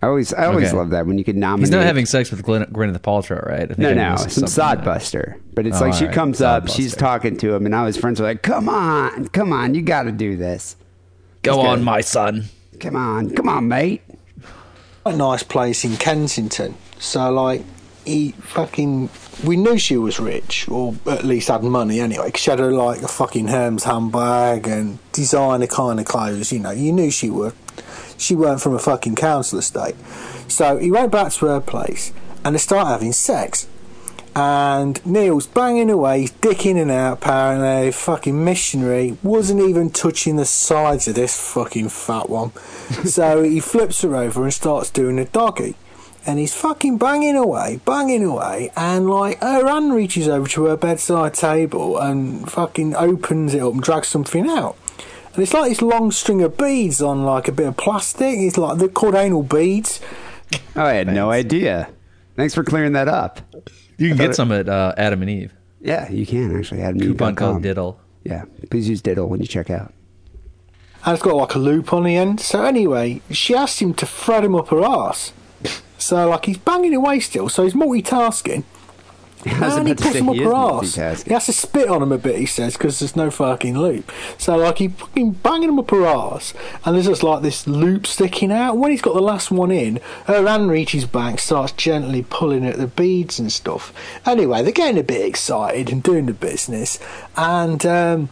I 0.01 0.07
always, 0.07 0.33
I 0.33 0.45
always 0.45 0.67
Okay. 0.67 0.77
love 0.77 0.89
that 0.91 1.07
when 1.07 1.17
you 1.17 1.23
could 1.23 1.35
nominate. 1.37 1.67
He's 1.67 1.71
not 1.71 1.83
having 1.83 2.05
sex 2.05 2.29
with 2.29 2.43
Gwen- 2.43 2.65
Gwyneth 2.65 2.99
Paltrow, 2.99 3.43
right? 3.47 3.63
I 3.63 3.65
think 3.67 3.79
No, 3.79 3.89
I 3.89 3.93
no, 3.93 4.11
missed 4.11 4.31
some 4.31 4.45
something 4.47 4.83
there. 4.85 4.95
sodbuster. 4.95 5.33
But 5.55 5.65
it's 5.65 5.77
Oh, 5.81 5.85
like 5.85 5.93
she 5.93 6.01
alright, 6.05 6.15
comes 6.15 6.41
up, 6.41 6.67
she's 6.67 6.93
sodbuster. 6.93 6.97
talking 6.99 7.37
to 7.37 7.53
him, 7.55 7.65
and 7.65 7.71
now 7.71 7.85
his 7.87 7.97
friends 7.97 8.19
are 8.21 8.23
like, 8.25 8.41
"Come 8.43 8.69
on, 8.69 9.29
come 9.29 9.51
on, 9.53 9.73
you 9.73 9.81
got 9.81 10.03
to 10.03 10.11
do 10.11 10.35
this. 10.37 10.75
Go 11.41 11.55
This 11.57 11.65
on, 11.65 11.77
guy- 11.79 11.83
my 11.83 12.01
son. 12.01 12.45
Come 12.79 12.95
on, 12.95 13.29
come 13.31 13.49
on, 13.49 13.67
mate." 13.67 14.01
a 15.07 15.15
nice 15.15 15.43
place 15.43 15.85
in 15.85 15.95
Kensington. 15.97 16.73
So 16.97 17.31
like 17.31 17.63
he 18.05 18.33
fucking 18.39 19.09
we 19.43 19.55
knew 19.55 19.77
she 19.77 19.97
was 19.97 20.19
rich 20.19 20.67
or 20.69 20.95
at 21.05 21.23
least 21.23 21.47
had 21.49 21.61
money 21.63 21.99
anyway. 21.99 22.31
'cause 22.31 22.41
she 22.41 22.49
had 22.49 22.59
a, 22.59 22.67
like 22.71 23.01
a 23.03 23.07
fucking 23.07 23.47
Hermes 23.49 23.83
handbag 23.83 24.67
and 24.67 24.97
designer 25.11 25.67
kind 25.67 25.99
of 25.99 26.05
clothes. 26.05 26.51
You 26.51 26.59
know, 26.59 26.71
you 26.71 26.91
knew 26.91 27.11
she 27.11 27.29
would. 27.29 27.53
She 28.18 28.36
weren't 28.36 28.61
from 28.61 28.74
a 28.74 28.80
fucking 28.80 29.16
council 29.16 29.59
estate. 29.59 29.95
So 30.47 30.78
he 30.78 30.91
went 30.91 31.11
back 31.11 31.32
to 31.34 31.45
her 31.47 31.59
place 31.59 32.13
and 32.43 32.55
they 32.55 32.59
start 32.59 32.88
having 32.88 33.11
sex. 33.11 33.68
And 34.36 35.03
Neil's 35.05 35.47
banging 35.47 35.89
away, 35.89 36.22
he's 36.22 36.32
dicking 36.34 36.80
and 36.80 36.91
out 36.91 37.13
apparently, 37.13 37.91
fucking 37.91 38.43
missionary, 38.43 39.18
wasn't 39.24 39.61
even 39.61 39.89
touching 39.89 40.36
the 40.36 40.45
sides 40.45 41.07
of 41.07 41.16
this 41.16 41.39
fucking 41.53 41.88
fat 41.88 42.30
one. 42.30 42.51
so 43.05 43.43
he 43.43 43.61
flips 43.61 44.01
her 44.01 44.13
over 44.13 44.43
and 44.43 44.53
starts 44.53 44.89
doing 44.89 45.18
a 45.20 45.26
doggy. 45.26 45.76
And 46.28 46.38
he's 46.38 46.53
fucking 46.53 46.97
banging 46.97 47.36
away, 47.36 47.80
banging 47.86 48.26
away, 48.26 48.72
and 48.76 49.09
like 49.09 49.39
her 49.41 49.68
hand 49.68 49.93
reaches 49.93 50.28
over 50.28 50.47
to 50.49 50.66
her 50.66 50.76
bedside 50.76 51.36
table 51.36 51.97
and 51.97 52.51
fucking 52.51 52.95
opens 52.95 53.53
it 53.53 53.61
up 53.61 53.74
and 53.74 53.84
drags 53.84 54.07
something 54.07 54.49
out. 54.49 54.76
And 55.36 55.43
it's 55.43 55.53
like 55.53 55.69
this 55.69 55.81
long 55.81 56.11
string 56.11 56.41
of 56.41 56.57
beads 56.57 57.01
on 57.01 57.23
like 57.25 57.47
a 57.47 57.51
bit 57.51 57.67
of 57.67 57.77
plastic. 57.77 58.36
It's 58.39 58.57
like 58.57 58.77
they're 58.77 58.88
called 58.88 59.15
anal 59.15 59.43
beads. 59.43 59.99
Oh, 60.75 60.83
I 60.83 60.93
had 60.93 61.07
no 61.07 61.29
idea. 61.31 61.89
Thanks 62.36 62.53
for 62.53 62.63
clearing 62.63 62.93
that 62.93 63.07
up. 63.07 63.39
You 63.97 64.09
can 64.09 64.17
get 64.17 64.29
it- 64.31 64.36
some 64.36 64.51
at 64.51 64.67
uh, 64.69 64.93
Adam 64.97 65.21
and 65.21 65.29
Eve. 65.31 65.53
Yeah, 65.81 66.09
you 66.09 66.25
can 66.25 66.57
actually 66.57 66.81
add 66.81 66.99
Coupon 66.99 67.36
code 67.36 67.61
Diddle. 67.61 67.99
Yeah, 68.23 68.45
please 68.71 68.89
use 68.89 69.01
Diddle 69.01 69.27
when 69.29 69.39
you 69.39 69.45
check 69.47 69.69
out. 69.69 69.93
and 71.05 71.13
it's 71.13 71.21
got 71.21 71.36
like 71.36 71.53
a 71.53 71.59
loop 71.59 71.93
on 71.93 72.03
the 72.03 72.15
end. 72.15 72.39
So 72.41 72.63
anyway, 72.65 73.21
she 73.29 73.53
asked 73.55 73.79
him 73.81 73.93
to 73.95 74.05
thread 74.07 74.43
him 74.43 74.55
up 74.55 74.69
her 74.69 74.83
ass. 74.83 75.31
So 75.99 76.27
like 76.29 76.45
he's 76.45 76.57
banging 76.57 76.95
away 76.95 77.19
still, 77.19 77.49
so 77.49 77.63
he's 77.63 77.73
multitasking. 77.75 78.63
And 79.45 79.87
he 79.87 79.95
say 79.95 80.19
him 80.19 80.27
he 80.27 80.43
her 80.43 80.49
multitasking. 80.49 81.27
He 81.27 81.33
has 81.33 81.45
to 81.45 81.53
spit 81.53 81.87
on 81.87 82.01
him 82.01 82.11
a 82.11 82.17
bit, 82.17 82.37
he 82.37 82.45
says, 82.45 82.73
because 82.73 82.99
there's 82.99 83.15
no 83.15 83.29
fucking 83.29 83.77
loop. 83.77 84.11
So 84.37 84.55
like 84.57 84.79
he 84.79 84.89
fucking 84.89 85.31
banging 85.31 85.69
him 85.69 85.79
up 85.79 85.91
her 85.91 86.05
ass, 86.05 86.53
and 86.83 86.95
there's 86.95 87.07
just 87.07 87.23
like 87.23 87.41
this 87.41 87.67
loop 87.67 88.07
sticking 88.07 88.51
out. 88.51 88.77
When 88.77 88.91
he's 88.91 89.01
got 89.01 89.13
the 89.13 89.21
last 89.21 89.51
one 89.51 89.71
in, 89.71 89.99
her 90.25 90.47
hand 90.47 90.69
reaches 90.69 91.05
back, 91.05 91.39
starts 91.39 91.71
gently 91.73 92.25
pulling 92.27 92.65
at 92.65 92.77
the 92.77 92.87
beads 92.87 93.39
and 93.39 93.51
stuff. 93.51 93.93
Anyway, 94.25 94.63
they're 94.63 94.71
getting 94.71 94.99
a 94.99 95.03
bit 95.03 95.25
excited 95.25 95.91
and 95.91 96.01
doing 96.01 96.25
the 96.25 96.33
business, 96.33 96.99
and. 97.37 97.85
um 97.85 98.29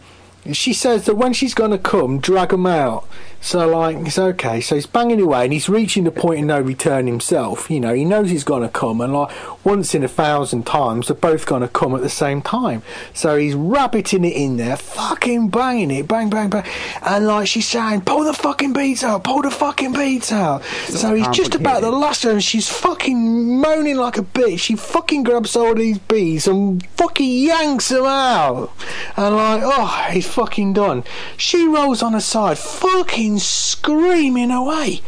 she 0.52 0.74
says 0.74 1.06
that 1.06 1.14
when 1.14 1.32
she's 1.32 1.54
going 1.54 1.70
to 1.70 1.78
come, 1.78 2.18
drag 2.18 2.52
him 2.52 2.66
out. 2.66 3.08
So, 3.44 3.68
like, 3.68 3.98
it's 4.06 4.18
okay. 4.18 4.62
So 4.62 4.74
he's 4.74 4.86
banging 4.86 5.20
away 5.20 5.44
and 5.44 5.52
he's 5.52 5.68
reaching 5.68 6.04
the 6.04 6.10
point 6.10 6.40
of 6.40 6.46
no 6.46 6.60
return 6.60 7.06
himself. 7.06 7.70
You 7.70 7.78
know, 7.78 7.92
he 7.92 8.02
knows 8.02 8.30
he's 8.30 8.42
going 8.42 8.62
to 8.62 8.70
come, 8.70 9.02
and 9.02 9.12
like, 9.12 9.30
once 9.66 9.94
in 9.94 10.02
a 10.02 10.08
thousand 10.08 10.64
times, 10.64 11.08
they're 11.08 11.14
both 11.14 11.44
going 11.44 11.60
to 11.60 11.68
come 11.68 11.94
at 11.94 12.00
the 12.00 12.08
same 12.08 12.40
time. 12.40 12.82
So 13.12 13.36
he's 13.36 13.54
rabbiting 13.54 14.24
it 14.24 14.34
in 14.34 14.56
there, 14.56 14.78
fucking 14.78 15.50
banging 15.50 15.90
it, 15.90 16.08
bang, 16.08 16.30
bang, 16.30 16.48
bang. 16.48 16.64
And 17.02 17.26
like, 17.26 17.46
she's 17.46 17.68
saying, 17.68 18.00
pull 18.00 18.24
the 18.24 18.32
fucking 18.32 18.72
beats 18.72 19.04
out, 19.04 19.24
pull 19.24 19.42
the 19.42 19.50
fucking 19.50 19.92
beats 19.92 20.32
out. 20.32 20.64
So, 20.88 21.14
he's 21.14 21.28
just 21.28 21.54
about 21.54 21.82
the 21.82 21.90
last 21.90 22.24
one, 22.24 22.34
and 22.34 22.42
she's 22.42 22.70
fucking 22.70 23.60
moaning 23.60 23.96
like 23.96 24.16
a 24.16 24.22
bitch. 24.22 24.60
She 24.60 24.74
fucking 24.74 25.22
grabs 25.22 25.54
all 25.54 25.74
these 25.74 25.98
beads 25.98 26.48
and 26.48 26.84
fucking 26.96 27.44
yanks 27.44 27.90
them 27.90 28.06
out. 28.06 28.72
And 29.18 29.36
like, 29.36 29.60
oh, 29.62 30.06
he's 30.10 30.26
fucking 30.26 30.72
done. 30.72 31.04
She 31.36 31.68
rolls 31.68 32.02
on 32.02 32.14
her 32.14 32.20
side, 32.20 32.56
fucking 32.56 33.33
screaming 33.38 34.50
away. 34.50 35.02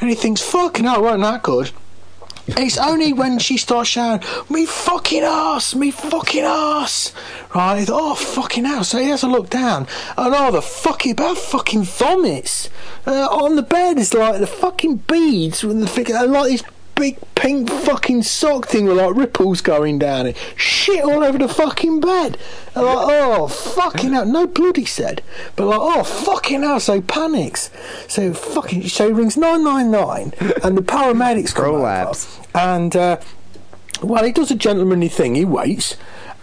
And 0.00 0.10
he 0.10 0.16
thinks, 0.16 0.42
fucking 0.42 0.84
hell, 0.84 1.02
wasn't 1.02 1.22
that 1.22 1.42
good? 1.42 1.72
It's 2.48 2.78
only 2.78 3.12
when 3.12 3.40
she 3.40 3.56
starts 3.56 3.88
shouting, 3.88 4.26
me 4.48 4.66
fucking 4.66 5.24
ass, 5.24 5.74
me 5.74 5.90
fucking 5.90 6.44
ass. 6.44 7.12
Right, 7.52 7.80
he 7.80 7.84
thought, 7.86 8.00
oh, 8.00 8.14
fucking 8.14 8.64
hell. 8.64 8.84
So 8.84 8.98
he 8.98 9.08
has 9.08 9.24
a 9.24 9.28
look 9.28 9.50
down, 9.50 9.88
and 10.16 10.34
oh, 10.34 10.52
the 10.52 10.62
fucking, 10.62 11.12
about 11.12 11.38
fucking 11.38 11.82
vomits. 11.82 12.70
Uh, 13.04 13.26
on 13.30 13.56
the 13.56 13.62
bed 13.62 13.98
is 13.98 14.14
like 14.14 14.38
the 14.38 14.46
fucking 14.46 14.96
beads, 15.08 15.64
with 15.64 15.80
the 15.80 16.26
like 16.28 16.50
this 16.50 16.62
big 16.96 17.18
pink 17.34 17.70
fucking 17.70 18.22
sock 18.22 18.66
thing 18.66 18.86
with 18.86 18.96
like 18.96 19.14
ripples 19.14 19.60
going 19.60 19.98
down 19.98 20.26
it. 20.26 20.36
Shit 20.56 21.04
all 21.04 21.22
over 21.22 21.38
the 21.38 21.46
fucking 21.48 22.00
bed. 22.00 22.38
And 22.74 22.84
like, 22.84 22.96
oh, 22.98 23.46
fucking 23.46 24.12
hell. 24.12 24.26
No 24.26 24.46
bloody 24.46 24.84
said. 24.84 25.22
But 25.54 25.66
like, 25.66 25.78
oh, 25.80 26.02
fucking 26.02 26.62
hell. 26.62 26.80
So 26.80 26.94
he 26.94 27.00
panics. 27.02 27.70
So 28.08 28.32
fucking, 28.34 28.88
so 28.88 29.06
he 29.06 29.12
rings 29.12 29.36
999 29.36 30.32
and 30.64 30.76
the 30.76 30.82
paramedics 30.82 31.54
come 31.54 31.66
Prolapse. 31.66 32.38
over. 32.38 32.48
And, 32.58 32.96
uh, 32.96 33.20
well, 34.02 34.24
he 34.24 34.32
does 34.32 34.50
a 34.50 34.56
gentlemanly 34.56 35.08
thing. 35.08 35.34
He 35.36 35.44
waits. 35.44 35.96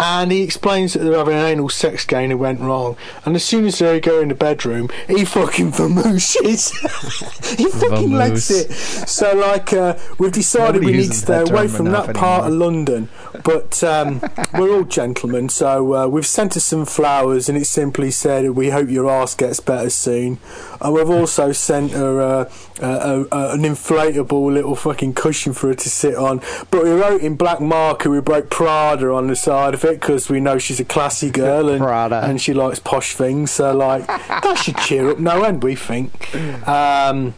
And 0.03 0.33
he 0.33 0.41
explains 0.41 0.93
that 0.93 0.99
they're 0.99 1.17
having 1.17 1.35
an 1.35 1.45
anal 1.45 1.69
sex 1.69 2.05
game 2.05 2.23
and 2.23 2.31
it 2.33 2.35
went 2.35 2.59
wrong. 2.59 2.97
And 3.25 3.35
as 3.35 3.43
soon 3.43 3.65
as 3.65 3.79
they 3.79 3.99
go 3.99 4.19
in 4.19 4.27
the 4.27 4.35
bedroom, 4.35 4.89
he 5.07 5.23
fucking 5.23 5.71
vamooses. 5.71 6.71
he 7.57 7.69
fucking 7.69 8.09
Vamoose. 8.09 8.51
it. 8.51 9.07
So, 9.07 9.33
like, 9.33 9.71
uh, 9.71 9.97
we've 10.17 10.31
decided 10.31 10.81
Nobody 10.81 10.91
we 10.91 10.97
need 11.03 11.11
to 11.11 11.13
stay 11.13 11.41
away 11.41 11.67
from 11.67 11.85
that 11.91 12.15
part 12.15 12.45
of. 12.45 12.53
London. 12.53 13.09
But 13.43 13.83
um, 13.83 14.21
we're 14.53 14.73
all 14.75 14.83
gentlemen, 14.83 15.49
so 15.49 15.93
uh, 15.93 16.07
we've 16.07 16.25
sent 16.25 16.53
her 16.53 16.59
some 16.59 16.85
flowers 16.85 17.49
and 17.49 17.57
it 17.57 17.65
simply 17.65 18.11
said, 18.11 18.49
We 18.51 18.69
hope 18.69 18.89
your 18.89 19.09
ass 19.09 19.35
gets 19.35 19.59
better 19.59 19.89
soon. 19.89 20.39
And 20.81 20.93
we've 20.93 21.09
also 21.09 21.51
sent 21.51 21.91
her 21.91 22.21
uh, 22.21 22.45
an 22.81 23.61
inflatable 23.61 24.53
little 24.53 24.75
fucking 24.75 25.13
cushion 25.13 25.53
for 25.53 25.67
her 25.67 25.73
to 25.73 25.89
sit 25.89 26.15
on. 26.15 26.41
But 26.69 26.83
we 26.83 26.91
wrote 26.91 27.21
in 27.21 27.35
black 27.35 27.59
marker, 27.59 28.09
we 28.09 28.19
wrote 28.19 28.49
Prada 28.49 29.11
on 29.13 29.27
the 29.27 29.35
side 29.35 29.73
of 29.73 29.83
it 29.85 29.99
because 29.99 30.29
we 30.29 30.39
know 30.39 30.57
she's 30.57 30.79
a 30.79 30.85
classy 30.85 31.29
girl 31.31 31.69
and, 31.69 31.81
and 32.29 32.41
she 32.41 32.53
likes 32.53 32.79
posh 32.79 33.15
things. 33.15 33.51
So, 33.51 33.75
like, 33.75 34.05
that 34.07 34.55
should 34.55 34.77
cheer 34.77 35.09
up 35.09 35.19
no 35.19 35.43
end, 35.43 35.63
we 35.63 35.75
think. 35.75 36.33
Um, 36.67 37.33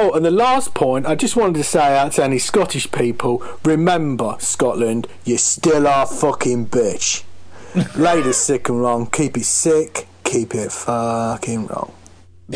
Oh, 0.00 0.12
and 0.12 0.24
the 0.24 0.30
last 0.30 0.74
point, 0.74 1.06
I 1.06 1.16
just 1.16 1.34
wanted 1.34 1.56
to 1.56 1.64
say 1.64 1.98
out 1.98 2.12
to 2.12 2.22
any 2.22 2.38
Scottish 2.38 2.88
people 2.92 3.44
remember, 3.64 4.36
Scotland, 4.38 5.08
you 5.24 5.38
still 5.38 5.88
are 5.88 6.06
fucking 6.06 6.68
bitch. 6.68 7.24
Ladies 7.98 8.36
sick 8.36 8.68
and 8.68 8.80
wrong, 8.80 9.10
keep 9.10 9.36
it 9.36 9.42
sick, 9.42 10.06
keep 10.22 10.54
it 10.54 10.70
fucking 10.70 11.66
wrong. 11.66 11.92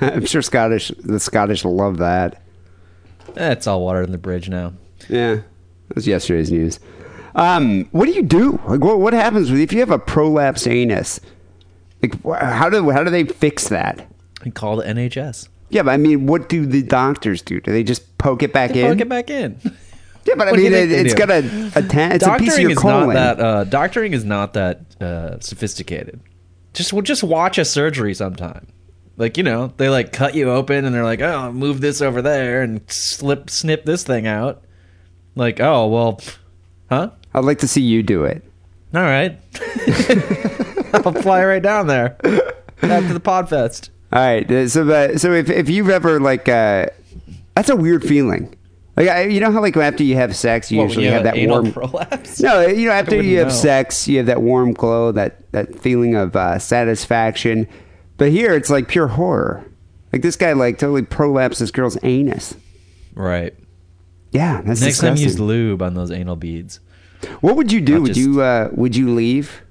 I'm 0.00 0.26
sure 0.26 0.42
Scottish, 0.42 0.90
the 0.98 1.20
Scottish 1.20 1.64
love 1.64 1.98
that. 1.98 2.42
That's 3.34 3.68
all 3.68 3.82
water 3.82 4.02
in 4.02 4.10
the 4.10 4.18
bridge 4.18 4.48
now. 4.48 4.72
Yeah, 5.08 5.36
that 5.36 5.94
was 5.94 6.08
yesterday's 6.08 6.50
news. 6.50 6.80
Um, 7.36 7.84
what 7.92 8.06
do 8.06 8.12
you 8.14 8.22
do? 8.22 8.60
Like, 8.66 8.80
what, 8.80 8.98
what 8.98 9.12
happens 9.12 9.48
with 9.48 9.60
if 9.60 9.72
you 9.72 9.78
have 9.78 9.92
a 9.92 9.98
prolapsed 10.00 10.68
anus? 10.68 11.20
Like, 12.02 12.20
wh- 12.24 12.36
how 12.36 12.68
do 12.68 12.90
how 12.90 13.04
do 13.04 13.10
they 13.10 13.22
fix 13.22 13.68
that? 13.68 14.08
And 14.42 14.56
call 14.56 14.74
the 14.74 14.84
NHS. 14.84 15.48
Yeah, 15.74 15.82
but 15.82 15.90
I 15.90 15.96
mean, 15.96 16.26
what 16.26 16.48
do 16.48 16.64
the 16.66 16.82
doctors 16.82 17.42
do? 17.42 17.60
Do 17.60 17.72
they 17.72 17.82
just 17.82 18.16
poke 18.16 18.42
it 18.42 18.52
back 18.52 18.76
in? 18.76 18.86
Poke 18.90 19.00
it 19.00 19.08
back 19.08 19.28
in. 19.30 19.60
Yeah, 20.26 20.36
but 20.36 20.48
I 20.48 20.52
What 20.52 20.56
do 20.56 20.62
you 20.62 20.70
mean, 20.70 20.88
think 20.88 20.90
it, 20.90 20.94
they 20.94 21.00
it's 21.02 21.12
do? 21.12 21.18
got 21.18 21.30
a, 21.30 21.72
a 21.76 21.82
ten, 21.86 22.12
it's 22.12 22.24
a 22.26 22.38
piece 22.38 22.56
of 22.56 22.62
doctoring 22.62 22.62
your 22.62 22.70
is 22.70 22.78
colon. 22.78 23.08
not 23.08 23.12
that. 23.36 23.40
Uh, 23.44 23.64
doctoring 23.64 24.12
is 24.14 24.24
not 24.24 24.54
that 24.54 24.80
uh, 24.98 25.38
sophisticated. 25.40 26.18
Just 26.72 26.94
well, 26.94 27.02
just 27.02 27.22
watch 27.22 27.58
a 27.58 27.64
surgery 27.66 28.14
sometime. 28.14 28.66
Like 29.18 29.36
you 29.36 29.42
know, 29.42 29.74
they 29.76 29.90
like 29.90 30.14
cut 30.14 30.34
you 30.34 30.50
open 30.50 30.86
and 30.86 30.94
they're 30.94 31.04
like, 31.04 31.20
"Oh, 31.20 31.52
move 31.52 31.82
this 31.82 32.00
over 32.00 32.22
there 32.22 32.62
and 32.62 32.80
slip 32.90 33.50
snip 33.50 33.84
this 33.84 34.02
thing 34.02 34.26
out." 34.26 34.64
Like, 35.36 35.60
oh 35.60 35.88
well, 35.88 36.22
huh? 36.88 37.10
I'd 37.34 37.44
like 37.44 37.58
to 37.58 37.68
see 37.68 37.82
you 37.82 38.02
do 38.02 38.24
it. 38.24 38.42
All 38.94 39.02
right, 39.02 39.38
I'll 40.94 41.12
fly 41.12 41.44
right 41.44 41.62
down 41.62 41.86
there 41.86 42.16
after 42.80 43.12
the 43.12 43.20
Podfest. 43.22 43.90
All 44.14 44.20
right. 44.20 44.50
uh, 44.50 44.68
So, 44.68 44.88
uh, 44.88 45.18
so 45.18 45.32
if 45.32 45.50
if 45.50 45.68
you've 45.68 45.90
ever 45.90 46.20
like, 46.20 46.48
uh, 46.48 46.86
that's 47.54 47.68
a 47.68 47.76
weird 47.76 48.02
feeling. 48.04 48.54
Like, 48.96 49.08
I, 49.08 49.24
you 49.24 49.40
know 49.40 49.50
how 49.50 49.60
like 49.60 49.76
after 49.76 50.04
you 50.04 50.14
have 50.14 50.36
sex, 50.36 50.70
you 50.70 50.78
What, 50.78 50.84
usually 50.84 51.06
you 51.06 51.10
have 51.10 51.24
that 51.24 51.36
anal 51.36 51.62
warm. 51.62 51.72
prolapse. 51.72 52.40
No, 52.40 52.60
you 52.64 52.86
know 52.86 52.92
after 52.92 53.20
you 53.20 53.38
have 53.38 53.48
know. 53.48 53.52
sex, 53.54 54.06
you 54.06 54.18
have 54.18 54.26
that 54.26 54.40
warm 54.40 54.72
glow, 54.72 55.10
that 55.12 55.50
that 55.52 55.78
feeling 55.80 56.14
of 56.14 56.36
uh, 56.36 56.58
satisfaction. 56.60 57.66
But 58.16 58.30
here, 58.30 58.54
it's 58.54 58.70
like 58.70 58.86
pure 58.86 59.08
horror. 59.08 59.64
Like 60.12 60.22
this 60.22 60.36
guy, 60.36 60.52
like 60.52 60.78
totally 60.78 61.02
prolapsed 61.02 61.58
this 61.58 61.72
girl's 61.72 61.98
anus. 62.04 62.54
Right. 63.14 63.52
Yeah, 64.30 64.62
that's 64.62 64.80
Next 64.80 64.98
time, 64.98 65.14
disgusting. 65.14 65.24
use 65.24 65.40
lube 65.40 65.82
on 65.82 65.94
those 65.94 66.12
anal 66.12 66.36
beads. 66.36 66.78
What 67.40 67.56
would 67.56 67.72
you 67.72 67.80
do? 67.80 67.94
Not 67.94 68.02
Would 68.02 68.14
just- 68.14 68.20
you 68.20 68.42
uh, 68.42 68.68
would 68.72 68.94
you 68.94 69.12
leave? 69.12 69.62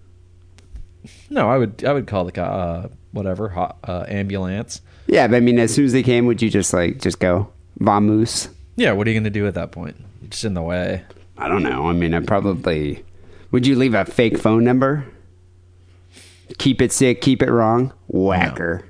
No, 1.30 1.50
I 1.50 1.58
would. 1.58 1.84
I 1.86 1.94
would 1.94 2.08
call 2.08 2.26
the 2.26 2.44
uh, 2.44 2.88
whatever 3.14 3.48
ho- 3.50 3.76
uh, 3.86 4.06
ambulance. 4.10 4.82
Yeah, 5.08 5.28
but 5.28 5.38
I 5.38 5.40
mean, 5.40 5.58
as 5.60 5.74
soon 5.74 5.86
as 5.86 5.94
they 5.94 6.04
came, 6.04 6.26
would 6.26 6.42
you 6.42 6.50
just 6.50 6.74
like 6.74 7.00
just 7.02 7.20
go 7.20 7.50
vamos? 7.80 8.50
Yeah, 8.76 8.92
what 8.92 9.08
are 9.08 9.12
you 9.12 9.16
going 9.16 9.24
to 9.24 9.30
do 9.30 9.48
at 9.48 9.54
that 9.54 9.72
point? 9.72 9.96
You're 10.22 10.30
just 10.32 10.44
in 10.44 10.54
the 10.56 10.62
way. 10.62 11.04
I 11.38 11.48
don't 11.48 11.64
know. 11.64 11.88
I 11.88 11.94
mean, 11.94 12.14
I 12.14 12.20
probably 12.20 13.04
would. 13.52 13.66
You 13.66 13.76
leave 13.78 13.94
a 13.94 14.04
fake 14.06 14.38
phone 14.38 14.64
number? 14.64 15.06
Keep 16.58 16.82
it 16.82 16.92
sick, 16.92 17.22
keep 17.22 17.42
it 17.42 17.50
wrong, 17.52 17.94
whacker. 18.08 18.84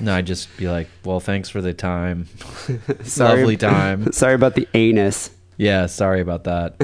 No, 0.00 0.14
I'd 0.14 0.26
just 0.26 0.56
be 0.56 0.68
like, 0.68 0.88
well, 1.04 1.20
thanks 1.20 1.48
for 1.48 1.60
the 1.60 1.74
time. 1.74 2.26
Sorry- 3.02 3.40
Lovely 3.40 3.56
time. 3.56 4.12
Sorry 4.12 4.34
about 4.34 4.54
the 4.54 4.66
anus. 4.74 5.30
Yeah, 5.56 5.86
sorry 5.86 6.20
about 6.20 6.42
that. 6.44 6.74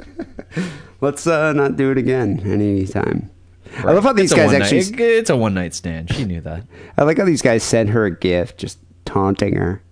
Let's 1.00 1.26
uh, 1.28 1.52
not 1.52 1.76
do 1.76 1.92
it 1.92 1.98
again 1.98 2.40
anytime. 2.44 3.30
I 3.78 3.92
love 3.92 4.04
how 4.04 4.12
these 4.12 4.32
It's 4.32 4.40
guys 4.40 4.52
actually. 4.52 4.90
Night, 4.90 5.00
it's 5.00 5.30
a 5.30 5.36
one 5.36 5.54
night 5.54 5.74
stand. 5.74 6.12
She 6.12 6.24
knew 6.24 6.40
that. 6.42 6.64
I 6.96 7.02
like 7.04 7.18
how 7.18 7.24
these 7.24 7.42
guys 7.42 7.62
sent 7.62 7.90
her 7.90 8.04
a 8.04 8.16
gift, 8.16 8.58
just 8.58 8.78
taunting 9.04 9.56
her. 9.56 9.82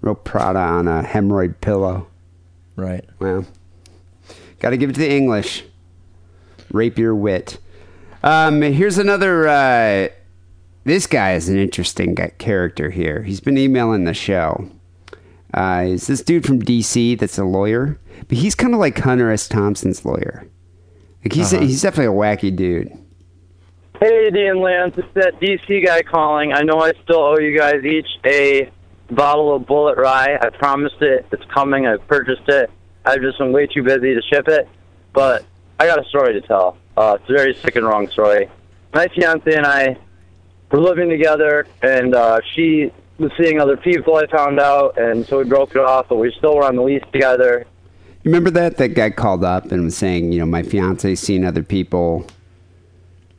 Real 0.00 0.14
Prada 0.14 0.58
on 0.58 0.86
a 0.86 1.02
hemorrhoid 1.02 1.60
pillow. 1.60 2.06
Right. 2.76 3.04
Well, 3.18 3.46
got 4.60 4.70
to 4.70 4.76
give 4.76 4.90
it 4.90 4.94
to 4.94 5.00
the 5.00 5.10
English. 5.10 5.64
Rape 6.70 6.98
your 6.98 7.14
wit. 7.14 7.58
Um, 8.22 8.62
here's 8.62 8.98
another. 8.98 9.48
Uh, 9.48 10.08
this 10.84 11.06
guy 11.06 11.34
is 11.34 11.48
an 11.48 11.58
interesting 11.58 12.14
guy, 12.14 12.32
character 12.38 12.90
here. 12.90 13.22
He's 13.22 13.40
been 13.40 13.58
emailing 13.58 14.04
the 14.04 14.14
show. 14.14 14.70
Uh, 15.52 15.84
is 15.88 16.06
this 16.06 16.22
dude 16.22 16.46
from 16.46 16.62
DC 16.62 17.18
that's 17.18 17.38
a 17.38 17.44
lawyer? 17.44 17.98
But 18.28 18.38
he's 18.38 18.54
kind 18.54 18.74
of 18.74 18.80
like 18.80 18.98
Hunter 18.98 19.30
S. 19.30 19.48
Thompson's 19.48 20.04
lawyer. 20.04 20.46
Like 21.24 21.32
he's 21.32 21.52
Uh-huh. 21.52 21.64
he's 21.64 21.82
definitely 21.82 22.14
a 22.14 22.18
wacky 22.18 22.54
dude. 22.54 22.92
Hey, 24.00 24.30
Dee 24.30 24.46
and 24.46 24.60
Lance, 24.60 24.94
it's 24.96 25.08
that 25.14 25.40
DC 25.40 25.84
guy 25.84 26.02
calling. 26.02 26.52
I 26.52 26.62
know 26.62 26.78
I 26.80 26.92
still 27.02 27.18
owe 27.20 27.38
you 27.38 27.58
guys 27.58 27.84
each 27.84 28.06
a 28.24 28.70
bottle 29.10 29.54
of 29.56 29.62
Bulleit 29.62 29.96
Rye. 29.96 30.38
I 30.40 30.50
promised 30.50 31.00
it. 31.02 31.26
It's 31.32 31.44
coming. 31.52 31.86
I 31.86 31.96
purchased 31.96 32.48
it. 32.48 32.70
I've 33.04 33.20
just 33.20 33.38
been 33.38 33.52
way 33.52 33.66
too 33.66 33.82
busy 33.82 34.14
to 34.14 34.22
ship 34.22 34.46
it. 34.46 34.68
But 35.12 35.44
I 35.80 35.86
got 35.86 35.98
a 35.98 36.08
story 36.08 36.34
to 36.34 36.40
tell. 36.46 36.76
Uh, 36.96 37.16
it's 37.20 37.28
a 37.28 37.32
very 37.32 37.54
sick 37.54 37.74
and 37.74 37.84
wrong 37.86 38.08
story. 38.08 38.48
My 38.94 39.08
fiance 39.08 39.52
and 39.52 39.66
I 39.66 39.96
were 40.70 40.80
living 40.80 41.08
together, 41.08 41.66
and 41.82 42.14
uh, 42.14 42.40
she 42.54 42.92
was 43.18 43.32
seeing 43.40 43.60
other 43.60 43.76
people, 43.76 44.14
I 44.16 44.26
found 44.28 44.60
out, 44.60 44.96
and 44.96 45.26
so 45.26 45.38
we 45.38 45.44
broke 45.44 45.70
it 45.70 45.78
off, 45.78 46.06
but 46.08 46.16
we 46.16 46.32
still 46.38 46.54
were 46.54 46.64
on 46.64 46.76
the 46.76 46.82
lease 46.82 47.02
together. 47.12 47.66
You 48.24 48.30
remember 48.30 48.50
that 48.50 48.76
that 48.78 48.94
guy 48.94 49.10
called 49.10 49.44
up 49.44 49.70
and 49.70 49.84
was 49.84 49.96
saying, 49.96 50.32
you 50.32 50.38
know, 50.40 50.46
my 50.46 50.62
fiance's 50.62 51.20
seen 51.20 51.44
other 51.44 51.62
people. 51.62 52.26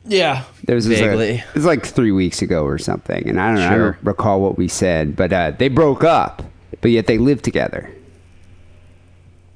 Yeah. 0.06 0.44
There 0.66 0.76
was 0.76 0.88
this, 0.88 1.00
Vaguely. 1.00 1.36
it 1.36 1.54
was 1.54 1.66
like 1.66 1.86
three 1.86 2.12
weeks 2.12 2.42
ago 2.42 2.64
or 2.66 2.78
something, 2.78 3.28
and 3.28 3.40
I 3.40 3.48
don't 3.48 3.56
know. 3.56 3.68
I 3.68 3.78
don't 3.78 3.98
recall 4.04 4.42
what 4.42 4.58
we 4.58 4.68
said, 4.68 5.16
but 5.16 5.32
uh, 5.34 5.52
they 5.52 5.68
broke 5.68 6.04
up, 6.04 6.42
but 6.82 6.92
yet 6.92 7.06
they 7.08 7.18
live 7.18 7.42
together. 7.42 7.92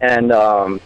and 0.02 0.32
um, 0.32 0.82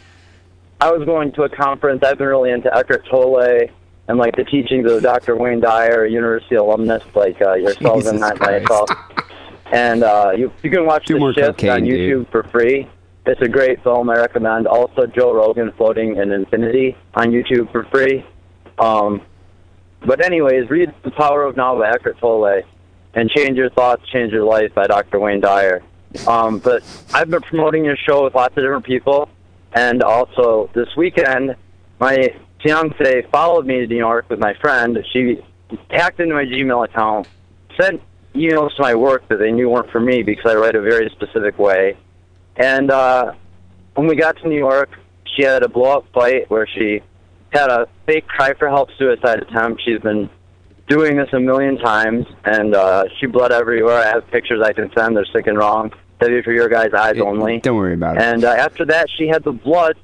I 0.79 0.91
was 0.91 1.03
going 1.05 1.31
to 1.33 1.43
a 1.43 1.49
conference. 1.49 2.03
I've 2.03 2.19
been 2.19 2.27
really 2.27 2.51
into 2.51 2.73
Eckhart 2.73 3.05
Tolle 3.09 3.67
and 4.07 4.17
like 4.17 4.35
the 4.35 4.43
teachings 4.45 4.89
of 4.89 5.01
Dr. 5.01 5.35
Wayne 5.35 5.59
Dyer, 5.59 6.05
university 6.05 6.55
alumnus 6.55 7.03
like 7.15 7.41
uh, 7.41 7.53
yourself 7.55 8.05
and 8.05 8.19
Jesus 8.19 8.19
not 8.19 8.37
Christ. 8.37 8.69
myself. 8.69 8.89
And 9.73 10.03
uh, 10.03 10.31
you 10.37 10.51
you 10.63 10.69
can 10.69 10.85
watch 10.85 11.07
Do 11.07 11.15
the 11.15 11.19
more 11.19 11.33
shift 11.33 11.57
cocaine, 11.57 11.69
on 11.71 11.81
YouTube 11.81 11.97
dude. 12.19 12.27
for 12.29 12.43
free. 12.43 12.87
It's 13.27 13.41
a 13.41 13.49
great 13.49 13.83
film. 13.83 14.09
I 14.09 14.15
recommend. 14.15 14.67
Also, 14.67 15.05
Joe 15.05 15.33
Rogan 15.33 15.73
floating 15.73 16.15
in 16.15 16.31
infinity 16.31 16.95
on 17.13 17.31
YouTube 17.31 17.69
for 17.73 17.83
free. 17.91 18.25
Um, 18.79 19.21
but 20.05 20.23
anyways, 20.23 20.69
read 20.69 20.93
The 21.03 21.11
Power 21.11 21.43
of 21.43 21.57
Now 21.57 21.77
by 21.77 21.89
Eckhart 21.89 22.17
Tolle 22.19 22.61
and 23.15 23.29
Change 23.29 23.57
Your 23.57 23.69
Thoughts, 23.71 24.07
Change 24.07 24.31
Your 24.31 24.45
Life 24.45 24.73
by 24.73 24.87
Dr. 24.87 25.19
Wayne 25.19 25.41
Dyer. 25.41 25.83
Um, 26.25 26.59
but 26.59 26.83
I've 27.13 27.29
been 27.29 27.41
promoting 27.41 27.83
your 27.83 27.97
show 27.97 28.23
with 28.23 28.33
lots 28.33 28.55
of 28.55 28.63
different 28.63 28.85
people, 28.85 29.27
and 29.73 30.03
also 30.03 30.69
this 30.73 30.87
weekend, 30.95 31.57
my 31.99 32.33
fiance 32.63 33.23
followed 33.29 33.65
me 33.65 33.79
to 33.79 33.87
New 33.87 33.97
York 33.97 34.29
with 34.29 34.39
my 34.39 34.53
friend. 34.61 34.97
She 35.11 35.43
hacked 35.89 36.21
into 36.21 36.33
my 36.33 36.45
Gmail 36.45 36.85
account, 36.85 37.27
sent 37.79 38.01
emails 38.33 38.73
to 38.77 38.83
my 38.83 38.95
work 38.95 39.27
that 39.27 39.37
they 39.37 39.51
knew 39.51 39.69
weren't 39.69 39.91
for 39.91 39.99
me 39.99 40.23
because 40.23 40.49
I 40.49 40.55
write 40.55 40.75
a 40.75 40.81
very 40.81 41.09
specific 41.09 41.59
way. 41.59 41.97
And 42.57 42.91
uh, 42.91 43.33
when 43.95 44.07
we 44.07 44.15
got 44.15 44.37
to 44.37 44.47
New 44.47 44.57
York, 44.57 44.89
she 45.35 45.43
had 45.43 45.63
a 45.63 45.69
blow 45.69 45.97
up 45.97 46.05
fight 46.13 46.49
where 46.49 46.67
she 46.67 47.01
had 47.51 47.69
a 47.69 47.87
fake 48.05 48.27
cry 48.27 48.53
for 48.55 48.67
help 48.67 48.89
suicide 48.97 49.39
attempt. 49.39 49.81
She's 49.85 50.01
been 50.01 50.29
doing 50.87 51.17
this 51.17 51.29
a 51.33 51.39
million 51.39 51.77
times, 51.77 52.25
and 52.45 52.73
uh, 52.75 53.05
she 53.19 53.27
bled 53.27 53.51
everywhere. 53.51 53.97
I 53.97 54.07
have 54.07 54.27
pictures 54.27 54.61
I 54.63 54.73
can 54.73 54.91
send. 54.97 55.15
They're 55.15 55.25
sick 55.25 55.47
and 55.47 55.57
wrong. 55.57 55.91
W 56.19 56.41
for 56.41 56.51
your 56.51 56.67
guys' 56.67 56.93
eyes 56.97 57.19
only. 57.19 57.59
Don't 57.59 57.77
worry 57.77 57.93
about 57.93 58.17
it. 58.17 58.23
And 58.23 58.43
uh, 58.43 58.49
after 58.49 58.85
that, 58.85 59.07
she 59.17 59.27
had 59.27 59.43
the 59.43 59.51
blood 59.51 59.95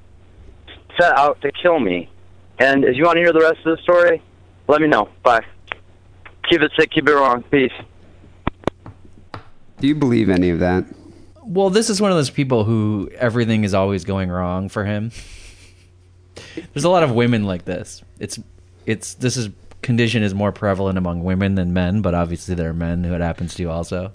set 1.00 1.18
out 1.18 1.42
to 1.42 1.52
kill 1.52 1.80
me. 1.80 2.10
And 2.60 2.84
if 2.86 2.96
you 2.96 3.04
want 3.04 3.16
to 3.16 3.22
hear 3.22 3.34
the 3.34 3.40
rest 3.40 3.66
of 3.66 3.76
the 3.78 3.82
story, 3.82 4.22
let 4.68 4.80
me 4.80 4.88
know. 4.88 5.10
Bye. 5.24 5.44
Keep 6.50 6.62
it 6.62 6.72
sick, 6.78 6.92
keep 6.92 7.08
it 7.10 7.14
wrong. 7.16 7.42
Peace. 7.44 7.72
Do 9.80 9.88
you 9.88 9.96
believe 9.96 10.30
any 10.30 10.52
of 10.52 10.60
that? 10.60 10.86
Well, 11.46 11.70
this 11.70 11.90
is 11.90 12.02
one 12.02 12.12
of 12.12 12.18
those 12.18 12.30
people 12.30 12.64
who 12.64 13.10
everything 13.18 13.64
is 13.64 13.74
always 13.74 14.06
going 14.06 14.30
wrong 14.30 14.70
for 14.70 14.86
him. 14.86 15.12
There's 16.74 16.84
a 16.84 16.90
lot 16.90 17.04
of 17.04 17.12
women 17.12 17.44
like 17.46 17.66
this. 17.66 18.02
It's 18.20 18.40
it's 18.86 19.14
this 19.16 19.38
is 19.38 19.50
condition 19.82 20.24
is 20.24 20.34
more 20.34 20.52
prevalent 20.52 20.98
among 20.98 21.24
women 21.24 21.56
than 21.56 21.74
men, 21.74 22.02
but 22.02 22.14
obviously 22.16 22.56
there 22.56 22.70
are 22.70 22.74
men 22.74 23.04
who 23.04 23.14
it 23.14 23.22
happens 23.22 23.54
to 23.56 23.66
also. 23.66 24.12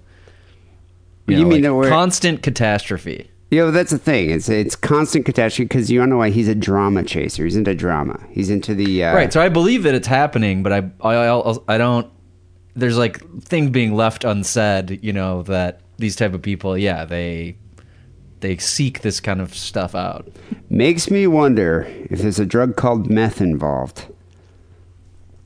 You 1.26 1.46
mean 1.46 1.62
that 1.62 1.74
we're- 1.74 1.90
constant 1.90 2.42
catastrophe? 2.42 3.30
You 3.50 3.60
know, 3.60 3.70
that's 3.70 3.90
the 3.90 3.98
thing. 3.98 4.30
It's 4.30 4.48
it's 4.50 4.76
constant 4.76 5.24
catastrophe 5.24 5.64
because 5.64 5.90
you 5.90 5.98
don't 5.98 6.10
know 6.10 6.18
why 6.18 6.28
he's 6.30 6.48
a 6.48 6.54
drama 6.54 7.02
chaser. 7.02 7.44
He's 7.44 7.56
into 7.56 7.74
drama. 7.74 8.20
He's 8.30 8.50
into 8.50 8.74
the 8.74 9.04
uh, 9.04 9.14
right. 9.14 9.32
So 9.32 9.40
I 9.40 9.48
believe 9.48 9.84
that 9.84 9.94
it's 9.94 10.06
happening, 10.06 10.62
but 10.62 10.72
I, 10.72 10.90
I 11.00 11.14
I 11.14 11.56
I 11.66 11.78
don't. 11.78 12.10
There's 12.76 12.98
like 12.98 13.22
things 13.40 13.70
being 13.70 13.94
left 13.94 14.24
unsaid. 14.24 15.00
You 15.02 15.14
know 15.14 15.44
that 15.44 15.80
these 15.98 16.16
type 16.16 16.32
of 16.32 16.42
people, 16.42 16.78
yeah, 16.78 17.04
they 17.04 17.56
they 18.40 18.56
seek 18.56 19.02
this 19.02 19.20
kind 19.20 19.40
of 19.40 19.54
stuff 19.54 19.94
out. 19.94 20.28
Makes 20.70 21.10
me 21.10 21.26
wonder 21.26 21.86
if 22.08 22.20
there's 22.20 22.38
a 22.38 22.46
drug 22.46 22.76
called 22.76 23.10
meth 23.10 23.40
involved. 23.40 24.06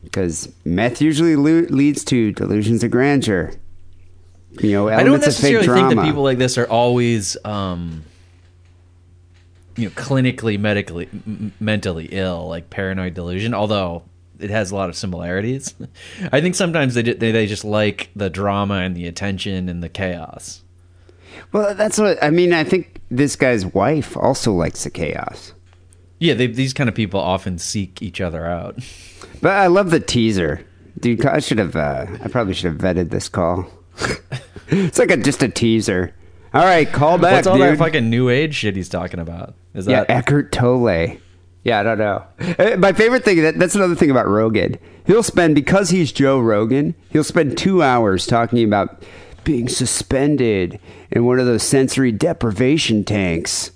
Because 0.05 0.53
meth 0.65 1.01
usually 1.01 1.37
lo- 1.37 1.67
leads 1.71 2.05
to 2.05 2.33
delusions 2.33 2.85
of 2.85 2.91
grandeur. 2.91 3.53
You 4.61 4.73
know, 4.73 4.89
I 4.89 4.97
don't 4.99 5.07
elements 5.07 5.29
of 5.29 5.37
fake 5.37 5.55
necessarily 5.55 5.83
think 5.85 5.97
that 5.97 6.05
people 6.05 6.23
like 6.23 6.37
this 6.37 6.59
are 6.59 6.67
always, 6.67 7.39
um, 7.47 8.05
you 9.77 9.85
know, 9.85 9.91
clinically, 9.93 10.61
medically, 10.61 11.09
m- 11.11 11.55
mentally 11.59 12.09
ill, 12.13 12.47
like 12.49 12.69
paranoid 12.69 13.15
delusion. 13.15 13.55
Although 13.55 14.03
it 14.43 14.51
has 14.51 14.71
a 14.71 14.75
lot 14.75 14.89
of 14.89 14.97
similarities, 14.97 15.75
I 16.33 16.41
think 16.41 16.55
sometimes 16.55 16.95
they 16.95 17.03
they 17.03 17.33
they 17.33 17.47
just 17.47 17.65
like 17.65 18.11
the 18.17 18.31
drama 18.31 18.75
and 18.77 18.97
the 18.97 19.07
attention 19.07 19.69
and 19.69 19.83
the 19.83 19.89
chaos. 19.89 20.63
well, 21.53 21.75
that's 21.75 21.99
what 21.99 22.23
I 22.23 22.31
mean. 22.31 22.53
I 22.53 22.65
think 22.65 23.01
this 23.11 23.37
guy's 23.37 23.67
wife 23.67 24.17
also 24.17 24.53
likes 24.53 24.85
the 24.85 24.91
chaos. 24.91 25.55
Yeah, 26.19 26.35
they, 26.35 26.47
these 26.47 26.73
kind 26.73 26.89
of 26.89 26.95
people 26.95 27.19
often 27.19 27.59
seek 27.59 28.01
each 28.01 28.21
other 28.21 28.47
out. 28.47 28.79
But 29.41 29.55
I 29.55 29.67
love 29.67 29.91
the 29.91 29.99
teaser, 29.99 30.65
dude. 31.01 31.27
I 31.27 31.41
should 31.41 31.59
have. 31.59 31.75
Uh, 31.75 32.07
I 32.23 32.29
probably 32.29 32.55
should 32.55 32.71
have 32.73 32.81
vetted 32.81 33.11
this 33.11 33.29
call. 33.29 33.69
it's 34.69 35.01
like 35.01 35.11
a, 35.11 35.17
just 35.17 35.43
a 35.43 35.49
teaser. 35.49 36.15
All 36.55 36.63
right, 36.63 36.91
call 36.91 37.19
back, 37.19 37.33
What's 37.33 37.47
all 37.49 37.57
dude. 37.57 37.67
that 37.67 37.79
fucking 37.79 38.09
new 38.09 38.29
age 38.29 38.55
shit 38.55 38.77
he's 38.77 38.89
talking 38.89 39.19
about? 39.19 39.55
Is 39.75 39.89
yeah, 39.89 40.05
that 40.05 40.11
Eckhart 40.11 40.53
Tolle. 40.53 41.17
Yeah, 41.65 41.81
I 41.81 41.83
don't 41.85 41.99
know. 41.99 42.25
Uh, 42.59 42.77
My 42.77 42.93
favorite 42.93 43.25
thing 43.25 43.41
that 43.43 43.59
that's 43.59 43.75
another 43.75 43.95
thing 43.95 44.11
about 44.11 44.27
Rogan. 44.29 44.79
He'll 45.07 45.23
spend 45.23 45.55
because 45.55 45.91
he's 45.91 46.11
Joe 46.13 46.41
Rogan. 46.41 46.95
He'll 47.11 47.25
spend 47.25 47.57
two 47.59 47.83
hours 47.83 48.27
talking 48.27 48.65
about 48.65 49.03
being 49.45 49.69
suspended 49.69 50.79
in 51.11 51.25
one 51.25 51.39
of 51.41 51.47
those 51.47 51.63
sensory 51.63 52.13
deprivation 52.13 53.05
tanks, 53.05 53.71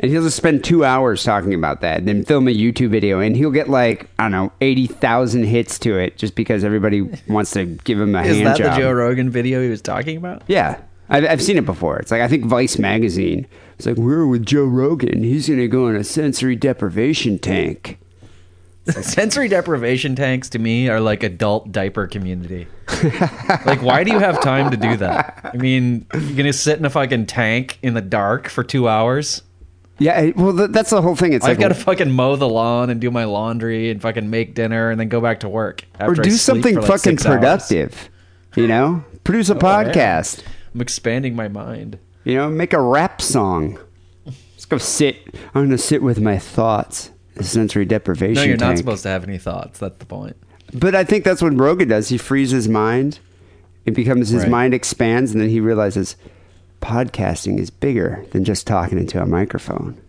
and 0.00 0.10
he'll 0.10 0.22
just 0.22 0.36
spend 0.36 0.62
two 0.64 0.84
hours 0.84 1.24
talking 1.24 1.54
about 1.54 1.80
that, 1.80 1.98
and 1.98 2.08
then 2.08 2.24
film 2.24 2.46
a 2.48 2.52
YouTube 2.54 2.90
video, 2.90 3.18
and 3.20 3.36
he'll 3.36 3.50
get 3.50 3.68
like 3.68 4.08
I 4.18 4.24
don't 4.24 4.32
know 4.32 4.52
eighty 4.60 4.86
thousand 4.86 5.44
hits 5.44 5.78
to 5.80 5.96
it 5.98 6.16
just 6.16 6.34
because 6.34 6.64
everybody 6.64 7.02
wants 7.28 7.52
to 7.52 7.64
give 7.66 8.00
him 8.00 8.14
a 8.14 8.18
hand. 8.18 8.30
is 8.30 8.36
hand 8.38 8.46
that 8.48 8.58
job. 8.58 8.74
the 8.74 8.80
Joe 8.80 8.92
Rogan 8.92 9.30
video 9.30 9.62
he 9.62 9.68
was 9.68 9.82
talking 9.82 10.16
about? 10.16 10.42
Yeah. 10.48 10.80
I've, 11.08 11.24
I've 11.24 11.42
seen 11.42 11.56
it 11.56 11.64
before. 11.66 11.98
It's 11.98 12.10
like, 12.10 12.20
I 12.20 12.28
think 12.28 12.44
Vice 12.44 12.78
Magazine. 12.78 13.46
It's 13.76 13.86
like, 13.86 13.96
we're 13.96 14.26
with 14.26 14.44
Joe 14.44 14.64
Rogan. 14.64 15.22
He's 15.22 15.46
going 15.48 15.60
to 15.60 15.68
go 15.68 15.88
in 15.88 15.96
a 15.96 16.04
sensory 16.04 16.56
deprivation 16.56 17.38
tank. 17.38 17.98
Sensory 18.88 19.48
deprivation 19.48 20.16
tanks 20.16 20.48
to 20.48 20.58
me 20.58 20.88
are 20.88 20.98
like 20.98 21.22
adult 21.22 21.70
diaper 21.72 22.06
community. 22.06 22.66
like, 23.66 23.82
why 23.82 24.02
do 24.02 24.10
you 24.10 24.18
have 24.18 24.40
time 24.40 24.70
to 24.70 24.78
do 24.78 24.96
that? 24.96 25.50
I 25.52 25.58
mean, 25.58 26.06
you're 26.14 26.36
gonna 26.38 26.54
sit 26.54 26.78
in 26.78 26.86
a 26.86 26.90
fucking 26.90 27.26
tank 27.26 27.78
in 27.82 27.92
the 27.92 28.00
dark 28.00 28.48
for 28.48 28.64
two 28.64 28.88
hours. 28.88 29.42
Yeah, 29.98 30.30
well, 30.36 30.56
th- 30.56 30.70
that's 30.70 30.88
the 30.88 31.02
whole 31.02 31.16
thing. 31.16 31.34
It's 31.34 31.44
I've 31.44 31.58
like, 31.58 31.60
got 31.60 31.68
to 31.68 31.74
fucking 31.74 32.10
mow 32.10 32.36
the 32.36 32.48
lawn 32.48 32.88
and 32.88 32.98
do 32.98 33.10
my 33.10 33.24
laundry 33.24 33.90
and 33.90 34.00
fucking 34.00 34.30
make 34.30 34.54
dinner 34.54 34.90
and 34.90 34.98
then 34.98 35.08
go 35.08 35.20
back 35.20 35.40
to 35.40 35.50
work. 35.50 35.84
or 36.00 36.14
do 36.14 36.30
something 36.30 36.76
like 36.76 36.84
fucking 36.86 37.18
six 37.18 37.26
hours. 37.26 37.34
productive. 37.36 38.08
You 38.56 38.68
know, 38.68 39.04
produce 39.22 39.50
a 39.50 39.54
Oh, 39.54 39.58
I 39.66 39.82
am. 39.82 39.88
I'm 40.78 40.82
expanding 40.82 41.34
my 41.34 41.48
mind. 41.48 41.98
You 42.22 42.36
know, 42.36 42.48
make 42.48 42.72
a 42.72 42.80
rap 42.80 43.20
song. 43.20 43.80
Let's 44.24 44.64
go 44.64 44.78
sit. 44.78 45.16
I'm 45.52 45.64
gonna 45.64 45.76
sit 45.76 46.04
with 46.04 46.20
my 46.20 46.38
thoughts. 46.38 47.10
The 47.34 47.42
sensory 47.42 47.84
deprivation. 47.84 48.34
No, 48.34 48.44
you're 48.44 48.56
not 48.56 48.78
supposed 48.78 49.02
to 49.02 49.08
have 49.08 49.24
any 49.24 49.38
thoughts. 49.38 49.80
That's 49.80 49.98
the 49.98 50.06
point. 50.06 50.36
But 50.72 50.94
I 50.94 51.02
think 51.02 51.24
that's 51.24 51.42
what 51.42 51.52
Rogan 51.58 51.88
does. 51.88 52.10
He 52.10 52.16
frees 52.18 52.52
his 52.52 52.68
mind. 52.68 53.18
It 53.86 53.90
becomes 53.94 54.28
his 54.28 54.42
Right. 54.42 54.50
mind 54.52 54.72
expands, 54.72 55.32
and 55.32 55.40
then 55.40 55.48
he 55.48 55.58
realizes 55.58 56.14
podcasting 56.80 57.58
is 57.58 57.70
bigger 57.70 58.24
than 58.30 58.44
just 58.44 58.64
talking 58.64 58.98
into 58.98 59.20
a 59.20 59.26
microphone. 59.26 60.00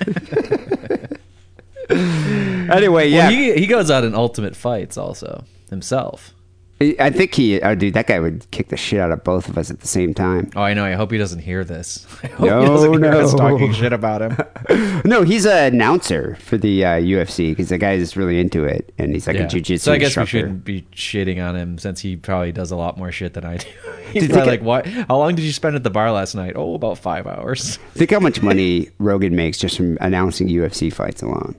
anyway, 1.90 3.08
yeah, 3.08 3.28
Well, 3.28 3.30
he 3.30 3.54
he 3.54 3.66
goes 3.68 3.88
out 3.88 4.02
in 4.02 4.16
ultimate 4.16 4.56
fights 4.56 4.96
also 4.98 5.44
himself. 5.70 6.32
I 6.78 7.08
think 7.08 7.34
he. 7.34 7.58
Oh, 7.62 7.74
dude, 7.74 7.94
that 7.94 8.06
guy 8.06 8.18
would 8.20 8.50
kick 8.50 8.68
the 8.68 8.76
shit 8.76 9.00
out 9.00 9.10
of 9.10 9.24
both 9.24 9.48
of 9.48 9.56
us 9.56 9.70
at 9.70 9.80
the 9.80 9.86
same 9.88 10.12
time. 10.12 10.50
Oh, 10.54 10.60
I 10.60 10.74
know. 10.74 10.84
I 10.84 10.92
hope 10.92 11.10
he 11.10 11.16
doesn't 11.16 11.38
hear 11.38 11.64
this. 11.64 12.06
I 12.22 12.26
hope 12.26 12.46
No, 12.46 12.60
he 12.60 12.66
doesn't 12.66 13.02
hear 13.02 13.12
us 13.14 13.32
no. 13.32 13.38
talking 13.38 13.72
shit 13.80 13.94
about 13.94 14.20
him. 14.20 15.02
No, 15.06 15.22
he's 15.22 15.46
an 15.46 15.72
announcer 15.72 16.36
for 16.40 16.58
the 16.58 16.84
uh, 16.84 16.88
UFC 17.00 17.52
because 17.52 17.70
the 17.70 17.78
guy 17.78 17.92
is 17.92 18.14
really 18.14 18.38
into 18.38 18.64
it, 18.64 18.92
and 18.98 19.14
he's 19.14 19.26
like 19.26 19.36
a 19.36 19.46
jujitsu 19.46 19.80
So 19.80 19.92
I 19.94 19.96
guess 19.96 20.08
instructor. 20.08 20.36
we 20.36 20.40
shouldn't 20.42 20.64
be 20.64 20.82
shitting 20.92 21.42
on 21.42 21.56
him 21.56 21.78
since 21.78 22.00
he 22.00 22.14
probably 22.14 22.52
does 22.52 22.70
a 22.72 22.76
lot 22.76 22.98
more 22.98 23.10
shit 23.10 23.32
than 23.32 23.46
I 23.46 23.56
do. 23.56 23.68
He's 24.12 24.22
think 24.24 24.34
probably 24.34 24.50
like, 24.52 24.62
"What? 24.62 24.86
How 24.86 25.16
long 25.18 25.34
did 25.34 25.44
you 25.44 25.52
spend 25.52 25.74
at 25.76 25.82
the 25.82 25.90
bar 25.90 26.12
last 26.12 26.34
night? 26.36 26.52
Oh, 26.56 26.74
about 26.74 26.96
five 26.98 27.26
hours. 27.26 27.76
Think 27.94 28.10
how 28.12 28.20
much 28.20 28.40
money 28.42 28.90
Rogan 28.98 29.34
makes 29.34 29.58
just 29.58 29.76
from 29.78 29.98
announcing 30.00 30.46
UFC 30.48 30.92
fights 30.92 31.22
alone. 31.22 31.56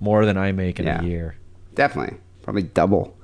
More 0.00 0.26
than 0.26 0.36
I 0.36 0.52
make 0.52 0.78
in 0.80 0.86
Yeah. 0.86 1.00
a 1.02 1.04
year." 1.04 1.36
Definitely, 1.74 2.18
probably 2.42 2.64
double. 2.64 3.16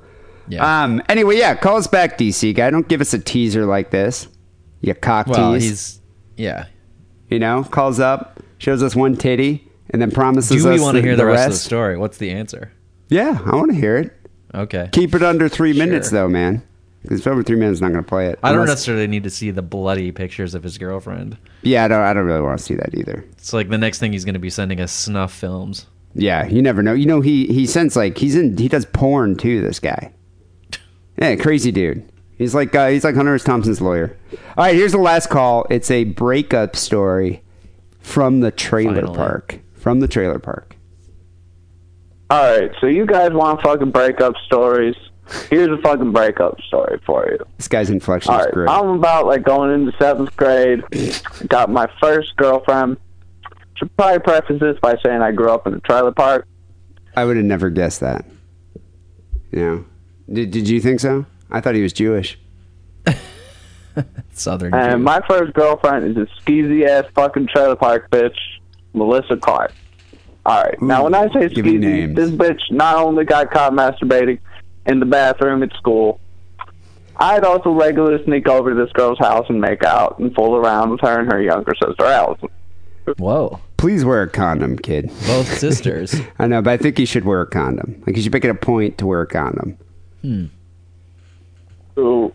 Yeah. 0.48 0.82
Um. 0.84 1.02
Anyway, 1.08 1.36
yeah. 1.38 1.54
Call 1.54 1.76
us 1.76 1.86
back, 1.86 2.18
DC 2.18 2.54
guy. 2.54 2.70
Don't 2.70 2.88
give 2.88 3.00
us 3.00 3.14
a 3.14 3.18
teaser 3.18 3.64
like 3.66 3.90
this. 3.90 4.28
You 4.80 4.94
cock 4.94 5.26
Well, 5.26 5.54
tease. 5.54 5.62
he's 5.68 6.00
yeah. 6.36 6.66
You 7.30 7.38
know, 7.38 7.64
calls 7.64 8.00
up, 8.00 8.40
shows 8.58 8.82
us 8.82 8.94
one 8.94 9.16
titty, 9.16 9.66
and 9.90 10.00
then 10.02 10.10
promises 10.10 10.62
Do 10.62 10.68
we 10.70 10.78
want 10.80 10.96
to 10.96 11.02
hear 11.02 11.16
the, 11.16 11.22
the 11.22 11.26
rest, 11.26 11.46
of 11.46 11.52
the 11.52 11.58
story? 11.58 11.96
What's 11.96 12.18
the 12.18 12.30
answer? 12.30 12.72
Yeah, 13.08 13.40
I 13.46 13.56
want 13.56 13.70
to 13.72 13.76
hear 13.76 13.96
it. 13.96 14.12
Okay. 14.54 14.88
Keep 14.92 15.14
it 15.14 15.22
under 15.22 15.48
three 15.48 15.72
minutes, 15.72 16.10
though, 16.10 16.28
man. 16.28 16.62
Because 17.02 17.20
if 17.20 17.26
over 17.26 17.42
three 17.42 17.56
minutes, 17.56 17.80
I'm 17.80 17.88
not 17.88 17.92
going 17.92 18.04
to 18.04 18.08
play 18.08 18.28
it. 18.28 18.38
I 18.42 18.48
don't 18.50 18.60
Unless- 18.60 18.70
necessarily 18.76 19.06
need 19.06 19.24
to 19.24 19.30
see 19.30 19.50
the 19.50 19.62
bloody 19.62 20.10
pictures 20.12 20.54
of 20.54 20.62
his 20.62 20.78
girlfriend. 20.78 21.36
Yeah, 21.62 21.84
I 21.84 21.88
don't. 21.88 22.00
I 22.00 22.12
don't 22.14 22.24
really 22.24 22.40
want 22.42 22.58
to 22.58 22.64
see 22.64 22.74
that 22.74 22.94
either. 22.94 23.24
It's 23.32 23.52
like 23.52 23.68
the 23.68 23.78
next 23.78 23.98
thing 23.98 24.12
he's 24.12 24.24
going 24.24 24.34
to 24.34 24.38
be 24.40 24.50
sending 24.50 24.80
us 24.80 24.92
snuff 24.92 25.32
films. 25.32 25.86
Yeah, 26.14 26.46
you 26.46 26.62
never 26.62 26.82
know. 26.82 26.92
You 26.92 27.06
know, 27.06 27.20
he 27.20 27.46
he 27.46 27.66
sends 27.66 27.96
like 27.96 28.16
he's 28.18 28.36
in. 28.36 28.56
He 28.56 28.68
does 28.68 28.84
porn 28.86 29.36
too. 29.36 29.60
This 29.62 29.80
guy. 29.80 30.12
Yeah, 31.16 31.36
crazy 31.36 31.70
dude. 31.72 32.10
He's 32.36 32.54
like 32.54 32.74
uh, 32.74 32.88
he's 32.88 33.04
like 33.04 33.14
Hunter 33.14 33.34
S. 33.34 33.44
Thompson's 33.44 33.80
lawyer. 33.80 34.16
All 34.56 34.64
right, 34.64 34.74
here's 34.74 34.92
the 34.92 34.98
last 34.98 35.28
call. 35.30 35.66
It's 35.70 35.90
a 35.90 36.04
breakup 36.04 36.74
story 36.76 37.42
from 38.00 38.40
the 38.40 38.50
trailer 38.50 39.02
Finally. 39.02 39.16
park. 39.16 39.60
From 39.74 40.00
the 40.00 40.08
trailer 40.08 40.38
park. 40.38 40.76
All 42.30 42.42
right, 42.58 42.70
so 42.80 42.86
you 42.86 43.06
guys 43.06 43.32
want 43.32 43.60
fucking 43.62 43.90
breakup 43.90 44.34
stories? 44.46 44.96
Here's 45.50 45.68
a 45.68 45.80
fucking 45.82 46.12
breakup 46.12 46.60
story 46.62 47.00
for 47.06 47.26
you. 47.30 47.38
This 47.56 47.68
guy's 47.68 47.90
inflection 47.90 48.34
All 48.34 48.40
is 48.40 48.46
great. 48.52 48.68
I'm 48.68 48.88
about 48.88 49.26
like 49.26 49.42
going 49.42 49.72
into 49.72 49.96
seventh 49.98 50.34
grade. 50.36 50.82
Got 51.48 51.70
my 51.70 51.88
first 52.00 52.36
girlfriend. 52.36 52.96
Should 53.76 53.96
probably 53.96 54.20
preface 54.20 54.60
this 54.60 54.78
by 54.80 54.96
saying 55.04 55.20
I 55.22 55.32
grew 55.32 55.50
up 55.50 55.66
in 55.66 55.74
a 55.74 55.80
trailer 55.80 56.12
park. 56.12 56.46
I 57.16 57.24
would 57.24 57.36
have 57.36 57.46
never 57.46 57.70
guessed 57.70 58.00
that. 58.00 58.24
You 59.52 59.60
know, 59.60 59.84
did 60.34 60.50
did 60.50 60.68
you 60.68 60.80
think 60.80 61.00
so? 61.00 61.26
I 61.50 61.60
thought 61.60 61.74
he 61.74 61.82
was 61.82 61.92
Jewish. 61.92 62.38
Southern. 64.32 64.74
And 64.74 64.92
Jew. 64.92 64.98
my 64.98 65.20
first 65.28 65.52
girlfriend 65.54 66.10
is 66.10 66.16
a 66.16 66.26
skeezy 66.40 66.86
ass 66.86 67.04
fucking 67.14 67.48
trailer 67.48 67.76
park 67.76 68.10
bitch, 68.10 68.36
Melissa 68.92 69.36
Clark. 69.36 69.72
All 70.46 70.62
right. 70.62 70.80
now, 70.82 71.04
when 71.04 71.14
I 71.14 71.32
say 71.32 71.48
give 71.48 71.64
me 71.64 71.78
skeezy, 71.78 72.14
this 72.14 72.30
bitch 72.30 72.60
not 72.70 72.96
only 72.96 73.24
got 73.24 73.50
caught 73.50 73.72
masturbating 73.72 74.40
in 74.86 75.00
the 75.00 75.06
bathroom 75.06 75.62
at 75.62 75.72
school, 75.74 76.20
I'd 77.16 77.44
also 77.44 77.70
regularly 77.70 78.22
sneak 78.24 78.48
over 78.48 78.70
to 78.70 78.76
this 78.76 78.92
girl's 78.92 79.18
house 79.18 79.46
and 79.48 79.60
make 79.60 79.84
out 79.84 80.18
and 80.18 80.34
fool 80.34 80.56
around 80.56 80.90
with 80.90 81.00
her 81.00 81.20
and 81.20 81.32
her 81.32 81.40
younger 81.40 81.72
sister, 81.74 82.04
Allison. 82.04 82.48
Whoa. 83.18 83.60
Please 83.76 84.04
wear 84.04 84.22
a 84.22 84.28
condom, 84.28 84.78
kid. 84.78 85.08
Both 85.26 85.58
sisters. 85.58 86.14
I 86.38 86.46
know, 86.46 86.62
but 86.62 86.70
I 86.72 86.76
think 86.78 86.98
you 86.98 87.06
should 87.06 87.24
wear 87.24 87.42
a 87.42 87.46
condom. 87.46 88.02
Like 88.06 88.16
you 88.16 88.22
should 88.22 88.32
make 88.32 88.44
it 88.44 88.50
a 88.50 88.54
point 88.54 88.98
to 88.98 89.06
wear 89.06 89.20
a 89.20 89.26
condom. 89.26 89.78
Hmm. 90.24 90.46
who 91.96 92.32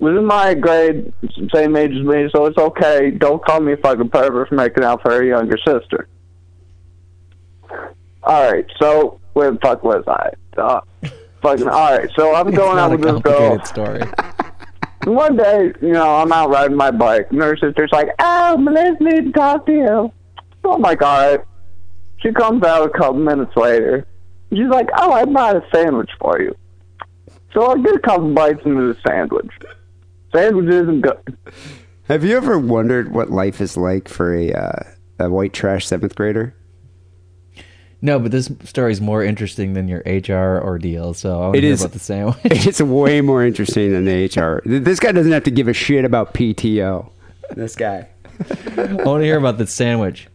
was 0.00 0.18
in 0.18 0.26
my 0.26 0.52
grade, 0.52 1.14
same 1.54 1.74
age 1.76 1.92
as 1.92 2.02
me, 2.02 2.28
so 2.30 2.44
it's 2.44 2.58
okay. 2.58 3.10
Don't 3.10 3.42
call 3.42 3.60
me 3.60 3.72
a 3.72 3.76
fucking 3.78 4.10
pervert 4.10 4.50
for 4.50 4.54
making 4.54 4.84
out 4.84 5.00
for 5.00 5.12
her 5.12 5.24
younger 5.24 5.56
sister. 5.66 6.08
Alright, 8.22 8.66
so 8.78 9.18
where 9.32 9.50
the 9.50 9.58
fuck 9.60 9.82
was 9.82 10.04
I? 10.06 10.28
Uh, 10.60 10.80
fucking, 11.40 11.68
alright, 11.68 12.10
so 12.18 12.34
I'm 12.34 12.50
going 12.50 12.78
out 12.78 12.90
with 12.90 13.00
this 13.00 13.22
girl. 13.22 13.64
story. 13.64 14.02
One 15.04 15.38
day, 15.38 15.72
you 15.80 15.92
know, 15.92 16.16
I'm 16.16 16.30
out 16.32 16.50
riding 16.50 16.76
my 16.76 16.90
bike, 16.90 17.28
and 17.30 17.40
her 17.40 17.56
sister's 17.56 17.90
like, 17.92 18.08
Oh, 18.18 18.58
Melissa 18.58 19.02
needs 19.02 19.26
to 19.28 19.32
talk 19.32 19.64
to 19.66 19.72
you. 19.72 20.12
So 20.62 20.72
I'm 20.72 20.82
like, 20.82 21.00
Alright. 21.00 21.40
She 22.18 22.30
comes 22.30 22.62
out 22.62 22.86
a 22.86 22.90
couple 22.90 23.14
minutes 23.14 23.56
later. 23.56 24.06
She's 24.52 24.68
like, 24.68 24.90
Oh, 24.98 25.12
I 25.12 25.24
bought 25.24 25.56
a 25.56 25.64
sandwich 25.74 26.10
for 26.20 26.38
you. 26.38 26.54
So 27.52 27.66
I 27.70 27.78
get 27.78 27.94
a 27.94 27.98
couple 27.98 28.32
bites 28.32 28.60
into 28.64 28.92
the 28.94 28.98
sandwich. 29.06 29.50
Sandwich 30.34 30.68
isn't 30.68 31.00
good. 31.02 31.36
Have 32.08 32.24
you 32.24 32.36
ever 32.36 32.58
wondered 32.58 33.12
what 33.12 33.30
life 33.30 33.60
is 33.60 33.76
like 33.76 34.08
for 34.08 34.34
a 34.34 34.52
uh, 34.52 34.82
a 35.18 35.30
white 35.30 35.52
trash 35.52 35.86
seventh 35.86 36.14
grader? 36.14 36.54
No, 38.04 38.18
but 38.18 38.32
this 38.32 38.50
story 38.64 38.90
is 38.90 39.00
more 39.00 39.22
interesting 39.22 39.74
than 39.74 39.86
your 39.86 40.00
HR 40.04 40.60
ordeal. 40.64 41.14
So 41.14 41.36
I 41.40 41.44
want 41.46 41.56
It 41.56 41.60
to 41.60 41.66
hear 41.68 41.76
about 41.76 41.92
the 41.92 41.98
sandwich. 42.00 42.36
It's 42.44 42.80
way 42.80 43.20
more 43.20 43.44
interesting 43.44 43.92
than 43.92 44.04
the 44.06 44.24
HR. 44.24 44.60
This 44.68 44.98
guy 44.98 45.12
doesn't 45.12 45.30
have 45.30 45.44
to 45.44 45.52
give 45.52 45.68
a 45.68 45.72
shit 45.72 46.04
about 46.04 46.34
PTO. 46.34 47.10
This 47.54 47.76
guy. 47.76 48.08
I 48.76 48.94
want 48.94 49.20
to 49.20 49.24
hear 49.24 49.36
about 49.38 49.58
the 49.58 49.66
sandwich 49.68 50.26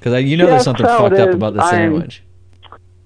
because 0.00 0.22
you 0.24 0.36
know 0.36 0.44
Yeah, 0.44 0.50
there's 0.50 0.64
something 0.64 0.84
fucked 0.84 1.14
up 1.14 1.30
about 1.30 1.54
the 1.54 1.62
I'm- 1.62 1.70
sandwich. 1.70 2.22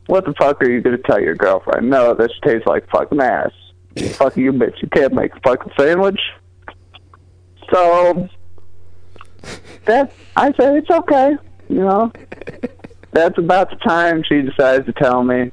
What 0.07 0.25
the 0.25 0.35
fuck 0.35 0.63
are 0.63 0.71
you 0.71 0.81
gonna 0.81 0.99
tell 0.99 1.21
your 1.21 1.35
girlfriend? 1.35 1.91
No, 1.91 2.15
this 2.15 2.31
tastes 2.43 2.67
like 2.67 2.89
fucking 2.91 3.21
ass. 3.21 3.51
Fuck 4.13 4.37
you, 4.37 4.53
bitch. 4.53 4.81
You 4.83 4.89
can't 4.89 5.15
make 5.15 5.35
a 5.35 5.41
fucking 5.41 5.73
sandwich. 5.79 6.21
So 7.73 8.29
that 9.87 10.13
I 10.37 10.53
said 10.53 10.77
it's 10.77 10.91
okay. 10.91 11.37
You 11.69 11.77
know, 11.77 12.13
that's 13.13 13.39
about 13.39 13.71
the 13.71 13.77
time 13.77 14.23
she 14.29 14.43
decides 14.43 14.87
to 14.87 14.93
tell 14.93 15.25
me 15.25 15.51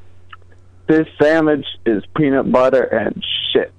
this 0.88 1.07
sandwich 1.19 1.65
is 1.85 2.03
peanut 2.15 2.51
butter 2.51 2.84
and 2.84 3.23
shit. 3.51 3.73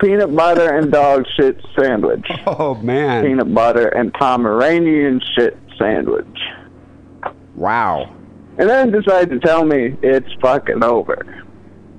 Peanut 0.00 0.34
butter 0.34 0.78
and 0.78 0.92
dog 0.92 1.26
shit 1.36 1.60
sandwich. 1.78 2.26
Oh 2.46 2.76
man. 2.76 3.24
Peanut 3.24 3.52
butter 3.52 3.88
and 3.88 4.14
Pomeranian 4.14 5.20
shit 5.34 5.58
sandwich. 5.76 6.24
Wow. 7.56 8.14
And 8.58 8.68
then 8.68 8.90
decide 8.90 9.30
to 9.30 9.38
tell 9.38 9.64
me 9.64 9.96
it's 10.02 10.28
fucking 10.42 10.82
over. 10.82 11.16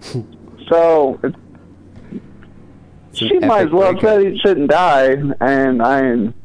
so 0.70 1.20
It's 1.24 3.18
she 3.18 3.40
might 3.40 3.68
as 3.68 3.72
well 3.72 3.94
breakup. 3.94 4.02
say 4.22 4.28
it 4.28 4.40
shouldn't 4.40 4.70
die. 4.70 5.16
And 5.42 5.82
I 5.82 6.06
ain't, 6.12 6.36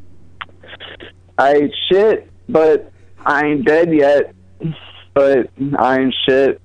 I 1.37 1.69
shit, 1.89 2.31
but 2.49 2.91
I 3.27 3.45
ain't 3.47 3.65
dead 3.67 3.93
yet. 3.93 4.35
But 5.15 5.51
I 5.79 5.99
ain't 6.01 6.15
shit. 6.29 6.61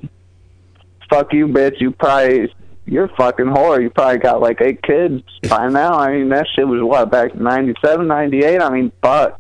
Fuck 1.09 1.34
you, 1.34 1.47
bitch. 1.47 1.80
You 1.81 1.91
probably 1.91 2.53
you're 2.85 3.05
a 3.05 3.15
fucking 3.15 3.45
whore. 3.45 3.81
You 3.81 3.89
probably 3.89 4.17
got 4.19 4.41
like 4.41 4.61
eight 4.61 4.81
kids 4.84 5.21
by 5.47 5.67
now. 5.69 5.93
I 5.93 6.11
mean 6.13 6.30
that 6.30 6.47
shit 6.55 6.67
was 6.67 6.81
what 6.81 7.11
back 7.11 7.34
in 7.35 7.43
'97, 7.43 8.07
'98. 8.07 8.61
I 8.61 8.69
mean, 8.69 8.91
fuck. 9.01 9.39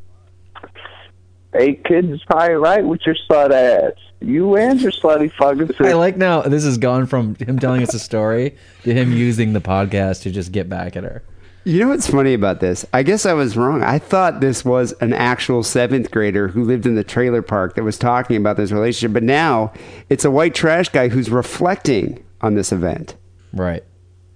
Eight 1.55 1.83
kids 1.83 2.09
is 2.09 2.23
probably 2.25 2.55
right 2.55 2.85
with 2.85 3.01
your 3.05 3.15
slut 3.29 3.51
ass. 3.51 3.93
You 4.21 4.55
and 4.57 4.79
your 4.81 4.91
slutty 4.91 5.31
fucking 5.31 5.67
sister. 5.67 5.85
I 5.85 5.93
like 5.93 6.17
now 6.17 6.41
this 6.41 6.63
has 6.65 6.77
gone 6.77 7.05
from 7.05 7.35
him 7.35 7.57
telling 7.57 7.81
us 7.81 7.93
a 7.93 7.99
story 7.99 8.55
to 8.83 8.93
him 8.93 9.13
using 9.13 9.53
the 9.53 9.61
podcast 9.61 10.23
to 10.23 10.31
just 10.31 10.51
get 10.51 10.67
back 10.69 10.95
at 10.95 11.03
her. 11.03 11.23
You 11.63 11.79
know 11.79 11.89
what's 11.89 12.09
funny 12.09 12.33
about 12.33 12.59
this? 12.59 12.85
I 12.93 13.03
guess 13.03 13.25
I 13.25 13.33
was 13.33 13.57
wrong. 13.57 13.83
I 13.83 13.99
thought 13.99 14.39
this 14.39 14.63
was 14.63 14.91
an 15.01 15.13
actual 15.13 15.61
seventh 15.63 16.09
grader 16.09 16.47
who 16.47 16.63
lived 16.63 16.85
in 16.85 16.95
the 16.95 17.03
trailer 17.03 17.41
park 17.41 17.75
that 17.75 17.83
was 17.83 17.97
talking 17.97 18.37
about 18.37 18.57
this 18.57 18.71
relationship, 18.71 19.13
but 19.13 19.23
now 19.23 19.73
it's 20.09 20.25
a 20.25 20.31
white 20.31 20.55
trash 20.55 20.89
guy 20.89 21.09
who's 21.09 21.29
reflecting 21.29 22.23
on 22.41 22.55
this 22.55 22.71
event. 22.71 23.15
Right. 23.53 23.83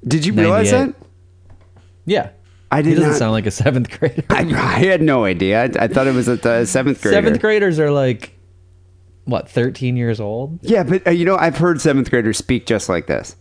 Did 0.05 0.25
you 0.25 0.33
realize 0.33 0.71
that? 0.71 0.93
Yeah. 2.05 2.29
I 2.73 2.81
He 2.81 2.95
doesn't 2.95 3.11
not. 3.11 3.17
sound 3.17 3.31
like 3.33 3.45
a 3.45 3.51
seventh 3.51 3.89
grader. 3.99 4.23
I, 4.29 4.39
I 4.41 4.79
had 4.79 5.01
no 5.01 5.25
idea. 5.25 5.61
I, 5.63 5.83
I 5.83 5.87
thought 5.87 6.07
it 6.07 6.13
was 6.15 6.27
a, 6.27 6.33
a 6.47 6.65
seventh 6.65 7.01
grader. 7.01 7.15
Seventh 7.15 7.39
graders 7.39 7.79
are 7.79 7.91
like 7.91 8.33
what, 9.25 9.49
thirteen 9.49 9.95
years 9.95 10.19
old? 10.19 10.59
Yeah, 10.61 10.83
but 10.83 11.07
uh, 11.07 11.11
you 11.11 11.23
know, 11.25 11.35
I've 11.37 11.57
heard 11.57 11.79
seventh 11.79 12.09
graders 12.09 12.37
speak 12.37 12.65
just 12.65 12.89
like 12.89 13.07
this. 13.07 13.35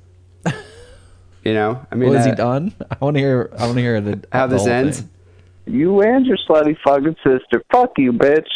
You 1.45 1.55
know, 1.55 1.85
I 1.91 1.97
mean, 1.97 2.11
Well, 2.11 2.21
is 2.21 2.25
he 2.25 2.31
uh, 2.31 2.35
done? 2.37 2.73
I 2.89 2.97
want 3.05 3.17
to 3.17 3.21
hear. 3.21 3.51
I 3.59 3.65
want 3.65 3.75
to 3.75 3.81
hear 3.81 4.01
the 4.01 4.23
how 4.31 4.47
the 4.47 4.55
this 4.55 4.63
whole 4.63 4.71
ends. 4.71 5.01
thing. 5.01 5.11
You 5.67 6.01
and 6.01 6.25
your 6.25 6.37
slutty 6.49 6.77
fucking 6.85 7.17
sister. 7.25 7.65
Fuck 7.73 7.99
you, 7.99 8.13
bitch. 8.13 8.47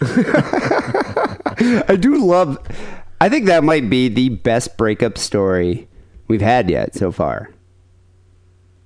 I 1.88 1.96
do 1.98 2.24
love. 2.24 2.56
I 3.20 3.28
think 3.28 3.46
that 3.46 3.64
might 3.64 3.90
be 3.90 4.08
the 4.08 4.28
best 4.28 4.76
breakup 4.76 5.18
story 5.18 5.88
we've 6.28 6.40
had 6.40 6.70
yet 6.70 6.94
so 6.94 7.10
far. 7.10 7.50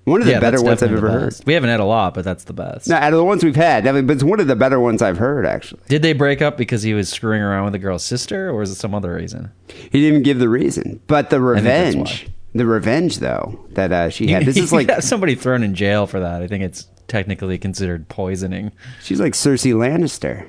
One 0.05 0.21
of 0.21 0.27
the 0.27 0.33
Yeah, 0.35 0.41
better 0.41 0.63
ones 0.63 0.83
I've 0.83 0.93
ever 0.93 1.11
heard. 1.11 1.35
We 1.47 1.55
haven't 1.55 1.71
had 1.71 1.81
a 1.81 1.85
lot, 1.85 2.13
but 2.15 2.25
that's 2.25 2.45
the 2.45 2.53
best. 2.53 2.89
No, 2.89 2.97
out 2.97 3.13
of 3.13 3.17
the 3.19 3.25
ones 3.25 3.43
we've 3.43 3.57
had, 3.57 3.87
I 3.87 3.93
mean, 3.93 4.07
but 4.07 4.13
it's 4.15 4.23
one 4.23 4.39
of 4.39 4.47
the 4.47 4.55
better 4.57 4.79
ones 4.79 5.01
I've 5.01 5.17
heard. 5.17 5.47
Actually, 5.47 5.81
Did 5.89 6.03
they 6.03 6.13
break 6.13 6.43
up 6.43 6.59
because 6.59 6.83
he 6.83 6.93
was 6.93 7.09
screwing 7.09 7.41
around 7.41 7.65
with 7.65 7.73
the 7.73 7.79
girl's 7.79 8.05
sister, 8.05 8.51
or 8.51 8.61
is 8.63 8.71
it 8.71 8.75
some 8.75 8.95
other 8.95 9.15
reason? 9.15 9.51
he 9.69 9.89
didn't 10.01 10.09
even 10.09 10.23
give 10.23 10.39
the 10.39 10.49
reason, 10.51 11.01
but 11.07 11.31
the 11.31 11.41
revenge, 11.41 12.29
the 12.55 12.67
revenge 12.67 13.19
though 13.19 13.65
that 13.71 13.93
uh, 13.93 14.11
she 14.11 14.27
had. 14.29 14.45
This 14.45 14.59
is 14.59 14.73
like 14.75 14.91
somebody 15.03 15.35
thrown 15.35 15.63
in 15.63 15.75
jail 15.75 16.07
for 16.07 16.21
that. 16.21 16.43
I 16.43 16.49
think 16.49 16.63
it's 16.65 16.87
technically 17.09 17.57
considered 17.59 18.09
poisoning. 18.09 18.73
she's 19.03 19.21
like 19.21 19.33
Cersei 19.33 19.73
Lannister, 19.75 20.47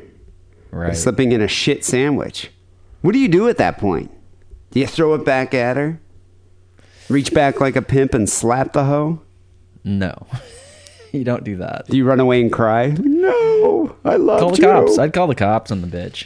Right. 0.72 0.98
slipping 0.98 1.32
in 1.32 1.42
a 1.42 1.48
shit 1.48 1.86
sandwich. 1.86 2.52
What 3.02 3.14
do 3.14 3.20
you 3.20 3.28
do 3.30 3.48
at 3.48 3.58
that 3.58 3.78
point? 3.78 4.12
Do 4.72 4.82
you 4.82 4.88
throw 4.88 5.14
it 5.14 5.24
back 5.24 5.54
at 5.54 5.78
her? 5.78 6.02
Reach 7.08 7.34
back 7.34 7.62
like 7.62 7.76
a 7.78 7.82
pimp 7.82 8.14
and 8.14 8.28
slap 8.30 8.74
the 8.74 8.84
hoe? 8.86 9.22
No, 9.86 10.28
you 11.14 11.24
don't 11.24 11.44
do 11.46 11.56
that. 11.58 11.86
Do 11.88 11.96
you 11.96 12.06
run 12.06 12.20
away 12.20 12.42
and 12.42 12.52
cry? 12.52 12.88
No, 13.00 13.96
I 14.04 14.16
love 14.18 14.40
Call 14.42 14.50
the 14.52 14.58
you. 14.58 14.64
cops. 14.64 14.98
I'd 14.98 15.14
call 15.14 15.28
the 15.28 15.36
cops 15.36 15.72
on 15.72 15.80
the 15.82 15.88
bitch. 15.88 16.26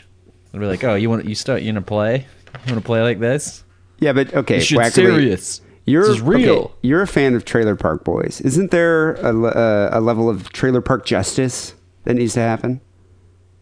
I'd 0.53 0.59
be 0.59 0.65
like, 0.65 0.83
"Oh, 0.83 0.95
you 0.95 1.09
want 1.09 1.25
you 1.25 1.35
start? 1.35 1.61
You 1.61 1.71
gonna 1.71 1.81
play? 1.83 2.25
You 2.65 2.73
want 2.73 2.81
to 2.81 2.85
play 2.85 3.01
like 3.03 3.19
this? 3.19 3.63
Yeah, 3.99 4.13
but 4.13 4.33
okay, 4.33 4.59
shit's 4.59 4.79
Wackerly, 4.79 4.93
serious. 4.93 5.61
You're 5.85 6.03
This 6.07 6.15
is 6.17 6.21
real. 6.21 6.51
okay, 6.55 6.73
you're 6.83 7.01
a 7.01 7.07
fan 7.07 7.35
of 7.35 7.45
Trailer 7.45 7.75
Park 7.75 8.03
Boys. 8.03 8.41
Isn't 8.41 8.71
there 8.71 9.13
a, 9.15 9.43
uh, 9.45 9.89
a 9.93 9.99
level 10.01 10.29
of 10.29 10.51
Trailer 10.53 10.81
Park 10.81 11.05
justice 11.05 11.73
that 12.05 12.13
needs 12.15 12.33
to 12.35 12.39
happen? 12.41 12.79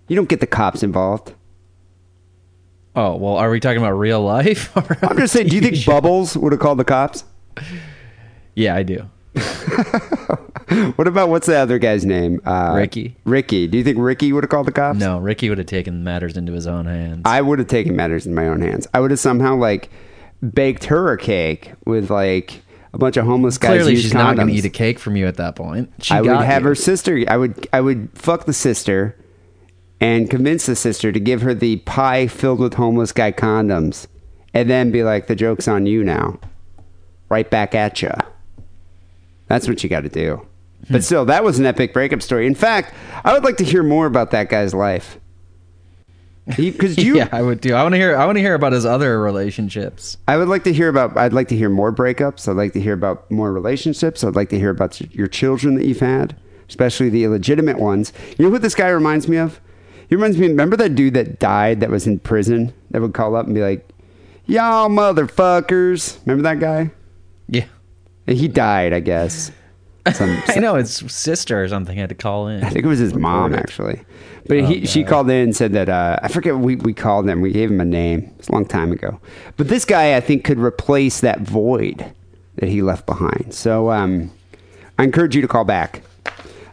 You 0.08 0.16
don't 0.16 0.30
get 0.30 0.40
the 0.42 0.48
cops 0.48 0.84
involved. 0.84 1.34
Oh 2.96 3.16
well, 3.16 3.36
are 3.38 3.50
we 3.50 3.60
talking 3.60 3.80
about 3.80 3.92
real 3.94 4.22
life? 4.22 4.72
I'm 5.04 5.18
just 5.18 5.34
saying. 5.34 5.48
Do 5.50 5.56
you 5.56 5.62
think 5.62 5.86
Bubbles 5.86 6.38
would 6.38 6.52
have 6.52 6.62
called 6.62 6.78
the 6.80 6.86
cops? 6.86 7.24
yeah, 8.56 8.76
I 8.76 8.84
do. 8.84 9.10
What 10.98 11.08
about 11.08 11.30
what's 11.30 11.48
the 11.48 11.56
other 11.56 11.80
guy's 11.80 12.06
name? 12.06 12.42
Uh, 12.46 12.74
Ricky. 12.76 13.16
Ricky. 13.24 13.68
Do 13.68 13.78
you 13.78 13.86
think 13.86 13.98
Ricky 13.98 14.34
would 14.34 14.44
have 14.44 14.50
called 14.50 14.68
the 14.68 14.74
cops? 14.74 15.00
No, 15.00 15.18
Ricky 15.18 15.48
would 15.48 15.60
have 15.60 15.68
taken 15.68 16.04
matters 16.04 16.36
into 16.36 16.52
his 16.52 16.68
own 16.68 16.86
hands. 16.86 17.22
I 17.24 17.42
would 17.42 17.60
have 17.60 17.70
taken 17.70 17.96
matters 17.96 18.26
in 18.26 18.36
my 18.36 18.48
own 18.50 18.62
hands. 18.62 18.86
I 18.94 19.00
would 19.00 19.12
have 19.12 19.20
somehow 19.20 19.56
like 19.56 19.90
baked 20.54 20.84
her 20.86 21.14
a 21.14 21.18
cake 21.18 21.72
with 21.86 22.12
like 22.12 22.62
a 22.92 22.98
bunch 22.98 23.16
of 23.16 23.26
homeless 23.26 23.58
guys. 23.58 23.70
Clearly, 23.70 23.96
she's 23.96 24.14
not 24.14 24.36
going 24.36 24.50
to 24.50 24.54
eat 24.54 24.66
a 24.66 24.70
cake 24.70 25.00
from 25.00 25.16
you 25.16 25.26
at 25.26 25.38
that 25.38 25.56
point. 25.56 25.90
She 26.02 26.14
I 26.14 26.20
would 26.20 26.32
have 26.32 26.64
you. 26.64 26.68
her 26.68 26.76
sister. 26.76 27.24
I 27.30 27.38
would 27.38 27.68
I 27.72 27.80
would 27.80 28.10
fuck 28.14 28.46
the 28.46 28.54
sister, 28.54 29.16
and 30.02 30.30
convince 30.30 30.66
the 30.66 30.76
sister 30.76 31.14
to 31.14 31.20
give 31.20 31.44
her 31.44 31.54
the 31.54 31.78
pie 31.78 32.28
filled 32.28 32.60
with 32.60 32.74
homeless 32.74 33.14
guy 33.14 33.32
condoms, 33.32 34.08
and 34.54 34.70
then 34.70 34.92
be 34.92 35.04
like, 35.04 35.28
"The 35.28 35.36
joke's 35.36 35.70
on 35.70 35.86
you 35.86 36.04
now." 36.04 36.40
Right 37.30 37.50
back 37.50 37.74
at 37.74 38.02
you. 38.02 38.12
That's 39.48 39.68
what 39.68 39.84
you 39.84 39.90
got 39.90 40.02
to 40.02 40.10
do. 40.10 40.46
But 40.90 41.04
still, 41.04 41.26
that 41.26 41.44
was 41.44 41.60
an 41.60 41.66
epic 41.66 41.94
breakup 41.94 42.22
story. 42.22 42.48
In 42.48 42.56
fact, 42.56 42.94
I 43.26 43.34
would 43.34 43.44
like 43.44 43.58
to 43.58 43.64
hear 43.64 43.84
more 43.84 44.06
about 44.06 44.32
that 44.32 44.50
guy's 44.50 44.74
life. 44.74 45.20
Because 46.56 46.98
you, 47.04 47.18
yeah, 47.18 47.28
I 47.32 47.42
would 47.42 47.60
do. 47.60 47.74
I 47.74 47.84
want 47.84 47.94
to 47.94 47.98
hear. 47.98 48.16
I 48.16 48.26
want 48.26 48.38
to 48.38 48.42
hear 48.42 48.54
about 48.54 48.72
his 48.72 48.86
other 48.86 49.20
relationships. 49.20 50.18
I 50.28 50.38
would 50.38 50.48
like 50.48 50.64
to 50.64 50.74
hear 50.74 50.88
about. 50.88 51.18
I'd 51.18 51.34
like 51.34 51.50
to 51.50 51.58
hear 51.58 51.70
more 51.70 51.92
breakups. 51.92 52.48
I'd 52.48 52.56
like 52.56 52.74
to 52.74 52.82
hear 52.82 52.94
about 52.94 53.30
more 53.30 53.52
relationships. 53.52 54.24
I'd 54.24 54.36
like 54.36 54.50
to 54.50 54.60
hear 54.60 54.70
about 54.70 55.02
your 55.14 55.28
children 55.28 55.76
that 55.76 55.86
you've 55.86 56.00
had, 56.00 56.38
especially 56.70 57.10
the 57.10 57.26
illegitimate 57.26 57.80
ones. 57.80 58.14
You 58.38 58.46
know 58.46 58.52
what 58.52 58.62
this 58.62 58.76
guy 58.76 58.88
reminds 58.90 59.28
me 59.28 59.38
of? 59.38 59.60
He 60.08 60.16
reminds 60.16 60.38
me. 60.38 60.48
Remember 60.48 60.78
that 60.78 60.96
dude 60.96 61.16
that 61.16 61.40
died 61.40 61.82
that 61.82 61.90
was 61.90 62.08
in 62.08 62.20
prison 62.20 62.74
that 62.92 63.02
would 63.02 63.14
call 63.14 63.36
up 63.36 63.46
and 63.46 63.54
be 63.54 63.62
like, 63.62 63.90
"Y'all 64.46 64.90
motherfuckers." 64.90 66.20
Remember 66.26 66.44
that 66.44 66.62
guy? 66.62 66.92
Yeah, 67.50 67.66
He 68.28 68.48
died, 68.48 68.94
I 68.94 69.00
guess. 69.00 69.52
Some, 70.14 70.42
I 70.48 70.60
know 70.60 70.76
his 70.76 70.92
sister 70.92 71.62
or 71.62 71.68
something 71.68 71.98
had 71.98 72.10
to 72.10 72.16
call 72.16 72.48
in. 72.48 72.64
I 72.64 72.70
think 72.70 72.86
it 72.86 72.88
was 72.88 73.00
his 73.00 73.14
mom 73.14 73.54
actually, 73.54 74.02
but 74.48 74.64
he, 74.64 74.86
she 74.86 75.04
called 75.04 75.30
in 75.30 75.36
and 75.36 75.56
said 75.56 75.74
that 75.74 75.90
uh, 75.90 76.20
I 76.22 76.28
forget 76.28 76.58
we 76.58 76.76
we 76.76 76.94
called 76.94 77.30
him. 77.30 77.42
We 77.42 77.52
gave 77.52 77.70
him 77.70 77.82
a 77.82 77.86
name. 77.86 78.32
It's 78.40 78.48
a 78.48 78.52
long 78.52 78.66
time 78.66 78.92
ago, 78.92 79.20
but 79.58 79.68
this 79.68 79.86
guy 79.86 80.16
I 80.16 80.22
think 80.22 80.44
could 80.44 80.60
replace 80.60 81.20
that 81.22 81.42
void 81.42 82.14
that 82.58 82.70
he 82.70 82.82
left 82.82 83.06
behind. 83.06 83.54
So 83.54 83.92
um, 83.92 84.32
I 84.98 85.04
encourage 85.04 85.36
you 85.36 85.42
to 85.42 85.48
call 85.48 85.64
back. 85.64 86.02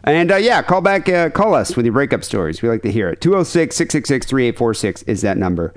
And 0.03 0.31
uh, 0.31 0.35
yeah, 0.35 0.61
call 0.61 0.81
back, 0.81 1.09
uh, 1.09 1.31
call 1.31 1.55
us 1.55 1.75
with 1.75 1.85
your 1.85 1.93
breakup 1.93 2.23
stories. 2.23 2.61
We 2.61 2.69
like 2.69 2.83
to 2.83 2.91
hear 2.91 3.09
it. 3.09 3.21
206 3.21 3.75
666 3.75 4.27
3846 4.27 5.03
is 5.03 5.21
that 5.21 5.37
number. 5.37 5.73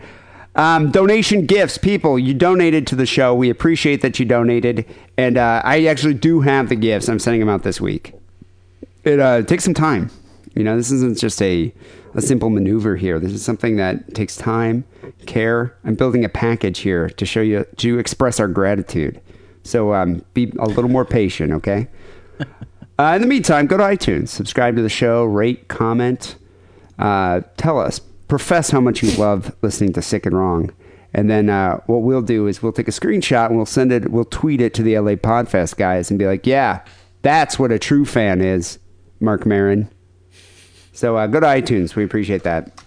Um, 0.59 0.91
donation 0.91 1.47
gifts, 1.47 1.79
people, 1.79 2.19
you 2.19 2.35
donated 2.35 2.85
to 2.89 2.97
the 2.97 3.07
show. 3.07 3.33
We 3.33 3.49
appreciate 3.49 4.03
that 4.03 4.19
you 4.19 4.27
donated. 4.27 4.85
And 5.17 5.39
uh, 5.39 5.63
I 5.65 5.85
actually 5.85 6.15
do 6.15 6.41
have 6.41 6.69
the 6.69 6.75
gifts. 6.75 7.09
I'm 7.09 7.21
sending 7.21 7.39
them 7.39 7.49
out 7.49 7.63
this 7.63 7.81
week. 7.81 8.13
It 9.05 9.21
uh, 9.21 9.43
takes 9.43 9.63
some 9.63 9.73
time. 9.73 10.11
You 10.57 10.65
know, 10.65 10.77
this 10.77 10.91
isn't 10.91 11.17
just 11.17 11.41
a, 11.41 11.73
a 12.15 12.21
simple 12.21 12.51
maneuver 12.51 12.97
here. 12.97 13.21
This 13.21 13.31
is 13.31 13.45
something 13.45 13.77
that 13.77 14.17
takes 14.17 14.37
time, 14.37 14.83
care. 15.27 15.77
I'm 15.85 15.95
building 15.95 16.25
a 16.25 16.29
package 16.29 16.81
here 16.81 17.09
to 17.09 17.25
show 17.25 17.41
you, 17.41 17.65
to 17.77 18.01
express 18.01 18.41
our 18.41 18.49
gratitude. 18.49 19.21
So 19.63 19.95
um, 19.95 20.25
be 20.35 20.53
a 20.59 20.67
little 20.67 20.91
more 20.91 21.05
patient, 21.05 21.53
okay? 21.53 21.87
Uh, 22.99 23.13
in 23.15 23.21
the 23.21 23.29
meantime, 23.29 23.69
go 23.69 23.77
to 23.77 23.85
iTunes, 23.85 24.31
subscribe 24.31 24.75
to 24.75 24.83
the 24.83 24.89
show, 24.89 25.23
rate, 25.23 25.69
comment, 25.69 26.35
uh, 26.99 27.43
tell 27.57 27.79
us, 27.79 28.01
profess 28.29 28.71
how 28.71 28.81
much 28.81 29.03
you 29.03 29.11
love 29.17 29.55
listening 29.63 29.93
to 29.95 30.03
Sick 30.03 30.27
and 30.27 30.37
Wrong. 30.37 30.71
And 31.15 31.31
then 31.31 31.49
uh, 31.49 31.79
what 31.87 32.03
we'll 32.03 32.23
do 32.23 32.47
is 32.47 32.63
we'll 32.63 32.73
take 32.73 32.89
a 32.89 32.93
screenshot 32.93 33.47
and 33.47 33.57
we'll 33.57 33.67
send 33.67 33.93
it, 33.93 34.11
we'll 34.11 34.27
tweet 34.27 34.61
it 34.61 34.75
to 34.75 34.83
the 34.83 34.99
LA 34.99 35.13
Podfest 35.13 35.77
guys 35.77 36.11
and 36.11 36.19
be 36.19 36.27
like, 36.27 36.47
yeah, 36.47 36.85
that's 37.23 37.59
what 37.59 37.73
a 37.73 37.79
true 37.79 38.05
fan 38.05 38.43
is, 38.43 38.79
Marc 39.19 39.47
Maron. 39.47 39.91
So 40.93 41.17
uh, 41.17 41.27
go 41.27 41.41
to 41.41 41.47
iTunes. 41.47 41.95
We 41.95 42.05
appreciate 42.05 42.43
that. 42.43 42.83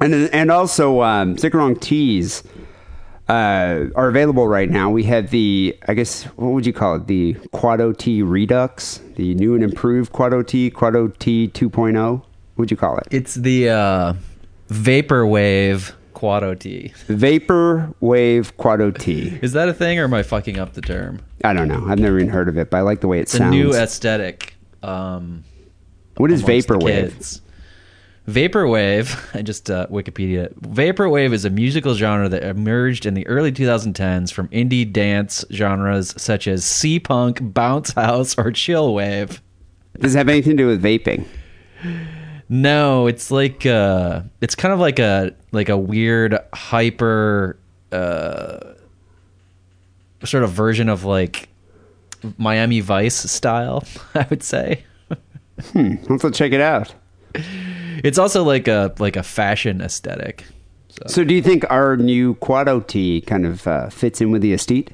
And 0.00 0.14
and 0.14 0.50
also, 0.50 1.02
um, 1.02 1.36
Sick 1.36 1.54
and 1.54 1.60
Wrong 1.60 1.74
teas 1.74 2.44
uh, 3.28 3.86
are 3.96 4.08
available 4.08 4.46
right 4.46 4.70
now. 4.70 4.90
We 4.90 5.04
have 5.04 5.30
the, 5.30 5.76
I 5.88 5.94
guess, 5.94 6.24
what 6.36 6.52
would 6.52 6.66
you 6.66 6.72
call 6.72 6.96
it? 6.96 7.06
The 7.06 7.34
Quado 7.52 7.96
T 7.96 8.22
Redux, 8.22 9.00
the 9.16 9.34
new 9.34 9.54
and 9.54 9.64
improved 9.64 10.12
Quado 10.12 10.46
T, 10.46 10.70
Quado 10.70 11.16
T 11.18 11.48
2.0. 11.48 12.12
What 12.12 12.22
would 12.56 12.70
you 12.70 12.76
call 12.76 12.98
it? 12.98 13.08
It's 13.10 13.34
the 13.34 13.70
uh, 13.70 14.14
vaporwave 14.68 15.92
Quado 16.14 16.58
T. 16.58 16.92
Vapor 17.08 17.94
Wave 18.00 18.56
Quado 18.56 18.96
T. 18.96 19.38
Is 19.42 19.52
that 19.52 19.68
a 19.68 19.74
thing, 19.74 19.98
or 19.98 20.04
am 20.04 20.14
I 20.14 20.22
fucking 20.22 20.58
up 20.58 20.72
the 20.74 20.80
term? 20.80 21.20
I 21.44 21.52
don't 21.52 21.68
know. 21.68 21.84
I've 21.86 21.98
never 22.00 22.18
even 22.18 22.28
heard 22.30 22.48
of 22.48 22.58
it, 22.58 22.70
but 22.70 22.78
I 22.78 22.80
like 22.80 23.00
the 23.00 23.08
way 23.08 23.18
it 23.18 23.22
It's 23.22 23.34
a 23.34 23.38
sounds. 23.38 23.54
new 23.54 23.72
aesthetic. 23.72 24.54
Um, 24.82 25.44
what 26.16 26.30
is 26.32 26.42
Vaporwave? 26.42 27.40
Vaporwave, 28.28 29.34
I 29.34 29.40
just 29.42 29.70
uh, 29.70 29.86
Wikipedia. 29.86 30.52
Vaporwave 30.60 31.32
is 31.32 31.44
a 31.46 31.50
musical 31.50 31.94
genre 31.94 32.28
that 32.28 32.42
emerged 32.42 33.06
in 33.06 33.14
the 33.14 33.26
early 33.26 33.52
2010s 33.52 34.32
from 34.32 34.48
indie 34.48 34.90
dance 34.92 35.44
genres 35.52 36.12
such 36.20 36.46
as 36.46 36.64
sea 36.64 37.00
punk, 37.00 37.38
bounce 37.54 37.92
house, 37.92 38.36
or 38.36 38.50
chill 38.52 38.92
wave. 38.92 39.40
Does 39.98 40.14
it 40.14 40.18
have 40.18 40.28
anything 40.28 40.56
to 40.58 40.62
do 40.64 40.66
with 40.66 40.82
vaping? 40.82 41.24
No, 42.48 43.06
it's 43.06 43.30
like 43.30 43.66
uh 43.66 44.22
it's 44.40 44.54
kind 44.54 44.72
of 44.72 44.80
like 44.80 44.98
a 44.98 45.34
like 45.52 45.68
a 45.68 45.76
weird 45.76 46.38
hyper 46.54 47.58
uh 47.92 48.74
sort 50.24 50.42
of 50.42 50.50
version 50.50 50.88
of 50.88 51.04
like 51.04 51.48
Miami 52.36 52.80
Vice 52.80 53.30
style, 53.30 53.84
I 54.14 54.26
would 54.30 54.42
say. 54.42 54.84
Hmm. 55.72 55.94
Let's 56.08 56.22
go 56.22 56.30
check 56.30 56.52
it 56.52 56.60
out. 56.60 56.94
It's 58.04 58.18
also 58.18 58.44
like 58.44 58.68
a 58.68 58.94
like 58.98 59.16
a 59.16 59.22
fashion 59.22 59.80
aesthetic. 59.80 60.44
So, 61.06 61.22
do 61.22 61.32
you 61.32 61.42
think 61.42 61.64
our 61.70 61.96
new 61.96 62.34
Quado 62.36 62.84
T 62.84 63.20
kind 63.20 63.46
of 63.46 63.66
uh, 63.68 63.88
fits 63.88 64.20
in 64.20 64.32
with 64.32 64.42
the 64.42 64.52
estate? 64.52 64.90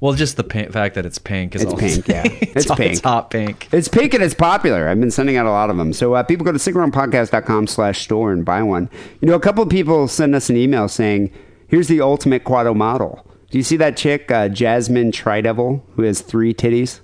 Well, 0.00 0.14
just 0.14 0.36
the 0.36 0.44
pa- 0.44 0.70
fact 0.70 0.94
that 0.94 1.04
it's 1.04 1.18
pink 1.18 1.56
is 1.56 1.62
It's 1.62 1.72
all 1.72 1.78
pink, 1.78 2.06
yeah. 2.06 2.22
It's 2.26 2.66
pink. 2.66 2.92
It's 2.92 3.00
hot 3.00 3.30
pink. 3.30 3.68
It's 3.72 3.88
pink 3.88 4.14
and 4.14 4.22
it's 4.22 4.34
popular. 4.34 4.88
I've 4.88 5.00
been 5.00 5.10
sending 5.10 5.36
out 5.36 5.46
a 5.46 5.50
lot 5.50 5.70
of 5.70 5.76
them. 5.76 5.92
So 5.92 6.14
uh, 6.14 6.22
people 6.22 6.44
go 6.44 6.52
to 6.52 6.58
sickandwrongpodcast.com 6.58 7.66
slash 7.66 8.04
store 8.04 8.32
and 8.32 8.44
buy 8.44 8.62
one. 8.62 8.88
You 9.20 9.28
know, 9.28 9.34
a 9.34 9.40
couple 9.40 9.62
of 9.62 9.68
people 9.70 10.06
send 10.06 10.34
us 10.36 10.50
an 10.50 10.56
email 10.56 10.88
saying, 10.88 11.32
here's 11.66 11.88
the 11.88 12.00
ultimate 12.00 12.44
Quado 12.44 12.76
model. 12.76 13.26
Do 13.50 13.58
you 13.58 13.64
see 13.64 13.76
that 13.78 13.96
chick, 13.96 14.30
uh, 14.30 14.48
Jasmine 14.48 15.10
Tridevil, 15.10 15.82
who 15.94 16.02
has 16.02 16.20
three 16.20 16.54
titties? 16.54 17.00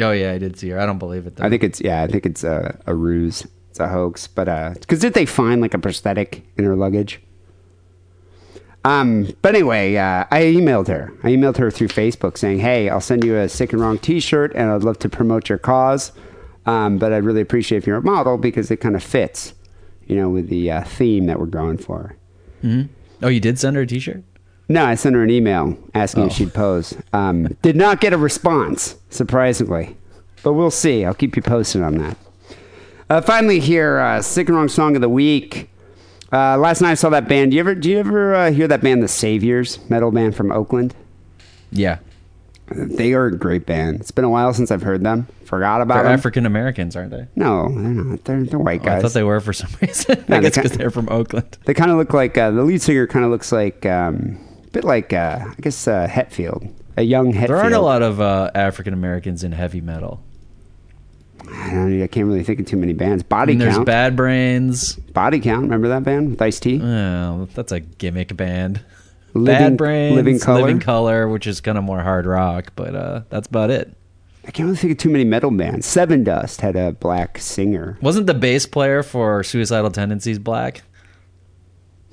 Oh 0.00 0.12
yeah, 0.12 0.32
I 0.32 0.38
did 0.38 0.58
see 0.58 0.70
her. 0.70 0.80
I 0.80 0.86
don't 0.86 0.98
believe 0.98 1.26
it 1.26 1.36
though. 1.36 1.44
I 1.44 1.50
think 1.50 1.62
it's 1.62 1.80
yeah, 1.80 2.02
I 2.02 2.06
think 2.06 2.26
it's 2.26 2.44
a, 2.44 2.78
a 2.86 2.94
ruse. 2.94 3.46
It's 3.70 3.80
a 3.80 3.88
hoax. 3.88 4.26
But 4.26 4.48
uh, 4.48 4.74
because 4.78 5.00
did 5.00 5.14
they 5.14 5.24
find 5.26 5.60
like 5.60 5.72
a 5.74 5.78
prosthetic 5.78 6.46
in 6.56 6.64
her 6.64 6.76
luggage? 6.76 7.20
Um, 8.86 9.28
but 9.42 9.54
anyway, 9.54 9.96
uh, 9.96 10.24
I 10.30 10.42
emailed 10.42 10.86
her. 10.88 11.12
I 11.24 11.28
emailed 11.30 11.56
her 11.56 11.70
through 11.72 11.88
Facebook 11.88 12.38
saying, 12.38 12.60
"Hey, 12.60 12.88
I'll 12.88 13.00
send 13.00 13.24
you 13.24 13.36
a 13.36 13.48
sick 13.48 13.72
and 13.72 13.82
wrong 13.82 13.98
T-shirt, 13.98 14.52
and 14.54 14.70
I'd 14.70 14.84
love 14.84 14.98
to 15.00 15.08
promote 15.08 15.48
your 15.48 15.58
cause. 15.58 16.12
Um, 16.66 16.98
but 16.98 17.12
I'd 17.12 17.24
really 17.24 17.40
appreciate 17.40 17.78
if 17.78 17.86
you're 17.86 17.96
a 17.96 18.02
model 18.02 18.38
because 18.38 18.70
it 18.70 18.76
kind 18.76 18.94
of 18.94 19.02
fits, 19.02 19.54
you 20.06 20.14
know, 20.16 20.28
with 20.28 20.48
the 20.48 20.70
uh, 20.70 20.84
theme 20.84 21.26
that 21.26 21.40
we're 21.40 21.46
going 21.46 21.78
for." 21.78 22.14
hmm 22.62 22.82
Oh, 23.22 23.28
you 23.28 23.40
did 23.40 23.58
send 23.58 23.76
her 23.76 23.82
a 23.82 23.86
T-shirt. 23.86 24.22
No, 24.68 24.84
I 24.84 24.94
sent 24.94 25.16
her 25.16 25.22
an 25.22 25.30
email 25.30 25.76
asking 25.94 26.24
Oh. 26.24 26.26
if 26.26 26.32
she'd 26.34 26.52
pose. 26.54 26.94
Um, 27.12 27.56
did 27.62 27.76
not 27.76 28.00
get 28.00 28.12
a 28.12 28.18
response, 28.18 28.96
surprisingly. 29.10 29.96
But 30.42 30.52
we'll 30.52 30.70
see. 30.70 31.04
I'll 31.04 31.14
keep 31.14 31.34
you 31.34 31.42
posted 31.42 31.82
on 31.82 31.96
that. 31.98 32.16
Uh, 33.08 33.20
finally, 33.20 33.58
here, 33.58 33.98
uh, 33.98 34.20
sick 34.22 34.48
and 34.48 34.56
wrong 34.56 34.68
song 34.68 34.94
of 34.96 35.00
the 35.02 35.08
week. 35.08 35.70
Uh, 36.32 36.56
last 36.58 36.80
night 36.80 36.90
I 36.92 36.94
saw 36.94 37.08
that 37.10 37.28
band. 37.28 37.50
Do 37.52 37.56
you 37.56 37.60
ever, 37.60 37.74
do 37.74 37.88
you 37.90 37.98
ever 37.98 38.34
uh, 38.34 38.50
hear 38.50 38.66
that 38.68 38.80
band, 38.80 39.02
The 39.02 39.08
Saviours, 39.08 39.78
metal 39.88 40.10
band 40.10 40.34
from 40.34 40.50
Oakland? 40.52 40.94
Yeah, 41.70 41.98
They 42.68 43.12
are 43.12 43.26
a 43.26 43.36
great 43.36 43.66
band. 43.66 44.00
It's 44.00 44.10
been 44.10 44.24
a 44.24 44.30
while 44.30 44.52
since 44.54 44.70
I've 44.70 44.82
heard 44.82 45.04
them. 45.04 45.28
Forgot 45.44 45.80
about 45.82 45.94
they're 45.96 46.04
them. 46.04 46.12
African 46.12 46.46
Americans, 46.46 46.96
aren't 46.96 47.10
they? 47.12 47.26
no, 47.36 47.68
they're 47.68 47.78
not. 47.90 48.24
They're, 48.24 48.42
they're 48.44 48.58
white 48.58 48.80
Oh, 48.84 48.90
I 48.92 49.00
thought 49.00 49.12
they 49.12 49.22
were 49.22 49.40
for 49.40 49.52
some 49.52 49.70
reason. 49.80 50.24
No, 50.28 50.38
I 50.38 50.40
guess 50.40 50.56
because 50.56 50.72
ca- 50.72 50.76
they're 50.78 50.90
from 50.90 51.08
Oakland. 51.08 51.58
They 51.64 51.74
kind 51.74 51.90
of 51.92 51.96
look 51.98 52.12
like 52.12 52.36
uh, 52.36 52.50
the 52.50 52.62
lead 52.64 52.82
singer. 52.82 53.06
Kind 53.06 53.24
of 53.24 53.30
looks 53.30 53.52
like 53.52 53.86
um, 53.86 54.38
a 54.64 54.70
bit 54.70 54.82
like 54.84 55.12
uh, 55.12 55.38
I 55.46 55.54
guess 55.60 55.86
uh, 55.86 56.08
Hetfield, 56.08 56.72
a 56.96 57.02
young 57.02 57.32
Hetfield. 57.32 57.46
There 57.48 57.56
aren't 57.58 57.74
a 57.74 57.80
lot 57.80 58.02
of 58.02 58.20
uh, 58.20 58.50
African 58.56 58.92
Americans 58.92 59.44
in 59.44 59.52
heavy 59.52 59.80
metal. 59.80 60.22
I, 61.52 61.70
don't, 61.70 62.02
I 62.02 62.06
can't 62.06 62.26
really 62.26 62.42
think 62.44 62.60
of 62.60 62.66
too 62.66 62.76
many 62.76 62.92
bands. 62.92 63.22
Body 63.22 63.54
there's 63.54 63.74
Count. 63.74 63.86
Bad 63.86 64.16
Brains. 64.16 64.94
Body 64.96 65.40
Count. 65.40 65.62
Remember 65.62 65.88
that 65.88 66.02
band 66.04 66.30
with 66.30 66.42
Ice 66.42 66.58
T? 66.60 66.80
Oh, 66.82 67.48
that's 67.54 67.72
a 67.72 67.80
gimmick 67.80 68.36
band. 68.36 68.82
Living- 69.34 69.58
Bad 69.58 69.76
Brains, 69.76 70.16
Living 70.16 70.38
Colour? 70.38 70.60
Living 70.62 70.80
Color, 70.80 71.28
which 71.28 71.46
is 71.46 71.60
kind 71.60 71.76
of 71.78 71.84
more 71.84 72.02
hard 72.02 72.26
rock, 72.26 72.72
but 72.74 72.94
uh, 72.94 73.22
that's 73.28 73.48
about 73.48 73.70
it. 73.70 73.94
I 74.46 74.50
can't 74.50 74.66
really 74.66 74.76
think 74.78 74.92
of 74.92 74.98
too 74.98 75.10
many 75.10 75.24
metal 75.24 75.50
bands. 75.50 75.86
Sevendust 75.86 76.60
had 76.60 76.76
a 76.76 76.92
black 76.92 77.38
singer. 77.38 77.98
Wasn't 78.00 78.26
the 78.26 78.34
bass 78.34 78.64
player 78.64 79.02
for 79.02 79.42
Suicidal 79.42 79.90
Tendencies 79.90 80.38
black? 80.38 80.82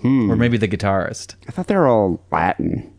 Hmm. 0.02 0.30
Or 0.32 0.36
maybe 0.36 0.58
the 0.58 0.68
guitarist? 0.68 1.36
I 1.48 1.52
thought 1.52 1.68
they 1.68 1.76
were 1.76 1.88
all 1.88 2.22
Latin. 2.32 2.93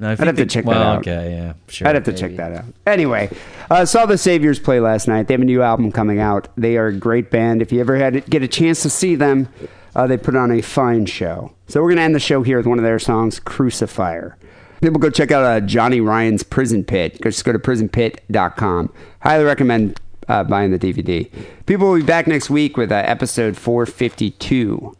No, 0.00 0.10
I'd 0.10 0.18
have 0.18 0.36
to 0.36 0.46
check 0.46 0.64
well, 0.64 0.78
that 0.78 0.86
out. 0.86 0.98
okay, 1.00 1.34
yeah, 1.34 1.52
sure, 1.66 1.88
I'd 1.88 1.96
have 1.96 2.04
to 2.04 2.12
maybe. 2.12 2.20
check 2.20 2.36
that 2.36 2.52
out. 2.52 2.64
Anyway, 2.86 3.30
uh, 3.68 3.84
saw 3.84 4.06
the 4.06 4.16
Saviours 4.16 4.60
play 4.60 4.78
last 4.78 5.08
night. 5.08 5.26
They 5.26 5.34
have 5.34 5.40
a 5.40 5.44
new 5.44 5.60
album 5.60 5.90
coming 5.90 6.20
out. 6.20 6.48
They 6.56 6.76
are 6.76 6.86
a 6.86 6.92
great 6.92 7.30
band. 7.30 7.62
If 7.62 7.72
you 7.72 7.80
ever 7.80 7.96
had 7.96 8.24
get 8.30 8.42
a 8.42 8.48
chance 8.48 8.82
to 8.82 8.90
see 8.90 9.16
them, 9.16 9.48
uh, 9.96 10.06
they 10.06 10.16
put 10.16 10.36
on 10.36 10.52
a 10.52 10.60
fine 10.62 11.06
show. 11.06 11.52
So 11.66 11.82
we're 11.82 11.88
gonna 11.90 12.02
end 12.02 12.14
the 12.14 12.20
show 12.20 12.42
here 12.42 12.58
with 12.58 12.66
one 12.66 12.78
of 12.78 12.84
their 12.84 13.00
songs, 13.00 13.40
"Crucifier." 13.40 14.36
People 14.80 15.00
go 15.00 15.10
check 15.10 15.32
out 15.32 15.42
uh, 15.44 15.58
Johnny 15.60 16.00
Ryan's 16.00 16.44
Prison 16.44 16.84
Pit. 16.84 17.20
Just 17.20 17.44
go 17.44 17.50
to 17.52 17.58
prisonpit.com. 17.58 18.92
Highly 19.20 19.44
recommend 19.44 19.98
uh, 20.28 20.44
buying 20.44 20.70
the 20.70 20.78
DVD. 20.78 21.28
People 21.66 21.88
will 21.88 21.96
be 21.96 22.04
back 22.04 22.28
next 22.28 22.48
week 22.48 22.76
with 22.76 22.92
uh, 22.92 23.02
episode 23.04 23.56
452. 23.56 24.96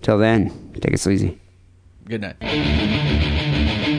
Till 0.00 0.18
then, 0.18 0.72
take 0.80 0.94
it 0.94 1.00
sleazy. 1.00 1.38
Good 2.06 2.22
night. 2.22 3.97